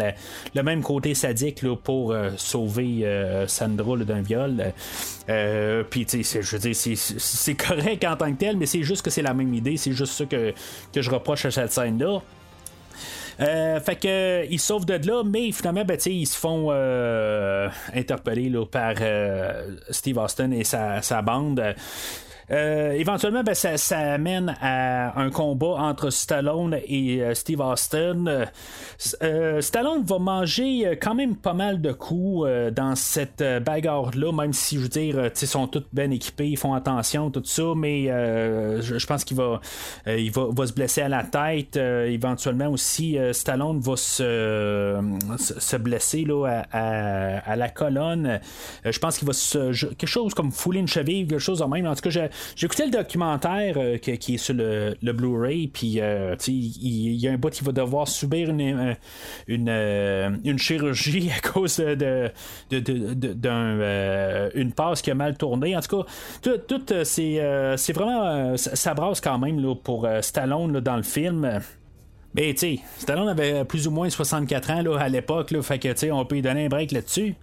le 0.55 0.63
même 0.63 0.81
côté 0.81 1.13
sadique 1.13 1.65
pour 1.83 2.11
euh, 2.11 2.31
Sandra 3.77 3.97
d'un 3.97 4.21
viol. 4.21 4.73
puis, 5.89 6.07
je 6.09 6.55
veux 6.55 6.59
dire, 6.59 6.75
c'est 6.75 7.55
correct 7.55 8.05
en 8.05 8.15
tant 8.15 8.31
que 8.31 8.37
tel, 8.37 8.57
mais 8.57 8.65
c'est 8.65 8.83
juste 8.83 9.01
que 9.03 9.09
c'est 9.09 9.21
la 9.21 9.33
même 9.33 9.53
idée. 9.53 9.77
C'est 9.77 9.93
juste 9.93 10.13
ça 10.13 10.25
que, 10.25 10.53
que 10.93 11.01
je 11.01 11.09
reproche 11.09 11.45
à 11.45 11.51
cette 11.51 11.71
scène-là. 11.71 12.21
fait 13.37 13.99
que 13.99 14.45
ils 14.49 14.59
sauvent 14.59 14.85
de 14.85 15.07
là, 15.07 15.23
mais 15.23 15.51
finalement, 15.51 15.85
ben, 15.85 15.97
ils 16.05 16.27
se 16.27 16.37
font 16.37 16.71
interpeller 17.93 18.49
là, 18.49 18.65
par 18.65 18.95
Steve 19.89 20.17
Austin 20.17 20.51
et 20.51 20.63
sa 20.63 21.21
bande. 21.21 21.75
Euh, 22.51 22.91
éventuellement, 22.93 23.43
ben, 23.43 23.53
ça, 23.53 23.97
amène 23.97 24.55
à 24.61 25.19
un 25.19 25.29
combat 25.29 25.75
entre 25.77 26.09
Stallone 26.09 26.77
et 26.87 27.21
euh, 27.21 27.33
Steve 27.35 27.61
Austin. 27.61 28.25
Euh, 29.21 29.61
Stallone 29.61 30.03
va 30.03 30.19
manger 30.19 30.97
quand 31.01 31.15
même 31.15 31.35
pas 31.35 31.53
mal 31.53 31.81
de 31.81 31.91
coups 31.91 32.49
dans 32.75 32.95
cette 32.95 33.43
bagarre-là, 33.63 34.31
même 34.31 34.53
si, 34.53 34.75
je 34.75 34.81
veux 34.81 34.87
dire, 34.87 35.29
ils 35.41 35.47
sont 35.47 35.67
tous 35.67 35.83
bien 35.93 36.09
équipés, 36.11 36.47
ils 36.49 36.57
font 36.57 36.73
attention, 36.73 37.29
tout 37.29 37.43
ça, 37.45 37.73
mais 37.75 38.05
je, 38.05 39.05
pense 39.05 39.23
qu'il 39.23 39.37
va, 39.37 39.61
il 40.07 40.31
va, 40.31 40.47
va, 40.49 40.67
se 40.67 40.73
blesser 40.73 41.01
à 41.01 41.09
la 41.09 41.23
tête. 41.23 41.77
éventuellement 41.77 42.67
aussi, 42.67 43.17
Stallone 43.31 43.79
va 43.79 43.95
se, 43.95 44.97
se 45.37 45.75
blesser 45.77 46.25
là, 46.25 46.63
à, 46.71 47.51
à, 47.51 47.55
la 47.55 47.69
colonne. 47.69 48.39
je 48.83 48.99
pense 48.99 49.17
qu'il 49.17 49.27
va 49.27 49.33
se, 49.33 49.71
quelque 49.95 50.07
chose 50.07 50.33
comme 50.33 50.51
fouler 50.51 50.79
une 50.79 50.87
cheville, 50.87 51.27
quelque 51.27 51.39
chose 51.39 51.61
en 51.61 51.67
même. 51.67 51.87
En 51.87 51.95
tout 51.95 52.09
cas, 52.09 52.29
j'ai 52.55 52.65
écouté 52.65 52.85
le 52.85 52.91
documentaire 52.91 53.75
euh, 53.77 53.97
qui, 53.97 54.33
est 54.33 54.37
sur 54.37 54.53
le, 54.53 54.95
Blu-ray, 55.01 55.67
puis 55.67 55.99
euh, 55.99 56.35
il, 56.47 57.15
y 57.15 57.27
a 57.27 57.31
un 57.31 57.37
bout 57.37 57.49
qui 57.49 57.63
va 57.63 57.71
devoir 57.71 58.07
subir 58.07 58.49
une, 58.49 58.61
euh, 58.61 58.93
une, 59.47 59.69
une 60.43 60.57
chirurgie 60.57 61.31
à 61.37 61.39
cause 61.47 61.77
de, 61.77 62.31
de, 62.69 64.57
une 64.57 64.71
passe 64.71 65.01
qui 65.01 65.11
a 65.11 65.15
mal 65.15 65.37
tourné. 65.37 65.75
En 65.75 65.81
tout 65.81 66.03
cas, 66.03 66.51
tout, 66.67 66.85
c'est, 67.03 67.93
vraiment. 67.93 68.57
Ça, 68.57 68.93
brasse 68.93 69.21
quand 69.21 69.37
même 69.37 69.59
là, 69.59 69.75
pour 69.75 70.07
Stallone 70.21 70.79
dans 70.79 70.97
le 70.97 71.03
film. 71.03 71.59
Mais 72.35 72.53
tu 72.53 72.59
sais, 72.59 72.79
Stallone 72.99 73.29
avait 73.29 73.65
plus 73.65 73.87
ou 73.87 73.91
moins 73.91 74.09
64 74.09 74.71
ans 74.71 74.81
là, 74.83 74.97
à 74.99 75.09
l'époque, 75.09 75.51
là, 75.51 75.61
fait 75.63 75.79
que 75.79 76.11
on 76.11 76.25
peut 76.25 76.35
lui 76.35 76.41
donner 76.41 76.65
un 76.65 76.69
break 76.69 76.91
là-dessus. 76.91 77.35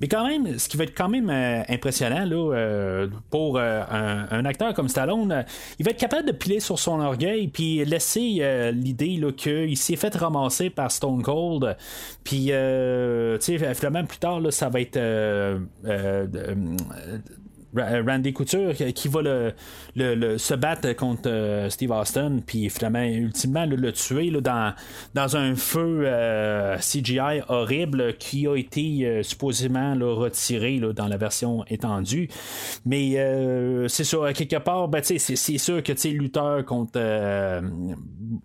Mais 0.00 0.08
quand 0.08 0.26
même, 0.26 0.58
ce 0.58 0.68
qui 0.68 0.76
va 0.76 0.84
être 0.84 0.96
quand 0.96 1.08
même 1.08 1.30
euh, 1.30 1.62
impressionnant 1.68 2.24
là, 2.24 2.54
euh, 2.54 3.08
pour 3.30 3.58
euh, 3.58 3.82
un, 4.30 4.44
acteur 4.44 4.74
comme 4.74 4.88
Stallone, 4.88 5.44
il 5.78 5.84
va 5.84 5.92
être 5.92 5.98
capable 5.98 6.26
de 6.26 6.32
piler 6.32 6.60
sur 6.60 6.78
son 6.78 7.00
orgueil 7.00 7.48
puis 7.48 7.84
laisser 7.84 8.72
l'idée 8.72 9.20
qu'il 9.36 9.76
s'est 9.76 9.96
fait 9.96 10.14
ramasser 10.14 10.70
par 10.70 10.90
Stone 10.90 11.22
Cold. 11.22 11.76
Puis, 12.24 12.46
tu 12.46 12.52
sais, 13.40 13.74
finalement, 13.74 14.04
plus 14.04 14.18
tard, 14.18 14.40
là, 14.40 14.50
ça 14.50 14.68
va 14.68 14.80
être 14.80 14.98
Randy 17.76 18.32
Couture 18.32 18.74
qui 18.94 19.08
va 19.08 19.22
le, 19.96 20.38
se 20.38 20.54
battre 20.54 20.92
contre 20.94 21.28
euh, 21.28 21.70
Steve 21.70 21.90
Austin, 21.90 22.38
puis 22.44 22.68
finalement, 22.70 23.02
ultimement, 23.02 23.66
le, 23.66 23.92
tuer 23.92 24.30
dans, 24.30 24.74
dans 25.14 25.36
un 25.36 25.54
feu 25.54 26.02
euh, 26.04 26.76
CGI 26.78 27.42
horrible 27.48 28.14
qui 28.18 28.46
a 28.46 28.56
été 28.56 29.06
euh, 29.06 29.22
supposément 29.22 29.94
retiré 30.00 30.80
dans 30.94 31.08
la 31.08 31.16
version 31.16 31.64
étendue. 31.68 32.28
Mais 32.84 33.14
c'est 33.88 34.04
sûr, 34.04 34.32
quelque 34.32 34.56
part, 34.56 34.88
ben, 34.88 35.02
c'est 35.02 35.18
sûr 35.58 35.82
que 35.82 36.08
lutteur 36.08 36.64
contre 36.64 36.98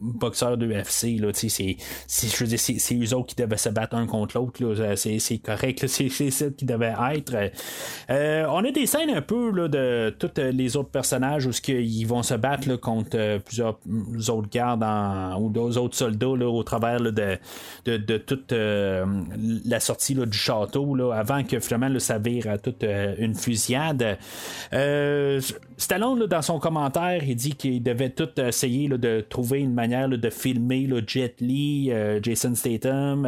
boxeur 0.01 0.57
de 0.57 0.67
UFC, 0.67 1.19
c'est, 1.33 1.77
je 2.07 2.55
c'est, 2.55 2.95
eux 2.95 3.13
autres 3.13 3.27
qui 3.27 3.35
devaient 3.35 3.57
se 3.57 3.69
battre 3.69 3.95
un 3.95 4.07
contre 4.07 4.37
l'autre. 4.37 4.59
C'est, 4.95 5.19
c'est 5.19 5.37
correct, 5.37 5.87
c'est, 5.87 6.09
ça 6.09 6.45
qui 6.49 6.65
devait 6.65 6.95
être. 7.13 7.51
on 8.09 8.63
a 8.63 8.71
des 8.71 8.85
scènes 8.85 9.09
un 9.09 9.21
peu 9.21 9.51
là, 9.51 9.67
de 9.67 10.15
tous 10.17 10.31
les 10.37 10.77
autres 10.77 10.89
personnages 10.89 11.45
où 11.45 11.51
ils 11.67 12.05
vont 12.05 12.23
se 12.23 12.33
battre 12.33 12.75
contre 12.75 13.09
euh, 13.15 13.39
plusieurs 13.39 13.79
autres 14.29 14.49
gardes 14.49 14.83
ou 15.39 15.49
d'autres 15.49 15.95
soldats 15.95 16.27
au 16.27 16.63
travers 16.63 16.99
de, 16.99 17.37
de, 17.85 18.17
toute 18.17 18.51
euh, 18.51 19.05
la 19.65 19.79
sortie 19.79 20.15
du 20.15 20.37
château 20.37 21.11
avant 21.11 21.43
que 21.43 21.59
finalement 21.59 21.99
ça 21.99 22.17
vire 22.17 22.49
à 22.49 22.57
toute 22.57 22.83
euh, 22.83 23.15
une 23.17 23.35
fusillade. 23.35 24.17
Stallone, 25.77 26.25
dans 26.25 26.41
son 26.41 26.59
commentaire, 26.59 27.23
il 27.23 27.35
dit 27.35 27.55
qu'il 27.55 27.81
devait 27.81 28.09
tout 28.09 28.29
essayer 28.39 28.89
de 28.89 29.21
trouver 29.21 29.59
manière 29.73 30.09
de 30.09 30.29
filmer 30.29 30.81
le 30.81 31.03
Jet 31.05 31.35
Li, 31.39 31.91
Jason 32.21 32.55
Statham, 32.55 33.27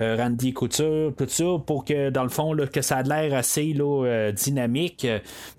Randy 0.00 0.52
Couture, 0.52 1.12
tout 1.16 1.26
ça, 1.28 1.44
pour 1.66 1.84
que 1.84 2.10
dans 2.10 2.22
le 2.22 2.28
fond, 2.28 2.52
là, 2.52 2.66
que 2.66 2.82
ça 2.82 2.98
a 2.98 3.02
l'air 3.02 3.34
assez 3.34 3.72
là, 3.72 4.30
dynamique. 4.32 5.06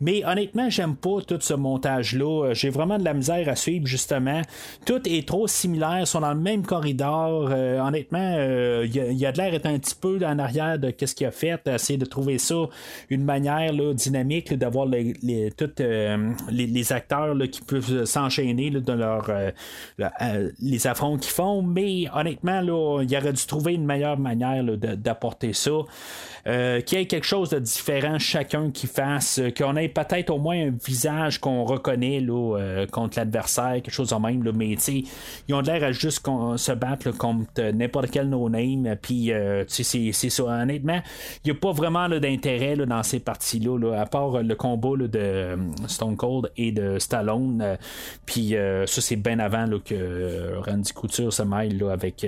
Mais 0.01 0.25
honnêtement, 0.25 0.69
j'aime 0.69 0.95
pas 0.95 1.21
tout 1.25 1.39
ce 1.39 1.53
montage-là. 1.53 2.53
J'ai 2.53 2.69
vraiment 2.69 2.97
de 2.97 3.03
la 3.03 3.13
misère 3.13 3.47
à 3.49 3.55
suivre, 3.55 3.85
justement. 3.85 4.41
Tout 4.85 5.07
est 5.07 5.27
trop 5.27 5.47
similaire, 5.47 6.07
sont 6.07 6.21
dans 6.21 6.33
le 6.33 6.39
même 6.39 6.65
corridor. 6.65 7.51
honnêtement, 7.51 8.37
il 8.83 8.95
y, 8.95 9.25
a 9.25 9.31
de 9.31 9.37
l'air 9.37 9.51
d'être 9.51 9.65
un 9.65 9.79
petit 9.79 9.95
peu 9.95 10.19
en 10.25 10.39
arrière 10.39 10.79
de 10.79 10.93
ce 11.05 11.15
qu'il 11.15 11.27
a 11.27 11.31
fait, 11.31 11.67
essayer 11.67 11.97
de 11.97 12.05
trouver 12.05 12.37
ça 12.37 12.55
une 13.09 13.23
manière 13.23 13.73
là, 13.73 13.93
dynamique 13.93 14.53
d'avoir 14.53 14.85
les, 14.85 15.13
les, 15.21 15.51
les, 16.49 16.93
acteurs 16.93 17.35
qui 17.51 17.61
peuvent 17.61 18.05
s'enchaîner 18.05 18.69
dans 18.69 18.95
leur 18.95 19.29
les 20.59 20.87
affronts 20.87 21.17
qu'ils 21.17 21.31
font, 21.31 21.61
mais 21.61 22.05
honnêtement, 22.13 22.61
là, 22.61 23.03
il 23.07 23.17
aurait 23.17 23.33
dû 23.33 23.45
trouver 23.45 23.73
une 23.73 23.85
meilleure 23.85 24.17
manière 24.17 24.63
d'apporter 24.63 25.53
ça. 25.53 25.71
Euh, 26.45 26.81
qu'il 26.81 26.97
y 26.97 27.01
ait 27.01 27.05
quelque 27.05 27.25
chose 27.25 27.49
de 27.49 27.59
différent 27.59 28.19
chacun 28.19 28.69
qui 28.69 28.85
fasse, 28.85 29.39
euh, 29.39 29.49
qu'on 29.51 29.77
ait 29.77 29.87
peut-être 29.87 30.29
au 30.29 30.39
moins 30.39 30.67
un 30.67 30.71
visage 30.71 31.39
qu'on 31.39 31.63
reconnaît 31.63 32.19
là, 32.19 32.57
euh, 32.57 32.85
contre 32.85 33.17
l'adversaire, 33.17 33.75
quelque 33.75 33.93
chose 33.93 34.09
de 34.09 34.15
même, 34.15 34.43
là, 34.43 34.51
mais 34.53 34.75
ils 35.47 35.53
ont 35.55 35.61
l'air 35.61 35.81
à 35.81 35.93
juste 35.93 36.27
se 36.57 36.71
battre 36.73 37.11
contre 37.11 37.71
n'importe 37.71 38.11
quel 38.11 38.27
no-name, 38.27 38.97
puis 39.01 39.31
c'est, 39.67 40.11
c'est 40.11 40.29
ça, 40.29 40.43
honnêtement, 40.43 41.01
il 41.45 41.51
n'y 41.51 41.57
a 41.57 41.59
pas 41.59 41.71
vraiment 41.71 42.09
d'intérêt 42.09 42.75
dans 42.75 43.03
ces 43.03 43.19
parties-là, 43.19 44.01
à 44.01 44.05
part 44.05 44.43
le 44.43 44.55
combat 44.55 45.07
de 45.07 45.57
Stone 45.87 46.17
Cold 46.17 46.51
et 46.57 46.71
de 46.71 46.99
Stallone, 46.99 47.77
puis 48.25 48.55
ça 48.85 49.01
c'est 49.01 49.15
bien 49.15 49.39
avant 49.39 49.65
que 49.83 49.92
Randy 50.65 50.93
Couture 50.93 51.31
se 51.31 51.43
mêle 51.43 51.83
avec 51.91 52.25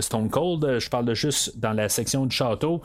Stone 0.00 0.30
Cold, 0.30 0.78
je 0.78 0.90
parle 0.90 1.06
de 1.06 1.14
juste 1.14 1.58
dans 1.58 1.72
la 1.72 1.88
section 1.88 2.26
du 2.26 2.34
château, 2.34 2.82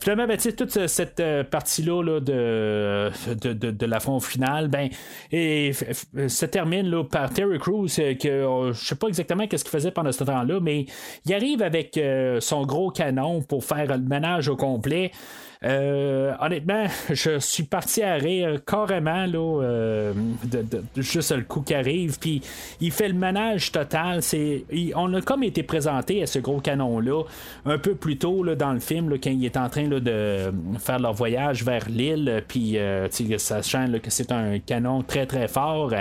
Finalement, 0.00 0.26
ben, 0.26 0.36
toute 0.36 0.86
cette 0.86 1.20
euh, 1.20 1.44
partie-là 1.44 2.20
de, 2.20 3.10
de, 3.34 3.70
de, 3.70 3.86
l'affront 3.86 4.20
final, 4.20 4.68
ben, 4.68 4.88
et, 5.30 5.72
se 5.72 6.46
termine 6.46 6.88
là, 6.88 7.04
par 7.04 7.32
Terry 7.32 7.58
Crews, 7.58 7.88
euh, 7.98 8.14
que 8.14 8.28
euh, 8.28 8.72
je 8.72 8.84
sais 8.84 8.94
pas 8.94 9.08
exactement 9.08 9.46
qu'est-ce 9.46 9.64
qu'il 9.64 9.70
faisait 9.70 9.90
pendant 9.90 10.12
ce 10.12 10.24
temps-là, 10.24 10.60
mais 10.60 10.86
il 11.24 11.34
arrive 11.34 11.62
avec 11.62 12.00
son 12.40 12.64
gros 12.66 12.90
canon 12.90 13.42
pour 13.42 13.64
faire 13.64 13.86
le 13.86 13.98
ménage 13.98 14.48
au 14.48 14.56
complet. 14.56 15.12
Euh, 15.64 16.32
honnêtement, 16.40 16.86
je 17.10 17.38
suis 17.38 17.62
parti 17.62 18.02
à 18.02 18.14
rire 18.14 18.60
carrément 18.66 19.26
là, 19.26 19.62
euh, 19.62 20.12
de, 20.44 20.82
juste 20.96 21.32
le 21.32 21.42
coup 21.42 21.60
qui 21.60 21.74
arrive. 21.74 22.18
Puis 22.18 22.42
il 22.80 22.90
fait 22.90 23.08
le 23.08 23.14
ménage 23.14 23.72
total. 23.72 24.22
C'est, 24.22 24.64
on 24.94 25.12
a 25.14 25.20
comme 25.20 25.42
été 25.42 25.62
présenté 25.62 26.22
à 26.22 26.26
ce 26.26 26.38
gros 26.38 26.60
canon-là 26.60 27.24
un 27.64 27.78
peu 27.78 27.94
plus 27.94 28.18
tôt 28.18 28.42
là, 28.42 28.54
dans 28.54 28.72
le 28.72 28.80
film 28.80 29.18
quand 29.18 29.30
il 29.30 29.44
est 29.44 29.56
en 29.56 29.68
train 29.68 29.88
là, 29.88 30.00
de 30.00 30.52
faire 30.78 30.98
leur 30.98 31.12
voyage 31.12 31.64
vers 31.64 31.88
l'île. 31.88 32.42
Puis 32.48 32.78
euh, 32.78 33.08
sachant 33.38 33.86
que 34.02 34.10
c'est 34.10 34.32
un 34.32 34.58
canon 34.58 35.02
très 35.02 35.26
très 35.26 35.48
fort. 35.48 35.92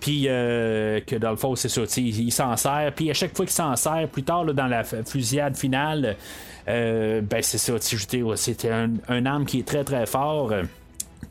puis 0.00 0.24
que 0.24 1.16
dans 1.16 1.30
le 1.30 1.36
fond, 1.36 1.56
c'est 1.56 1.68
ça, 1.68 1.82
il, 1.96 2.32
s'en 2.32 2.56
sert. 2.56 2.92
Puis 2.94 3.10
à 3.10 3.14
chaque 3.14 3.36
fois 3.36 3.46
qu'il 3.46 3.54
s'en 3.54 3.76
sert, 3.76 4.08
plus 4.08 4.22
tard 4.22 4.44
dans 4.44 4.66
la 4.66 4.84
fusillade 4.84 5.56
finale, 5.56 6.02
euh, 6.04 6.14
ben 6.66 7.42
c'est 7.42 7.58
ça, 7.58 7.74
c'était 7.80 8.70
un, 8.70 8.90
un 9.08 9.26
arme 9.26 9.44
qui 9.44 9.60
est 9.60 9.66
très 9.66 9.84
très 9.84 10.06
fort. 10.06 10.52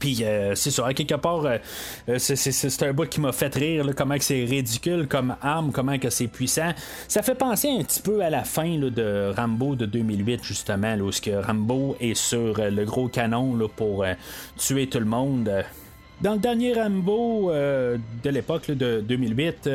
Puis 0.01 0.23
euh, 0.23 0.55
c'est 0.55 0.71
ça, 0.71 0.91
quelque 0.93 1.15
part, 1.15 1.45
euh, 1.45 2.17
c'est 2.17 2.83
un 2.83 2.91
bout 2.91 3.07
qui 3.07 3.21
m'a 3.21 3.31
fait 3.31 3.53
rire, 3.53 3.85
comment 3.95 4.15
c'est 4.19 4.43
ridicule 4.45 5.07
comme 5.07 5.35
arme, 5.41 5.71
comment 5.71 5.97
que 5.99 6.09
c'est 6.09 6.27
puissant. 6.27 6.71
Ça 7.07 7.21
fait 7.21 7.35
penser 7.35 7.69
un 7.69 7.83
petit 7.83 8.01
peu 8.01 8.21
à 8.21 8.31
la 8.31 8.43
fin 8.43 8.77
de 8.77 9.31
Rambo 9.37 9.75
de 9.75 9.85
2008, 9.85 10.43
justement, 10.43 10.95
là, 10.95 11.03
où 11.03 11.11
que 11.11 11.45
Rambo 11.45 11.95
est 11.99 12.15
sur 12.15 12.55
le 12.57 12.83
gros 12.83 13.09
canon 13.09 13.55
pour 13.75 14.03
tuer 14.57 14.87
tout 14.87 14.99
le 14.99 15.05
monde. 15.05 15.51
Dans 16.21 16.33
le 16.33 16.39
dernier 16.39 16.73
Rambo 16.73 17.51
de 17.51 18.29
l'époque 18.29 18.71
de 18.71 19.01
2008, 19.01 19.69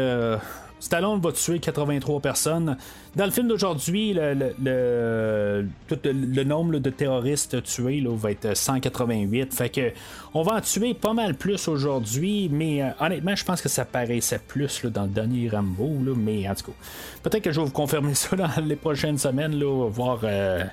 Stallone 0.79 1.21
va 1.21 1.33
tuer 1.33 1.59
83 1.59 2.21
personnes. 2.21 2.77
Dans 3.15 3.25
le 3.25 3.31
film 3.31 3.49
d'aujourd'hui, 3.49 4.13
le, 4.13 4.55
le, 4.63 6.45
nombre 6.45 6.79
de 6.79 6.91
terroristes 6.91 7.63
tués 7.63 8.05
va 8.07 8.31
être 8.31 8.55
188. 8.55 9.55
Fait 9.55 9.71
que 9.71 9.93
on 10.35 10.43
va 10.43 10.57
en 10.57 10.61
tuer 10.61 10.93
pas 10.93 11.15
mal 11.15 11.35
plus 11.35 11.67
aujourd'hui, 11.69 12.51
mais 12.53 12.83
euh, 12.83 12.91
honnêtement, 13.01 13.35
je 13.35 13.45
pense 13.45 13.63
que 13.63 13.71
ça 13.71 13.87
paraissait 13.87 14.41
plus 14.47 14.85
dans 14.85 15.05
le 15.05 15.09
dernier 15.09 15.49
Rambo. 15.49 15.89
mais 16.15 16.47
en 16.49 16.55
tout 16.55 16.67
cas, 16.67 16.77
peut-être 17.23 17.45
que 17.45 17.53
je 17.53 17.61
vais 17.61 17.67
vous 17.67 17.73
confirmer 17.73 18.15
ça 18.15 18.37
dans 18.37 18.51
les 18.63 18.77
prochaines 18.77 19.19
semaines, 19.19 19.59
là, 19.59 19.89
voir 19.89 20.21
euh, 20.25 20.65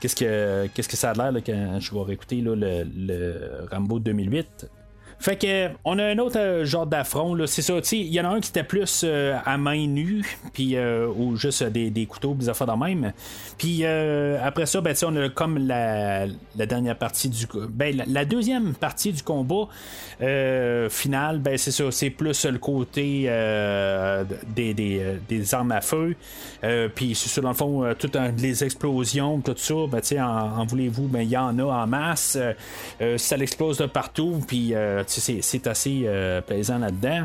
qu'est-ce 0.00 0.14
que 0.14 0.68
qu'est-ce 0.68 0.88
que 0.88 0.96
ça 0.96 1.10
a 1.10 1.14
l'air 1.14 1.42
quand 1.44 1.80
je 1.80 1.92
vais 1.92 2.02
réécouter 2.02 2.36
le, 2.36 2.54
le 2.54 3.66
Rambo 3.70 3.98
2008. 3.98 4.68
Fait 5.20 5.36
que 5.36 5.70
on 5.84 5.98
a 5.98 6.04
un 6.04 6.18
autre 6.18 6.38
euh, 6.38 6.64
genre 6.64 6.86
d'affront, 6.86 7.36
c'est 7.46 7.62
ça, 7.62 7.74
il 7.90 8.06
y 8.06 8.20
en 8.20 8.24
a 8.24 8.28
un 8.28 8.40
qui 8.40 8.50
était 8.50 8.62
plus 8.62 9.02
euh, 9.04 9.36
à 9.44 9.58
main 9.58 9.86
nue, 9.88 10.24
puis 10.52 10.76
euh, 10.76 11.08
ou 11.08 11.36
juste 11.36 11.64
des, 11.64 12.06
couteaux, 12.06 12.34
des 12.34 12.48
affaires 12.48 12.68
dans 12.68 12.76
même. 12.76 13.12
Puis 13.56 13.84
après 13.84 14.66
ça, 14.66 14.80
ben, 14.80 14.94
on 15.02 15.16
a 15.16 15.28
comme 15.28 15.58
la, 15.58 16.26
dernière 16.54 16.96
partie 16.96 17.28
du 17.28 17.46
ben, 17.68 18.00
la, 18.06 18.24
deuxième 18.24 18.74
partie 18.74 19.12
du 19.12 19.22
combat 19.22 19.66
final, 20.88 21.38
ben 21.38 21.58
c'est 21.58 21.72
ça, 21.72 21.90
c'est 21.90 22.10
plus 22.10 22.44
le 22.44 22.58
côté 22.58 23.22
des, 24.54 25.54
armes 25.54 25.72
à 25.72 25.80
feu. 25.80 26.14
puis 26.94 27.14
c'est 27.16 27.28
ça, 27.28 27.40
dans 27.40 27.48
le 27.48 27.54
fond, 27.54 27.94
toutes 27.98 28.16
les 28.38 28.62
explosions, 28.62 29.40
tout 29.40 29.54
ça, 29.56 29.74
ben, 29.90 30.00
en, 30.20 30.60
en 30.60 30.66
voulez-vous, 30.66 31.08
ben 31.08 31.22
il 31.22 31.30
y 31.30 31.36
en 31.36 31.58
a 31.58 31.64
en 31.64 31.86
masse. 31.88 32.38
ça 33.16 33.36
l'explose 33.36 33.78
de 33.78 33.86
partout, 33.86 34.40
puis 34.46 34.74
c'est 35.08 35.66
assez 35.66 36.02
euh, 36.04 36.40
plaisant 36.40 36.78
là-dedans. 36.78 37.24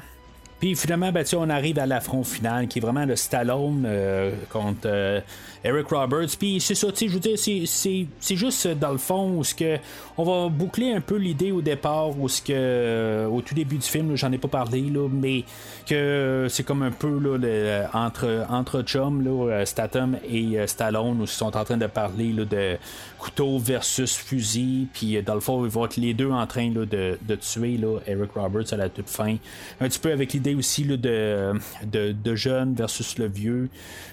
Puis 0.63 0.75
finalement, 0.77 1.11
ben, 1.11 1.25
on 1.35 1.49
arrive 1.49 1.77
à 1.77 1.85
l'affront 1.85 2.23
final 2.23 2.69
qui 2.69 2.79
est 2.79 2.81
vraiment 2.81 3.03
le 3.03 3.17
Stallone 3.17 3.83
euh, 3.85 4.31
contre 4.49 4.85
euh, 4.85 5.19
Eric 5.65 5.87
Roberts. 5.89 6.37
Puis 6.39 6.61
c'est 6.61 6.73
ça, 6.73 6.87
je 6.95 7.07
veux 7.07 7.19
dire, 7.19 7.37
c'est 7.37 8.35
juste 8.37 8.67
dans 8.69 8.93
le 8.93 8.97
fond 8.97 9.39
où 9.39 9.41
que 9.41 9.77
on 10.17 10.23
va 10.23 10.47
boucler 10.49 10.93
un 10.93 11.01
peu 11.01 11.15
l'idée 11.15 11.51
au 11.51 11.61
départ 11.61 12.17
où 12.17 12.27
que 12.45 13.27
au 13.29 13.41
tout 13.41 13.53
début 13.53 13.75
du 13.75 13.87
film, 13.87 14.15
j'en 14.15 14.31
ai 14.31 14.37
pas 14.37 14.47
parlé 14.47 14.81
là, 14.81 15.09
mais 15.11 15.43
que 15.85 16.47
c'est 16.49 16.63
comme 16.63 16.83
un 16.83 16.91
peu 16.91 17.19
là, 17.19 17.89
entre 17.93 18.45
entre 18.49 18.83
chum 18.83 19.21
là, 19.23 19.65
Statham 19.65 20.17
et 20.29 20.59
euh, 20.59 20.67
Stallone 20.67 21.19
où 21.19 21.23
ils 21.23 21.27
sont 21.27 21.55
en 21.57 21.63
train 21.63 21.77
de 21.77 21.87
parler 21.87 22.31
là, 22.31 22.45
de 22.45 22.77
couteau 23.17 23.57
versus 23.57 24.15
fusil. 24.15 24.87
Puis 24.93 25.17
euh, 25.17 25.21
dans 25.21 25.35
le 25.35 25.39
fond, 25.39 25.65
ils 25.65 25.71
vont 25.71 25.85
être 25.85 25.97
les 25.97 26.13
deux 26.13 26.29
en 26.29 26.45
train 26.45 26.69
de, 26.69 26.85
de, 26.85 27.35
tuer 27.35 27.79
Eric 28.05 28.31
Roberts 28.35 28.71
à 28.71 28.77
la 28.77 28.89
toute 28.89 29.09
fin. 29.09 29.35
Un 29.79 29.87
petit 29.87 29.99
peu 29.99 30.11
avec 30.11 30.33
l'idée 30.33 30.52
aussi 30.55 30.83
là, 30.83 30.97
de, 30.97 31.53
de, 31.85 32.11
de 32.11 32.35
jeune 32.35 32.73
versus 32.73 33.17
le 33.17 33.27
vieux. 33.27 33.69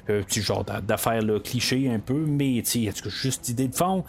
Euh, 0.08 0.22
petit 0.22 0.40
genre 0.40 0.64
d'affaires 0.64 1.22
cliché 1.38 1.90
un 1.90 1.98
peu, 1.98 2.24
mais 2.26 2.62
tu 2.64 2.86
sais, 2.86 3.08
juste 3.08 3.48
idée 3.48 3.68
de 3.68 3.74
fond. 3.74 4.04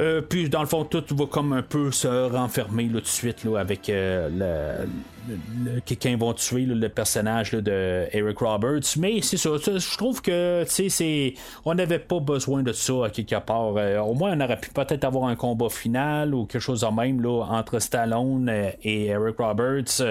Euh, 0.00 0.20
puis 0.20 0.48
dans 0.48 0.60
le 0.60 0.66
fond, 0.66 0.84
tout 0.84 1.04
va 1.12 1.26
comme 1.26 1.52
un 1.52 1.62
peu 1.62 1.90
se 1.92 2.30
renfermer 2.30 2.84
là, 2.84 2.94
tout 2.94 3.00
de 3.00 3.06
suite 3.06 3.44
là, 3.44 3.58
avec 3.58 3.88
euh, 3.88 4.86
le, 5.28 5.80
quelqu'un 5.80 6.16
vont 6.16 6.34
tuer 6.34 6.62
le 6.66 6.88
personnage 6.88 7.52
de 7.52 8.06
Eric 8.12 8.38
Roberts. 8.38 8.96
Mais 8.98 9.22
c'est 9.22 9.36
ça, 9.36 9.50
je 9.56 9.96
trouve 9.96 10.20
que 10.20 10.64
c'est 10.66 11.34
on 11.64 11.74
n'avait 11.74 11.98
pas 11.98 12.20
besoin 12.20 12.62
de 12.62 12.72
ça 12.72 13.06
à 13.06 13.10
quelque 13.10 13.38
part. 13.40 13.74
Euh, 13.76 14.00
au 14.00 14.14
moins, 14.14 14.36
on 14.36 14.40
aurait 14.40 14.58
pu 14.58 14.70
peut-être 14.70 15.04
avoir 15.04 15.28
un 15.28 15.36
combat 15.36 15.68
final 15.68 16.34
ou 16.34 16.44
quelque 16.46 16.60
chose 16.60 16.80
de 16.80 16.86
même 16.86 17.22
là, 17.22 17.44
entre 17.48 17.78
Stallone 17.78 18.50
et 18.82 19.06
Eric 19.06 19.36
Roberts. 19.38 20.02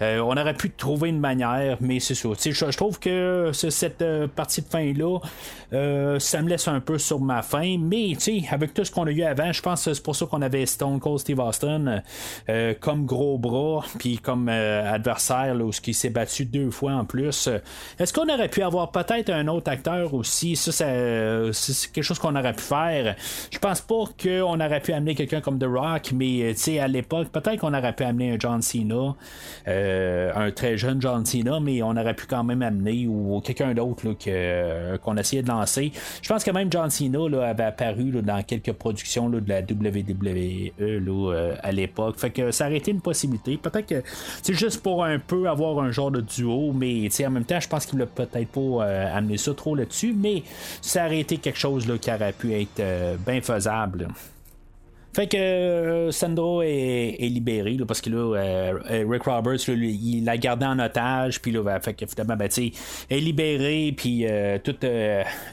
on 0.00 0.36
aurait 0.36 0.54
pu 0.54 0.70
trouver 0.70 1.08
une 1.08 1.20
manière, 1.20 1.78
mais 1.80 2.00
c'est 2.00 2.14
ça. 2.14 2.28
Je, 2.38 2.50
je 2.52 2.76
trouve 2.76 2.98
que 2.98 3.50
cette 3.52 4.04
partie 4.36 4.62
de 4.62 4.66
fin-là, 4.66 5.18
ça 6.18 6.42
me 6.42 6.48
laisse 6.48 6.68
un 6.68 6.80
peu 6.80 6.98
sur 6.98 7.20
ma 7.20 7.42
fin. 7.42 7.78
Mais 7.78 8.16
avec 8.50 8.74
tout 8.74 8.84
ce 8.84 8.91
qu'on 8.92 9.06
a 9.06 9.10
eu 9.10 9.22
avant. 9.22 9.52
Je 9.52 9.62
pense 9.62 9.84
que 9.84 9.94
c'est 9.94 10.02
pour 10.02 10.16
ça 10.16 10.26
qu'on 10.26 10.42
avait 10.42 10.66
Stone 10.66 11.00
Cold 11.00 11.18
Steve 11.18 11.40
Austin 11.40 12.02
euh, 12.48 12.74
comme 12.80 13.06
gros 13.06 13.38
bras, 13.38 13.84
puis 13.98 14.18
comme 14.18 14.48
euh, 14.48 14.92
adversaire, 14.92 15.54
là, 15.54 15.64
où 15.64 15.70
il 15.86 15.94
s'est 15.94 16.10
battu 16.10 16.44
deux 16.44 16.70
fois 16.70 16.92
en 16.92 17.04
plus. 17.04 17.48
Est-ce 17.98 18.12
qu'on 18.12 18.28
aurait 18.28 18.48
pu 18.48 18.62
avoir 18.62 18.90
peut-être 18.90 19.30
un 19.30 19.48
autre 19.48 19.70
acteur 19.70 20.14
aussi? 20.14 20.56
Ça, 20.56 20.72
c'est 20.72 21.92
quelque 21.92 22.04
chose 22.04 22.18
qu'on 22.18 22.36
aurait 22.36 22.54
pu 22.54 22.62
faire. 22.62 23.16
Je 23.50 23.58
pense 23.58 23.80
pas 23.80 24.04
qu'on 24.22 24.60
aurait 24.60 24.80
pu 24.80 24.92
amener 24.92 25.14
quelqu'un 25.14 25.40
comme 25.40 25.58
The 25.58 25.66
Rock, 25.66 26.12
mais 26.14 26.54
à 26.78 26.88
l'époque, 26.88 27.28
peut-être 27.28 27.60
qu'on 27.60 27.74
aurait 27.74 27.94
pu 27.94 28.04
amener 28.04 28.32
un 28.32 28.36
John 28.38 28.62
Cena, 28.62 29.14
euh, 29.68 30.32
un 30.34 30.50
très 30.50 30.76
jeune 30.76 31.00
John 31.00 31.24
Cena, 31.24 31.60
mais 31.60 31.82
on 31.82 31.90
aurait 31.90 32.14
pu 32.14 32.26
quand 32.26 32.44
même 32.44 32.62
amener 32.62 33.06
ou 33.06 33.40
quelqu'un 33.44 33.74
d'autre 33.74 34.02
qu'on 35.02 35.16
essayait 35.16 35.42
de 35.42 35.48
lancer. 35.48 35.92
Je 36.20 36.28
pense 36.28 36.44
que 36.44 36.50
même 36.50 36.70
John 36.70 36.90
Cena 36.90 37.48
avait 37.48 37.64
apparu 37.64 38.10
dans 38.22 38.42
quelques 38.42 38.72
productions 38.82 39.28
de 39.28 39.40
la 39.46 39.60
WWE 39.60 40.72
là, 40.78 41.32
euh, 41.32 41.54
à 41.62 41.70
l'époque. 41.70 42.18
Fait 42.18 42.30
que 42.30 42.50
ça 42.50 42.66
aurait 42.66 42.78
été 42.78 42.90
une 42.90 43.00
possibilité. 43.00 43.56
Peut-être 43.56 43.86
que 43.86 44.02
c'est 44.42 44.54
juste 44.54 44.82
pour 44.82 45.04
un 45.04 45.20
peu 45.20 45.48
avoir 45.48 45.78
un 45.78 45.92
genre 45.92 46.10
de 46.10 46.20
duo, 46.20 46.72
mais 46.72 47.08
en 47.24 47.30
même 47.30 47.44
temps, 47.44 47.60
je 47.60 47.68
pense 47.68 47.86
qu'il 47.86 47.98
ne 47.98 48.04
peut-être 48.04 48.48
pas 48.48 48.84
amené 49.14 49.36
ça 49.36 49.54
trop 49.54 49.76
là-dessus, 49.76 50.14
mais 50.16 50.42
ça 50.80 51.06
aurait 51.06 51.20
été 51.20 51.36
quelque 51.36 51.58
chose 51.58 51.86
là, 51.86 51.96
qui 51.96 52.10
aurait 52.12 52.32
pu 52.32 52.52
être 52.54 52.82
bien 53.24 53.40
faisable. 53.40 54.08
Fait 55.14 55.26
que 55.26 55.36
euh, 55.36 56.10
Sandro 56.10 56.62
est, 56.62 57.18
libéré 57.20 57.76
parce 57.86 58.00
que 58.00 58.08
là, 58.08 58.16
euh, 58.16 58.78
euh, 58.90 59.04
Rick 59.06 59.24
Roberts, 59.24 59.68
il 59.68 60.24
l'a 60.24 60.38
gardé 60.38 60.64
en 60.64 60.78
otage, 60.78 61.42
puis 61.42 61.52
là, 61.52 61.62
ben, 61.62 61.78
fait 61.80 61.92
que 61.92 62.06
finalement, 62.06 62.36
ben, 62.36 62.48
est 62.48 63.20
libéré, 63.20 63.92
puis 63.94 64.24
tout 64.64 64.76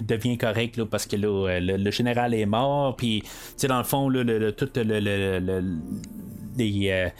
devient 0.01 0.37
correct 0.37 0.77
là, 0.77 0.85
parce 0.85 1.05
que 1.05 1.17
là, 1.17 1.59
le, 1.59 1.91
général 1.91 2.33
est 2.33 2.45
mort, 2.45 2.95
puis 2.95 3.23
dans 3.67 3.79
le 3.79 3.83
fond, 3.83 4.07
le, 4.07 4.51
tout 4.53 4.69
le, 4.75 5.63
les 6.57 7.11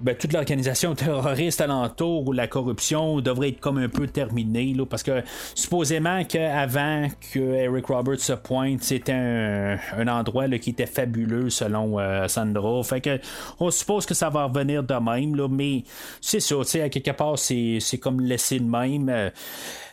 ben, 0.00 0.14
toute 0.16 0.32
l'organisation 0.32 0.94
terroriste 0.96 1.60
alentour 1.60 2.28
ou 2.28 2.32
la 2.32 2.46
corruption 2.46 3.20
devrait 3.20 3.50
être 3.50 3.60
comme 3.60 3.78
un 3.78 3.88
peu 3.88 4.06
terminée 4.06 4.74
là, 4.74 4.86
parce 4.86 5.02
que 5.02 5.22
supposément 5.54 6.24
qu'avant 6.24 7.08
que 7.32 7.38
Eric 7.38 7.86
Roberts 7.86 8.20
se 8.20 8.32
pointe 8.32 8.82
c'était 8.82 9.12
un, 9.12 10.08
endroit 10.08 10.46
là, 10.46 10.58
qui 10.58 10.70
était 10.70 10.86
fabuleux 10.86 11.50
selon 11.50 11.98
euh, 11.98 12.28
Sandra 12.28 12.82
fait 12.82 13.00
que 13.00 13.18
on 13.58 13.70
suppose 13.70 14.06
que 14.06 14.14
ça 14.14 14.30
va 14.30 14.44
revenir 14.44 14.82
de 14.82 14.94
même 14.94 15.34
là, 15.34 15.48
mais 15.48 15.84
c'est 16.20 16.40
ça 16.40 16.56
à 16.82 16.88
quelque 16.88 17.10
part 17.12 17.38
c'est, 17.38 17.98
comme 18.00 18.20
laisser 18.20 18.58
de 18.58 18.64
même. 18.64 19.30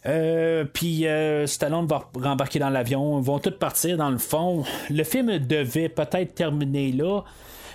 Euh, 0.05 0.63
puis 0.71 1.07
euh, 1.07 1.45
Stallone 1.47 1.85
va 1.85 2.09
rembarquer 2.15 2.59
dans 2.59 2.69
l'avion, 2.69 3.19
ils 3.19 3.25
vont 3.25 3.39
tous 3.39 3.51
partir 3.51 3.97
dans 3.97 4.09
le 4.09 4.17
fond. 4.17 4.63
Le 4.89 5.03
film 5.03 5.37
devait 5.39 5.89
peut-être 5.89 6.35
terminer 6.35 6.91
là, 6.91 7.17
euh, 7.17 7.21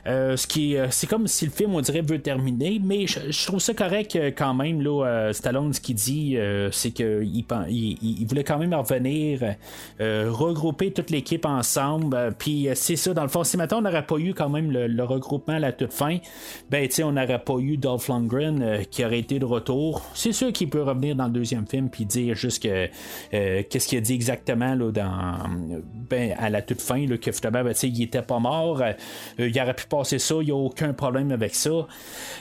ce 0.06 0.46
qui 0.46 0.76
euh, 0.76 0.88
c'est 0.90 1.06
comme 1.06 1.26
si 1.26 1.44
le 1.44 1.50
film, 1.50 1.74
on 1.74 1.80
dirait, 1.80 2.02
veut 2.02 2.20
terminer, 2.20 2.80
mais 2.82 3.06
je, 3.06 3.46
trouve 3.46 3.60
ça 3.60 3.74
correct 3.74 4.16
euh, 4.16 4.30
quand 4.36 4.54
même. 4.54 4.80
Là, 4.80 5.30
Stallone, 5.32 5.72
ce 5.72 5.80
qu'il 5.80 5.94
dit, 5.94 6.36
c'est 6.70 6.90
qu'il 6.90 7.44
il, 7.68 8.26
voulait 8.26 8.44
quand 8.44 8.58
même 8.58 8.74
revenir, 8.74 9.54
regrouper 10.00 10.92
toute 10.92 11.10
l'équipe 11.10 11.44
ensemble. 11.44 12.34
Puis 12.38 12.68
c'est 12.74 12.96
ça, 12.96 13.14
dans 13.14 13.22
le 13.22 13.28
fond, 13.28 13.44
si 13.44 13.56
maintenant 13.56 13.78
on 13.78 13.82
n'aurait 13.82 14.06
pas 14.06 14.16
eu 14.18 14.34
quand 14.34 14.48
même 14.48 14.70
le, 14.70 15.02
regroupement 15.02 15.54
à 15.54 15.58
la 15.58 15.72
toute 15.72 15.92
fin, 15.92 16.18
ben 16.70 16.86
tu 16.86 16.94
sais, 16.94 17.02
on 17.02 17.12
n'aurait 17.12 17.42
pas 17.42 17.58
eu 17.58 17.76
Dolph 17.76 18.08
Lundgren 18.08 18.84
qui 18.90 19.04
aurait 19.04 19.18
été 19.18 19.38
de 19.38 19.44
retour. 19.44 20.02
C'est 20.14 20.32
sûr 20.32 20.52
qu'il 20.52 20.70
peut 20.70 20.82
revenir 20.82 21.16
dans 21.16 21.26
le 21.26 21.32
deuxième 21.32 21.66
film 21.66 21.90
puis 21.90 22.04
dire 22.04 22.34
juste 22.34 22.62
que 22.62 22.88
qu'est-ce 23.30 23.88
qu'il 23.88 23.98
a 23.98 24.00
dit 24.00 24.14
exactement 24.14 24.74
là, 24.74 24.90
dans, 24.90 25.36
ben, 26.08 26.34
à 26.38 26.50
la 26.50 26.62
toute 26.62 26.80
fin, 26.80 27.06
là, 27.06 27.16
que 27.18 27.32
finalement, 27.32 27.64
ben, 27.64 27.74
il 27.82 28.02
était 28.02 28.22
pas 28.22 28.38
mort. 28.38 28.82
il 29.38 29.60
aurait 29.60 29.74
pu 29.74 29.86
passer 29.92 30.18
ça, 30.18 30.36
il 30.40 30.46
n'y 30.46 30.50
a 30.52 30.56
aucun 30.56 30.94
problème 30.94 31.32
avec 31.32 31.54
ça. 31.54 31.86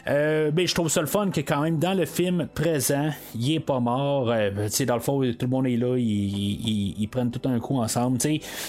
Euh, 0.07 0.51
mais 0.55 0.67
je 0.67 0.73
trouve 0.73 0.87
ça 0.87 1.01
le 1.01 1.07
fun 1.07 1.29
que 1.31 1.41
quand 1.41 1.61
même 1.61 1.79
dans 1.79 1.93
le 1.93 2.05
film 2.05 2.47
présent, 2.53 3.09
il 3.35 3.55
est 3.55 3.59
pas 3.59 3.81
mort. 3.81 4.31
Euh, 4.31 4.69
dans 4.87 4.95
le 4.95 5.01
fond, 5.01 5.19
tout 5.19 5.45
le 5.45 5.47
monde 5.47 5.67
est 5.67 5.75
là, 5.75 5.97
ils, 5.97 7.07
prennent 7.11 7.29
tout 7.29 7.47
un 7.49 7.59
coup 7.59 7.77
ensemble. 7.77 8.19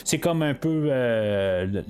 C'est 0.04 0.18
comme 0.18 0.42
un 0.42 0.54
peu 0.54 0.88
euh, 0.90 1.82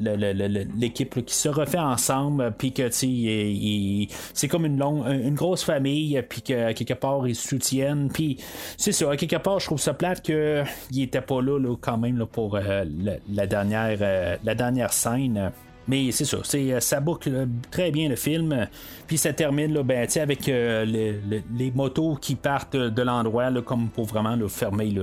l'équipe 0.78 1.24
qui 1.24 1.34
se 1.34 1.48
refait 1.48 1.78
ensemble, 1.78 2.52
puis 2.58 2.72
que 2.72 2.90
c'est 2.90 4.48
comme 4.48 4.66
une, 4.66 4.78
longue, 4.78 5.06
une 5.06 5.34
grosse 5.34 5.64
famille, 5.64 6.22
puis 6.28 6.42
que 6.42 6.72
quelque 6.72 6.94
part 6.94 7.26
ils 7.26 7.34
se 7.34 7.48
soutiennent. 7.48 8.10
Puis 8.12 8.36
c'est 8.76 8.92
ça, 8.92 9.16
quelque 9.16 9.36
part, 9.36 9.60
je 9.60 9.66
trouve 9.66 9.80
ça 9.80 9.94
plate 9.94 10.20
qu'il 10.20 11.02
était 11.02 11.22
pas 11.22 11.40
là, 11.40 11.58
quand 11.80 11.96
même 11.96 12.18
là, 12.18 12.26
pour 12.26 12.58
la, 12.58 13.46
dernière, 13.46 14.38
la 14.44 14.54
dernière 14.54 14.92
scène. 14.92 15.52
Mais 15.88 16.12
c'est 16.12 16.24
ça, 16.24 16.38
euh, 16.54 16.80
ça 16.80 17.00
boucle 17.00 17.46
très 17.70 17.90
bien 17.90 18.08
le 18.08 18.16
film. 18.16 18.68
Puis 19.06 19.18
ça 19.18 19.32
termine 19.32 19.72
là, 19.72 19.82
ben, 19.82 20.06
avec 20.16 20.48
euh, 20.48 20.84
les 20.84 21.70
motos 21.72 22.16
qui 22.20 22.34
partent 22.34 22.76
de 22.76 23.02
l'endroit 23.02 23.50
comme 23.62 23.88
pour 23.88 24.06
vraiment 24.06 24.36
fermer 24.48 24.94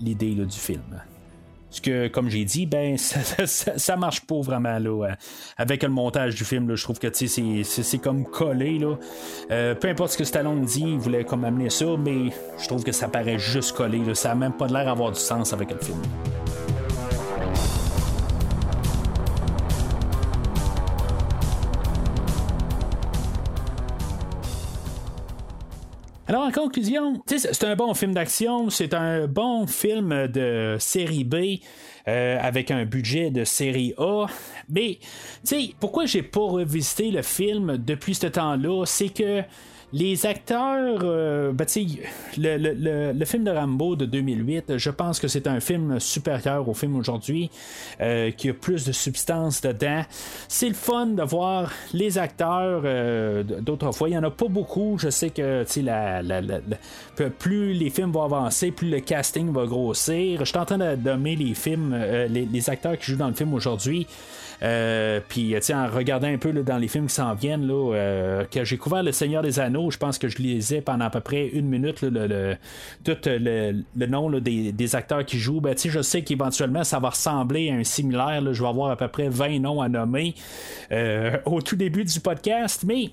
l'idée 0.00 0.34
du 0.34 0.58
film. 0.58 0.82
Ce 1.72 1.80
que, 1.80 2.08
comme 2.08 2.28
j'ai 2.28 2.44
dit, 2.44 2.66
ben 2.66 2.96
ça, 2.98 3.96
marche 3.96 4.22
pas 4.22 4.40
vraiment 4.40 4.76
là, 4.80 5.06
euh, 5.06 5.14
avec 5.56 5.84
le 5.84 5.88
montage 5.88 6.34
du 6.34 6.44
film. 6.44 6.74
je 6.74 6.82
trouve 6.82 6.98
que 6.98 7.06
c'est, 7.12 7.98
comme 7.98 8.24
collé. 8.24 8.80
Là. 8.80 8.96
peu 9.74 9.88
importe 9.88 10.12
ce 10.12 10.18
que 10.18 10.24
Stallone 10.24 10.64
dit, 10.64 10.82
il 10.84 10.98
voulait 10.98 11.24
comme 11.24 11.44
amener 11.44 11.70
ça, 11.70 11.86
mais 11.96 12.30
je 12.58 12.66
trouve 12.66 12.82
que 12.82 12.92
ça 12.92 13.06
paraît 13.06 13.38
juste 13.38 13.76
collé. 13.76 14.02
Ça 14.14 14.30
n'a 14.30 14.34
même 14.34 14.52
pas 14.52 14.66
l'air 14.66 14.86
d'avoir 14.86 15.12
du 15.12 15.20
sens 15.20 15.52
avec 15.52 15.70
le 15.70 15.78
film. 15.78 16.00
Alors, 26.30 26.44
en 26.44 26.52
conclusion, 26.52 27.20
c'est 27.26 27.64
un 27.64 27.74
bon 27.74 27.92
film 27.92 28.14
d'action, 28.14 28.70
c'est 28.70 28.94
un 28.94 29.26
bon 29.26 29.66
film 29.66 30.28
de 30.28 30.76
série 30.78 31.24
B. 31.24 31.58
Euh, 32.08 32.38
avec 32.40 32.70
un 32.70 32.84
budget 32.84 33.30
de 33.30 33.44
série 33.44 33.94
A. 33.98 34.26
Mais, 34.68 34.98
tu 35.00 35.08
sais, 35.42 35.74
pourquoi 35.80 36.06
j'ai 36.06 36.22
pas 36.22 36.40
revisité 36.40 37.10
le 37.10 37.22
film 37.22 37.76
depuis 37.76 38.14
ce 38.14 38.28
temps-là, 38.28 38.84
c'est 38.86 39.10
que 39.10 39.42
les 39.92 40.24
acteurs, 40.26 41.00
euh, 41.02 41.52
ben, 41.52 41.66
le, 42.38 42.56
le, 42.56 43.12
le, 43.12 43.24
film 43.24 43.44
de 43.44 43.50
Rambo 43.50 43.96
de 43.96 44.06
2008, 44.06 44.78
je 44.78 44.90
pense 44.90 45.18
que 45.18 45.26
c'est 45.26 45.46
un 45.46 45.58
film 45.60 45.98
supérieur 45.98 46.68
au 46.68 46.74
film 46.74 46.96
aujourd'hui, 46.96 47.50
euh, 48.00 48.30
qui 48.30 48.50
a 48.50 48.54
plus 48.54 48.84
de 48.84 48.92
substance 48.92 49.60
dedans. 49.60 50.02
C'est 50.48 50.68
le 50.68 50.74
fun 50.74 51.06
de 51.06 51.22
voir 51.22 51.72
les 51.92 52.18
acteurs 52.18 52.82
euh, 52.84 53.42
d'autrefois. 53.42 54.08
Il 54.08 54.12
n'y 54.12 54.18
en 54.18 54.22
a 54.22 54.30
pas 54.30 54.48
beaucoup. 54.48 54.96
Je 54.98 55.10
sais 55.10 55.30
que 55.30 55.64
la, 55.82 56.22
la, 56.22 56.60
plus 57.38 57.72
les 57.72 57.90
films 57.90 58.12
vont 58.12 58.22
avancer, 58.22 58.70
plus 58.70 58.90
le 58.90 59.00
casting 59.00 59.52
va 59.52 59.66
grossir. 59.66 60.40
Je 60.40 60.44
suis 60.44 60.58
en 60.58 60.64
train 60.64 60.78
de 60.78 60.96
nommer 60.96 61.34
les 61.34 61.54
films, 61.54 61.96
les, 62.28 62.46
les 62.46 62.70
acteurs 62.70 62.96
qui 62.96 63.10
jouent 63.10 63.18
dans 63.18 63.28
le 63.28 63.34
film 63.34 63.54
aujourd'hui. 63.54 64.06
Euh, 64.62 65.20
puis, 65.26 65.54
en 65.72 65.88
regardant 65.88 66.28
un 66.28 66.36
peu 66.36 66.52
dans 66.52 66.76
les 66.76 66.88
films 66.88 67.06
qui 67.06 67.14
s'en 67.14 67.34
viennent, 67.34 67.66
là, 67.66 67.94
euh, 67.94 68.44
que 68.44 68.64
j'ai 68.64 68.76
couvert 68.76 69.02
Le 69.02 69.12
Seigneur 69.12 69.42
des 69.42 69.58
Anneaux, 69.58 69.79
je 69.88 69.96
pense 69.96 70.18
que 70.18 70.28
je 70.28 70.38
lisais 70.38 70.80
pendant 70.80 71.06
à 71.06 71.10
peu 71.10 71.20
près 71.20 71.46
une 71.46 71.66
minute 71.66 72.02
le, 72.02 72.56
tout 73.04 73.16
le, 73.26 74.06
nom 74.06 74.30
des, 74.40 74.96
acteurs 74.96 75.24
qui 75.24 75.38
jouent. 75.38 75.60
Ben, 75.60 75.74
je 75.76 76.02
sais 76.02 76.22
qu'éventuellement, 76.22 76.84
ça 76.84 76.98
va 76.98 77.10
ressembler 77.10 77.70
à 77.70 77.74
un 77.74 77.84
similaire. 77.84 78.42
je 78.52 78.62
vais 78.62 78.68
avoir 78.68 78.90
à 78.90 78.96
peu 78.96 79.08
près 79.08 79.28
20 79.28 79.60
noms 79.60 79.80
à 79.80 79.88
nommer 79.88 80.34
euh, 80.92 81.38
au 81.46 81.62
tout 81.62 81.76
début 81.76 82.04
du 82.04 82.20
podcast, 82.20 82.84
mais 82.86 83.10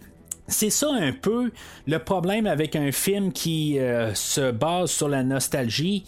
c'est 0.47 0.69
ça 0.69 0.89
un 0.91 1.11
peu 1.11 1.51
le 1.85 1.99
problème 1.99 2.47
avec 2.47 2.75
un 2.75 2.91
film 2.91 3.31
qui 3.31 3.77
se 4.13 4.51
base 4.51 4.91
sur 4.91 5.09
la 5.09 5.23
nostalgie. 5.23 6.05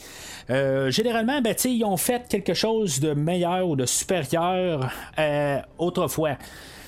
Euh, 0.49 0.89
généralement, 0.89 1.41
ben, 1.41 1.55
ils 1.65 1.83
ont 1.83 1.97
fait 1.97 2.27
quelque 2.27 2.53
chose 2.53 2.99
de 2.99 3.13
meilleur 3.13 3.67
ou 3.67 3.75
de 3.75 3.85
supérieur 3.85 4.91
euh, 5.19 5.59
autrefois 5.77 6.37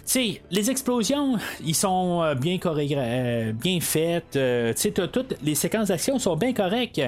sais, 0.06 0.42
les 0.52 0.70
explosions, 0.70 1.38
ils 1.64 1.76
sont 1.76 2.22
euh, 2.22 2.36
bien 2.36 2.58
euh, 2.66 3.52
bien 3.54 3.80
faites. 3.80 4.36
Euh, 4.36 4.74
toutes 5.12 5.36
les 5.44 5.56
séquences 5.56 5.90
d'action 5.90 6.20
sont 6.20 6.36
bien 6.36 6.54
correctes. 6.54 7.02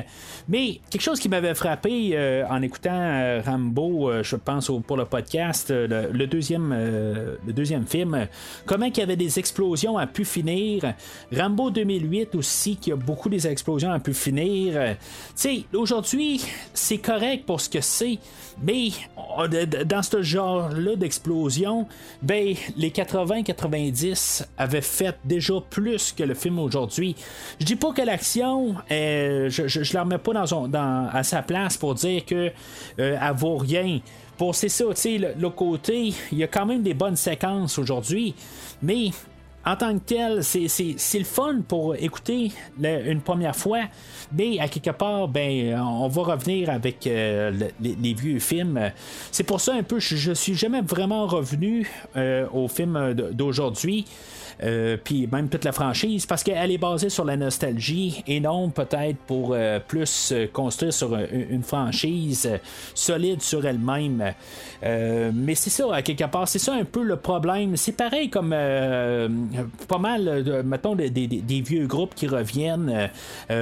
Mais 0.47 0.79
quelque 0.89 1.01
chose 1.01 1.19
qui 1.19 1.29
m'avait 1.29 1.55
frappé 1.55 2.17
en 2.49 2.61
écoutant 2.61 3.41
Rambo, 3.45 4.23
je 4.23 4.35
pense 4.35 4.71
pour 4.85 4.97
le 4.97 5.05
podcast, 5.05 5.69
le, 5.71 6.25
deuxième, 6.25 6.73
le 6.73 7.53
deuxième 7.53 7.85
film, 7.85 8.27
comment 8.65 8.85
il 8.85 8.97
y 8.97 9.01
avait 9.01 9.15
des 9.15 9.39
explosions 9.39 9.97
à 9.97 10.07
pu 10.07 10.25
finir. 10.25 10.93
Rambo 11.35 11.69
2008 11.69 12.35
aussi, 12.35 12.75
qui 12.75 12.91
a 12.91 12.95
beaucoup 12.95 13.29
des 13.29 13.47
explosions 13.47 13.91
à 13.91 13.99
pu 13.99 14.13
finir. 14.13 14.95
Tu 15.39 15.65
aujourd'hui, 15.73 16.41
c'est 16.73 16.97
correct 16.97 17.45
pour 17.45 17.61
ce 17.61 17.69
que 17.69 17.81
c'est. 17.81 18.19
Mais 18.61 18.89
dans 19.85 20.03
ce 20.03 20.21
genre-là 20.21 20.95
d'explosion, 20.95 21.87
ben, 22.21 22.55
les 22.75 22.89
80-90 22.89 24.45
avaient 24.57 24.81
fait 24.81 25.15
déjà 25.23 25.55
plus 25.69 26.11
que 26.11 26.23
le 26.23 26.33
film 26.33 26.59
aujourd'hui. 26.59 27.15
Je 27.59 27.65
dis 27.65 27.75
pas 27.75 27.91
que 27.91 28.01
l'action, 28.01 28.75
euh, 28.91 29.49
je, 29.49 29.67
je, 29.67 29.93
la 29.93 30.03
remets 30.03 30.17
pas 30.17 30.33
dans, 30.33 30.67
dans, 30.67 31.09
à 31.11 31.23
sa 31.23 31.41
place 31.41 31.77
pour 31.77 31.95
dire 31.95 32.25
que 32.25 32.51
euh, 32.99 33.17
vaut 33.33 33.57
rien. 33.57 33.99
Pour 34.37 34.55
c'est 34.55 34.69
ça, 34.69 34.85
tu 34.89 34.95
sais, 34.95 35.17
le, 35.17 35.33
le, 35.37 35.49
côté, 35.49 36.13
il 36.31 36.37
y 36.37 36.43
a 36.43 36.47
quand 36.47 36.65
même 36.65 36.81
des 36.81 36.93
bonnes 36.93 37.15
séquences 37.15 37.77
aujourd'hui, 37.77 38.33
mais 38.81 39.11
en 39.65 39.75
tant 39.75 39.93
que 39.97 40.03
tel, 40.03 40.43
c'est 40.43 41.19
le 41.19 41.23
fun 41.23 41.61
pour 41.67 41.95
écouter 41.95 42.51
une 42.81 43.21
première 43.21 43.55
fois, 43.55 43.81
mais 44.31 44.59
à 44.59 44.67
quelque 44.67 44.89
part, 44.91 45.27
ben, 45.27 45.79
on 45.79 46.07
va 46.07 46.21
revenir 46.23 46.69
avec 46.69 47.07
euh, 47.07 47.51
les, 47.79 48.13
vieux 48.13 48.39
films. 48.39 48.91
C'est 49.31 49.43
pour 49.43 49.61
ça 49.61 49.73
un 49.73 49.83
peu, 49.83 49.99
je, 49.99 50.15
je 50.15 50.33
suis 50.33 50.55
jamais 50.55 50.81
vraiment 50.81 51.27
revenu 51.27 51.89
euh, 52.15 52.45
au 52.51 52.67
film 52.67 53.13
d'aujourd'hui. 53.13 54.05
Puis 55.03 55.27
même 55.31 55.49
toute 55.49 55.65
la 55.65 55.71
franchise, 55.71 56.25
parce 56.25 56.43
qu'elle 56.43 56.71
est 56.71 56.77
basée 56.77 57.09
sur 57.09 57.25
la 57.25 57.37
nostalgie 57.37 58.23
et 58.27 58.39
non 58.39 58.69
peut-être 58.69 59.17
pour 59.27 59.55
plus 59.87 60.33
construire 60.51 60.93
sur 60.93 61.15
une 61.15 61.63
franchise 61.63 62.49
solide 62.93 63.41
sur 63.41 63.65
elle-même. 63.65 64.33
mais 64.81 65.55
c'est 65.55 65.69
ça, 65.69 65.93
à 65.93 66.01
quelque 66.01 66.25
part, 66.25 66.47
c'est 66.47 66.59
ça 66.59 66.73
un 66.73 66.85
peu 66.85 67.03
le 67.03 67.17
problème. 67.17 67.77
C'est 67.77 67.91
pareil 67.93 68.29
comme 68.29 68.49
pas 69.87 69.97
mal, 69.97 70.63
mettons, 70.65 70.95
des, 70.95 71.61
vieux 71.65 71.87
groupes 71.87 72.15
qui 72.15 72.27
reviennent. 72.27 73.09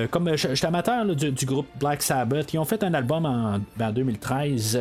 comme 0.09 0.35
je 0.35 0.55
suis 0.55 0.65
amateur 0.65 1.05
du, 1.15 1.45
groupe 1.45 1.67
Black 1.79 2.01
Sabbath, 2.01 2.53
ils 2.53 2.59
ont 2.59 2.65
fait 2.65 2.83
un 2.83 2.93
album 2.93 3.25
en, 3.25 3.59
2013 3.91 4.79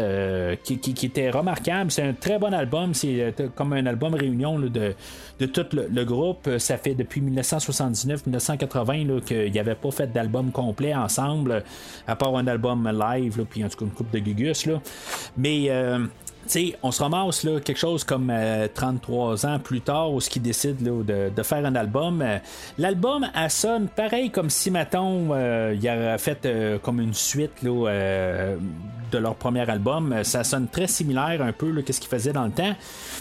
qui, 0.63 1.07
était 1.07 1.31
remarquable. 1.31 1.91
C'est 1.91 2.03
un 2.03 2.13
très 2.13 2.39
bon 2.39 2.53
album. 2.53 2.95
C'est 2.95 3.35
comme 3.55 3.73
un 3.73 3.87
album 3.87 4.15
réunion 4.15 4.59
de, 4.59 4.95
de 5.39 5.47
tout 5.47 5.67
le, 5.73 6.00
groupe. 6.05 6.49
Ça 6.59 6.77
fait 6.77 6.95
depuis 6.95 7.21
1979-1980 7.21 9.23
qu'ils 9.23 9.53
n'avaient 9.53 9.75
pas 9.75 9.91
fait 9.91 10.13
d'album 10.13 10.53
complet 10.53 10.95
ensemble, 10.95 11.65
à 12.07 12.17
part 12.17 12.37
un 12.37 12.47
album 12.47 12.91
live, 12.91 13.45
puis 13.49 13.65
en 13.65 13.69
tout 13.69 13.79
cas 13.79 13.85
une 13.85 13.93
coupe 13.93 14.11
de 14.11 14.19
Gugus. 14.19 14.67
Là. 14.67 14.81
Mais 15.37 15.67
euh, 15.69 16.07
on 16.83 16.91
se 16.91 17.03
ramasse 17.03 17.45
là, 17.45 17.61
quelque 17.61 17.79
chose 17.79 18.05
comme 18.05 18.33
33 18.75 19.45
euh, 19.45 19.49
ans 19.49 19.59
plus 19.59 19.81
tard 19.81 20.13
où 20.13 20.21
ce 20.21 20.31
qui 20.31 20.41
décide 20.41 20.83
de, 20.83 21.43
faire 21.43 21.65
un 21.65 21.75
album. 21.75 22.23
Euh, 22.23 22.39
l'album, 22.79 23.27
elle 23.35 23.51
sonne 23.51 23.89
pareil 23.89 24.31
comme 24.31 24.51
si, 24.51 24.73
euh, 24.75 25.77
il 25.81 25.89
aurait 25.89 26.19
fait 26.19 26.49
comme 26.83 27.01
une 27.01 27.15
suite 27.15 27.63
là, 27.63 28.57
de 29.11 29.19
leur 29.19 29.35
premier 29.35 29.69
album. 29.69 30.23
Ça 30.23 30.45
sonne 30.45 30.69
très 30.69 30.87
similaire 30.87 31.43
un 31.43 31.53
peu 31.53 31.83
qu'est-ce 31.83 32.01
qu'ils 32.01 32.11
faisaient 32.11 32.33
dans 32.33 32.45
le 32.45 32.53
temps. 32.53 32.75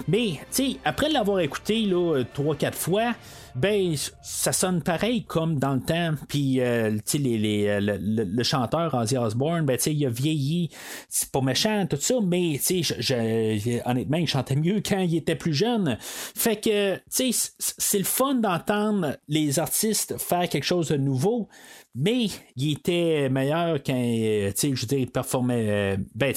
Mais, 0.08 0.40
après 0.86 1.10
l'avoir 1.10 1.40
écouté 1.40 1.82
là, 1.82 2.24
3-4 2.36 2.74
fois, 2.74 3.14
ben 3.56 3.96
ça 4.22 4.52
sonne 4.52 4.82
pareil 4.82 5.24
comme 5.24 5.60
dans 5.60 5.74
le 5.74 5.82
temps. 5.82 6.12
Puis 6.28 6.62
euh, 6.62 6.98
les, 7.14 7.38
les, 7.38 7.68
euh, 7.68 7.98
le, 8.00 8.44
chanteur 8.44 8.94
Ozzy 8.94 9.18
Osbourne, 9.18 9.66
ben 9.66 9.78
il 9.86 10.06
a 10.06 10.10
vieilli, 10.10 10.70
c'est 11.10 11.32
pas 11.32 11.42
méchant 11.42 11.86
tout 11.90 11.98
ça, 12.00 12.16
mais 12.24 12.60
je, 12.60 13.90
honnêtement 13.90 14.18
il 14.18 14.28
chantait 14.28 14.56
mieux 14.56 14.82
quand 14.86 15.00
il 15.00 15.16
était 15.16 15.36
plus 15.36 15.54
jeune. 15.54 15.98
Fait 16.00 16.58
que 16.58 17.00
c'est 17.10 18.00
le 18.00 18.04
fun 18.04 18.36
d'entendre 18.36 19.18
les 19.28 19.60
artistes 19.60 20.18
faire 20.18 20.48
quelque 20.50 20.64
chose 20.64 20.90
de 20.90 20.98
nouveau 20.98 21.50
mais 21.96 22.28
il 22.56 22.74
était 22.74 23.30
meilleur 23.30 23.80
quand, 23.84 23.94
euh, 23.94 24.52
je 24.56 24.68
veux 24.70 24.88
dire, 24.88 25.00
il 25.00 25.10
performait, 25.10 25.98
ben, 26.16 26.34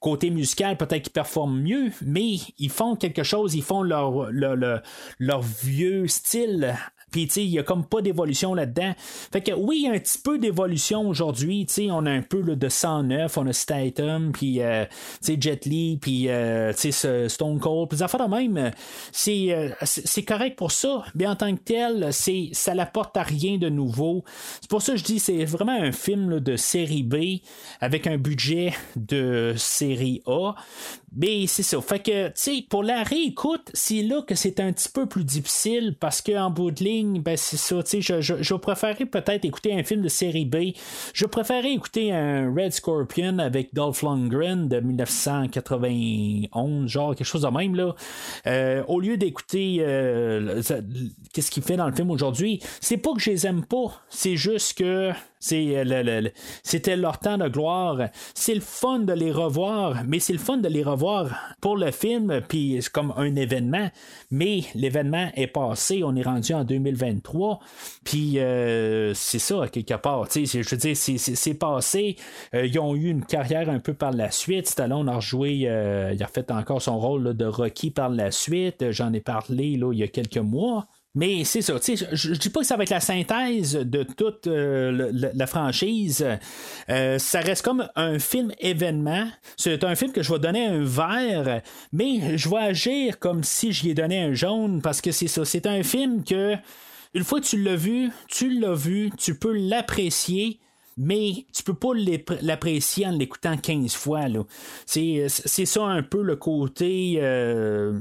côté 0.00 0.30
musical, 0.30 0.76
peut-être 0.76 1.02
qu'ils 1.02 1.12
performent 1.12 1.60
mieux, 1.60 1.90
mais 2.02 2.36
ils 2.58 2.70
font 2.70 2.96
quelque 2.96 3.22
chose, 3.22 3.54
ils 3.54 3.62
font 3.62 3.82
leur, 3.82 4.30
leur 4.30 5.42
vieux 5.42 6.08
style 6.08 6.55
Noël 6.56 6.95
puis, 7.10 7.26
tu 7.28 7.34
sais, 7.34 7.44
il 7.44 7.50
y 7.50 7.58
a 7.58 7.62
comme 7.62 7.84
pas 7.84 8.02
d'évolution 8.02 8.52
là-dedans. 8.52 8.92
Fait 9.32 9.40
que, 9.40 9.52
oui, 9.52 9.78
il 9.80 9.82
y 9.84 9.88
a 9.88 9.92
un 9.92 9.98
petit 9.98 10.18
peu 10.18 10.38
d'évolution 10.38 11.08
aujourd'hui. 11.08 11.64
Tu 11.66 11.74
sais, 11.74 11.88
on 11.90 12.04
a 12.04 12.10
un 12.10 12.22
peu 12.22 12.40
là, 12.40 12.56
de 12.56 12.68
109, 12.68 13.38
on 13.38 13.46
a 13.46 13.52
Statham, 13.52 14.32
puis, 14.32 14.60
euh, 14.60 14.84
tu 15.20 15.32
sais, 15.32 15.36
Jet 15.40 15.64
Li, 15.66 15.98
puis, 16.00 16.28
euh, 16.28 16.72
tu 16.72 16.90
sais, 16.90 17.28
Stone 17.28 17.60
Cold, 17.60 17.88
puis, 17.88 17.98
de 17.98 18.28
même. 18.28 18.56
Euh, 18.58 19.70
c'est, 19.82 20.22
correct 20.24 20.56
pour 20.56 20.72
ça. 20.72 21.04
Mais 21.14 21.26
en 21.26 21.36
tant 21.36 21.54
que 21.54 21.60
tel, 21.60 22.08
c'est, 22.12 22.50
ça 22.52 22.74
n'apporte 22.74 23.16
à 23.16 23.22
rien 23.22 23.56
de 23.58 23.68
nouveau. 23.68 24.24
C'est 24.60 24.70
pour 24.70 24.82
ça 24.82 24.92
que 24.92 24.98
je 24.98 25.04
dis, 25.04 25.18
c'est 25.18 25.44
vraiment 25.44 25.80
un 25.80 25.92
film 25.92 26.40
de 26.40 26.56
série 26.56 27.02
B 27.02 27.40
avec 27.80 28.06
un 28.06 28.18
budget 28.18 28.72
de 28.96 29.54
série 29.56 30.22
A. 30.26 30.54
Mais 31.16 31.46
c'est 31.46 31.62
ça. 31.62 31.80
Fait 31.80 32.00
que, 32.00 32.28
tu 32.28 32.32
sais, 32.34 32.64
pour 32.68 32.82
la 32.82 33.02
réécoute, 33.02 33.70
c'est 33.72 34.02
là 34.02 34.22
que 34.22 34.34
c'est 34.34 34.60
un 34.60 34.72
petit 34.72 34.88
peu 34.88 35.06
plus 35.06 35.24
difficile 35.24 35.96
parce 35.98 36.20
qu'en 36.20 36.50
bout 36.50 36.70
de 36.70 36.84
ligne, 36.84 36.95
ben 37.04 37.36
c'est 37.36 37.56
ça. 37.56 37.76
Sais, 37.84 38.00
je, 38.00 38.20
je, 38.20 38.54
préférerais 38.54 39.06
peut-être 39.06 39.44
écouter 39.44 39.74
un 39.74 39.82
film 39.82 40.02
de 40.02 40.08
série 40.08 40.44
B. 40.44 40.72
Je 41.12 41.26
préférerais 41.26 41.72
écouter 41.72 42.12
un 42.12 42.52
Red 42.52 42.72
Scorpion 42.72 43.38
avec 43.38 43.74
Dolph 43.74 44.02
Lundgren 44.02 44.68
de 44.68 44.80
1991, 44.80 46.88
genre 46.88 47.14
quelque 47.14 47.26
chose 47.26 47.42
de 47.42 47.48
même, 47.48 47.74
là. 47.74 47.94
Euh, 48.46 48.82
au 48.88 49.00
lieu 49.00 49.16
d'écouter 49.16 49.78
euh, 49.80 50.62
qu'est-ce 51.32 51.50
qu'il 51.50 51.62
fait 51.62 51.76
dans 51.76 51.88
le 51.88 51.94
film 51.94 52.10
aujourd'hui, 52.10 52.60
c'est 52.80 52.98
pas 52.98 53.12
que 53.14 53.20
je 53.20 53.30
les 53.30 53.46
aime 53.46 53.64
pas. 53.64 54.02
C'est 54.08 54.36
juste 54.36 54.78
que 54.78 55.12
euh, 55.52 56.28
c'était 56.62 56.96
leur 56.96 57.18
temps 57.18 57.38
de 57.38 57.48
gloire. 57.48 58.08
C'est 58.34 58.54
le 58.54 58.60
fun 58.60 59.00
de 59.00 59.12
les 59.12 59.30
revoir, 59.30 60.02
mais 60.06 60.18
c'est 60.18 60.32
le 60.32 60.38
fun 60.38 60.56
de 60.56 60.68
les 60.68 60.82
revoir 60.82 61.54
pour 61.60 61.76
le 61.76 61.90
film, 61.90 62.40
puis 62.48 62.78
c'est 62.80 62.92
comme 62.92 63.12
un 63.16 63.34
événement. 63.36 63.90
Mais 64.30 64.60
l'événement 64.74 65.30
est 65.34 65.46
passé, 65.46 66.02
on 66.04 66.16
est 66.16 66.22
rendu 66.22 66.54
en 66.54 66.64
2023, 66.90 67.60
puis 68.04 68.38
euh, 68.38 69.14
c'est 69.14 69.38
ça, 69.38 69.66
quelque 69.68 69.94
part. 69.94 70.26
Je 70.34 70.70
veux 70.70 70.76
dire, 70.76 70.96
c'est 70.96 71.54
passé. 71.54 72.16
Euh, 72.54 72.66
ils 72.66 72.78
ont 72.78 72.94
eu 72.94 73.10
une 73.10 73.24
carrière 73.24 73.68
un 73.68 73.78
peu 73.78 73.94
par 73.94 74.12
la 74.12 74.30
suite. 74.30 74.68
Stallone 74.68 75.08
a 75.08 75.16
rejoué, 75.16 75.50
il 75.52 76.22
a 76.22 76.26
fait 76.26 76.50
encore 76.50 76.82
son 76.82 76.98
rôle 76.98 77.36
de 77.36 77.44
Rocky 77.44 77.90
par 77.90 78.08
la 78.08 78.30
suite. 78.30 78.90
J'en 78.90 79.12
ai 79.12 79.20
parlé 79.20 79.76
là, 79.76 79.92
il 79.92 79.98
y 79.98 80.02
a 80.02 80.08
quelques 80.08 80.36
mois. 80.38 80.86
Mais 81.16 81.44
c'est 81.44 81.62
ça, 81.62 81.74
je, 81.82 82.04
je 82.12 82.34
dis 82.34 82.50
pas 82.50 82.60
que 82.60 82.66
ça 82.66 82.76
va 82.76 82.82
être 82.82 82.90
la 82.90 83.00
synthèse 83.00 83.72
de 83.72 84.02
toute 84.02 84.46
euh, 84.46 85.10
la, 85.12 85.46
franchise. 85.46 86.26
Euh, 86.90 87.18
ça 87.18 87.40
reste 87.40 87.64
comme 87.64 87.88
un 87.96 88.18
film 88.18 88.52
événement. 88.60 89.26
C'est 89.56 89.82
un 89.82 89.94
film 89.94 90.12
que 90.12 90.22
je 90.22 90.30
vais 90.30 90.38
donner 90.38 90.66
un 90.66 90.84
vert, 90.84 91.62
mais 91.90 92.36
je 92.36 92.50
vais 92.50 92.58
agir 92.58 93.18
comme 93.18 93.44
si 93.44 93.72
j'y 93.72 93.90
ai 93.90 93.94
donné 93.94 94.20
un 94.20 94.34
jaune 94.34 94.82
parce 94.82 95.00
que 95.00 95.10
c'est 95.10 95.26
ça. 95.26 95.46
C'est 95.46 95.66
un 95.66 95.82
film 95.82 96.22
que, 96.22 96.54
une 97.14 97.24
fois 97.24 97.40
que 97.40 97.46
tu 97.46 97.62
l'as 97.62 97.76
vu, 97.76 98.10
tu 98.28 98.50
l'as 98.50 98.74
vu, 98.74 99.10
tu 99.16 99.38
peux 99.38 99.56
l'apprécier 99.56 100.60
mais 100.98 101.44
tu 101.52 101.62
peux 101.62 101.74
pas 101.74 101.90
l'apprécier 102.40 103.06
en 103.06 103.10
l'écoutant 103.10 103.56
15 103.56 103.94
fois. 103.94 104.22
C'est 104.86 105.28
ça 105.28 105.82
un 105.84 106.02
peu 106.02 106.22
le 106.22 106.36
côté 106.36 107.18
euh, 107.20 108.00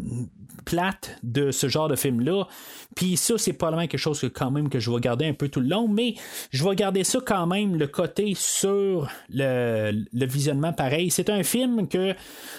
plate 0.66 1.18
de 1.24 1.52
ce 1.52 1.68
genre 1.68 1.88
de 1.88 1.96
film-là. 1.96 2.48
Puis 2.96 3.18
ça, 3.18 3.38
c'est 3.38 3.54
probablement 3.54 3.88
quelque 3.88 4.00
chose 4.00 4.20
que 4.20 4.28
quand 4.28 4.52
même 4.52 4.70
que 4.70 4.80
je 4.80 4.92
vais 4.92 5.00
garder 5.00 5.26
un 5.26 5.34
peu 5.34 5.50
tout 5.50 5.60
le 5.60 5.68
long, 5.68 5.88
mais 5.88 6.16
je 6.52 6.64
vais 6.68 6.76
garder 6.76 7.04
ça 7.04 7.20
quand 7.26 7.46
même, 7.48 7.76
le 7.76 7.88
côté 7.88 8.34
sur 8.36 9.10
le, 9.30 10.06
visionnement 10.14 10.74
pareil. 10.74 11.12
C'est 11.12 11.30
un 11.30 11.44
film 11.44 11.88
que 11.88 12.16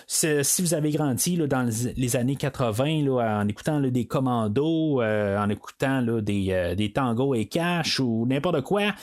si 0.07 0.63
vous 0.63 0.75
avez 0.75 0.91
grandi 0.91 1.37
là, 1.37 1.47
dans 1.47 1.69
les 1.97 2.17
années 2.17 2.37
80 2.37 3.05
là, 3.05 3.41
en 3.41 3.49
écoutant 3.49 3.81
des 3.81 4.07
commandos, 4.07 5.03
euh, 5.03 5.39
en 5.39 5.49
écoutant 5.49 6.03
des, 6.03 6.49
euh, 6.51 6.75
des 6.75 6.93
tangos 6.93 7.35
et 7.35 7.47
cash 7.47 8.01
ou 8.01 8.27
n'importe 8.29 8.63
quoi, 8.63 8.95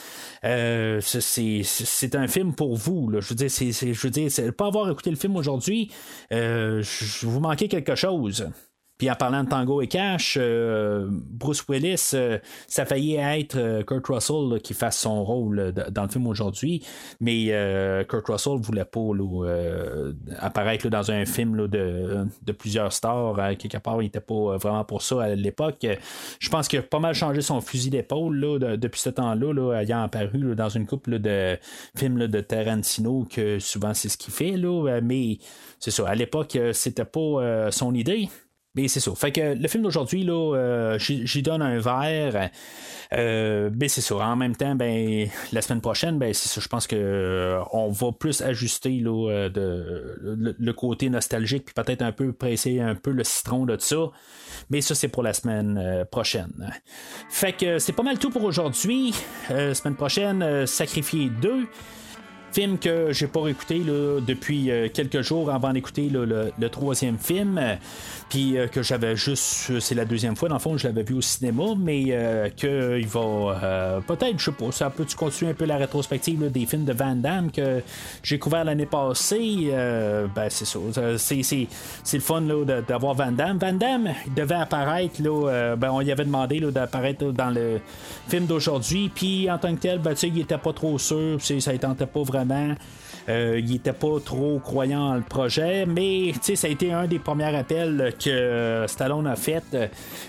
euh, 0.43 0.99
c'est 1.01 2.15
un 2.15 2.27
film 2.27 2.53
pour 2.53 2.75
vous. 2.75 3.11
Je 3.19 3.29
veux 3.29 3.35
dire, 3.35 3.51
c'est, 3.51 3.71
je 3.71 4.01
veux 4.01 4.11
dire, 4.11 4.29
pas 4.55 4.67
avoir 4.67 4.89
écouté 4.89 5.09
le 5.09 5.15
film 5.15 5.35
aujourd'hui, 5.35 5.91
vous 6.31 7.39
manquez 7.39 7.67
quelque 7.67 7.95
chose. 7.95 8.47
En 9.09 9.15
parlant 9.15 9.43
de 9.43 9.49
Tango 9.49 9.81
et 9.81 9.87
Cash, 9.87 10.37
euh, 10.39 11.07
Bruce 11.09 11.63
Willis, 11.67 12.11
euh, 12.13 12.37
ça 12.67 12.85
faillit 12.85 13.15
être 13.15 13.57
euh, 13.57 13.83
Kurt 13.83 14.05
Russell 14.07 14.61
qui 14.61 14.73
fasse 14.73 14.99
son 14.99 15.23
rôle 15.23 15.73
dans 15.91 16.03
le 16.03 16.09
film 16.09 16.27
aujourd'hui, 16.27 16.83
mais 17.19 17.47
Kurt 18.07 18.27
Russell 18.27 18.57
voulait 18.59 18.85
pas 18.85 18.99
apparaître 20.39 20.89
dans 20.89 21.11
un 21.11 21.25
film 21.25 21.67
de, 21.67 22.27
plusieurs 22.57 22.93
stars. 22.93 23.35
quelque 23.57 23.77
part, 23.77 24.01
il 24.01 24.05
n'était 24.05 24.19
pas 24.19 24.57
vraiment 24.57 24.83
pour 24.83 25.01
ça 25.01 25.23
à 25.23 25.35
l'époque. 25.35 25.85
Je 26.39 26.49
pense 26.49 26.67
qu'il 26.67 26.79
a 26.79 26.83
pas 26.83 26.99
mal 26.99 27.13
changé 27.13 27.41
son 27.41 27.61
fusil 27.61 27.89
d'épaule 27.89 28.59
depuis 28.77 29.01
ce 29.01 29.09
temps-là, 29.09 29.81
ayant 29.81 30.03
apparu 30.03 30.55
dans 30.55 30.69
une 30.69 30.85
couple 30.85 31.19
de 31.19 31.57
films 31.95 32.27
de 32.27 32.41
Tarantino, 32.41 33.27
que 33.29 33.59
souvent 33.59 33.93
c'est 33.93 34.09
ce 34.09 34.17
qu'il 34.17 34.33
fait, 34.33 34.55
mais 35.01 35.37
c'est 35.79 35.91
ça, 35.91 36.07
à 36.07 36.15
l'époque, 36.15 36.57
c'était 36.73 37.05
pas 37.05 37.71
son 37.71 37.93
idée. 37.93 38.29
Mais 38.75 38.87
c'est 38.87 38.99
ça. 38.99 39.13
Fait 39.13 39.31
que 39.31 39.53
le 39.53 39.67
film 39.67 39.83
d'aujourd'hui, 39.83 40.23
là, 40.23 40.55
euh, 40.55 40.97
j'y 40.97 41.43
donne 41.43 41.61
un 41.61 41.77
verre. 41.77 42.49
Euh, 43.13 43.69
ben 43.69 43.87
c'est 43.87 44.01
ça. 44.01 44.15
En 44.15 44.35
même 44.35 44.55
temps, 44.55 44.73
ben 44.73 45.29
la 45.51 45.61
semaine 45.61 45.81
prochaine, 45.81 46.17
ben 46.17 46.33
c'est 46.33 46.49
ça. 46.49 46.59
Je 46.59 46.67
pense 46.67 46.87
que 46.87 46.95
euh, 46.95 47.61
on 47.71 47.91
va 47.91 48.11
plus 48.11 48.41
ajuster 48.41 48.99
là, 48.99 49.47
de, 49.49 50.55
le, 50.57 50.73
côté 50.73 51.11
nostalgique, 51.11 51.65
puis 51.65 51.75
peut-être 51.75 52.01
un 52.01 52.11
peu 52.11 52.33
presser 52.33 52.79
un 52.79 52.95
peu 52.95 53.11
le 53.11 53.23
citron 53.23 53.67
de 53.67 53.77
ça. 53.77 54.09
Mais 54.71 54.81
ça, 54.81 54.95
c'est 54.95 55.07
pour 55.07 55.21
la 55.21 55.33
semaine 55.33 56.05
prochaine. 56.09 56.73
Fait 57.29 57.53
que 57.53 57.77
c'est 57.77 57.93
pas 57.93 58.03
mal 58.03 58.17
tout 58.17 58.31
pour 58.31 58.43
aujourd'hui. 58.43 59.13
semaine 59.49 59.95
prochaine, 59.95 60.65
Sacrifier 60.65 61.29
2. 61.43 61.67
Film 62.53 62.77
que 62.77 63.11
j'ai 63.11 63.25
pas 63.25 63.47
écouté 63.47 63.79
depuis 63.79 64.69
euh, 64.69 64.87
quelques 64.87 65.21
jours 65.21 65.49
avant 65.49 65.73
d'écouter 65.73 66.07
le, 66.11 66.69
troisième 66.69 67.17
film. 67.17 67.59
Puis 68.33 68.57
euh, 68.57 68.65
que 68.65 68.81
j'avais 68.81 69.15
juste. 69.15 69.79
C'est 69.79 69.93
la 69.93 70.05
deuxième 70.05 70.35
fois, 70.35 70.49
dans 70.49 70.55
le 70.55 70.59
fond, 70.59 70.75
je 70.75 70.87
l'avais 70.87 71.03
vu 71.03 71.13
au 71.13 71.21
cinéma, 71.21 71.65
mais 71.77 72.05
euh, 72.09 72.49
qu'il 72.49 73.05
va. 73.05 74.01
Peut-être, 74.07 74.39
je 74.39 74.45
sais 74.45 74.51
pas, 74.51 74.71
ça 74.71 74.89
peut-tu 74.89 75.15
continuer 75.15 75.51
un 75.51 75.53
peu 75.53 75.65
la 75.65 75.77
rétrospective 75.77 76.51
des 76.51 76.65
films 76.65 76.83
de 76.83 76.93
Van 76.93 77.15
Damme 77.15 77.51
que 77.51 77.83
j'ai 78.23 78.39
couvert 78.39 78.63
l'année 78.63 78.87
passée. 78.87 79.69
ben, 79.71 80.49
c'est 80.49 80.65
ça. 80.65 80.79
C'est, 81.17 81.67
le 82.13 82.19
fun 82.21 82.41
d'avoir 82.87 83.13
Van 83.13 83.31
Damme. 83.31 83.59
Van 83.59 83.73
Damme, 83.73 84.09
il 84.25 84.33
devait 84.33 84.55
apparaître, 84.55 85.21
là, 85.21 85.75
ben, 85.75 85.91
on 85.91 85.99
lui 85.99 86.11
avait 86.11 86.25
demandé 86.25 86.59
d'apparaître 86.59 87.25
dans 87.25 87.51
le 87.51 87.79
film 88.29 88.47
d'aujourd'hui. 88.47 89.11
Puis 89.13 89.47
en 89.51 89.59
tant 89.59 89.75
que 89.75 89.81
tel, 89.81 89.99
ben, 89.99 90.15
il 90.23 90.39
était 90.39 90.57
pas 90.57 90.73
trop 90.73 90.97
sûr. 90.97 91.37
Ça 91.39 91.71
ne 91.71 91.77
tentait 91.77 92.07
pas 92.07 92.23
vraiment. 92.23 92.73
Euh, 93.29 93.59
il 93.63 93.75
était 93.75 93.93
pas 93.93 94.19
trop 94.23 94.59
croyant 94.59 95.09
dans 95.09 95.15
le 95.15 95.21
projet, 95.21 95.85
mais 95.85 96.33
ça 96.41 96.67
a 96.67 96.69
été 96.69 96.91
un 96.91 97.07
des 97.07 97.19
premiers 97.19 97.55
appels 97.55 98.13
que 98.23 98.85
Stallone 98.87 99.27
a 99.27 99.35
fait 99.35 99.63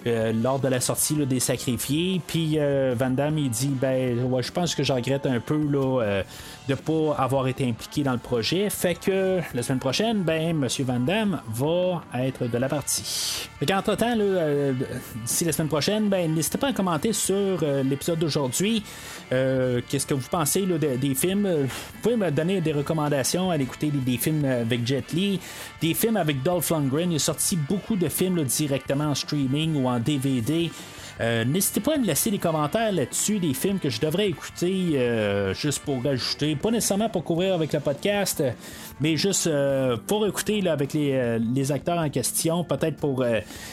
euh, 0.06 0.32
lors 0.32 0.60
de 0.60 0.68
la 0.68 0.80
sortie 0.80 1.14
des 1.26 1.40
Sacrifiés. 1.40 2.20
Puis 2.26 2.54
euh, 2.58 2.94
Van 2.96 3.10
Damme, 3.10 3.38
il 3.38 3.50
dit 3.50 3.72
ben, 3.80 4.16
je 4.40 4.52
pense 4.52 4.74
que 4.74 4.82
je 4.82 4.92
regrette 4.92 5.26
un 5.26 5.40
peu 5.40 5.58
là, 5.70 6.22
de 6.69 6.74
pas 6.74 7.15
avoir 7.19 7.47
été 7.47 7.69
impliqué 7.69 8.03
dans 8.03 8.12
le 8.12 8.19
projet. 8.19 8.70
Fait 8.70 8.95
que 8.95 9.41
la 9.55 9.62
semaine 9.62 9.78
prochaine, 9.78 10.23
ben, 10.23 10.62
M. 10.62 10.69
Van 10.81 11.01
Damme 11.01 11.41
va 11.49 12.03
être 12.23 12.47
de 12.47 12.59
la 12.59 12.69
partie. 12.69 13.49
Entre-temps, 13.70 14.15
euh, 14.19 14.73
d'ici 15.24 15.45
la 15.45 15.53
semaine 15.53 15.69
prochaine, 15.69 16.09
ben, 16.09 16.32
n'hésitez 16.35 16.59
pas 16.59 16.69
à 16.69 16.73
commenter 16.73 17.12
sur 17.12 17.59
euh, 17.62 17.82
l'épisode 17.82 18.19
d'aujourd'hui. 18.19 18.82
Euh, 19.32 19.81
qu'est-ce 19.89 20.07
que 20.07 20.15
vous 20.15 20.28
pensez 20.31 20.66
des 20.66 21.15
films? 21.15 21.49
Vous 21.65 22.01
pouvez 22.03 22.16
me 22.16 22.31
donner 22.31 22.61
des 22.61 22.73
recommandations 22.73 23.51
à 23.51 23.57
écouter 23.57 23.91
des, 23.91 24.16
films 24.16 24.45
avec 24.45 24.86
Jet 24.86 25.12
Li, 25.12 25.41
des 25.81 25.95
films 25.95 26.16
avec 26.16 26.43
Dolph 26.43 26.70
Lundgren. 26.70 27.11
Il 27.11 27.16
a 27.16 27.19
sorti 27.19 27.57
beaucoup 27.57 27.97
de 27.97 28.09
films 28.09 28.43
directement 28.45 29.07
en 29.07 29.15
streaming 29.15 29.82
ou 29.82 29.89
en 29.89 29.99
DVD. 29.99 30.70
Euh, 31.20 31.45
n'hésitez 31.45 31.81
pas 31.81 31.95
à 31.95 31.99
me 31.99 32.07
laisser 32.07 32.31
des 32.31 32.39
commentaires 32.39 32.93
là-dessus, 32.93 33.39
des 33.39 33.55
films 33.55 33.78
que 33.78 33.89
je 33.89 34.01
devrais 34.01 34.28
écouter 34.28 34.93
euh, 34.95 35.55
juste 35.55 35.81
pour 35.81 36.03
rajouter, 36.03 36.57
pas 36.57 36.70
nécessairement 36.70 37.09
pour 37.09 37.23
couvrir 37.23 37.55
avec 37.55 37.73
le 37.73 37.81
podcast, 37.81 38.43
mais 39.01 39.16
juste 39.16 39.47
euh, 39.47 39.97
pour 40.07 40.27
écouter 40.27 40.61
là, 40.61 40.73
avec 40.73 40.93
les, 40.93 41.73
acteurs 41.73 41.99
en 41.99 42.11
question, 42.11 42.65
peut-être 42.65 42.97
pour 42.97 43.24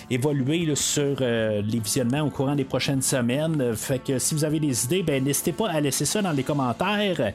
évoluer 0.10 0.74
sur 0.76 1.20
les 1.20 1.80
visionnements 1.80 2.22
au 2.22 2.30
courant 2.30 2.56
des 2.56 2.64
prochaines 2.64 3.02
semaines. 3.02 3.76
Fait 3.76 4.00
que 4.00 4.18
si 4.18 4.34
vous 4.34 4.46
avez 4.46 4.60
des 4.60 4.86
idées, 4.86 5.04
ben 5.04 5.22
n'hésitez 5.22 5.52
pas 5.52 5.70
à 5.70 5.82
laisser 5.82 6.06
ça 6.06 6.22
dans 6.22 6.32
les 6.32 6.44
commentaires. 6.44 7.34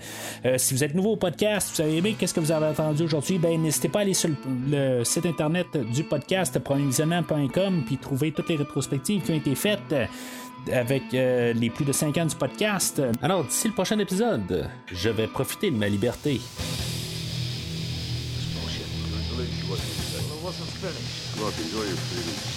si 0.56 0.72
vous 0.72 0.82
êtes 0.82 0.94
nouveau 0.94 1.12
au 1.12 1.16
podcast, 1.16 1.72
vous 1.74 1.82
avez 1.82 1.98
aimé 1.98 2.16
qu'est-ce 2.18 2.32
que 2.32 2.40
vous 2.40 2.52
avez 2.52 2.66
entendu 2.66 3.02
aujourd'hui, 3.02 3.38
ben 3.38 3.60
n'hésitez 3.60 3.88
pas 3.88 3.98
à 3.98 4.02
aller 4.02 4.14
sur 4.14 4.30
le, 4.70 5.04
site 5.04 5.26
internet 5.26 5.66
du 5.92 6.04
podcast 6.04 6.58
premiervisionnement.com 6.58 7.82
puis 7.84 7.98
trouver 7.98 8.32
toutes 8.32 8.48
les 8.48 8.56
rétrospectives 8.56 9.22
qui 9.22 9.32
ont 9.32 9.36
été 9.36 9.54
faites 9.54 9.95
avec 10.72 11.14
euh, 11.14 11.52
les 11.52 11.70
plus 11.70 11.84
de 11.84 11.92
5 11.92 12.16
ans 12.18 12.26
du 12.26 12.34
podcast. 12.36 13.02
Alors, 13.22 13.44
d'ici 13.44 13.68
le 13.68 13.74
prochain 13.74 13.98
épisode, 13.98 14.68
je 14.92 15.08
vais 15.08 15.26
profiter 15.26 15.70
de 15.70 15.76
ma 15.76 15.88
liberté. 15.88 16.40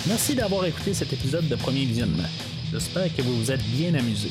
Merci 0.08 0.36
d'avoir 0.36 0.66
écouté 0.66 0.94
cet 0.94 1.12
épisode 1.14 1.48
de 1.48 1.56
Premier 1.56 1.86
Visionnement. 1.86 2.30
J'espère 2.72 3.14
que 3.16 3.22
vous 3.22 3.36
vous 3.36 3.52
êtes 3.52 3.64
bien 3.64 3.94
amusé. 3.96 4.30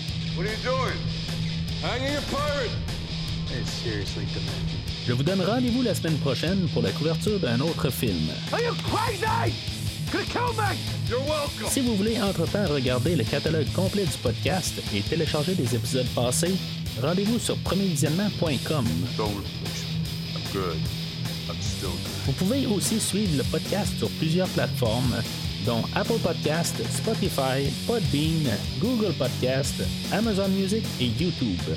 Je 5.06 5.12
vous 5.12 5.22
donne 5.22 5.40
rendez-vous 5.40 5.82
la 5.82 5.94
semaine 5.94 6.18
prochaine 6.18 6.68
pour 6.72 6.82
la 6.82 6.90
couverture 6.93 7.39
d'un 7.40 7.60
autre 7.60 7.90
film. 7.90 8.28
Si 11.68 11.80
vous 11.80 11.97
voulez 11.97 12.20
entre-temps 12.20 12.66
regarder 12.66 13.16
le 13.16 13.24
catalogue 13.24 13.70
complet 13.72 14.05
du 14.05 14.18
podcast 14.22 14.74
et 14.94 15.01
télécharger 15.01 15.55
des 15.55 15.74
épisodes 15.74 16.06
passés, 16.14 16.55
rendez-vous 17.02 17.39
sur 17.39 17.56
premiervisionnement.com. 17.59 18.85
Vous 22.26 22.32
pouvez 22.32 22.66
aussi 22.66 23.01
suivre 23.01 23.39
le 23.39 23.44
podcast 23.44 23.97
sur 23.98 24.10
plusieurs 24.12 24.48
plateformes, 24.48 25.14
dont 25.64 25.82
Apple 25.94 26.18
Podcast, 26.22 26.76
Spotify, 26.90 27.70
Podbean, 27.86 28.51
Google 28.80 29.12
Podcast, 29.14 29.74
Amazon 30.12 30.48
Music 30.48 30.85
et 31.01 31.06
YouTube. 31.06 31.76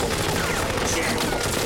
Yeah. 0.00 1.59